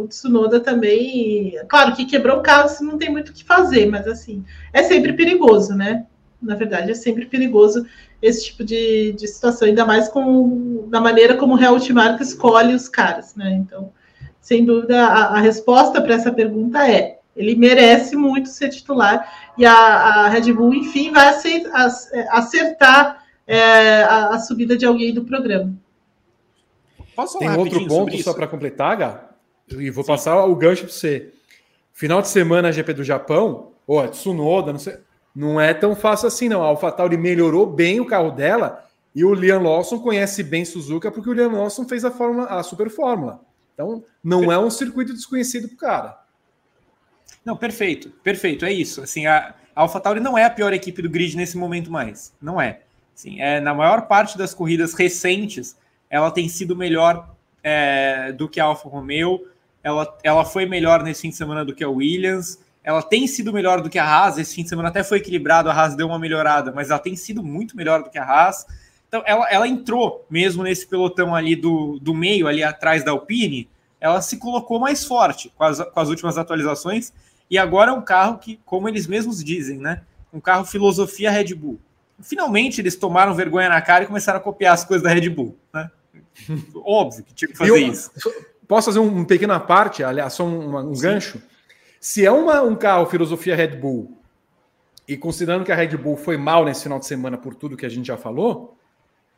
o, 0.03 0.07
Tsunoda 0.09 0.61
também, 0.61 1.59
claro 1.69 1.95
que 1.95 2.05
quebrou 2.05 2.39
o 2.39 2.43
carro, 2.43 2.71
não 2.83 2.97
tem 2.97 3.11
muito 3.11 3.31
o 3.31 3.33
que 3.33 3.43
fazer, 3.43 3.87
mas 3.87 4.07
assim, 4.07 4.45
é 4.73 4.83
sempre 4.85 5.13
perigoso, 5.13 5.75
né? 5.75 6.07
Na 6.41 6.55
verdade, 6.55 6.93
é 6.93 6.95
sempre 6.95 7.27
perigoso 7.27 7.85
esse 8.23 8.47
tipo 8.47 8.63
de, 8.63 9.13
de 9.13 9.27
situação, 9.27 9.67
ainda 9.67 9.85
mais 9.85 10.09
com 10.09 10.87
da 10.89 11.01
maneira 11.01 11.37
como 11.37 11.55
o 11.55 11.61
Helmut 11.61 11.93
Marko 11.93 12.23
escolhe 12.23 12.75
os 12.75 12.89
caras, 12.89 13.35
né? 13.35 13.53
Então, 13.55 13.93
sem 14.41 14.65
dúvida, 14.65 15.05
a, 15.05 15.37
a 15.37 15.41
resposta 15.41 16.01
para 16.01 16.15
essa 16.15 16.33
pergunta 16.33 16.89
é: 16.89 17.19
ele 17.35 17.57
merece 17.57 18.15
muito 18.15 18.49
ser 18.49 18.69
titular 18.69 19.53
e 19.59 19.67
a, 19.67 19.75
a 19.75 20.29
Red 20.29 20.53
Bull, 20.53 20.73
enfim, 20.73 21.11
vai 21.11 21.35
acertar 22.31 23.25
é, 23.47 24.03
a, 24.05 24.29
a 24.29 24.39
subida 24.39 24.77
de 24.77 24.87
alguém 24.87 25.13
do 25.13 25.25
programa. 25.25 25.75
Posso 27.16 27.38
Tem 27.38 27.51
outro 27.51 27.86
ponto 27.88 28.16
só 28.22 28.34
para 28.34 28.47
completar, 28.47 28.97
Gá? 28.97 29.30
E 29.70 29.90
vou 29.90 30.05
Sim. 30.05 30.09
passar 30.09 30.44
o 30.44 30.55
gancho 30.55 30.84
para 30.84 30.93
você. 30.93 31.32
Final 31.93 32.20
de 32.20 32.28
semana, 32.28 32.70
GP 32.70 32.93
do 32.93 33.02
Japão, 33.02 33.72
ou 33.86 33.98
oh, 33.98 34.06
Tsunoda, 34.06 34.72
não 34.72 34.78
sei. 34.78 34.98
Não 35.34 35.60
é 35.60 35.72
tão 35.72 35.97
fácil 35.97 36.28
assim, 36.28 36.48
não. 36.48 36.62
A 36.62 36.66
AlphaTauri 36.66 37.16
melhorou 37.16 37.66
bem 37.66 38.01
o 38.01 38.06
carro 38.06 38.30
dela 38.30 38.84
e 39.14 39.24
o 39.24 39.32
Liam 39.34 39.62
Lawson 39.62 39.98
conhece 39.98 40.43
bem 40.43 40.64
Suzuka 40.64 41.10
porque 41.10 41.28
o 41.28 41.32
Liam 41.32 41.52
Lawson 41.52 41.88
fez 41.88 42.05
a, 42.05 42.10
fórmula, 42.10 42.47
a 42.48 42.62
Super 42.62 42.90
Fórmula. 42.90 43.40
Então, 43.72 44.05
não 44.22 44.52
é 44.52 44.59
um 44.59 44.70
circuito 44.70 45.12
desconhecido 45.12 45.68
para 45.68 45.74
o 45.74 45.78
cara. 45.78 46.18
Não, 47.44 47.56
perfeito, 47.56 48.10
perfeito, 48.22 48.64
é 48.64 48.72
isso. 48.72 49.02
Assim, 49.02 49.26
a, 49.26 49.55
a 49.74 49.82
AlphaTauri 49.82 50.20
não 50.20 50.36
é 50.36 50.44
a 50.44 50.51
pior 50.51 50.72
equipe 50.72 51.01
do 51.01 51.10
grid 51.10 51.36
nesse 51.36 51.56
momento 51.56 51.90
mais. 51.90 52.34
Não 52.40 52.60
é. 52.60 52.80
Assim, 53.14 53.40
é 53.40 53.60
na 53.60 53.74
maior 53.74 54.02
parte 54.02 54.36
das 54.36 54.52
corridas 54.52 54.94
recentes, 54.94 55.76
ela 56.11 56.31
tem 56.31 56.49
sido 56.49 56.77
melhor 56.77 57.35
é, 57.62 58.33
do 58.33 58.49
que 58.49 58.61
a 58.61 58.65
Alfa 58.65 58.89
Romeo, 58.89 59.47
ela, 59.83 60.19
ela 60.23 60.45
foi 60.45 60.66
melhor 60.66 61.03
nesse 61.03 61.23
fim 61.23 61.31
de 61.31 61.37
semana 61.37 61.65
do 61.65 61.74
que 61.74 61.85
a 61.85 61.89
Williams, 61.89 62.59
ela 62.83 63.03
tem 63.03 63.27
sido 63.27 63.53
melhor 63.53 63.81
do 63.81 63.91
que 63.91 63.99
a 63.99 64.05
Haas, 64.05 64.39
esse 64.39 64.55
fim 64.55 64.62
de 64.62 64.69
semana 64.69 64.89
até 64.89 65.03
foi 65.03 65.19
equilibrado, 65.19 65.69
a 65.69 65.73
Haas 65.73 65.97
deu 65.97 66.07
uma 66.07 66.19
melhorada, 66.19 66.73
mas 66.73 66.91
ela 66.91 66.99
tem 66.99 67.16
sido 67.16 67.43
muito 67.43 67.77
melhor 67.77 68.03
do 68.03 68.11
que 68.11 68.19
a 68.19 68.24
Haas, 68.24 68.66
Então, 69.09 69.23
ela, 69.27 69.49
ela 69.51 69.69
entrou 69.69 70.24
mesmo 70.31 70.62
nesse 70.62 70.87
pelotão 70.87 71.35
ali 71.35 71.57
do, 71.57 71.99
do 72.01 72.15
meio, 72.15 72.47
ali 72.47 72.62
atrás 72.62 73.05
da 73.05 73.11
Alpine, 73.11 73.69
ela 74.01 74.20
se 74.20 74.37
colocou 74.37 74.78
mais 74.78 75.05
forte 75.05 75.53
com 75.57 75.65
as, 75.65 75.81
com 75.81 76.01
as 76.01 76.09
últimas 76.09 76.39
atualizações, 76.39 77.12
e 77.51 77.59
agora 77.59 77.91
é 77.91 77.95
um 77.95 78.03
carro 78.03 78.39
que, 78.39 78.61
como 78.65 78.89
eles 78.89 79.07
mesmos 79.07 79.43
dizem, 79.43 79.78
né? 79.78 80.03
Um 80.33 80.41
carro 80.41 80.65
filosofia 80.65 81.31
Red 81.31 81.55
Bull. 81.55 81.78
Finalmente 82.20 82.80
eles 82.80 82.97
tomaram 82.97 83.34
vergonha 83.34 83.68
na 83.68 83.80
cara 83.80 84.05
e 84.05 84.06
começaram 84.06 84.38
a 84.38 84.43
copiar 84.43 84.74
as 84.74 84.84
coisas 84.84 85.02
da 85.02 85.12
Red 85.12 85.28
Bull, 85.28 85.56
né? 85.72 85.90
Óbvio 86.84 87.24
que 87.24 87.34
tinha 87.34 87.48
que 87.48 87.56
fazer 87.56 87.70
eu, 87.70 87.76
isso. 87.76 88.10
Posso 88.66 88.86
fazer 88.86 88.98
um, 88.98 89.18
um 89.18 89.24
pequena 89.24 89.60
parte, 89.60 90.02
aliás, 90.02 90.32
só 90.32 90.44
um, 90.44 90.90
um 90.90 90.98
gancho? 90.98 91.40
Se 92.01 92.24
é 92.24 92.30
uma, 92.30 92.62
um 92.62 92.74
carro 92.74 93.06
filosofia 93.06 93.56
Red 93.56 93.76
Bull, 93.76 94.16
e 95.09 95.16
considerando 95.16 95.64
que 95.64 95.72
a 95.72 95.76
Red 95.76 95.97
Bull 95.97 96.16
foi 96.16 96.36
mal 96.36 96.64
nesse 96.64 96.82
final 96.82 96.98
de 96.98 97.06
semana 97.06 97.38
por 97.38 97.55
tudo 97.55 97.76
que 97.76 97.86
a 97.86 97.88
gente 97.88 98.06
já 98.06 98.16
falou, 98.16 98.76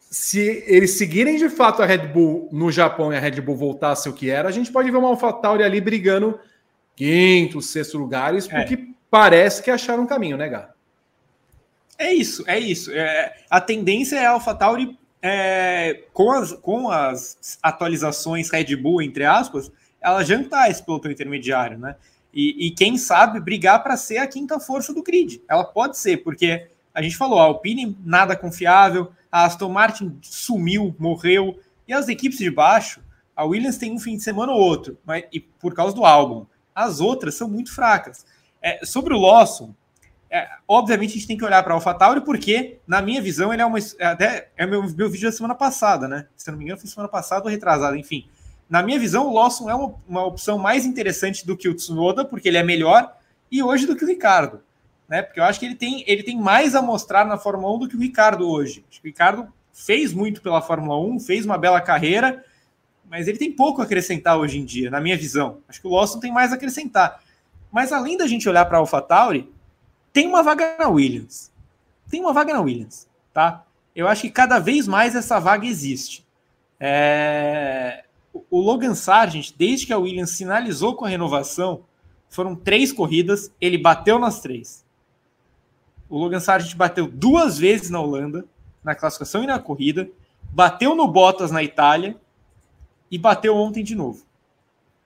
se 0.00 0.64
eles 0.66 0.96
seguirem 0.96 1.36
de 1.36 1.50
fato 1.50 1.82
a 1.82 1.86
Red 1.86 2.08
Bull 2.08 2.48
no 2.50 2.72
Japão 2.72 3.12
e 3.12 3.16
a 3.16 3.20
Red 3.20 3.40
Bull 3.42 3.56
voltasse 3.56 4.08
o 4.08 4.12
que 4.12 4.30
era, 4.30 4.48
a 4.48 4.52
gente 4.52 4.72
pode 4.72 4.90
ver 4.90 4.96
uma 4.96 5.08
AlphaTauri 5.08 5.62
ali 5.62 5.80
brigando 5.80 6.38
quinto, 6.96 7.60
sexto 7.60 7.98
lugares, 7.98 8.48
é. 8.50 8.56
porque 8.56 8.74
é. 8.74 8.86
parece 9.10 9.62
que 9.62 9.70
acharam 9.70 10.04
um 10.04 10.06
caminho, 10.06 10.36
né, 10.36 10.48
Gá? 10.48 10.70
É 11.98 12.14
isso, 12.14 12.44
é 12.46 12.58
isso. 12.58 12.92
É, 12.92 13.36
a 13.50 13.60
tendência 13.60 14.16
é 14.16 14.26
a 14.26 14.30
AlphaTauri 14.30 14.96
é, 15.20 16.04
com, 16.12 16.30
as, 16.30 16.52
com 16.52 16.88
as 16.88 17.58
atualizações 17.60 18.50
Red 18.50 18.76
Bull, 18.76 19.02
entre 19.02 19.24
aspas, 19.24 19.70
ela 20.00 20.24
jantar 20.24 20.70
esse 20.70 20.82
pelotão 20.82 21.10
intermediário, 21.10 21.76
né? 21.76 21.96
E, 22.32 22.68
e 22.68 22.70
quem 22.70 22.96
sabe 22.96 23.40
brigar 23.40 23.82
para 23.82 23.96
ser 23.96 24.18
a 24.18 24.26
quinta 24.26 24.60
força 24.60 24.94
do 24.94 25.02
grid. 25.02 25.42
Ela 25.48 25.64
pode 25.64 25.98
ser, 25.98 26.18
porque 26.18 26.68
a 26.94 27.02
gente 27.02 27.16
falou, 27.16 27.38
a 27.38 27.44
Alpine 27.44 27.96
nada 28.04 28.36
confiável, 28.36 29.10
a 29.30 29.44
Aston 29.44 29.70
Martin 29.70 30.18
sumiu, 30.22 30.94
morreu, 30.98 31.58
e 31.86 31.92
as 31.92 32.08
equipes 32.08 32.38
de 32.38 32.50
baixo, 32.50 33.00
a 33.34 33.44
Williams 33.44 33.78
tem 33.78 33.92
um 33.92 33.98
fim 33.98 34.16
de 34.16 34.22
semana 34.22 34.52
ou 34.52 34.60
outro, 34.60 34.98
mas, 35.04 35.24
e 35.32 35.40
por 35.40 35.74
causa 35.74 35.94
do 35.94 36.04
álbum. 36.04 36.46
As 36.74 37.00
outras 37.00 37.34
são 37.34 37.48
muito 37.48 37.74
fracas. 37.74 38.24
É, 38.62 38.84
sobre 38.84 39.14
o 39.14 39.18
Lawson, 39.18 39.74
é, 40.30 40.48
obviamente 40.66 41.10
a 41.10 41.14
gente 41.14 41.26
tem 41.26 41.36
que 41.36 41.44
olhar 41.44 41.62
para 41.62 41.74
AlphaTauri, 41.74 42.20
porque, 42.20 42.78
na 42.86 43.00
minha 43.00 43.20
visão, 43.22 43.52
ele 43.52 43.62
é 43.62 43.66
uma. 43.66 43.78
É 43.98 44.06
até 44.06 44.50
é 44.56 44.66
meu, 44.66 44.82
meu 44.82 45.10
vídeo 45.10 45.30
da 45.30 45.36
semana 45.36 45.54
passada, 45.54 46.06
né? 46.06 46.26
Se 46.36 46.50
não 46.50 46.58
me 46.58 46.64
engano, 46.64 46.78
foi 46.80 46.88
semana 46.88 47.08
passada 47.08 47.44
ou 47.44 47.50
retrasada, 47.50 47.96
enfim. 47.96 48.28
Na 48.68 48.82
minha 48.82 48.98
visão, 48.98 49.26
o 49.26 49.34
Lawson 49.34 49.70
é 49.70 49.74
uma, 49.74 49.94
uma 50.06 50.26
opção 50.26 50.58
mais 50.58 50.84
interessante 50.84 51.46
do 51.46 51.56
que 51.56 51.68
o 51.68 51.74
Tsunoda, 51.74 52.24
porque 52.24 52.48
ele 52.48 52.58
é 52.58 52.62
melhor, 52.62 53.16
e 53.50 53.62
hoje 53.62 53.86
do 53.86 53.96
que 53.96 54.04
o 54.04 54.08
Ricardo. 54.08 54.60
Né? 55.08 55.22
Porque 55.22 55.40
eu 55.40 55.44
acho 55.44 55.58
que 55.58 55.64
ele 55.64 55.74
tem, 55.74 56.04
ele 56.06 56.22
tem 56.22 56.38
mais 56.38 56.74
a 56.74 56.82
mostrar 56.82 57.24
na 57.24 57.38
Fórmula 57.38 57.74
1 57.76 57.78
do 57.78 57.88
que 57.88 57.96
o 57.96 58.00
Ricardo 58.00 58.46
hoje. 58.46 58.84
Acho 58.90 59.00
que 59.00 59.08
o 59.08 59.10
Ricardo 59.10 59.48
fez 59.72 60.12
muito 60.12 60.42
pela 60.42 60.60
Fórmula 60.60 61.00
1, 61.00 61.20
fez 61.20 61.46
uma 61.46 61.56
bela 61.56 61.80
carreira, 61.80 62.44
mas 63.08 63.26
ele 63.26 63.38
tem 63.38 63.50
pouco 63.50 63.80
a 63.80 63.84
acrescentar 63.84 64.36
hoje 64.36 64.58
em 64.58 64.64
dia, 64.66 64.90
na 64.90 65.00
minha 65.00 65.16
visão. 65.16 65.60
Acho 65.66 65.80
que 65.80 65.86
o 65.86 65.90
Lawson 65.90 66.20
tem 66.20 66.30
mais 66.30 66.52
a 66.52 66.56
acrescentar. 66.56 67.22
Mas 67.72 67.90
além 67.90 68.18
da 68.18 68.26
gente 68.26 68.46
olhar 68.46 68.66
para 68.66 68.76
a 68.76 68.80
AlphaTauri, 68.80 69.50
tem 70.18 70.26
uma 70.26 70.42
vaga 70.42 70.76
na 70.76 70.88
Williams. 70.88 71.52
Tem 72.10 72.20
uma 72.20 72.32
vaga 72.32 72.52
na 72.52 72.60
Williams, 72.60 73.08
tá? 73.32 73.64
Eu 73.94 74.08
acho 74.08 74.22
que 74.22 74.30
cada 74.30 74.58
vez 74.58 74.88
mais 74.88 75.14
essa 75.14 75.38
vaga 75.38 75.64
existe. 75.64 76.26
É... 76.80 78.04
O 78.50 78.60
Logan 78.60 78.96
Sargent, 78.96 79.52
desde 79.56 79.86
que 79.86 79.92
a 79.92 79.98
Williams 79.98 80.30
sinalizou 80.30 80.96
com 80.96 81.04
a 81.04 81.08
renovação, 81.08 81.84
foram 82.28 82.56
três 82.56 82.92
corridas, 82.92 83.52
ele 83.60 83.78
bateu 83.78 84.18
nas 84.18 84.40
três. 84.40 84.84
O 86.08 86.18
Logan 86.18 86.40
Sargent 86.40 86.74
bateu 86.74 87.06
duas 87.06 87.56
vezes 87.56 87.88
na 87.88 88.00
Holanda, 88.00 88.44
na 88.82 88.96
classificação 88.96 89.44
e 89.44 89.46
na 89.46 89.60
corrida, 89.60 90.10
bateu 90.50 90.96
no 90.96 91.06
Bottas 91.06 91.52
na 91.52 91.62
Itália 91.62 92.16
e 93.08 93.16
bateu 93.16 93.54
ontem 93.54 93.84
de 93.84 93.94
novo. 93.94 94.26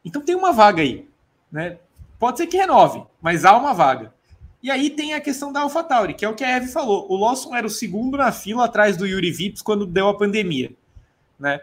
Então 0.02 0.22
tem 0.22 0.34
uma 0.34 0.52
vaga 0.55 0.80
aí, 0.80 1.06
né? 1.51 1.76
Pode 2.18 2.39
ser 2.39 2.47
que 2.47 2.56
renove, 2.56 3.05
mas 3.20 3.44
há 3.44 3.55
uma 3.55 3.74
vaga. 3.74 4.14
E 4.62 4.70
aí 4.70 4.90
tem 4.90 5.12
a 5.12 5.20
questão 5.20 5.52
da 5.52 5.60
AlphaTauri, 5.60 6.14
que 6.14 6.24
é 6.24 6.28
o 6.28 6.34
que 6.34 6.44
a 6.44 6.56
Eve 6.56 6.68
falou. 6.68 7.06
O 7.10 7.16
Lawson 7.16 7.55
era 7.55 7.66
o 7.66 7.70
segundo 7.70 8.16
na 8.16 8.30
fila 8.30 8.64
atrás 8.64 8.97
do 8.97 9.06
Yuri 9.06 9.32
Vips 9.32 9.60
quando 9.60 9.84
deu 9.84 10.09
a 10.09 10.16
pandemia, 10.16 10.72
né? 11.39 11.60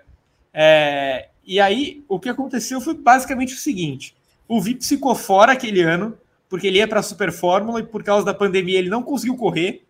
É, 0.53 1.29
e 1.45 1.59
aí 1.61 2.03
o 2.09 2.19
que 2.19 2.27
aconteceu 2.27 2.81
foi 2.81 2.93
basicamente 2.95 3.53
o 3.53 3.57
seguinte: 3.57 4.13
o 4.47 4.61
Vips 4.61 4.89
ficou 4.89 5.15
fora 5.15 5.53
aquele 5.53 5.81
ano 5.81 6.17
porque 6.49 6.67
ele 6.67 6.79
ia 6.79 6.87
para 6.87 6.99
a 6.99 7.03
Super 7.03 7.31
Fórmula 7.31 7.79
e 7.79 7.83
por 7.83 8.03
causa 8.03 8.25
da 8.25 8.33
pandemia 8.33 8.79
ele 8.79 8.89
não 8.89 9.03
conseguiu 9.03 9.37
correr. 9.37 9.85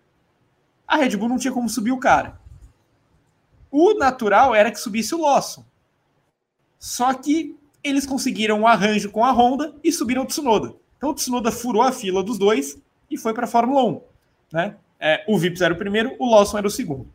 A 0.87 0.97
Red 0.97 1.15
Bull 1.15 1.29
não 1.29 1.37
tinha 1.37 1.53
como 1.53 1.69
subir 1.69 1.91
o 1.91 1.99
cara. 1.99 2.39
O 3.71 3.93
natural 3.93 4.53
era 4.53 4.69
que 4.69 4.79
subisse 4.79 5.15
o 5.15 5.21
Lawson. 5.21 5.63
Só 6.77 7.13
que 7.13 7.55
eles 7.83 8.05
conseguiram 8.05 8.61
um 8.61 8.67
arranjo 8.67 9.09
com 9.09 9.23
a 9.23 9.31
Honda 9.31 9.73
e 9.83 9.91
subiram 9.91 10.23
o 10.23 10.25
Tsunoda. 10.25 10.75
Então 10.97 11.09
o 11.09 11.13
Tsunoda 11.13 11.51
furou 11.51 11.81
a 11.81 11.91
fila 11.91 12.21
dos 12.21 12.37
dois 12.37 12.77
e 13.09 13.17
foi 13.17 13.33
para 13.33 13.45
a 13.45 13.47
Fórmula 13.47 13.83
1. 13.83 14.01
Né? 14.53 14.75
É, 14.99 15.23
o 15.27 15.37
Vips 15.37 15.61
era 15.61 15.73
o 15.73 15.77
primeiro, 15.77 16.15
o 16.19 16.29
Lawson 16.29 16.57
era 16.57 16.67
o 16.67 16.71
segundo. 16.71 17.07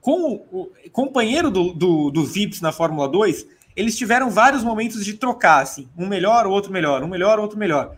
Com 0.00 0.44
o, 0.50 0.62
o 0.62 0.90
companheiro 0.90 1.50
do, 1.50 1.72
do, 1.72 2.10
do, 2.10 2.24
Vips 2.24 2.60
na 2.60 2.72
Fórmula 2.72 3.08
2, 3.08 3.46
eles 3.76 3.96
tiveram 3.96 4.30
vários 4.30 4.64
momentos 4.64 5.04
de 5.04 5.14
trocar, 5.14 5.62
assim, 5.62 5.88
um 5.96 6.06
melhor, 6.06 6.46
o 6.46 6.50
outro 6.50 6.72
melhor, 6.72 7.02
um 7.02 7.08
melhor, 7.08 7.38
outro 7.38 7.58
melhor. 7.58 7.96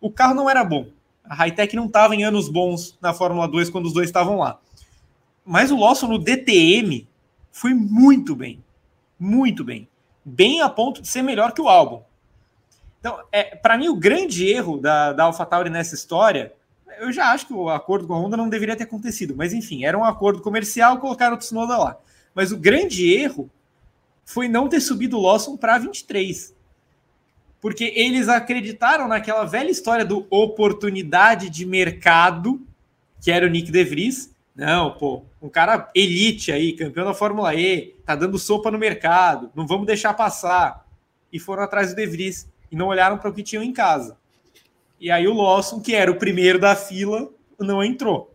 O 0.00 0.10
carro 0.10 0.34
não 0.34 0.50
era 0.50 0.64
bom. 0.64 0.88
A 1.24 1.34
Hightech 1.34 1.74
não 1.74 1.86
estava 1.86 2.14
em 2.14 2.24
anos 2.24 2.48
bons 2.48 2.98
na 3.00 3.14
Fórmula 3.14 3.48
2 3.48 3.70
quando 3.70 3.86
os 3.86 3.94
dois 3.94 4.08
estavam 4.08 4.38
lá. 4.38 4.58
Mas 5.44 5.70
o 5.70 5.78
Lawson 5.78 6.08
no 6.08 6.18
DTM 6.18 7.06
foi 7.50 7.72
muito 7.72 8.34
bem. 8.34 8.62
Muito 9.18 9.64
bem. 9.64 9.88
Bem 10.24 10.60
a 10.60 10.68
ponto 10.68 11.00
de 11.00 11.08
ser 11.08 11.22
melhor 11.22 11.52
que 11.52 11.62
o 11.62 11.68
álbum. 11.68 12.02
Então, 13.04 13.22
é, 13.30 13.54
para 13.54 13.76
mim, 13.76 13.88
o 13.88 13.94
grande 13.94 14.48
erro 14.48 14.78
da, 14.78 15.12
da 15.12 15.24
AlphaTauri 15.24 15.68
nessa 15.68 15.94
história, 15.94 16.54
eu 16.98 17.12
já 17.12 17.32
acho 17.32 17.46
que 17.46 17.52
o 17.52 17.68
acordo 17.68 18.06
com 18.06 18.14
a 18.14 18.16
Honda 18.18 18.34
não 18.34 18.48
deveria 18.48 18.74
ter 18.74 18.84
acontecido, 18.84 19.34
mas 19.36 19.52
enfim, 19.52 19.84
era 19.84 19.98
um 19.98 20.02
acordo 20.02 20.40
comercial, 20.40 20.96
colocaram 20.96 21.34
o 21.34 21.38
Tsunoda 21.38 21.76
lá. 21.76 21.98
Mas 22.34 22.50
o 22.50 22.56
grande 22.56 23.12
erro 23.12 23.50
foi 24.24 24.48
não 24.48 24.70
ter 24.70 24.80
subido 24.80 25.18
o 25.18 25.20
Lawson 25.20 25.54
para 25.54 25.76
23. 25.76 26.56
Porque 27.60 27.92
eles 27.94 28.26
acreditaram 28.26 29.06
naquela 29.06 29.44
velha 29.44 29.70
história 29.70 30.06
do 30.06 30.26
oportunidade 30.30 31.50
de 31.50 31.66
mercado, 31.66 32.66
que 33.20 33.30
era 33.30 33.44
o 33.44 33.50
Nick 33.50 33.70
DeVries. 33.70 34.34
Não, 34.56 34.92
pô, 34.92 35.24
um 35.42 35.50
cara 35.50 35.90
elite 35.94 36.50
aí, 36.50 36.72
campeão 36.72 37.04
da 37.04 37.12
Fórmula 37.12 37.54
E, 37.54 37.96
tá 38.06 38.16
dando 38.16 38.38
sopa 38.38 38.70
no 38.70 38.78
mercado, 38.78 39.50
não 39.54 39.66
vamos 39.66 39.86
deixar 39.86 40.14
passar. 40.14 40.86
E 41.30 41.38
foram 41.38 41.64
atrás 41.64 41.90
do 41.90 41.96
DeVries 41.96 42.53
e 42.74 42.76
não 42.76 42.88
olharam 42.88 43.16
para 43.16 43.30
o 43.30 43.32
que 43.32 43.44
tinham 43.44 43.62
em 43.62 43.72
casa. 43.72 44.16
E 45.00 45.08
aí 45.08 45.28
o 45.28 45.32
Lawson, 45.32 45.80
que 45.80 45.94
era 45.94 46.10
o 46.10 46.16
primeiro 46.16 46.58
da 46.58 46.74
fila, 46.74 47.30
não 47.56 47.84
entrou. 47.84 48.34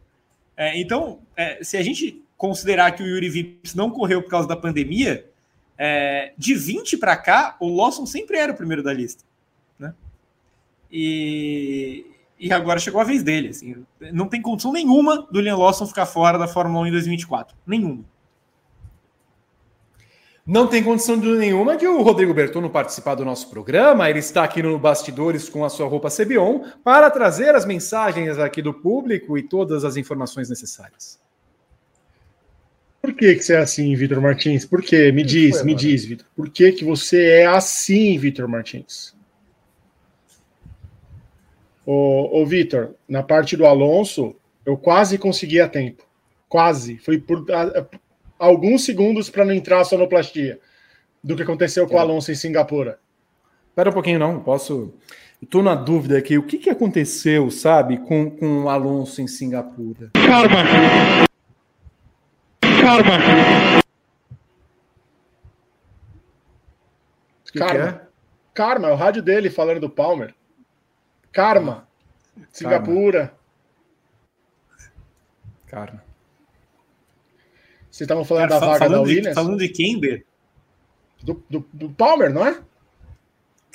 É, 0.55 0.79
então, 0.79 1.19
é, 1.35 1.61
se 1.61 1.75
a 1.75 1.83
gente 1.83 2.23
considerar 2.37 2.91
que 2.93 3.03
o 3.03 3.05
Yuri 3.05 3.27
Vips 3.27 3.75
não 3.75 3.91
correu 3.91 4.23
por 4.23 4.29
causa 4.29 4.47
da 4.47 4.55
pandemia, 4.55 5.29
é, 5.77 6.31
de 6.37 6.55
20 6.55 6.95
para 6.95 7.17
cá, 7.17 7.57
o 7.59 7.67
Lawson 7.67 8.05
sempre 8.05 8.37
era 8.37 8.53
o 8.53 8.55
primeiro 8.55 8.81
da 8.81 8.93
lista. 8.93 9.25
Né? 9.77 9.93
E, 10.89 12.05
e 12.39 12.53
agora 12.53 12.79
chegou 12.79 13.01
a 13.01 13.03
vez 13.03 13.21
dele. 13.23 13.49
Assim, 13.49 13.85
não 14.13 14.29
tem 14.29 14.41
condição 14.41 14.71
nenhuma 14.71 15.27
do 15.29 15.41
Liam 15.41 15.59
Lawson 15.59 15.85
ficar 15.85 16.05
fora 16.05 16.37
da 16.37 16.47
Fórmula 16.47 16.85
1 16.85 16.87
em 16.87 16.91
2024. 16.91 17.57
Nenhuma. 17.67 18.05
Não 20.49 20.65
tem 20.65 20.83
condição 20.83 21.15
nenhuma 21.15 21.77
de 21.77 21.85
o 21.85 22.01
Rodrigo 22.01 22.33
Bertone 22.33 22.67
participar 22.69 23.13
do 23.13 23.23
nosso 23.23 23.51
programa. 23.51 24.09
Ele 24.09 24.17
está 24.17 24.43
aqui 24.43 24.63
no 24.63 24.79
Bastidores 24.79 25.47
com 25.47 25.63
a 25.63 25.69
sua 25.69 25.87
roupa 25.87 26.09
Cebion 26.09 26.61
para 26.83 27.11
trazer 27.11 27.53
as 27.53 27.67
mensagens 27.67 28.39
aqui 28.39 28.59
do 28.59 28.73
público 28.73 29.37
e 29.37 29.43
todas 29.43 29.85
as 29.85 29.95
informações 29.95 30.49
necessárias. 30.49 31.19
Por 32.99 33.13
que, 33.13 33.35
que 33.35 33.43
você 33.43 33.53
é 33.53 33.57
assim, 33.59 33.93
Vitor 33.93 34.19
Martins? 34.19 34.65
Por 34.65 34.81
quê? 34.81 35.11
Me 35.11 35.23
diz, 35.23 35.57
foi, 35.57 35.65
me 35.65 35.73
mano? 35.73 35.87
diz, 35.87 36.03
Vitor. 36.03 36.25
Por 36.35 36.49
que, 36.49 36.71
que 36.71 36.83
você 36.83 37.25
é 37.25 37.45
assim, 37.45 38.17
Vitor 38.17 38.47
Martins? 38.47 39.15
Ô, 41.85 42.41
ô 42.41 42.43
Vitor, 42.47 42.95
na 43.07 43.21
parte 43.21 43.55
do 43.55 43.67
Alonso, 43.67 44.35
eu 44.65 44.75
quase 44.75 45.15
consegui 45.19 45.61
a 45.61 45.69
tempo. 45.69 46.03
Quase. 46.47 46.97
Foi 46.97 47.19
por 47.19 47.45
alguns 48.39 48.85
segundos 48.85 49.29
para 49.29 49.43
não 49.43 49.53
entrar 49.53 49.81
a 49.81 49.85
sonoplastia 49.85 50.59
do 51.23 51.35
que 51.35 51.43
aconteceu 51.43 51.85
com 51.85 51.95
o 51.95 51.97
é. 51.97 52.01
Alonso 52.01 52.31
em 52.31 52.35
Singapura. 52.35 52.99
Espera 53.67 53.89
um 53.89 53.93
pouquinho, 53.93 54.17
não. 54.17 54.39
Posso. 54.39 54.93
Estou 55.41 55.61
na 55.61 55.75
dúvida 55.75 56.17
aqui. 56.17 56.37
O 56.37 56.43
que, 56.43 56.57
que 56.57 56.69
aconteceu, 56.69 57.51
sabe, 57.51 57.97
com, 57.97 58.29
com 58.31 58.63
o 58.63 58.69
Alonso 58.69 59.21
em 59.21 59.27
Singapura? 59.27 60.09
Karma. 60.13 60.63
Karma. 62.81 63.83
Que 67.51 67.59
Karma. 67.59 67.93
Que 67.93 68.03
é? 68.03 68.07
Karma, 68.53 68.89
é 68.89 68.91
o 68.91 68.95
rádio 68.95 69.21
dele 69.21 69.49
falando 69.49 69.79
do 69.79 69.89
Palmer. 69.89 70.33
Karma. 71.31 71.87
Singapura. 72.51 73.33
Karma. 75.67 76.08
Vocês 77.99 78.05
estavam 78.05 78.23
falando 78.23 78.47
Cara, 78.47 78.61
da 78.61 78.65
vaga 78.65 78.89
da 78.89 79.01
Williams? 79.01 79.27
De, 79.27 79.33
falando 79.33 79.57
de 79.57 79.67
quem, 79.67 79.99
Ber? 79.99 80.25
Do, 81.21 81.43
do, 81.49 81.67
do, 81.73 81.89
Palmer, 81.89 82.33
não 82.33 82.47
é? 82.47 82.61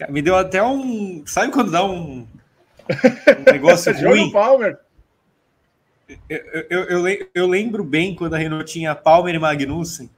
Me 0.09 0.23
deu 0.23 0.35
até 0.35 0.63
um. 0.63 1.23
Sabe 1.27 1.53
quando 1.53 1.71
dá 1.71 1.85
um, 1.85 2.21
um 2.21 3.53
negócio 3.53 3.93
ruim? 4.01 4.33
Palmer. 4.33 4.79
Eu, 6.27 6.39
eu, 6.71 7.07
eu, 7.07 7.29
eu, 7.35 7.47
lembro 7.47 7.85
bem 7.85 8.15
quando 8.15 8.33
a 8.33 8.39
Renault 8.39 8.65
tinha 8.73 8.95
Palmer 8.95 9.35
e 9.35 9.39
Magnussen. 9.39 10.09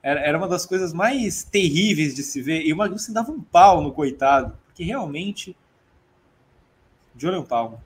Era, 0.00 0.20
era 0.20 0.38
uma 0.38 0.46
das 0.46 0.64
coisas 0.64 0.92
mais 0.92 1.42
terríveis 1.42 2.14
de 2.14 2.22
se 2.22 2.40
ver. 2.40 2.62
E 2.62 2.72
o 2.72 2.76
Magnussen 2.76 3.12
dava 3.12 3.32
um 3.32 3.40
pau 3.40 3.82
no 3.82 3.92
coitado. 3.92 4.56
Porque 4.66 4.84
realmente. 4.84 5.56
Julian 7.18 7.42
Palmer. 7.42 7.80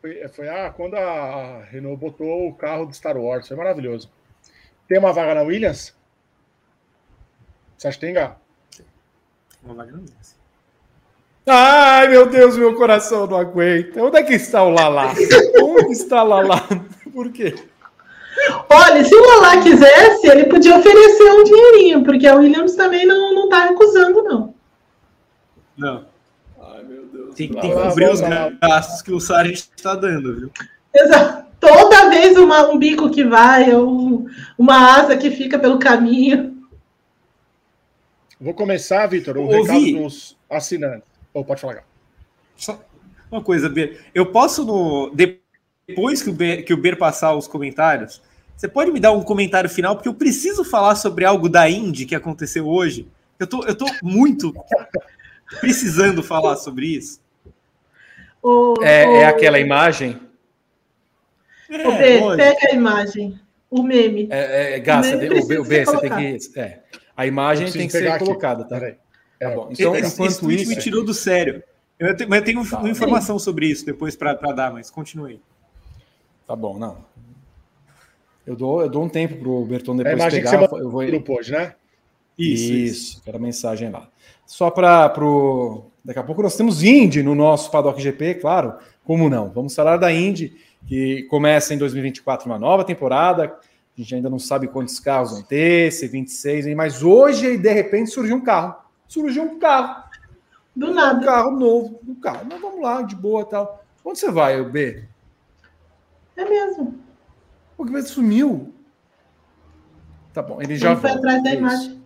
Foi, 0.00 0.28
foi 0.28 0.48
ah, 0.48 0.70
quando 0.70 0.96
a 0.96 1.62
Renault 1.70 2.00
botou 2.00 2.48
o 2.48 2.54
carro 2.54 2.84
do 2.84 2.92
Star 2.92 3.16
Wars. 3.16 3.46
Foi 3.46 3.56
maravilhoso. 3.56 4.10
Tem 4.88 4.98
uma 4.98 5.12
vaga 5.12 5.34
na 5.34 5.42
Williams? 5.42 5.94
Você 7.76 7.88
acha 7.88 7.98
que 7.98 8.06
tem, 8.06 8.14
Gá? 8.14 8.36
Uma 9.62 9.74
vaga 9.74 9.92
na 9.92 9.98
Williams. 9.98 10.36
Ai, 11.46 12.08
meu 12.08 12.26
Deus, 12.26 12.56
meu 12.56 12.74
coração 12.74 13.26
não 13.26 13.36
aguenta. 13.36 14.02
Onde 14.02 14.16
é 14.16 14.22
que 14.22 14.34
está 14.34 14.62
o 14.62 14.70
Lala? 14.70 15.12
Onde 15.62 15.92
está 15.92 16.22
o 16.22 16.26
Lala? 16.26 16.62
Por 17.12 17.30
quê? 17.32 17.54
Olha, 18.70 19.04
se 19.04 19.14
o 19.14 19.20
Lala 19.20 19.62
quisesse, 19.62 20.26
ele 20.26 20.46
podia 20.46 20.76
oferecer 20.78 21.30
um 21.32 21.44
dinheirinho, 21.44 22.04
porque 22.04 22.26
a 22.26 22.34
Williams 22.36 22.74
também 22.74 23.06
não, 23.06 23.34
não 23.34 23.48
tá 23.48 23.66
recusando, 23.66 24.22
não. 24.22 24.54
Não. 25.76 26.06
Ai, 26.60 26.82
meu 26.82 27.04
Deus. 27.06 27.34
Tem, 27.34 27.48
tem 27.48 27.70
que 27.70 27.82
cobrir 27.82 28.10
os 28.10 28.20
gastos 28.20 29.02
que 29.02 29.12
o 29.12 29.20
Sargent 29.20 29.68
está 29.76 29.94
dando, 29.94 30.34
viu? 30.34 30.50
Exato. 30.94 31.44
Toda 31.58 32.10
vez 32.10 32.36
uma, 32.36 32.70
um 32.70 32.78
bico 32.78 33.10
que 33.10 33.24
vai, 33.24 33.74
ou 33.74 34.26
uma 34.58 34.96
asa 34.96 35.16
que 35.16 35.30
fica 35.30 35.58
pelo 35.58 35.78
caminho. 35.78 36.54
Vou 38.40 38.52
começar, 38.52 39.06
Vitor, 39.06 39.38
o 39.38 39.44
Ouvi. 39.44 39.60
recado 39.60 40.02
dos 40.02 40.36
assinantes. 40.50 41.08
Ou 41.32 41.42
oh, 41.42 41.44
pode 41.44 41.60
falar. 41.60 41.84
Só 42.56 42.78
uma 43.30 43.42
coisa, 43.42 43.68
Ber. 43.68 44.04
Eu 44.14 44.26
posso, 44.26 44.64
no, 44.64 45.10
depois 45.14 46.22
que 46.22 46.30
o, 46.30 46.32
Ber, 46.32 46.62
que 46.64 46.74
o 46.74 46.76
Ber 46.76 46.96
passar 46.96 47.34
os 47.34 47.48
comentários, 47.48 48.22
você 48.56 48.68
pode 48.68 48.92
me 48.92 49.00
dar 49.00 49.12
um 49.12 49.22
comentário 49.22 49.68
final? 49.68 49.96
Porque 49.96 50.08
eu 50.08 50.14
preciso 50.14 50.64
falar 50.64 50.94
sobre 50.94 51.24
algo 51.24 51.48
da 51.48 51.68
Indy 51.68 52.06
que 52.06 52.14
aconteceu 52.14 52.68
hoje. 52.68 53.08
Eu 53.38 53.46
tô, 53.46 53.64
eu 53.64 53.74
tô 53.74 53.86
muito 54.02 54.54
precisando 55.60 56.22
falar 56.22 56.56
sobre 56.56 56.86
isso. 56.86 57.20
O, 58.42 58.74
é, 58.82 59.06
o... 59.06 59.10
é 59.16 59.24
aquela 59.26 59.58
imagem? 59.58 60.20
É, 61.74 62.22
o 62.22 62.30
B, 62.30 62.36
pega 62.36 62.68
a 62.70 62.74
imagem. 62.74 63.40
O 63.70 63.82
meme. 63.82 64.28
É, 64.30 64.74
é, 64.74 64.80
Gasta, 64.80 65.16
o, 65.16 65.18
meme 65.18 65.40
o, 65.40 65.46
B, 65.46 65.58
o 65.58 65.64
B 65.64 65.84
você 65.84 66.00
tem 66.00 66.38
que. 66.38 66.58
É, 66.60 66.80
a 67.16 67.26
imagem 67.26 67.70
tem 67.70 67.86
que 67.86 67.92
ser 67.92 68.08
aqui. 68.08 68.24
colocada, 68.24 68.64
tá? 68.64 68.78
Peraí. 68.78 68.96
Tá 69.38 69.50
bom. 69.50 69.68
Então, 69.70 69.94
esse, 69.96 70.14
enquanto 70.14 70.50
esse 70.50 70.62
isso. 70.62 70.70
me 70.70 70.76
tirou 70.76 71.04
do 71.04 71.12
sério. 71.12 71.62
Eu 71.98 72.16
tenho, 72.16 72.28
mas 72.30 72.40
eu 72.40 72.44
tenho 72.44 72.68
tá, 72.68 72.78
uma 72.78 72.90
informação 72.90 73.38
sobre 73.38 73.66
isso 73.66 73.84
depois 73.84 74.16
para 74.16 74.34
dar, 74.34 74.72
mas 74.72 74.90
continue. 74.90 75.40
Tá 76.46 76.54
bom, 76.54 76.78
não. 76.78 76.98
Eu 78.46 78.54
dou, 78.54 78.82
eu 78.82 78.88
dou 78.88 79.04
um 79.04 79.08
tempo 79.08 79.36
para 79.36 79.48
o 79.48 79.64
Berton 79.64 79.96
depois 79.96 80.20
é 80.20 80.30
pegar. 80.30 80.50
Que 80.50 80.68
você 80.68 80.82
eu 80.82 80.90
vou... 80.90 81.06
grupo 81.06 81.38
hoje, 81.38 81.52
né? 81.52 81.74
Isso, 82.38 82.72
isso. 82.72 83.22
Quero 83.24 83.38
a 83.38 83.40
mensagem 83.40 83.90
lá. 83.90 84.08
Só 84.44 84.70
para 84.70 85.08
pro. 85.08 85.86
Daqui 86.04 86.18
a 86.18 86.22
pouco 86.22 86.42
nós 86.42 86.56
temos 86.56 86.82
Indy 86.82 87.22
no 87.22 87.34
nosso 87.34 87.70
Paddock 87.70 88.00
GP, 88.00 88.34
claro. 88.34 88.74
Como 89.04 89.30
não? 89.30 89.50
Vamos 89.50 89.74
falar 89.74 89.96
da 89.96 90.12
Indy, 90.12 90.54
que 90.86 91.22
começa 91.24 91.74
em 91.74 91.78
2024 91.78 92.46
uma 92.46 92.58
nova 92.58 92.84
temporada. 92.84 93.44
A 93.44 94.00
gente 94.00 94.14
ainda 94.14 94.28
não 94.28 94.38
sabe 94.38 94.68
quantos 94.68 94.98
carros 94.98 95.30
vão 95.32 95.42
ter, 95.42 95.92
se 95.92 96.08
26, 96.08 96.74
mas 96.74 97.02
hoje, 97.02 97.56
de 97.56 97.72
repente, 97.72 98.10
surgiu 98.10 98.36
um 98.36 98.40
carro 98.40 98.84
surgiu 99.14 99.44
um 99.44 99.58
carro. 99.58 100.04
Do 100.74 100.92
nada. 100.92 101.20
Um 101.20 101.24
carro 101.24 101.50
novo, 101.52 102.00
um 102.06 102.14
carro. 102.14 102.46
Mas 102.50 102.60
vamos 102.60 102.82
lá, 102.82 103.02
de 103.02 103.14
boa 103.14 103.44
tal. 103.44 103.84
Onde 104.04 104.18
você 104.18 104.30
vai, 104.30 104.62
B? 104.64 105.04
É 106.36 106.44
mesmo. 106.44 106.98
O 107.78 107.84
que 107.84 108.02
sumiu? 108.02 108.72
Tá 110.32 110.42
bom, 110.42 110.60
ele 110.60 110.76
já 110.76 110.92
ele 110.92 111.00
volta. 111.00 111.08
Foi 111.08 111.18
atrás 111.18 111.44
da 111.44 111.54
imagem. 111.54 112.02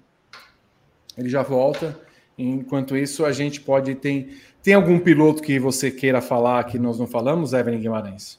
Ele 1.16 1.28
já 1.28 1.42
volta. 1.42 1.98
Enquanto 2.36 2.96
isso, 2.96 3.24
a 3.24 3.32
gente 3.32 3.60
pode. 3.60 3.94
Tem, 3.94 4.36
tem 4.62 4.74
algum 4.74 5.00
piloto 5.00 5.42
que 5.42 5.59
você 5.59 5.90
queira 5.90 6.20
falar 6.20 6.64
que 6.64 6.78
nós 6.78 6.98
não 6.98 7.06
falamos, 7.06 7.52
Evelyn 7.52 7.80
Guimarães? 7.80 8.38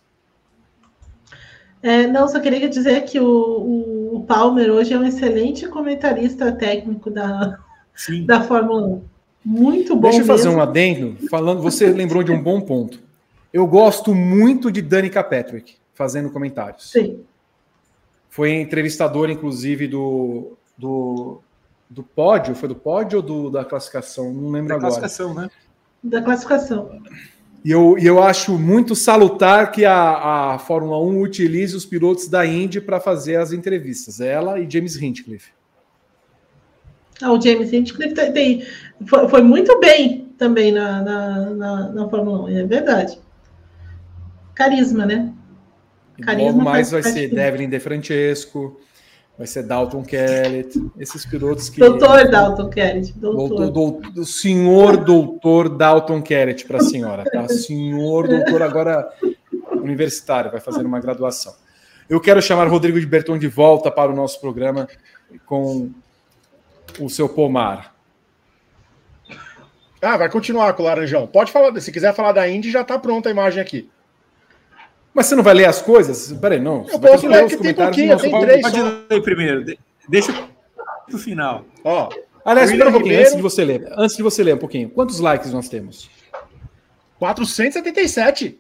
É, 1.81 2.07
não, 2.07 2.27
só 2.27 2.39
queria 2.39 2.68
dizer 2.68 3.06
que 3.06 3.19
o, 3.19 3.26
o, 3.26 4.15
o 4.18 4.23
Palmer 4.26 4.69
hoje 4.69 4.93
é 4.93 4.99
um 4.99 5.06
excelente 5.06 5.68
comentarista 5.68 6.51
técnico 6.51 7.10
da, 7.10 7.57
Sim. 7.95 8.26
da 8.26 8.41
Fórmula 8.41 8.88
1. 8.88 9.03
Muito 9.45 9.95
bom. 9.95 10.10
Deixa 10.10 10.19
eu 10.19 10.26
fazer 10.26 10.49
um 10.49 10.61
adendo, 10.61 11.15
falando, 11.30 11.61
você 11.61 11.88
lembrou 11.88 12.22
de 12.22 12.31
um 12.31 12.41
bom 12.41 12.60
ponto. 12.60 12.99
Eu 13.51 13.65
gosto 13.65 14.14
muito 14.14 14.72
de 14.72 14.81
Danica 14.81 15.23
Patrick 15.23 15.76
fazendo 15.93 16.30
comentários. 16.30 16.91
Sim. 16.91 17.22
Foi 18.30 18.53
entrevistador, 18.53 19.30
inclusive, 19.30 19.88
do, 19.88 20.57
do, 20.77 21.41
do 21.89 22.03
pódio. 22.03 22.53
Foi 22.53 22.69
do 22.69 22.76
pódio 22.76 23.18
ou 23.18 23.23
do, 23.23 23.49
da 23.49 23.65
classificação? 23.65 24.31
Não 24.31 24.51
lembro 24.51 24.69
da 24.69 24.76
agora. 24.76 24.93
Da 24.93 24.99
classificação, 24.99 25.34
né? 25.34 25.49
Da 26.03 26.22
classificação. 26.22 27.01
E 27.64 27.72
eu, 27.72 27.98
eu 27.98 28.23
acho 28.23 28.57
muito 28.57 28.95
salutar 28.95 29.72
que 29.72 29.84
a, 29.86 30.53
a 30.53 30.60
Fórmula 30.60 30.98
1 31.02 31.22
utilize 31.22 31.76
os 31.76 31.86
pilotos 31.86 32.27
da 32.27 32.45
Indy 32.45 32.80
para 32.80 32.99
fazer 32.99 33.36
as 33.36 33.52
entrevistas. 33.52 34.22
Ela 34.22 34.60
e 34.60 34.69
James 34.69 34.95
Hinchcliffe. 35.02 35.52
Ah, 37.22 37.34
o 37.34 37.41
James 37.41 37.73
Hinchcliffe 37.73 38.14
tem, 38.14 38.31
tem 38.31 38.64
foi, 39.06 39.27
foi, 39.27 39.44
muito 39.44 39.77
bem 39.80 40.30
também 40.38 40.72
na, 40.72 41.02
na, 41.02 41.49
na, 41.49 41.90
na, 41.90 42.10
Fórmula 42.10 42.45
1, 42.45 42.49
é 42.49 42.64
verdade. 42.65 43.19
Carisma, 44.56 45.06
né? 45.06 45.34
Carisma 46.22 46.52
Logo 46.52 46.64
mais 46.64 46.91
vai 46.91 47.03
ser 47.03 47.30
Devlin 47.30 47.69
De 47.69 47.80
Francesco, 47.80 48.80
vai 49.40 49.48
ser 49.48 49.64
Dalton 49.64 50.03
Kellett, 50.03 50.78
esses 50.99 51.26
pilotos 51.26 51.70
que. 51.70 51.80
Doutor 51.80 52.30
Dalton 52.30 52.70
Kellett. 52.70 53.14
Doutor. 53.14 53.72
Doutor, 53.72 54.26
senhor 54.26 54.98
doutor 54.98 55.70
Dalton 55.70 56.22
Kellett 56.22 56.66
para 56.66 56.80
a 56.80 56.84
senhora, 56.84 57.24
tá? 57.24 57.48
Senhor 57.48 58.28
doutor, 58.28 58.61
agora 58.61 59.10
universitário, 59.82 60.52
vai 60.52 60.60
fazer 60.60 60.86
uma 60.86 60.99
graduação. 60.99 61.56
Eu 62.10 62.20
quero 62.20 62.41
chamar 62.41 62.68
Rodrigo 62.68 62.99
de 62.99 63.06
Berton 63.06 63.38
de 63.38 63.48
volta 63.48 63.90
para 63.90 64.11
o 64.11 64.16
nosso 64.16 64.41
programa 64.41 64.90
com 65.45 65.90
o 66.99 67.10
seu 67.10 67.30
pomar? 67.30 67.95
Ah, 70.02 70.18
vai 70.18 70.30
continuar 70.30 70.74
com 70.74 70.84
o 70.84 70.86
Laranjão. 70.86 71.28
Pode 71.28 71.52
falar, 71.52 71.80
se 71.80 71.91
quiser 71.94 72.14
falar 72.14 72.34
da 72.34 72.49
Indy, 72.49 72.72
já 72.72 72.82
está 72.82 72.99
pronta 72.99 73.30
a 73.30 73.32
imagem 73.32 73.61
aqui. 73.61 73.90
Mas 75.14 75.26
você 75.26 75.36
não 75.36 75.44
vai 75.44 75.53
ler 75.53 75.65
as 75.65 75.81
coisas? 75.81 76.31
Peraí, 76.34 76.60
não. 76.60 76.86
Eu 76.88 76.99
posso 76.99 77.27
ler, 77.27 77.45
os 77.45 77.56
tem 77.56 77.73
pouquinho, 77.73 78.18
tem 78.18 78.40
três. 78.41 78.61
Pode 78.61 78.81
ler 78.81 79.22
primeiro. 79.22 79.65
Deixa 80.07 80.31
o 81.11 81.18
final. 81.18 81.65
Ó, 81.84 82.10
Aliás, 82.45 82.72
espera 82.72 82.90
um 82.90 82.94
pouquinho, 82.94 83.11
Ribeiro... 83.11 83.27
antes 83.27 83.36
de 83.36 83.41
você 83.41 83.65
ler. 83.65 83.94
Antes 83.95 84.18
de 84.18 84.23
você 84.23 84.44
ler 84.44 84.56
um 84.56 84.57
pouquinho. 84.57 84.90
Quantos 84.90 85.19
likes 85.19 85.52
nós 85.52 85.69
temos? 85.69 86.10
477. 87.19 88.60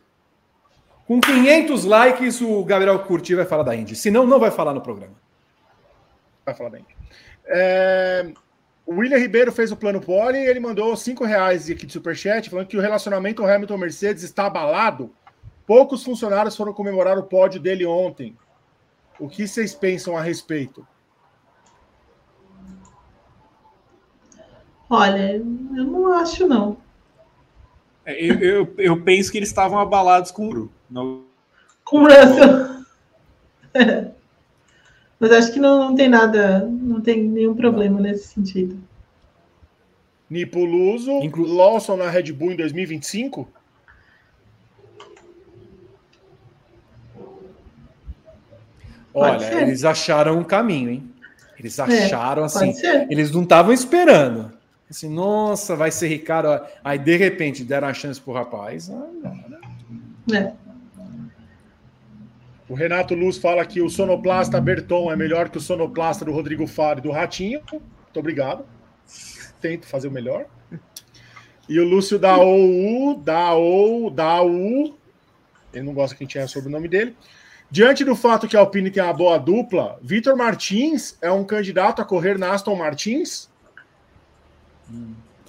Com 1.07 1.19
500 1.19 1.85
likes, 1.85 2.41
o 2.41 2.63
Gabriel 2.63 2.99
Curti 2.99 3.33
vai 3.33 3.45
falar 3.45 3.63
da 3.63 3.75
Indy. 3.75 3.95
Senão, 3.95 4.27
não 4.27 4.39
vai 4.39 4.51
falar 4.51 4.73
no 4.73 4.81
programa. 4.81 5.15
Vai 6.45 6.53
falar 6.53 6.69
da 6.69 6.79
Indy. 6.79 6.95
É... 7.47 8.27
O 8.85 8.95
William 8.95 9.17
Ribeiro 9.17 9.51
fez 9.51 9.71
o 9.71 9.77
plano 9.77 10.01
pole 10.01 10.37
e 10.37 10.45
ele 10.45 10.59
mandou 10.59 10.95
cinco 10.95 11.23
reais 11.23 11.69
aqui 11.69 11.85
de 11.85 11.93
superchat, 11.93 12.49
falando 12.49 12.67
que 12.67 12.77
o 12.77 12.81
relacionamento 12.81 13.45
Hamilton-Mercedes 13.45 14.23
está 14.23 14.47
abalado. 14.47 15.11
Poucos 15.69 16.03
funcionários 16.03 16.55
foram 16.55 16.73
comemorar 16.73 17.15
o 17.19 17.21
pódio 17.21 17.61
dele 17.61 17.85
ontem. 17.85 18.35
O 19.19 19.29
que 19.29 19.47
vocês 19.47 19.75
pensam 19.75 20.17
a 20.17 20.21
respeito? 20.23 20.83
Olha, 24.89 25.35
eu 25.35 25.83
não 25.83 26.11
acho, 26.11 26.47
não. 26.47 26.75
É, 28.03 28.19
eu, 28.19 28.39
eu, 28.39 28.73
eu 28.79 29.03
penso 29.03 29.31
que 29.31 29.37
eles 29.37 29.49
estavam 29.49 29.77
abalados 29.77 30.31
com 30.31 30.49
o 30.49 30.69
no... 30.89 31.27
Com 31.85 31.97
o 31.97 32.07
Russell. 32.07 32.83
Mas 35.19 35.31
acho 35.31 35.53
que 35.53 35.59
não, 35.59 35.89
não 35.89 35.95
tem 35.95 36.09
nada, 36.09 36.65
não 36.65 36.99
tem 36.99 37.21
nenhum 37.23 37.53
problema 37.53 37.97
não. 37.97 38.01
nesse 38.01 38.29
sentido. 38.29 38.75
Nipuluso, 40.27 41.11
Inclu... 41.21 41.45
Lawson 41.45 41.95
na 41.95 42.09
Red 42.09 42.31
Bull 42.31 42.53
em 42.53 42.55
2025? 42.55 43.58
Olha, 49.13 49.61
eles 49.61 49.83
acharam 49.83 50.39
um 50.39 50.43
caminho, 50.43 50.89
hein? 50.89 51.11
Eles 51.59 51.77
é, 51.79 51.83
acharam 51.83 52.43
é, 52.43 52.45
assim, 52.45 52.73
eles 53.09 53.31
não 53.31 53.43
estavam 53.43 53.73
esperando. 53.73 54.51
Assim, 54.89 55.09
nossa, 55.09 55.75
vai 55.75 55.91
ser 55.91 56.07
Ricardo. 56.07 56.65
Aí 56.83 56.97
de 56.97 57.15
repente 57.17 57.63
deram 57.63 57.87
a 57.87 57.93
chance 57.93 58.19
pro 58.19 58.33
rapaz. 58.33 58.89
Ah, 58.89 58.93
não, 58.93 59.59
né? 60.27 60.53
É. 60.65 60.69
O 62.67 62.75
Renato 62.75 63.15
Luz 63.15 63.37
fala 63.37 63.65
que 63.65 63.81
o 63.81 63.89
sonoplasta 63.89 64.61
Berton 64.61 65.11
é 65.11 65.15
melhor 65.15 65.49
que 65.49 65.57
o 65.57 65.61
sonoplasta 65.61 66.23
do 66.23 66.31
Rodrigo 66.31 66.67
Faro 66.67 66.99
e 66.99 67.01
do 67.01 67.11
Ratinho. 67.11 67.61
Muito 67.71 68.19
obrigado. 68.19 68.63
Tento 69.59 69.87
fazer 69.87 70.07
o 70.07 70.11
melhor. 70.11 70.45
E 71.67 71.79
o 71.79 71.83
Lúcio 71.83 72.17
da 72.17 72.37
OU, 72.37 73.21
da 73.23 73.53
OU, 73.53 74.09
da 74.09 74.41
U. 74.41 74.95
Ele 75.73 75.83
não 75.83 75.93
gosta 75.93 76.15
que 76.15 76.23
a 76.23 76.25
gente 76.25 76.37
erre 76.37 76.47
sobre 76.47 76.69
o 76.69 76.71
nome 76.71 76.87
dele. 76.87 77.15
Diante 77.71 78.03
do 78.03 78.15
fato 78.15 78.47
que 78.47 78.57
a 78.57 78.61
Alpine 78.61 78.89
tem 78.89 79.03
uma 79.03 79.13
boa 79.13 79.37
dupla, 79.37 79.99
Vitor 80.01 80.35
Martins 80.35 81.17
é 81.21 81.31
um 81.31 81.43
candidato 81.43 82.01
a 82.01 82.05
correr 82.05 82.37
na 82.37 82.51
Aston 82.51 82.75
Martins? 82.75 83.47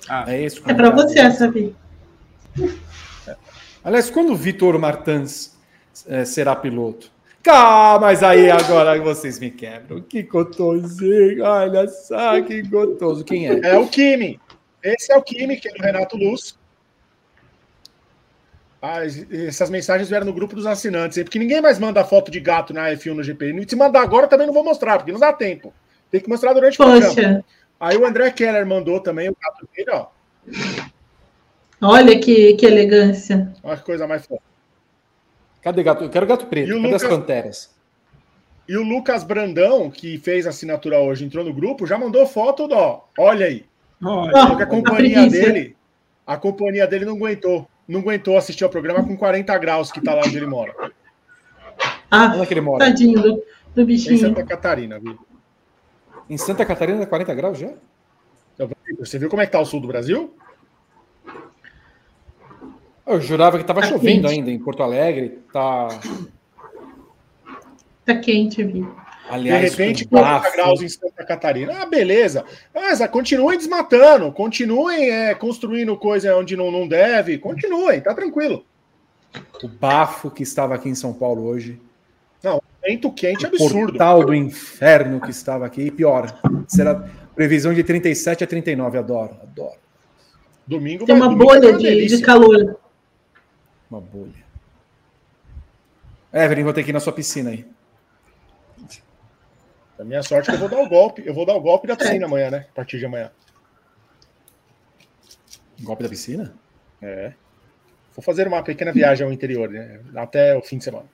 Ah, 0.08 0.24
é 0.30 0.44
isso. 0.44 0.62
É 0.66 0.74
para 0.74 0.90
você, 0.90 1.30
Sabi. 1.30 1.74
Aliás, 3.82 4.10
quando 4.10 4.32
o 4.32 4.36
Vitor 4.36 4.78
Martins 4.78 5.56
é, 6.06 6.24
será 6.26 6.54
piloto? 6.54 7.10
Cá, 7.42 7.98
mas 7.98 8.22
aí 8.22 8.50
agora 8.50 9.00
vocês 9.00 9.38
me 9.38 9.50
quebram. 9.50 10.02
Que 10.02 10.22
gostosinho, 10.22 11.42
olha 11.42 11.88
só 11.88 12.40
que 12.42 12.60
gostoso. 12.62 13.24
Quem 13.24 13.48
é? 13.48 13.60
É 13.62 13.78
o 13.78 13.86
Kimi. 13.86 14.38
Esse 14.82 15.10
é 15.10 15.16
o 15.16 15.22
Kimi, 15.22 15.56
que 15.56 15.68
é 15.68 15.72
do 15.72 15.82
Renato 15.82 16.18
Luz. 16.18 16.58
Ah, 18.82 19.00
essas 19.04 19.68
mensagens 19.68 20.08
vieram 20.08 20.24
no 20.24 20.32
grupo 20.32 20.56
dos 20.56 20.64
assinantes, 20.64 21.22
porque 21.22 21.38
ninguém 21.38 21.60
mais 21.60 21.78
manda 21.78 22.02
foto 22.02 22.30
de 22.30 22.40
gato 22.40 22.72
na 22.72 22.88
F1 22.90 23.12
no 23.12 23.22
GP. 23.22 23.52
E 23.52 23.68
se 23.68 23.76
mandar 23.76 24.00
agora, 24.00 24.26
também 24.26 24.46
não 24.46 24.54
vou 24.54 24.64
mostrar, 24.64 24.96
porque 24.96 25.12
não 25.12 25.20
dá 25.20 25.32
tempo. 25.32 25.72
Tem 26.10 26.20
que 26.20 26.28
mostrar 26.28 26.54
durante 26.54 26.80
o 26.80 26.84
programa. 26.84 27.44
Aí 27.78 27.96
o 27.96 28.06
André 28.06 28.30
Keller 28.30 28.66
mandou 28.66 29.00
também 29.00 29.28
o 29.28 29.36
gato 29.38 29.68
dele, 29.74 29.90
ó. 29.90 30.06
Olha 31.82 32.18
que, 32.18 32.54
que 32.54 32.66
elegância. 32.66 33.52
Olha 33.62 33.76
que 33.76 33.84
coisa 33.84 34.06
mais 34.06 34.26
foda. 34.26 34.42
Cadê 35.62 35.82
gato? 35.82 36.04
Eu 36.04 36.10
quero 36.10 36.26
gato 36.26 36.46
preto. 36.46 36.68
Cadê 36.68 36.80
Lucas... 36.80 37.02
as 37.02 37.08
panteras? 37.08 37.74
E 38.66 38.76
o 38.76 38.82
Lucas 38.82 39.24
Brandão, 39.24 39.90
que 39.90 40.18
fez 40.18 40.46
a 40.46 40.50
assinatura 40.50 40.98
hoje, 41.00 41.24
entrou 41.24 41.44
no 41.44 41.52
grupo, 41.52 41.86
já 41.86 41.98
mandou 41.98 42.26
foto 42.26 42.68
do, 42.68 42.74
ó. 42.74 43.04
Olha 43.18 43.46
aí. 43.46 43.64
Olha, 44.02 44.62
a 44.62 44.66
companhia 44.66 45.28
dele, 45.28 45.76
a 46.26 46.36
companhia 46.36 46.86
dele 46.86 47.04
não 47.04 47.16
aguentou 47.16 47.68
não 47.90 48.00
aguentou 48.00 48.38
assistir 48.38 48.64
ao 48.64 48.70
programa 48.70 49.02
com 49.02 49.16
40 49.16 49.58
graus 49.58 49.90
que 49.90 50.00
tá 50.00 50.14
lá 50.14 50.22
onde 50.24 50.36
ele 50.36 50.46
mora. 50.46 50.74
Ah, 52.10 52.32
onde 52.34 52.42
é 52.42 52.46
que 52.46 52.54
ele 52.54 52.60
mora? 52.60 52.84
Tadinho 52.84 53.20
do, 53.20 53.44
do 53.74 53.84
bichinho. 53.84 54.14
Em 54.14 54.18
Santa 54.18 54.44
Catarina, 54.44 54.98
viu? 54.98 55.18
Em 56.28 56.38
Santa 56.38 56.64
Catarina, 56.64 57.04
40 57.04 57.34
graus 57.34 57.58
já? 57.58 57.72
Você 58.98 59.18
viu 59.18 59.28
como 59.28 59.42
é 59.42 59.46
que 59.46 59.52
tá 59.52 59.60
o 59.60 59.64
sul 59.64 59.80
do 59.80 59.88
Brasil? 59.88 60.34
Eu 63.06 63.20
jurava 63.20 63.58
que 63.58 63.64
tava 63.64 63.80
tá 63.80 63.88
chovendo 63.88 64.28
quente. 64.28 64.38
ainda 64.38 64.50
em 64.50 64.58
Porto 64.58 64.82
Alegre. 64.82 65.40
Tá. 65.52 65.88
Tá 68.04 68.16
quente, 68.18 68.62
viu? 68.62 68.94
Aliás, 69.30 69.62
de 69.62 69.70
repente, 69.70 70.04
40 70.04 70.50
graus 70.50 70.82
em 70.82 70.88
Santa 70.88 71.24
Catarina. 71.24 71.82
Ah, 71.82 71.86
beleza. 71.86 72.44
Mas 72.74 73.00
ah, 73.00 73.06
continuem 73.06 73.56
desmatando, 73.56 74.32
continuem 74.32 75.08
é, 75.08 75.34
construindo 75.34 75.96
coisa 75.96 76.36
onde 76.36 76.56
não, 76.56 76.70
não 76.70 76.88
deve, 76.88 77.38
continuem, 77.38 78.00
tá 78.00 78.12
tranquilo. 78.12 78.64
O 79.62 79.68
bafo 79.68 80.30
que 80.30 80.42
estava 80.42 80.74
aqui 80.74 80.88
em 80.88 80.94
São 80.94 81.12
Paulo 81.12 81.44
hoje. 81.44 81.80
Não, 82.42 82.60
vento 82.84 83.12
quente 83.12 83.44
o 83.44 83.48
absurdo. 83.48 83.92
Portal 83.92 84.24
do 84.24 84.34
inferno 84.34 85.20
que 85.20 85.30
estava 85.30 85.64
aqui, 85.64 85.82
e 85.82 85.90
pior. 85.90 86.36
Será 86.66 87.08
previsão 87.34 87.72
de 87.72 87.84
37 87.84 88.42
a 88.42 88.46
39, 88.46 88.98
adoro, 88.98 89.36
adoro. 89.42 89.78
Domingo 90.66 91.04
Tem 91.04 91.16
vai, 91.16 91.28
uma 91.28 91.36
bolha 91.36 91.72
de, 91.76 92.06
de 92.06 92.20
calor. 92.20 92.76
Uma 93.88 94.00
bolha. 94.00 94.50
Evelyn, 96.32 96.64
vou 96.64 96.72
ter 96.72 96.82
que 96.82 96.90
ir 96.90 96.92
na 96.92 97.00
sua 97.00 97.12
piscina 97.12 97.50
aí. 97.50 97.64
A 100.00 100.04
minha 100.04 100.22
sorte 100.22 100.50
é 100.50 100.56
que 100.56 100.62
eu 100.62 100.68
vou 100.68 100.68
dar 100.68 100.82
o 100.82 100.88
golpe. 100.88 101.22
Eu 101.26 101.34
vou 101.34 101.44
dar 101.44 101.54
o 101.54 101.60
golpe 101.60 101.86
da 101.86 101.94
piscina 101.94 102.24
amanhã, 102.24 102.50
né? 102.50 102.66
A 102.70 102.74
partir 102.74 102.98
de 102.98 103.04
amanhã. 103.04 103.30
Golpe 105.82 106.02
da 106.02 106.08
piscina? 106.08 106.54
É. 107.02 107.32
Vou 108.16 108.22
fazer 108.22 108.48
uma 108.48 108.62
pequena 108.62 108.92
viagem 108.92 109.26
ao 109.26 109.32
interior, 109.32 109.68
né? 109.68 110.00
Até 110.16 110.56
o 110.56 110.62
fim 110.62 110.78
de 110.78 110.84
semana. 110.84 111.04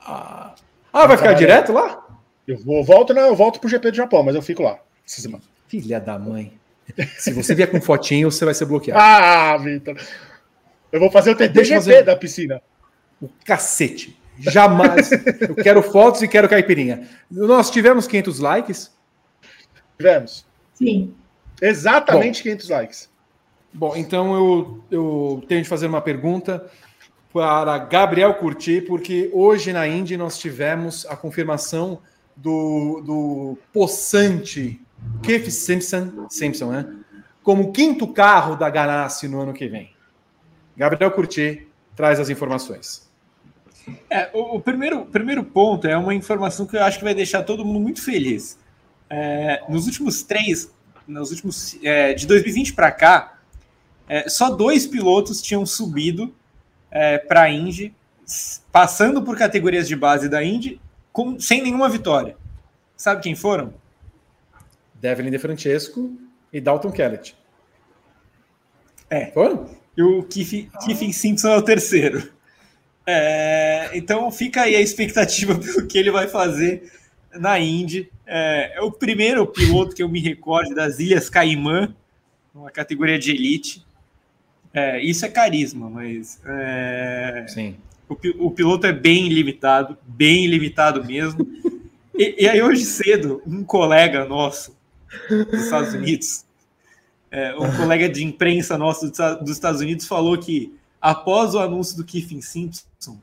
Ah, 0.00 0.54
ah 0.92 1.06
vai 1.06 1.16
ficar 1.16 1.32
direto 1.32 1.72
lá? 1.72 2.06
Eu 2.46 2.58
vou, 2.58 2.84
volto, 2.84 3.14
não, 3.14 3.22
eu 3.22 3.34
volto 3.34 3.58
pro 3.58 3.68
GP 3.68 3.90
do 3.90 3.96
Japão, 3.96 4.22
mas 4.22 4.34
eu 4.34 4.42
fico 4.42 4.62
lá 4.62 4.78
essa 5.06 5.20
semana. 5.20 5.42
Filha 5.66 5.98
da 5.98 6.18
mãe. 6.18 6.52
Se 7.16 7.32
você 7.32 7.54
vier 7.54 7.70
com 7.70 7.80
fotinho, 7.80 8.30
você 8.30 8.44
vai 8.44 8.52
ser 8.52 8.66
bloqueado. 8.66 9.00
Ah, 9.00 9.56
Vitor. 9.56 9.96
Eu 10.92 11.00
vou 11.00 11.10
fazer 11.10 11.30
o 11.30 11.36
TTGP 11.36 11.74
fazer... 11.74 12.02
da 12.02 12.16
piscina. 12.16 12.60
O 13.20 13.30
cacete. 13.44 14.19
Jamais. 14.40 15.10
Eu 15.40 15.54
quero 15.54 15.82
fotos 15.82 16.22
e 16.22 16.28
quero 16.28 16.48
caipirinha. 16.48 17.08
Nós 17.30 17.70
tivemos 17.70 18.06
500 18.06 18.38
likes? 18.38 18.92
Tivemos. 19.96 20.46
Sim. 20.74 21.14
Exatamente 21.60 22.38
Bom, 22.38 22.42
500 22.44 22.68
likes. 22.68 23.10
Bom, 23.72 23.96
então 23.96 24.34
eu, 24.34 24.84
eu 24.90 25.44
tenho 25.46 25.62
de 25.62 25.68
fazer 25.68 25.86
uma 25.86 26.00
pergunta 26.00 26.66
para 27.32 27.78
Gabriel 27.78 28.34
Curti, 28.34 28.80
porque 28.80 29.30
hoje 29.32 29.72
na 29.72 29.86
Indy 29.86 30.16
nós 30.16 30.38
tivemos 30.38 31.06
a 31.06 31.14
confirmação 31.16 32.00
do, 32.34 33.02
do 33.04 33.58
possante 33.72 34.80
Keith 35.22 35.50
Simpson, 35.50 36.26
Simpson 36.28 36.70
né? 36.70 36.86
como 37.42 37.72
quinto 37.72 38.08
carro 38.08 38.56
da 38.56 38.68
Ganassi 38.68 39.28
no 39.28 39.40
ano 39.40 39.52
que 39.52 39.68
vem. 39.68 39.94
Gabriel 40.76 41.10
Curti 41.10 41.68
traz 41.94 42.18
as 42.18 42.30
informações. 42.30 43.09
É, 44.08 44.30
o, 44.32 44.56
o, 44.56 44.60
primeiro, 44.60 45.06
primeiro 45.06 45.44
ponto 45.44 45.86
é 45.86 45.96
uma 45.96 46.14
informação 46.14 46.66
que 46.66 46.76
eu 46.76 46.82
acho 46.82 46.98
que 46.98 47.04
vai 47.04 47.14
deixar 47.14 47.42
todo 47.42 47.64
mundo 47.64 47.80
muito 47.80 48.02
feliz. 48.02 48.58
É, 49.08 49.62
nos 49.68 49.86
últimos 49.86 50.22
três, 50.22 50.72
nos 51.06 51.30
últimos 51.30 51.78
é, 51.82 52.14
de 52.14 52.26
2020 52.26 52.74
para 52.74 52.92
cá, 52.92 53.38
é, 54.08 54.28
só 54.28 54.50
dois 54.50 54.86
pilotos 54.86 55.40
tinham 55.40 55.64
subido 55.64 56.34
é, 56.90 57.18
para 57.18 57.42
a 57.42 57.50
Indy, 57.50 57.94
passando 58.70 59.22
por 59.22 59.36
categorias 59.36 59.88
de 59.88 59.96
base 59.96 60.28
da 60.28 60.42
Indy, 60.42 60.80
com, 61.12 61.38
sem 61.38 61.62
nenhuma 61.62 61.88
vitória. 61.88 62.36
Sabe 62.96 63.22
quem 63.22 63.34
foram? 63.34 63.74
Devlin 64.94 65.30
De 65.30 65.38
Francesco 65.38 66.12
e 66.52 66.60
Dalton 66.60 66.92
Kellett. 66.92 67.36
É. 69.08 69.26
Foram? 69.32 69.68
E 69.96 70.02
o 70.02 70.22
Keith, 70.22 70.70
Keith 70.84 71.12
Simpson 71.12 71.48
é 71.48 71.56
o 71.56 71.62
terceiro. 71.62 72.30
É, 73.12 73.90
então 73.94 74.30
fica 74.30 74.62
aí 74.62 74.76
a 74.76 74.80
expectativa 74.80 75.54
pelo 75.58 75.86
que 75.86 75.98
ele 75.98 76.10
vai 76.10 76.28
fazer 76.28 76.92
na 77.34 77.58
Indy. 77.58 78.08
É, 78.24 78.74
é, 78.76 78.82
o 78.82 78.92
primeiro 78.92 79.44
piloto 79.46 79.94
que 79.94 80.02
eu 80.02 80.08
me 80.08 80.20
recordo 80.20 80.74
das 80.74 81.00
Ilhas 81.00 81.28
Caimã, 81.28 81.92
uma 82.54 82.70
categoria 82.70 83.18
de 83.18 83.32
elite. 83.32 83.84
É, 84.72 85.02
isso 85.02 85.26
é 85.26 85.28
carisma, 85.28 85.90
mas 85.90 86.40
é, 86.46 87.44
Sim. 87.48 87.76
O, 88.08 88.46
o, 88.46 88.50
piloto 88.52 88.86
é 88.86 88.92
bem 88.92 89.28
limitado, 89.28 89.98
bem 90.06 90.46
limitado 90.46 91.04
mesmo. 91.04 91.44
e, 92.16 92.44
e, 92.44 92.48
aí 92.48 92.62
hoje 92.62 92.84
cedo, 92.84 93.42
um 93.44 93.64
colega 93.64 94.24
nosso 94.24 94.76
dos 95.28 95.64
Estados 95.64 95.94
Unidos, 95.94 96.44
é, 97.32 97.54
um 97.56 97.76
colega 97.76 98.08
de 98.08 98.24
imprensa 98.24 98.78
nosso 98.78 99.10
dos 99.10 99.50
Estados 99.50 99.80
Unidos 99.80 100.06
falou 100.06 100.38
que 100.38 100.72
após 101.00 101.54
o 101.54 101.58
anúncio 101.58 101.96
do 101.96 102.04
Kiffin 102.04 102.40
Simpson, 102.40 103.18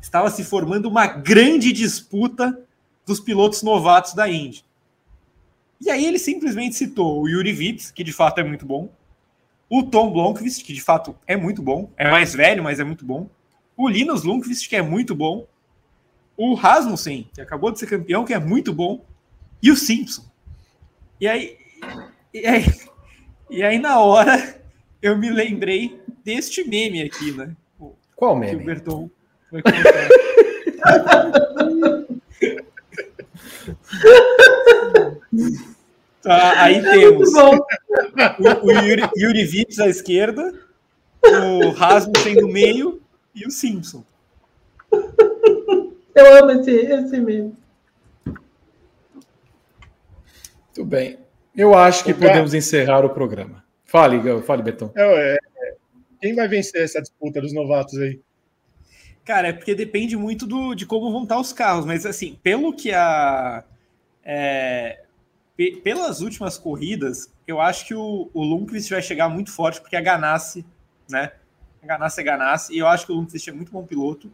estava 0.00 0.30
se 0.30 0.42
formando 0.42 0.88
uma 0.88 1.06
grande 1.06 1.72
disputa 1.72 2.58
dos 3.04 3.20
pilotos 3.20 3.62
novatos 3.62 4.14
da 4.14 4.28
Indy. 4.28 4.64
E 5.80 5.90
aí 5.90 6.04
ele 6.04 6.18
simplesmente 6.18 6.76
citou 6.76 7.22
o 7.22 7.28
Yuri 7.28 7.52
Vips, 7.52 7.90
que 7.90 8.04
de 8.04 8.12
fato 8.12 8.38
é 8.38 8.44
muito 8.44 8.64
bom, 8.64 8.90
o 9.68 9.84
Tom 9.84 10.12
Blomqvist, 10.12 10.64
que 10.64 10.72
de 10.72 10.80
fato 10.80 11.16
é 11.26 11.36
muito 11.36 11.62
bom, 11.62 11.90
é 11.96 12.10
mais 12.10 12.34
velho, 12.34 12.62
mas 12.64 12.80
é 12.80 12.84
muito 12.84 13.04
bom, 13.04 13.30
o 13.76 13.88
Linus 13.88 14.24
Lundqvist, 14.24 14.68
que 14.68 14.76
é 14.76 14.82
muito 14.82 15.14
bom, 15.14 15.46
o 16.36 16.54
Rasmussen, 16.54 17.28
que 17.32 17.40
acabou 17.40 17.70
de 17.70 17.78
ser 17.78 17.86
campeão, 17.86 18.24
que 18.24 18.34
é 18.34 18.38
muito 18.38 18.74
bom, 18.74 19.04
e 19.62 19.70
o 19.70 19.76
Simpson. 19.76 20.24
E 21.20 21.28
aí, 21.28 21.56
e 22.34 22.46
aí, 22.46 22.64
e 23.48 23.62
aí 23.62 23.78
na 23.78 23.98
hora 24.00 24.60
eu 25.00 25.16
me 25.16 25.30
lembrei 25.30 25.99
deste 26.24 26.68
meme 26.68 27.02
aqui, 27.02 27.32
né? 27.32 27.54
Qual 28.16 28.36
meme? 28.36 28.56
Que 28.56 28.62
o 28.62 28.66
Berton 28.66 29.10
vai 29.50 29.62
tá, 36.22 36.62
aí 36.62 36.82
temos 36.82 37.34
o, 37.34 37.66
o 38.62 38.72
Yuri, 38.72 39.02
Yuri 39.16 39.44
Vips 39.44 39.80
à 39.80 39.88
esquerda, 39.88 40.54
o 41.24 41.70
Rasmussen 41.70 42.36
no 42.36 42.48
meio 42.48 43.00
e 43.34 43.46
o 43.46 43.50
Simpson. 43.50 44.04
Eu 46.14 46.38
amo 46.38 46.50
esse, 46.52 46.70
esse 46.70 47.18
meme. 47.20 47.54
Muito 50.66 50.84
bem. 50.84 51.18
Eu 51.56 51.74
acho 51.74 52.04
que 52.04 52.12
o 52.12 52.14
podemos 52.14 52.54
encerrar 52.54 53.04
o 53.04 53.10
programa. 53.10 53.64
Fale, 53.84 54.20
fale, 54.42 54.62
Betão. 54.62 54.92
É, 54.94 55.34
é, 55.34 55.38
quem 56.20 56.34
vai 56.34 56.48
vencer 56.48 56.82
essa 56.82 57.00
disputa 57.00 57.40
dos 57.40 57.52
novatos 57.52 57.96
aí? 57.98 58.20
Cara, 59.24 59.48
é 59.48 59.52
porque 59.52 59.74
depende 59.74 60.16
muito 60.16 60.46
do, 60.46 60.74
de 60.74 60.86
como 60.86 61.12
vão 61.12 61.22
estar 61.22 61.38
os 61.38 61.52
carros, 61.52 61.84
mas 61.84 62.04
assim, 62.04 62.38
pelo 62.42 62.72
que 62.74 62.92
a. 62.92 63.64
É, 64.24 65.02
pelas 65.82 66.20
últimas 66.20 66.56
corridas, 66.56 67.32
eu 67.46 67.60
acho 67.60 67.86
que 67.86 67.94
o, 67.94 68.30
o 68.32 68.42
Lundqvist 68.42 68.90
vai 68.90 69.02
chegar 69.02 69.28
muito 69.28 69.50
forte, 69.50 69.80
porque 69.80 69.96
a 69.96 70.00
Ganassi, 70.00 70.64
né? 71.08 71.32
A 71.82 71.86
Ganassi 71.86 72.20
é 72.20 72.24
Ganassi, 72.24 72.74
e 72.74 72.78
eu 72.78 72.86
acho 72.86 73.06
que 73.06 73.12
o 73.12 73.14
Lundqvist 73.14 73.48
é 73.48 73.52
muito 73.52 73.72
bom 73.72 73.84
piloto. 73.84 74.30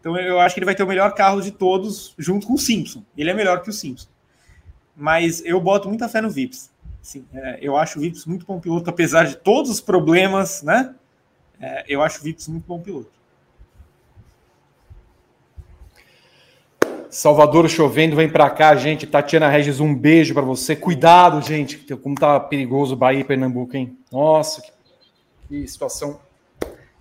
Então 0.00 0.16
eu 0.16 0.40
acho 0.40 0.54
que 0.54 0.58
ele 0.60 0.66
vai 0.66 0.74
ter 0.74 0.82
o 0.82 0.86
melhor 0.86 1.14
carro 1.14 1.40
de 1.40 1.50
todos, 1.50 2.14
junto 2.18 2.46
com 2.46 2.54
o 2.54 2.58
Simpson. 2.58 3.04
Ele 3.16 3.30
é 3.30 3.34
melhor 3.34 3.62
que 3.62 3.70
o 3.70 3.72
Simpson. 3.72 4.08
Mas 4.96 5.44
eu 5.44 5.60
boto 5.60 5.88
muita 5.88 6.08
fé 6.08 6.20
no 6.20 6.30
Vips. 6.30 6.70
Assim, 7.00 7.24
é, 7.32 7.58
eu 7.60 7.76
acho 7.76 7.98
o 7.98 8.02
Vips 8.02 8.26
muito 8.26 8.46
bom 8.46 8.60
piloto, 8.60 8.88
apesar 8.88 9.24
de 9.24 9.36
todos 9.36 9.70
os 9.70 9.80
problemas, 9.80 10.62
né? 10.62 10.94
É, 11.62 11.84
eu 11.86 12.02
acho 12.02 12.18
o 12.18 12.24
Vips 12.24 12.48
muito 12.48 12.64
bom 12.66 12.80
piloto. 12.80 13.08
Salvador 17.08 17.68
chovendo, 17.68 18.16
vem 18.16 18.28
para 18.28 18.50
cá, 18.50 18.74
gente. 18.74 19.06
Tatiana 19.06 19.48
Regis, 19.48 19.78
um 19.78 19.94
beijo 19.94 20.34
para 20.34 20.42
você. 20.42 20.74
Cuidado, 20.74 21.40
gente, 21.40 21.76
como 21.96 22.16
tá 22.16 22.40
perigoso 22.40 22.96
Bahia 22.96 23.20
e 23.20 23.24
Pernambuco, 23.24 23.76
hein? 23.76 23.96
Nossa, 24.10 24.60
que, 24.60 24.72
que 25.46 25.68
situação 25.68 26.18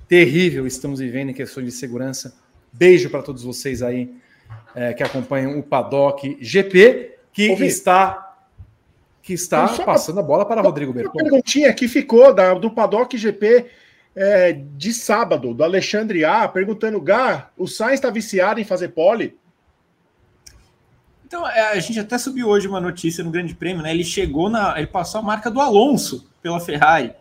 terrível 0.07 0.67
estamos 0.67 0.99
vivendo 0.99 1.29
em 1.29 1.33
questões 1.33 1.65
de 1.65 1.71
segurança. 1.71 2.37
Beijo 2.71 3.09
para 3.09 3.23
todos 3.23 3.43
vocês 3.43 3.81
aí 3.81 4.13
é, 4.75 4.93
que 4.93 5.01
acompanham 5.01 5.57
o 5.57 5.63
Paddock 5.63 6.37
GP, 6.39 7.17
que 7.33 7.49
Ouvi. 7.49 7.65
está 7.65 8.27
que 9.23 9.33
está 9.33 9.67
passando 9.85 10.19
a 10.19 10.23
bola 10.23 10.45
para 10.45 10.61
Rodrigo 10.61 10.91
Berton. 10.91 11.11
Uma 11.13 11.23
perguntinha 11.23 11.71
que 11.73 11.87
ficou 11.87 12.33
da, 12.33 12.53
do 12.55 12.71
Paddock 12.71 13.15
GP 13.17 13.67
é, 14.15 14.53
de 14.53 14.93
sábado, 14.93 15.53
do 15.53 15.63
Alexandre 15.63 16.25
A, 16.25 16.47
perguntando: 16.47 16.99
Gá, 17.01 17.49
o 17.57 17.67
Sainz 17.67 17.95
está 17.95 18.09
viciado 18.09 18.59
em 18.59 18.65
fazer 18.65 18.89
pole? 18.89 19.37
Então, 21.25 21.47
é, 21.47 21.71
a 21.71 21.79
gente 21.79 21.99
até 21.99 22.17
subiu 22.17 22.49
hoje 22.49 22.67
uma 22.67 22.81
notícia 22.81 23.23
no 23.23 23.31
Grande 23.31 23.55
Prêmio, 23.55 23.81
né? 23.81 23.91
Ele 23.91 24.03
chegou 24.03 24.49
na. 24.49 24.77
Ele 24.77 24.87
passou 24.87 25.19
a 25.19 25.23
marca 25.23 25.49
do 25.49 25.61
Alonso 25.61 26.29
pela 26.41 26.59
Ferrari. 26.59 27.13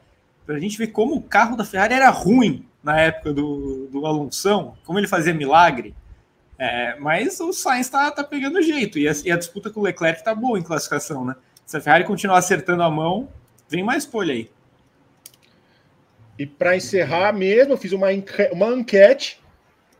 Para 0.44 0.56
a 0.56 0.58
gente 0.58 0.76
ver 0.76 0.88
como 0.88 1.14
o 1.14 1.22
carro 1.22 1.56
da 1.56 1.64
Ferrari 1.64 1.94
era 1.94 2.10
ruim 2.10 2.66
na 2.82 2.98
época 2.98 3.32
do, 3.32 3.86
do 3.86 4.04
Alonso, 4.04 4.72
como 4.84 4.98
ele 4.98 5.06
fazia 5.06 5.32
milagre. 5.32 5.94
É, 6.58 6.98
mas 6.98 7.40
o 7.40 7.52
Sainz 7.52 7.86
está 7.86 8.10
tá 8.10 8.24
pegando 8.24 8.60
jeito. 8.60 8.98
E 8.98 9.08
a, 9.08 9.12
e 9.24 9.30
a, 9.30 9.36
disputa 9.36 9.70
com 9.70 9.80
o 9.80 9.82
Leclerc 9.82 10.18
está 10.18 10.34
boa 10.34 10.58
em 10.58 10.62
classificação, 10.62 11.24
né? 11.24 11.34
Se 11.64 11.76
a 11.76 11.80
Ferrari 11.80 12.04
continuar 12.04 12.38
acertando 12.38 12.82
a 12.82 12.90
mão, 12.90 13.28
vem 13.68 13.84
mais 13.84 14.04
polha 14.04 14.34
aí. 14.34 14.50
E 16.40 16.46
para 16.46 16.74
encerrar 16.74 17.34
mesmo, 17.34 17.74
eu 17.74 17.76
fiz 17.76 17.92
uma, 17.92 18.06
uma 18.50 18.72
enquete 18.72 19.38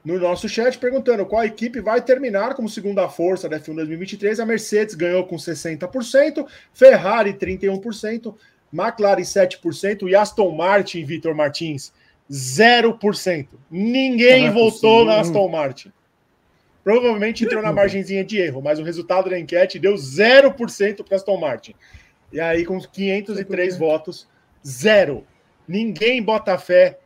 no 0.02 0.18
nosso 0.18 0.48
chat 0.48 0.78
perguntando 0.78 1.26
qual 1.26 1.44
equipe 1.44 1.82
vai 1.82 2.00
terminar 2.00 2.54
como 2.54 2.66
segunda 2.66 3.06
força 3.10 3.46
da 3.46 3.60
F1 3.60 3.74
2023. 3.74 4.40
A 4.40 4.46
Mercedes 4.46 4.94
ganhou 4.94 5.26
com 5.26 5.36
60%, 5.36 6.46
Ferrari 6.72 7.34
31%, 7.34 8.34
McLaren 8.72 9.20
7% 9.20 10.08
e 10.08 10.16
Aston 10.16 10.50
Martin, 10.52 11.04
Vitor 11.04 11.34
Martins, 11.34 11.92
0%. 12.30 13.48
Ninguém 13.70 14.46
é 14.46 14.50
votou 14.50 15.04
na 15.04 15.20
Aston 15.20 15.46
Martin. 15.46 15.92
Provavelmente 16.82 17.44
entrou 17.44 17.62
na 17.62 17.70
margenzinha 17.70 18.24
de 18.24 18.38
erro, 18.38 18.62
mas 18.62 18.78
o 18.78 18.82
resultado 18.82 19.28
da 19.28 19.38
enquete 19.38 19.78
deu 19.78 19.92
0% 19.92 21.04
para 21.04 21.16
Aston 21.16 21.36
Martin. 21.36 21.74
E 22.32 22.40
aí, 22.40 22.64
com 22.64 22.80
503 22.80 23.76
votos, 23.76 24.26
zero. 24.66 25.26
Ninguém 25.70 26.20
bota 26.20 26.58
fé 26.58 26.98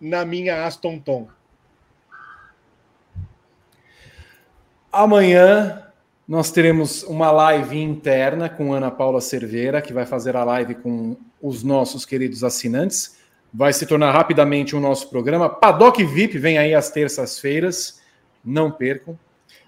na 0.00 0.24
minha 0.24 0.64
Aston 0.64 0.96
Tom. 1.00 1.26
Amanhã 4.92 5.82
nós 6.28 6.52
teremos 6.52 7.02
uma 7.02 7.32
live 7.32 7.76
interna 7.76 8.48
com 8.48 8.72
Ana 8.72 8.92
Paula 8.92 9.20
Cerveira, 9.20 9.82
que 9.82 9.92
vai 9.92 10.06
fazer 10.06 10.36
a 10.36 10.44
live 10.44 10.76
com 10.76 11.16
os 11.42 11.64
nossos 11.64 12.06
queridos 12.06 12.44
assinantes. 12.44 13.18
Vai 13.52 13.72
se 13.72 13.84
tornar 13.84 14.12
rapidamente 14.12 14.76
o 14.76 14.80
nosso 14.80 15.10
programa. 15.10 15.48
Paddock 15.48 16.04
VIP 16.04 16.38
vem 16.38 16.58
aí 16.58 16.76
às 16.76 16.88
terças-feiras, 16.92 18.00
não 18.44 18.70
percam. 18.70 19.18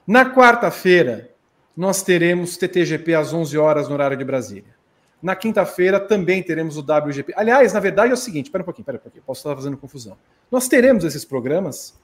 Na 0.07 0.33
quarta-feira, 0.33 1.29
nós 1.77 2.05
teremos 2.05 2.57
TTGP 2.57 3.17
às 3.17 3.33
11 3.35 3.59
horas 3.59 3.89
no 3.89 3.95
horário 3.95 4.17
de 4.17 4.25
Brasília. 4.25 4.78
Na 5.23 5.35
quinta-feira 5.35 5.99
também 5.99 6.43
teremos 6.43 6.77
o 6.77 6.81
WGP. 6.81 7.35
Aliás, 7.37 7.73
na 7.73 7.81
verdade 7.81 8.11
é 8.11 8.15
o 8.15 8.17
seguinte, 8.17 8.47
espera 8.47 8.63
um 8.63 8.65
pouquinho, 8.65 8.83
espera 8.83 8.99
um 8.99 9.01
pouquinho, 9.01 9.25
posso 9.25 9.41
estar 9.41 9.55
fazendo 9.55 9.77
confusão. 9.77 10.17
Nós 10.51 10.69
teremos 10.69 11.05
esses 11.05 11.25
programas 11.25 11.99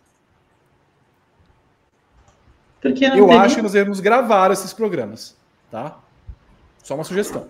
porque 2.84 3.06
eu 3.06 3.28
tem... 3.28 3.38
acho 3.38 3.56
que 3.56 3.62
nós 3.62 3.72
devemos 3.72 3.98
gravar 3.98 4.50
esses 4.50 4.74
programas, 4.74 5.34
tá? 5.70 5.98
Só 6.82 6.94
uma 6.94 7.04
sugestão. 7.04 7.48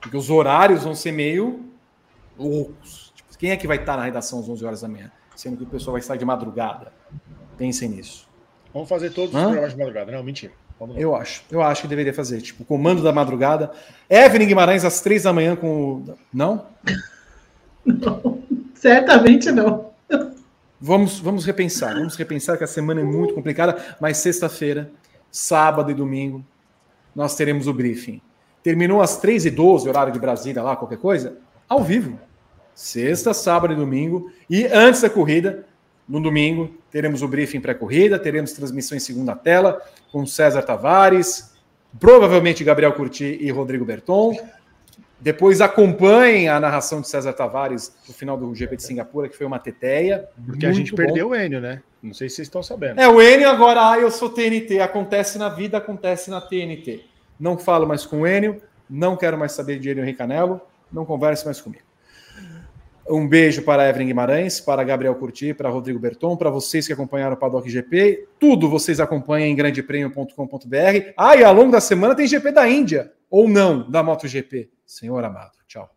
Porque 0.00 0.16
os 0.16 0.30
horários 0.30 0.82
vão 0.84 0.94
ser 0.94 1.12
meio 1.12 1.68
loucos. 2.38 3.12
Tipo, 3.14 3.36
quem 3.36 3.50
é 3.50 3.56
que 3.56 3.66
vai 3.66 3.76
estar 3.76 3.98
na 3.98 4.04
redação 4.04 4.40
às 4.40 4.48
11 4.48 4.64
horas 4.64 4.80
da 4.80 4.88
manhã? 4.88 5.12
Sendo 5.36 5.58
que 5.58 5.64
o 5.64 5.66
pessoal 5.66 5.92
vai 5.92 6.00
estar 6.00 6.16
de 6.16 6.24
madrugada. 6.24 6.90
Pensem 7.58 7.90
nisso. 7.90 8.26
Vamos 8.72 8.88
fazer 8.88 9.10
todos 9.10 9.34
Hã? 9.34 9.40
os 9.40 9.44
programas 9.44 9.72
de 9.72 9.78
madrugada. 9.78 10.10
Não, 10.10 10.22
mentira. 10.22 10.54
Eu 10.96 11.14
acho. 11.14 11.44
Eu 11.50 11.62
acho 11.62 11.82
que 11.82 11.88
deveria 11.88 12.14
fazer. 12.14 12.40
Tipo, 12.40 12.64
comando 12.64 13.02
da 13.02 13.12
madrugada. 13.12 13.70
Evelyn 14.08 14.46
Guimarães 14.46 14.84
às 14.84 15.00
três 15.00 15.22
da 15.22 15.32
manhã 15.32 15.56
com 15.56 15.68
o... 15.68 16.14
Não? 16.32 16.66
Não. 17.84 18.42
Certamente 18.74 19.50
não. 19.50 19.92
Vamos, 20.84 21.20
vamos 21.20 21.44
repensar, 21.44 21.94
vamos 21.94 22.16
repensar 22.16 22.58
que 22.58 22.64
a 22.64 22.66
semana 22.66 23.00
é 23.00 23.04
muito 23.04 23.34
complicada, 23.34 23.96
mas 24.00 24.16
sexta-feira, 24.16 24.90
sábado 25.30 25.92
e 25.92 25.94
domingo, 25.94 26.44
nós 27.14 27.36
teremos 27.36 27.68
o 27.68 27.72
briefing. 27.72 28.20
Terminou 28.64 29.00
às 29.00 29.22
3h12, 29.22 29.86
horário 29.86 30.12
de 30.12 30.18
Brasília 30.18 30.60
lá, 30.60 30.74
qualquer 30.74 30.98
coisa, 30.98 31.38
ao 31.68 31.84
vivo. 31.84 32.18
Sexta, 32.74 33.32
sábado 33.32 33.72
e 33.72 33.76
domingo. 33.76 34.32
E 34.50 34.66
antes 34.66 35.02
da 35.02 35.08
corrida, 35.08 35.64
no 36.08 36.20
domingo, 36.20 36.74
teremos 36.90 37.22
o 37.22 37.28
briefing 37.28 37.60
pré-corrida, 37.60 38.18
teremos 38.18 38.52
transmissão 38.52 38.96
em 38.96 39.00
segunda 39.00 39.34
tela 39.34 39.80
com 40.10 40.26
César 40.26 40.62
Tavares, 40.62 41.54
provavelmente 41.98 42.64
Gabriel 42.64 42.92
Curti 42.92 43.38
e 43.40 43.50
Rodrigo 43.50 43.84
Berton. 43.84 44.36
Depois 45.20 45.60
acompanhem 45.60 46.48
a 46.48 46.58
narração 46.58 47.00
de 47.00 47.08
César 47.08 47.32
Tavares 47.32 47.94
no 48.08 48.12
final 48.12 48.36
do 48.36 48.52
GP 48.52 48.76
de 48.76 48.82
Singapura, 48.82 49.28
que 49.28 49.36
foi 49.36 49.46
uma 49.46 49.58
teteia. 49.58 50.28
Porque 50.44 50.66
a 50.66 50.72
gente 50.72 50.90
bom. 50.90 50.96
perdeu 50.96 51.28
o 51.28 51.34
Enio, 51.34 51.60
né? 51.60 51.80
Não 52.02 52.12
sei 52.12 52.28
se 52.28 52.36
vocês 52.36 52.48
estão 52.48 52.60
sabendo. 52.60 53.00
É, 53.00 53.06
o 53.08 53.22
Enio 53.22 53.48
agora, 53.48 53.92
ah, 53.92 53.98
eu 54.00 54.10
sou 54.10 54.28
TNT. 54.28 54.80
Acontece 54.80 55.38
na 55.38 55.48
vida, 55.48 55.78
acontece 55.78 56.28
na 56.28 56.40
TNT. 56.40 57.04
Não 57.38 57.56
falo 57.56 57.86
mais 57.86 58.04
com 58.04 58.22
o 58.22 58.26
Enio, 58.26 58.60
não 58.90 59.16
quero 59.16 59.38
mais 59.38 59.52
saber 59.52 59.78
de 59.78 59.90
Enio 59.90 60.04
Ricanello, 60.04 60.60
não 60.90 61.04
converse 61.04 61.44
mais 61.44 61.60
comigo. 61.60 61.84
Um 63.12 63.28
beijo 63.28 63.60
para 63.60 63.86
Evelyn 63.90 64.06
Guimarães, 64.06 64.58
para 64.58 64.82
Gabriel 64.82 65.14
Curti, 65.14 65.52
para 65.52 65.68
Rodrigo 65.68 65.98
Berton, 65.98 66.34
para 66.34 66.48
vocês 66.48 66.86
que 66.86 66.94
acompanharam 66.94 67.34
o 67.34 67.36
Paddock 67.36 67.68
GP. 67.68 68.26
Tudo 68.40 68.70
vocês 68.70 69.00
acompanham 69.00 69.48
em 69.48 69.54
grandepremio.com.br. 69.54 71.12
Ah, 71.14 71.36
e 71.36 71.44
ao 71.44 71.52
longo 71.52 71.70
da 71.70 71.80
semana 71.80 72.14
tem 72.14 72.26
GP 72.26 72.52
da 72.52 72.66
Índia, 72.66 73.12
ou 73.28 73.46
não, 73.46 73.90
da 73.90 74.02
MotoGP. 74.02 74.70
Senhor 74.86 75.22
amado. 75.22 75.52
Tchau. 75.68 75.90